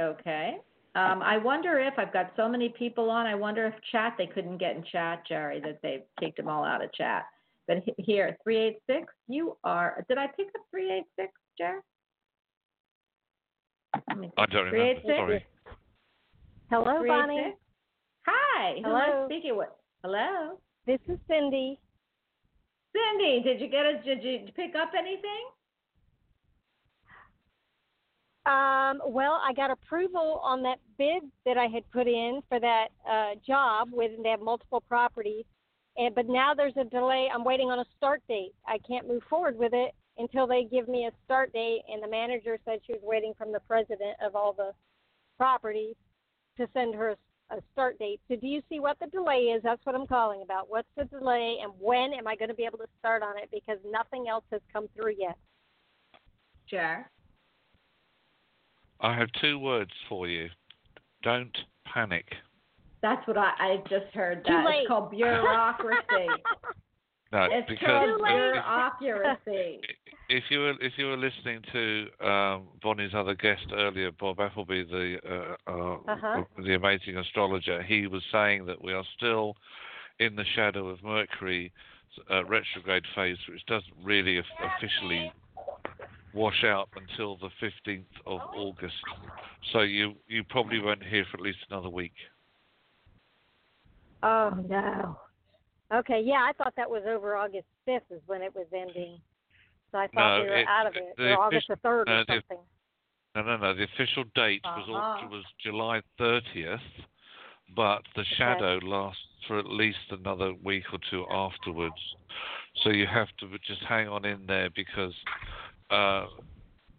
Okay. 0.00 0.58
Um, 0.96 1.22
I 1.22 1.38
wonder 1.38 1.80
if, 1.80 1.94
I've 1.98 2.12
got 2.12 2.32
so 2.36 2.48
many 2.48 2.68
people 2.68 3.10
on, 3.10 3.26
I 3.26 3.34
wonder 3.34 3.66
if 3.66 3.74
chat, 3.90 4.14
they 4.16 4.26
couldn't 4.26 4.58
get 4.58 4.76
in 4.76 4.84
chat, 4.92 5.26
Jerry, 5.28 5.60
that 5.60 5.80
they 5.82 6.04
kicked 6.20 6.36
them 6.36 6.48
all 6.48 6.64
out 6.64 6.84
of 6.84 6.92
chat. 6.92 7.26
But 7.66 7.78
here, 7.98 8.36
386, 8.44 9.12
you 9.26 9.56
are, 9.64 10.04
did 10.08 10.18
I 10.18 10.28
pick 10.28 10.46
up 10.54 10.62
386, 10.70 11.32
Jerry? 11.58 11.80
Let 14.08 14.18
me 14.18 14.28
see. 14.28 14.32
I 14.38 14.46
don't 14.46 14.66
remember. 14.66 15.00
386? 15.00 15.18
Sorry. 15.18 15.46
Hello, 16.70 17.02
Bonnie. 17.06 17.56
386? 17.56 17.58
Hi, 18.26 18.74
who 18.78 18.90
am 18.90 18.96
I 18.96 19.06
Hello. 19.06 19.26
speaking 19.26 19.56
with? 19.56 19.68
Hello? 20.04 20.58
This 20.86 21.00
is 21.08 21.18
Cindy. 21.26 21.80
Cindy, 22.94 23.42
did 23.42 23.60
you 23.60 23.68
get 23.68 23.84
a, 23.84 24.00
did 24.04 24.22
you 24.22 24.46
pick 24.54 24.76
up 24.76 24.92
anything? 24.96 25.50
Um, 28.46 29.00
well, 29.06 29.40
I 29.42 29.54
got 29.54 29.70
approval 29.70 30.40
on 30.42 30.62
that 30.64 30.78
bid 30.98 31.22
that 31.46 31.56
I 31.56 31.66
had 31.66 31.90
put 31.90 32.06
in 32.06 32.42
for 32.48 32.60
that 32.60 32.88
uh, 33.08 33.30
job 33.46 33.88
with 33.90 34.10
they 34.22 34.28
have 34.28 34.42
multiple 34.42 34.82
properties, 34.86 35.46
and 35.96 36.14
but 36.14 36.28
now 36.28 36.52
there's 36.52 36.76
a 36.76 36.84
delay. 36.84 37.30
I'm 37.32 37.42
waiting 37.44 37.70
on 37.70 37.78
a 37.78 37.86
start 37.96 38.22
date. 38.28 38.52
I 38.66 38.78
can't 38.86 39.08
move 39.08 39.22
forward 39.30 39.56
with 39.56 39.72
it 39.72 39.94
until 40.18 40.46
they 40.46 40.64
give 40.64 40.88
me 40.88 41.06
a 41.06 41.10
start 41.24 41.54
date. 41.54 41.82
And 41.88 42.02
the 42.02 42.08
manager 42.08 42.58
said 42.66 42.80
she 42.86 42.92
was 42.92 43.02
waiting 43.02 43.32
from 43.38 43.50
the 43.50 43.60
president 43.60 44.16
of 44.22 44.36
all 44.36 44.52
the 44.52 44.72
properties 45.38 45.96
to 46.58 46.68
send 46.74 46.94
her 46.94 47.16
a, 47.50 47.56
a 47.56 47.60
start 47.72 47.98
date. 47.98 48.20
So 48.28 48.36
do 48.36 48.46
you 48.46 48.60
see 48.68 48.78
what 48.78 48.98
the 49.00 49.06
delay 49.06 49.54
is? 49.54 49.62
That's 49.62 49.84
what 49.86 49.94
I'm 49.94 50.06
calling 50.06 50.42
about. 50.42 50.68
What's 50.68 50.88
the 50.98 51.04
delay, 51.04 51.60
and 51.62 51.72
when 51.78 52.12
am 52.12 52.26
I 52.26 52.36
going 52.36 52.50
to 52.50 52.54
be 52.54 52.66
able 52.66 52.78
to 52.78 52.88
start 52.98 53.22
on 53.22 53.38
it? 53.38 53.48
Because 53.50 53.78
nothing 53.90 54.26
else 54.28 54.44
has 54.52 54.60
come 54.70 54.86
through 54.94 55.14
yet. 55.18 55.38
Jer? 56.68 57.10
I 59.00 59.16
have 59.16 59.28
two 59.40 59.58
words 59.58 59.90
for 60.08 60.28
you. 60.28 60.48
Don't 61.22 61.56
panic. 61.92 62.26
That's 63.02 63.26
what 63.26 63.36
I, 63.36 63.52
I 63.58 63.76
just 63.88 64.12
heard. 64.14 64.44
Too 64.46 64.52
That 64.52 64.64
late. 64.66 64.78
it's 64.80 64.88
called 64.88 65.10
bureaucracy. 65.10 66.26
No, 67.32 67.48
it's 67.50 67.68
because 67.68 67.86
called 67.86 68.20
if, 68.28 68.92
bureaucracy. 69.00 69.80
if 70.28 70.44
you 70.50 70.58
were 70.60 70.74
if 70.80 70.92
you 70.96 71.06
were 71.06 71.16
listening 71.16 71.62
to 71.72 72.06
um, 72.24 72.68
Bonnie's 72.80 73.10
other 73.12 73.34
guest 73.34 73.66
earlier, 73.72 74.12
Bob 74.12 74.38
Appleby, 74.38 74.84
the 74.84 75.16
uh, 75.28 75.70
uh, 75.70 75.94
Uh-huh. 76.12 76.44
the 76.58 76.74
amazing 76.76 77.16
astrologer, 77.16 77.82
he 77.82 78.06
was 78.06 78.22
saying 78.30 78.66
that 78.66 78.80
we 78.84 78.92
are 78.92 79.02
still 79.16 79.56
in 80.20 80.36
the 80.36 80.44
shadow 80.54 80.86
of 80.88 81.02
Mercury 81.02 81.72
uh, 82.30 82.44
retrograde 82.44 83.02
phase, 83.16 83.38
which 83.48 83.66
doesn't 83.66 83.94
really 84.00 84.38
of- 84.38 84.44
officially 84.76 85.32
wash 86.34 86.64
out 86.64 86.88
until 86.96 87.36
the 87.36 87.50
15th 87.62 88.04
of 88.26 88.40
August. 88.56 88.94
So 89.72 89.80
you 89.80 90.14
you 90.28 90.44
probably 90.44 90.80
won't 90.80 91.02
hear 91.02 91.24
for 91.30 91.38
at 91.38 91.42
least 91.42 91.58
another 91.70 91.88
week. 91.90 92.12
Oh 94.22 94.50
no. 94.68 95.18
Okay, 95.92 96.20
yeah, 96.24 96.46
I 96.48 96.52
thought 96.56 96.74
that 96.76 96.88
was 96.90 97.02
over 97.06 97.36
August 97.36 97.66
fifth 97.84 98.10
is 98.10 98.20
when 98.26 98.42
it 98.42 98.54
was 98.54 98.66
ending. 98.74 99.18
So 99.92 99.98
I 99.98 100.08
thought 100.08 100.38
No, 100.38 100.42
we 100.44 100.50
were 100.50 100.56
it- 100.56 100.68
out 100.68 100.86
of 100.86 100.96
it. 100.96 101.14
the 101.16 101.34
or 101.34 101.42
August 101.44 101.68
the 101.68 101.76
third 101.76 102.08
or 102.08 102.12
no, 102.12 102.24
the- 102.26 102.34
something. 102.48 102.58
No, 103.36 103.42
no, 103.42 103.56
no. 103.56 103.74
The 103.74 103.84
official 103.84 104.24
date 104.34 104.62
was 104.64 104.88
Uh-huh. 104.88 105.24
al- 105.24 105.28
was 105.28 105.44
July 105.58 106.00
30th, 106.18 106.80
but 107.74 108.02
the 108.14 108.24
shadow 108.24 108.78
lasts 108.82 109.20
for 109.46 109.58
at 109.58 109.66
least 109.66 110.10
another 110.10 110.54
week 110.54 110.84
or 110.92 110.98
two 111.10 111.26
afterwards. 111.28 112.16
So 112.82 112.90
you 112.90 113.06
have 113.06 113.28
to 113.38 113.58
just 113.58 113.82
hang 113.82 114.08
on 114.08 114.24
in 114.24 114.46
there 114.46 114.70
because 114.70 115.14
uh, 115.94 116.26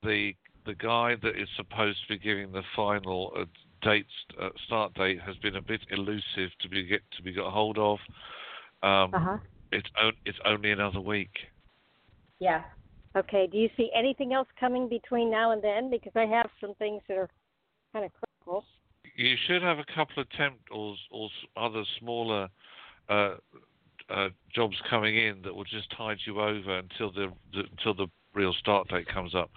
the 0.04 0.34
the 0.66 0.76
guy 0.76 1.16
that 1.22 1.36
is 1.40 1.48
supposed 1.56 2.00
to 2.04 2.14
be 2.14 2.18
giving 2.18 2.52
the 2.52 2.64
final 2.76 3.32
uh, 3.38 3.46
date 3.82 4.06
uh, 4.42 4.50
start 4.66 4.94
date 4.96 5.20
has 5.22 5.36
been 5.38 5.58
a 5.58 5.62
bit 5.62 5.82
elusive 5.92 6.50
to 6.62 6.70
be 6.70 6.84
get 6.84 7.02
to 7.16 7.22
be 7.24 7.32
got 7.34 7.52
hold 7.52 7.78
of. 7.78 8.00
Um, 8.82 9.14
Uh-huh. 9.14 9.38
It's 9.72 9.90
on, 10.02 10.14
it's 10.26 10.38
only 10.46 10.72
another 10.72 11.02
week. 11.02 11.36
Yeah. 12.40 12.62
Okay, 13.16 13.48
do 13.52 13.58
you 13.58 13.70
see 13.78 13.90
anything 13.96 14.34
else 14.34 14.48
coming 14.60 14.88
between 14.90 15.30
now 15.32 15.52
and 15.52 15.62
then? 15.62 15.90
Because 15.90 16.14
I 16.16 16.26
have 16.26 16.50
some 16.62 16.74
things 16.76 17.02
that 17.08 17.18
are 17.18 17.30
kind 17.94 18.06
of 18.06 18.12
critical. 18.20 18.66
You 19.16 19.36
should 19.48 19.64
have 19.64 19.80
a 19.80 19.86
couple 19.96 20.22
of 20.22 20.30
temp 20.32 20.58
or, 20.72 20.96
or 21.12 21.30
other 21.56 21.84
smaller 22.00 22.50
uh, 23.10 23.36
uh, 24.10 24.30
jobs 24.54 24.76
coming 24.90 25.18
in 25.18 25.42
that 25.44 25.54
will 25.56 25.64
just 25.64 25.90
tide 25.98 26.18
you 26.26 26.42
over 26.42 26.78
until 26.78 27.12
the, 27.12 27.28
the 27.54 27.64
until 27.72 27.94
the 27.94 28.08
real 28.36 28.54
start 28.60 28.88
date 28.90 29.08
comes 29.08 29.34
up. 29.34 29.50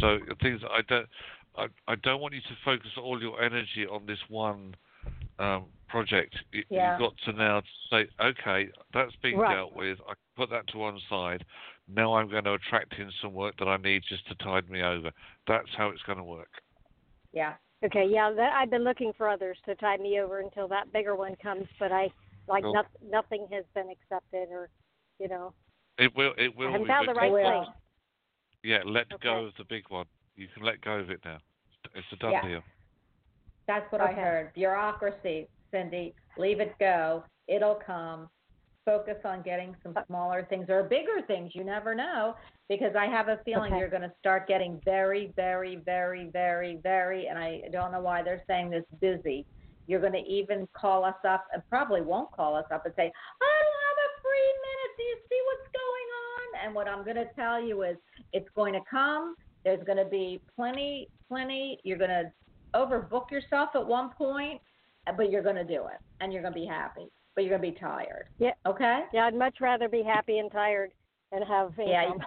So 0.00 0.18
things 0.42 0.60
I 0.68 0.82
don't 0.88 1.06
I, 1.56 1.66
I 1.86 1.94
don't 1.96 2.20
want 2.20 2.34
you 2.34 2.40
to 2.40 2.56
focus 2.64 2.90
all 2.96 3.20
your 3.20 3.42
energy 3.42 3.86
on 3.90 4.06
this 4.06 4.18
one 4.28 4.76
um, 5.38 5.66
project. 5.88 6.36
You, 6.52 6.62
Yeah. 6.68 6.92
You've 6.92 7.00
got 7.00 7.14
to 7.24 7.32
now 7.32 7.62
say, 7.90 8.06
okay, 8.22 8.68
that's 8.92 9.14
being 9.22 9.38
Right. 9.38 9.56
dealt 9.56 9.74
with. 9.74 9.98
I 10.08 10.12
put 10.36 10.50
that 10.50 10.66
to 10.68 10.78
one 10.78 10.98
side. 11.08 11.44
Now 11.88 12.14
I'm 12.14 12.28
going 12.28 12.44
to 12.44 12.52
attract 12.54 12.94
in 12.98 13.10
some 13.22 13.32
work 13.32 13.56
that 13.58 13.66
I 13.66 13.76
need 13.78 14.02
just 14.08 14.26
to 14.28 14.34
tide 14.36 14.68
me 14.68 14.82
over. 14.82 15.10
That's 15.46 15.68
how 15.76 15.88
it's 15.88 16.02
going 16.02 16.18
to 16.18 16.24
work. 16.24 16.50
Yeah. 17.32 17.54
Okay, 17.84 18.06
yeah, 18.08 18.32
that, 18.32 18.52
I've 18.52 18.70
been 18.70 18.84
looking 18.84 19.12
for 19.16 19.28
others 19.28 19.56
to 19.66 19.74
tide 19.76 20.00
me 20.00 20.20
over 20.20 20.40
until 20.40 20.66
that 20.68 20.92
bigger 20.92 21.14
one 21.14 21.36
comes, 21.36 21.66
but 21.78 21.92
I 21.92 22.10
like 22.48 22.64
Cool. 22.64 22.74
noth- 22.74 23.02
nothing 23.08 23.46
has 23.52 23.64
been 23.74 23.88
accepted 23.88 24.48
or, 24.50 24.68
you 25.18 25.28
know, 25.28 25.54
It 25.98 26.14
will. 26.14 26.34
It 26.36 26.54
will. 26.56 26.68
I 26.68 26.72
haven't 26.72 26.86
found 26.88 27.08
the 27.08 27.14
right 27.14 27.32
will. 27.32 27.74
Place. 28.62 28.70
Yeah, 28.70 28.82
let 28.90 29.12
Okay. 29.12 29.28
go 29.28 29.46
of 29.46 29.54
the 29.56 29.64
big 29.64 29.88
one. 29.90 30.06
You 30.36 30.48
can 30.48 30.62
let 30.62 30.80
go 30.80 30.98
of 30.98 31.10
it 31.10 31.24
now. 31.24 31.38
It's 31.94 32.12
a 32.12 32.16
done 32.16 32.32
Yeah. 32.32 32.42
deal. 32.42 32.64
That's 33.66 33.90
what 33.92 34.00
I 34.00 34.12
heard. 34.12 34.52
Bureaucracy, 34.54 35.48
Cindy. 35.70 36.14
Leave 36.36 36.60
it 36.60 36.74
go. 36.78 37.24
It'll 37.46 37.74
come. 37.74 38.30
Focus 38.84 39.18
on 39.24 39.42
getting 39.42 39.76
some 39.82 39.94
uh. 39.96 40.04
smaller 40.06 40.44
things 40.44 40.70
or 40.70 40.82
bigger 40.84 41.20
things. 41.22 41.54
You 41.54 41.64
never 41.64 41.94
know. 41.94 42.36
Because 42.68 42.94
I 42.96 43.06
have 43.06 43.28
a 43.28 43.38
feeling 43.44 43.72
Okay. 43.72 43.80
you're 43.80 43.88
going 43.88 44.02
to 44.02 44.14
start 44.18 44.46
getting 44.46 44.80
very, 44.84 45.32
very, 45.36 45.76
very, 45.76 46.26
very, 46.26 46.76
very, 46.82 47.26
and 47.26 47.38
I 47.38 47.62
don't 47.72 47.92
know 47.92 48.00
why 48.00 48.22
they're 48.22 48.44
saying 48.46 48.70
this 48.70 48.84
busy. 49.00 49.46
You're 49.86 50.00
going 50.00 50.12
to 50.12 50.24
even 50.28 50.68
call 50.74 51.04
us 51.04 51.16
up 51.26 51.46
and 51.52 51.62
probably 51.70 52.02
won't 52.02 52.30
call 52.32 52.54
us 52.54 52.66
up 52.70 52.84
and 52.84 52.94
say, 52.94 53.04
I 53.04 53.62
don't 53.64 53.80
have 53.88 53.98
a 54.04 54.10
free 54.20 54.52
minute. 54.68 54.92
Do 54.98 55.02
you 55.02 55.16
see 55.28 55.40
what's 55.46 55.68
going 55.72 55.87
on? 55.87 55.87
And 56.64 56.74
what 56.74 56.88
I'm 56.88 57.04
going 57.04 57.16
to 57.16 57.28
tell 57.36 57.62
you 57.62 57.82
is 57.82 57.96
it's 58.32 58.48
going 58.54 58.72
to 58.74 58.80
come. 58.90 59.34
There's 59.64 59.82
going 59.84 59.98
to 59.98 60.04
be 60.04 60.40
plenty, 60.54 61.08
plenty. 61.28 61.78
You're 61.84 61.98
going 61.98 62.10
to 62.10 62.32
overbook 62.74 63.30
yourself 63.30 63.70
at 63.74 63.86
one 63.86 64.10
point, 64.10 64.60
but 65.16 65.30
you're 65.30 65.42
going 65.42 65.56
to 65.56 65.64
do 65.64 65.86
it 65.86 65.98
and 66.20 66.32
you're 66.32 66.42
going 66.42 66.54
to 66.54 66.60
be 66.60 66.66
happy, 66.66 67.08
but 67.34 67.44
you're 67.44 67.58
going 67.58 67.70
to 67.70 67.74
be 67.74 67.80
tired. 67.80 68.26
Yeah. 68.38 68.52
Okay? 68.66 69.00
Yeah, 69.12 69.26
I'd 69.26 69.34
much 69.34 69.56
rather 69.60 69.88
be 69.88 70.02
happy 70.02 70.38
and 70.38 70.50
tired 70.50 70.90
and 71.32 71.44
have 71.44 71.72
Yeah, 71.78 72.06
income. 72.06 72.20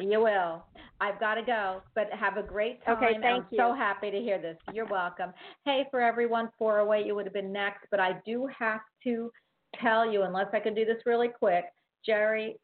You 0.00 0.20
will. 0.20 0.64
I've 1.00 1.20
got 1.20 1.34
to 1.34 1.42
go, 1.42 1.80
but 1.94 2.08
have 2.12 2.36
a 2.36 2.42
great 2.42 2.84
time. 2.84 2.96
Okay, 2.96 3.18
thank 3.20 3.44
I'm 3.44 3.56
so 3.56 3.74
happy 3.74 4.10
to 4.10 4.18
hear 4.18 4.40
this. 4.40 4.56
You're 4.72 4.86
welcome. 4.86 5.32
Hey, 5.64 5.86
for 5.90 6.00
everyone, 6.00 6.50
408, 6.58 7.06
you 7.06 7.14
would 7.14 7.24
have 7.24 7.32
been 7.32 7.52
next, 7.52 7.86
but 7.90 8.00
I 8.00 8.16
do 8.26 8.48
have 8.58 8.80
to 9.04 9.30
tell 9.80 10.10
you, 10.10 10.22
unless 10.22 10.48
I 10.52 10.60
can 10.60 10.74
do 10.74 10.84
this 10.84 10.98
really 11.06 11.28
quick, 11.28 11.66
Jerry 12.04 12.56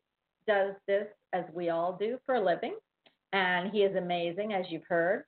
does 0.47 0.75
this 0.87 1.07
as 1.33 1.45
we 1.53 1.71
all 1.71 1.97
do 1.99 2.19
for 2.25 2.37
a 2.37 2.45
living, 2.45 2.77
and 3.33 3.71
he 3.71 3.83
is 3.83 3.97
amazing, 3.97 4.53
as 4.53 4.67
you've 4.69 4.87
heard. 4.89 5.25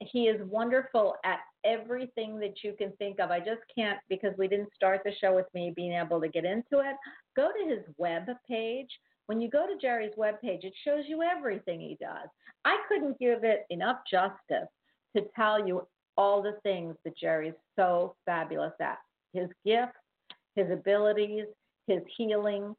He 0.00 0.28
is 0.28 0.40
wonderful 0.48 1.16
at 1.24 1.40
everything 1.64 2.38
that 2.40 2.64
you 2.64 2.74
can 2.78 2.92
think 2.92 3.20
of. 3.20 3.30
I 3.30 3.38
just 3.38 3.60
can't, 3.74 3.98
because 4.08 4.32
we 4.38 4.48
didn't 4.48 4.74
start 4.74 5.02
the 5.04 5.12
show 5.20 5.34
with 5.34 5.46
me 5.52 5.72
being 5.76 5.92
able 5.92 6.20
to 6.20 6.28
get 6.28 6.44
into 6.46 6.78
it. 6.80 6.96
Go 7.36 7.50
to 7.50 7.68
his 7.68 7.84
web 7.98 8.22
page. 8.48 8.88
When 9.26 9.40
you 9.40 9.50
go 9.50 9.66
to 9.66 9.78
Jerry's 9.80 10.16
web 10.16 10.40
page, 10.40 10.64
it 10.64 10.72
shows 10.84 11.04
you 11.06 11.22
everything 11.22 11.80
he 11.80 11.98
does. 12.00 12.28
I 12.64 12.78
couldn't 12.88 13.18
give 13.18 13.44
it 13.44 13.66
enough 13.70 13.98
justice 14.10 14.68
to 15.16 15.24
tell 15.36 15.66
you 15.66 15.86
all 16.16 16.42
the 16.42 16.58
things 16.62 16.96
that 17.04 17.16
Jerry's 17.16 17.54
so 17.76 18.16
fabulous 18.26 18.72
at. 18.80 18.98
His 19.32 19.48
gifts, 19.64 19.98
his 20.56 20.70
abilities, 20.70 21.44
his 21.86 22.00
healing, 22.16 22.74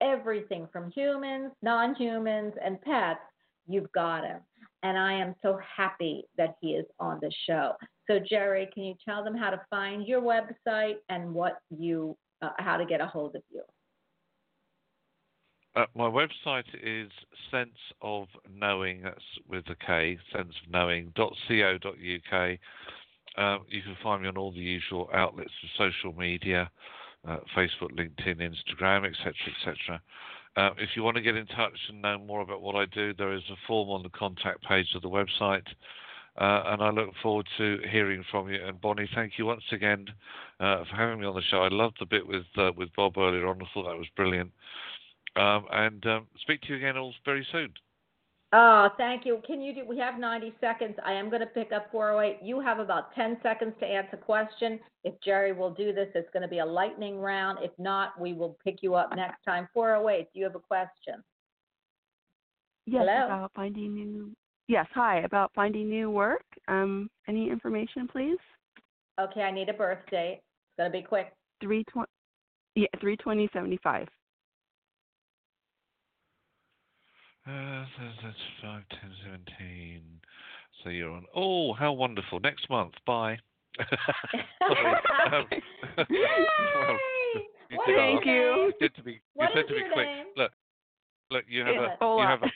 everything 0.00 0.68
from 0.72 0.90
humans, 0.90 1.52
non 1.62 1.94
humans, 1.94 2.54
and 2.64 2.80
pets, 2.82 3.20
you've 3.66 3.90
got 3.92 4.24
him. 4.24 4.40
And 4.82 4.96
I 4.96 5.14
am 5.14 5.34
so 5.42 5.58
happy 5.76 6.24
that 6.36 6.56
he 6.60 6.72
is 6.72 6.86
on 7.00 7.18
the 7.20 7.32
show. 7.46 7.72
So, 8.08 8.18
Jerry, 8.18 8.68
can 8.72 8.84
you 8.84 8.94
tell 9.04 9.24
them 9.24 9.34
how 9.34 9.50
to 9.50 9.60
find 9.68 10.06
your 10.06 10.20
website 10.20 10.96
and 11.08 11.34
what 11.34 11.58
you, 11.70 12.16
uh, 12.42 12.50
how 12.58 12.76
to 12.76 12.84
get 12.84 13.00
a 13.00 13.06
hold 13.06 13.34
of 13.34 13.42
you? 13.50 13.62
Uh, 15.74 15.84
my 15.94 16.08
website 16.08 16.64
is 16.82 17.10
sense 17.50 17.76
of 18.00 18.28
knowing. 18.50 19.02
That's 19.02 19.20
with 19.48 19.64
a 19.68 19.76
K. 19.86 20.18
Sense 20.32 20.54
of 20.64 20.72
knowing. 20.72 21.12
.co.uk. 21.16 22.58
Um, 23.36 23.66
you 23.68 23.82
can 23.82 23.96
find 24.02 24.22
me 24.22 24.28
on 24.28 24.38
all 24.38 24.52
the 24.52 24.58
usual 24.58 25.10
outlets 25.12 25.50
of 25.62 25.90
social 25.92 26.18
media, 26.18 26.70
uh, 27.26 27.38
Facebook, 27.56 27.92
LinkedIn, 27.92 28.40
Instagram, 28.40 29.06
etc., 29.06 29.34
etc. 29.58 30.00
Uh, 30.56 30.70
if 30.78 30.90
you 30.96 31.02
want 31.02 31.16
to 31.16 31.22
get 31.22 31.36
in 31.36 31.46
touch 31.46 31.78
and 31.88 32.00
know 32.00 32.18
more 32.18 32.40
about 32.40 32.62
what 32.62 32.74
I 32.74 32.86
do, 32.86 33.12
there 33.14 33.34
is 33.34 33.42
a 33.50 33.56
form 33.66 33.90
on 33.90 34.02
the 34.02 34.08
contact 34.10 34.62
page 34.64 34.88
of 34.94 35.02
the 35.02 35.08
website. 35.08 35.66
Uh, 36.38 36.62
and 36.66 36.82
I 36.82 36.90
look 36.90 37.10
forward 37.22 37.46
to 37.56 37.78
hearing 37.90 38.22
from 38.30 38.50
you. 38.50 38.62
And 38.62 38.80
Bonnie, 38.80 39.08
thank 39.14 39.38
you 39.38 39.46
once 39.46 39.64
again 39.72 40.06
uh, 40.60 40.84
for 40.84 40.96
having 40.96 41.20
me 41.20 41.26
on 41.26 41.34
the 41.34 41.42
show. 41.50 41.62
I 41.62 41.68
loved 41.68 41.96
the 41.98 42.06
bit 42.06 42.26
with 42.26 42.44
uh, 42.58 42.72
with 42.76 42.90
Bob 42.94 43.16
earlier 43.16 43.46
on. 43.46 43.60
I 43.62 43.66
thought 43.72 43.84
that 43.84 43.96
was 43.96 44.08
brilliant. 44.16 44.50
Um, 45.34 45.66
and 45.72 46.06
um, 46.06 46.26
speak 46.40 46.60
to 46.62 46.68
you 46.68 46.76
again 46.76 46.96
all 46.96 47.14
very 47.24 47.46
soon. 47.52 47.72
Oh, 48.58 48.88
thank 48.96 49.26
you. 49.26 49.42
Can 49.46 49.60
you 49.60 49.74
do, 49.74 49.84
we 49.86 49.98
have 49.98 50.18
90 50.18 50.54
seconds. 50.62 50.94
I 51.04 51.12
am 51.12 51.28
going 51.28 51.40
to 51.40 51.46
pick 51.46 51.72
up 51.72 51.92
408. 51.92 52.38
You 52.42 52.58
have 52.58 52.78
about 52.78 53.14
10 53.14 53.36
seconds 53.42 53.74
to 53.80 53.86
answer 53.86 54.16
a 54.16 54.16
question. 54.16 54.80
If 55.04 55.12
Jerry 55.22 55.52
will 55.52 55.74
do 55.74 55.92
this, 55.92 56.08
it's 56.14 56.30
going 56.32 56.42
to 56.42 56.48
be 56.48 56.60
a 56.60 56.64
lightning 56.64 57.20
round. 57.20 57.58
If 57.60 57.72
not, 57.78 58.18
we 58.18 58.32
will 58.32 58.56
pick 58.64 58.76
you 58.80 58.94
up 58.94 59.14
next 59.14 59.44
time. 59.44 59.68
408, 59.74 60.28
do 60.32 60.38
you 60.38 60.46
have 60.46 60.54
a 60.54 60.60
question? 60.60 61.22
Yes, 62.86 63.04
Hello? 63.06 63.26
about 63.26 63.52
finding 63.54 63.94
new. 63.94 64.32
Yes, 64.68 64.86
hi, 64.94 65.18
about 65.18 65.52
finding 65.54 65.90
new 65.90 66.10
work. 66.10 66.44
Um, 66.66 67.10
any 67.28 67.50
information, 67.50 68.08
please? 68.08 68.38
Okay, 69.20 69.42
I 69.42 69.50
need 69.50 69.68
a 69.68 69.74
birth 69.74 69.98
date. 70.10 70.40
It's 70.40 70.78
going 70.78 70.90
to 70.90 70.98
be 70.98 71.02
quick. 71.02 71.30
320, 71.60 72.06
yeah, 72.74 72.86
32075. 73.02 74.08
Uh, 77.46 77.86
that's- 77.98 78.16
that's 78.22 78.42
5, 78.60 78.88
10, 78.88 79.14
17. 79.24 80.20
So 80.82 80.88
you're 80.90 81.10
on. 81.10 81.26
Oh, 81.34 81.72
how 81.74 81.92
wonderful. 81.92 82.40
Next 82.40 82.68
month. 82.68 82.94
Bye. 83.06 83.38
Um, 83.78 83.86
well, 84.68 85.46
Yay! 86.10 86.46
you 87.70 87.76
What 87.76 87.86
Thank 87.86 88.26
oh, 88.26 88.30
you. 88.30 88.32
name? 88.32 88.66
You 88.66 88.72
said 88.80 88.94
to 88.96 89.02
be. 89.02 89.20
What 89.34 89.50
you 89.54 89.60
said 89.60 89.68
to 89.68 89.74
be 89.74 89.80
your 89.80 89.92
quick. 89.92 90.06
name? 90.06 90.26
Look, 90.36 90.52
look. 91.30 91.44
You 91.48 91.60
have 91.64 91.74
Yeah. 91.74 91.96
a. 92.00 92.16
You 92.16 92.22
have 92.26 92.42
a. 92.42 92.50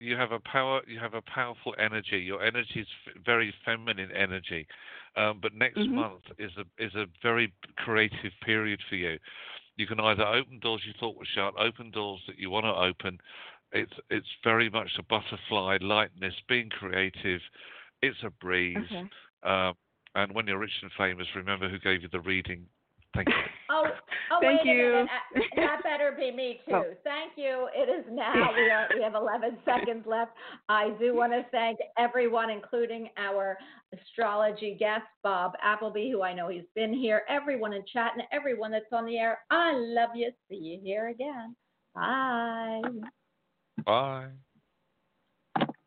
you 0.00 0.16
have 0.16 0.32
a 0.32 0.40
power. 0.40 0.82
You 0.86 0.98
have 0.98 1.14
a 1.14 1.22
powerful 1.22 1.74
energy. 1.78 2.18
Your 2.18 2.42
energy 2.42 2.80
is 2.80 2.88
f- 3.06 3.14
very 3.24 3.52
feminine 3.64 4.10
energy. 4.12 4.66
Um, 5.16 5.38
but 5.40 5.54
next 5.54 5.78
Mhm. 5.78 5.92
month 5.92 6.22
is 6.38 6.52
a 6.58 6.64
is 6.82 6.94
a 6.94 7.06
very 7.22 7.52
creative 7.78 8.32
period 8.44 8.80
for 8.88 8.96
you. 8.96 9.18
You 9.76 9.86
can 9.86 10.00
either 10.00 10.24
open 10.24 10.58
doors 10.60 10.82
you 10.86 10.92
thought 10.94 11.16
were 11.16 11.24
shut, 11.34 11.54
open 11.58 11.90
doors 11.90 12.20
that 12.26 12.38
you 12.38 12.50
want 12.50 12.64
to 12.64 12.74
open. 12.74 13.18
It's 13.72 13.92
it's 14.10 14.26
very 14.44 14.70
much 14.70 14.90
a 14.98 15.02
butterfly 15.02 15.78
lightness, 15.80 16.34
being 16.48 16.70
creative. 16.70 17.40
It's 18.02 18.16
a 18.24 18.30
breeze. 18.30 18.76
Okay. 18.86 19.04
Um, 19.42 19.74
and 20.14 20.32
when 20.34 20.46
you're 20.46 20.58
rich 20.58 20.70
and 20.82 20.90
famous, 20.96 21.26
remember 21.34 21.68
who 21.68 21.78
gave 21.78 22.02
you 22.02 22.08
the 22.10 22.20
reading. 22.20 22.64
Thank 23.14 23.28
you. 23.28 23.34
Oh, 23.68 23.84
oh 24.30 24.38
Thank 24.40 24.64
wait 24.64 24.70
a 24.70 24.74
you. 24.76 24.88
minute. 24.92 25.08
Uh, 25.34 25.40
That 25.56 25.82
better 25.82 26.14
be 26.16 26.30
me 26.30 26.60
too. 26.68 26.72
Oh. 26.72 26.84
Thank 27.02 27.32
you. 27.34 27.68
It 27.74 27.88
is 27.90 28.04
now. 28.12 28.32
We 28.54 28.70
are. 28.70 28.86
We 28.96 29.02
have 29.02 29.16
11 29.16 29.58
seconds 29.64 30.04
left. 30.06 30.30
I 30.68 30.90
do 31.00 31.16
want 31.16 31.32
to 31.32 31.44
thank 31.50 31.78
everyone, 31.98 32.48
including 32.48 33.08
our 33.16 33.58
astrology 33.92 34.76
guest 34.78 35.02
Bob 35.24 35.54
Appleby, 35.60 36.12
who 36.12 36.22
I 36.22 36.32
know 36.32 36.48
he's 36.48 36.62
been 36.76 36.94
here. 36.94 37.22
Everyone 37.28 37.72
in 37.72 37.82
chat 37.92 38.12
and 38.14 38.22
everyone 38.30 38.70
that's 38.70 38.84
on 38.92 39.04
the 39.04 39.18
air. 39.18 39.40
I 39.50 39.72
love 39.74 40.10
you. 40.14 40.30
See 40.48 40.54
you 40.54 40.80
here 40.80 41.08
again. 41.08 41.56
Bye. 41.92 42.82
Bye. 43.84 44.45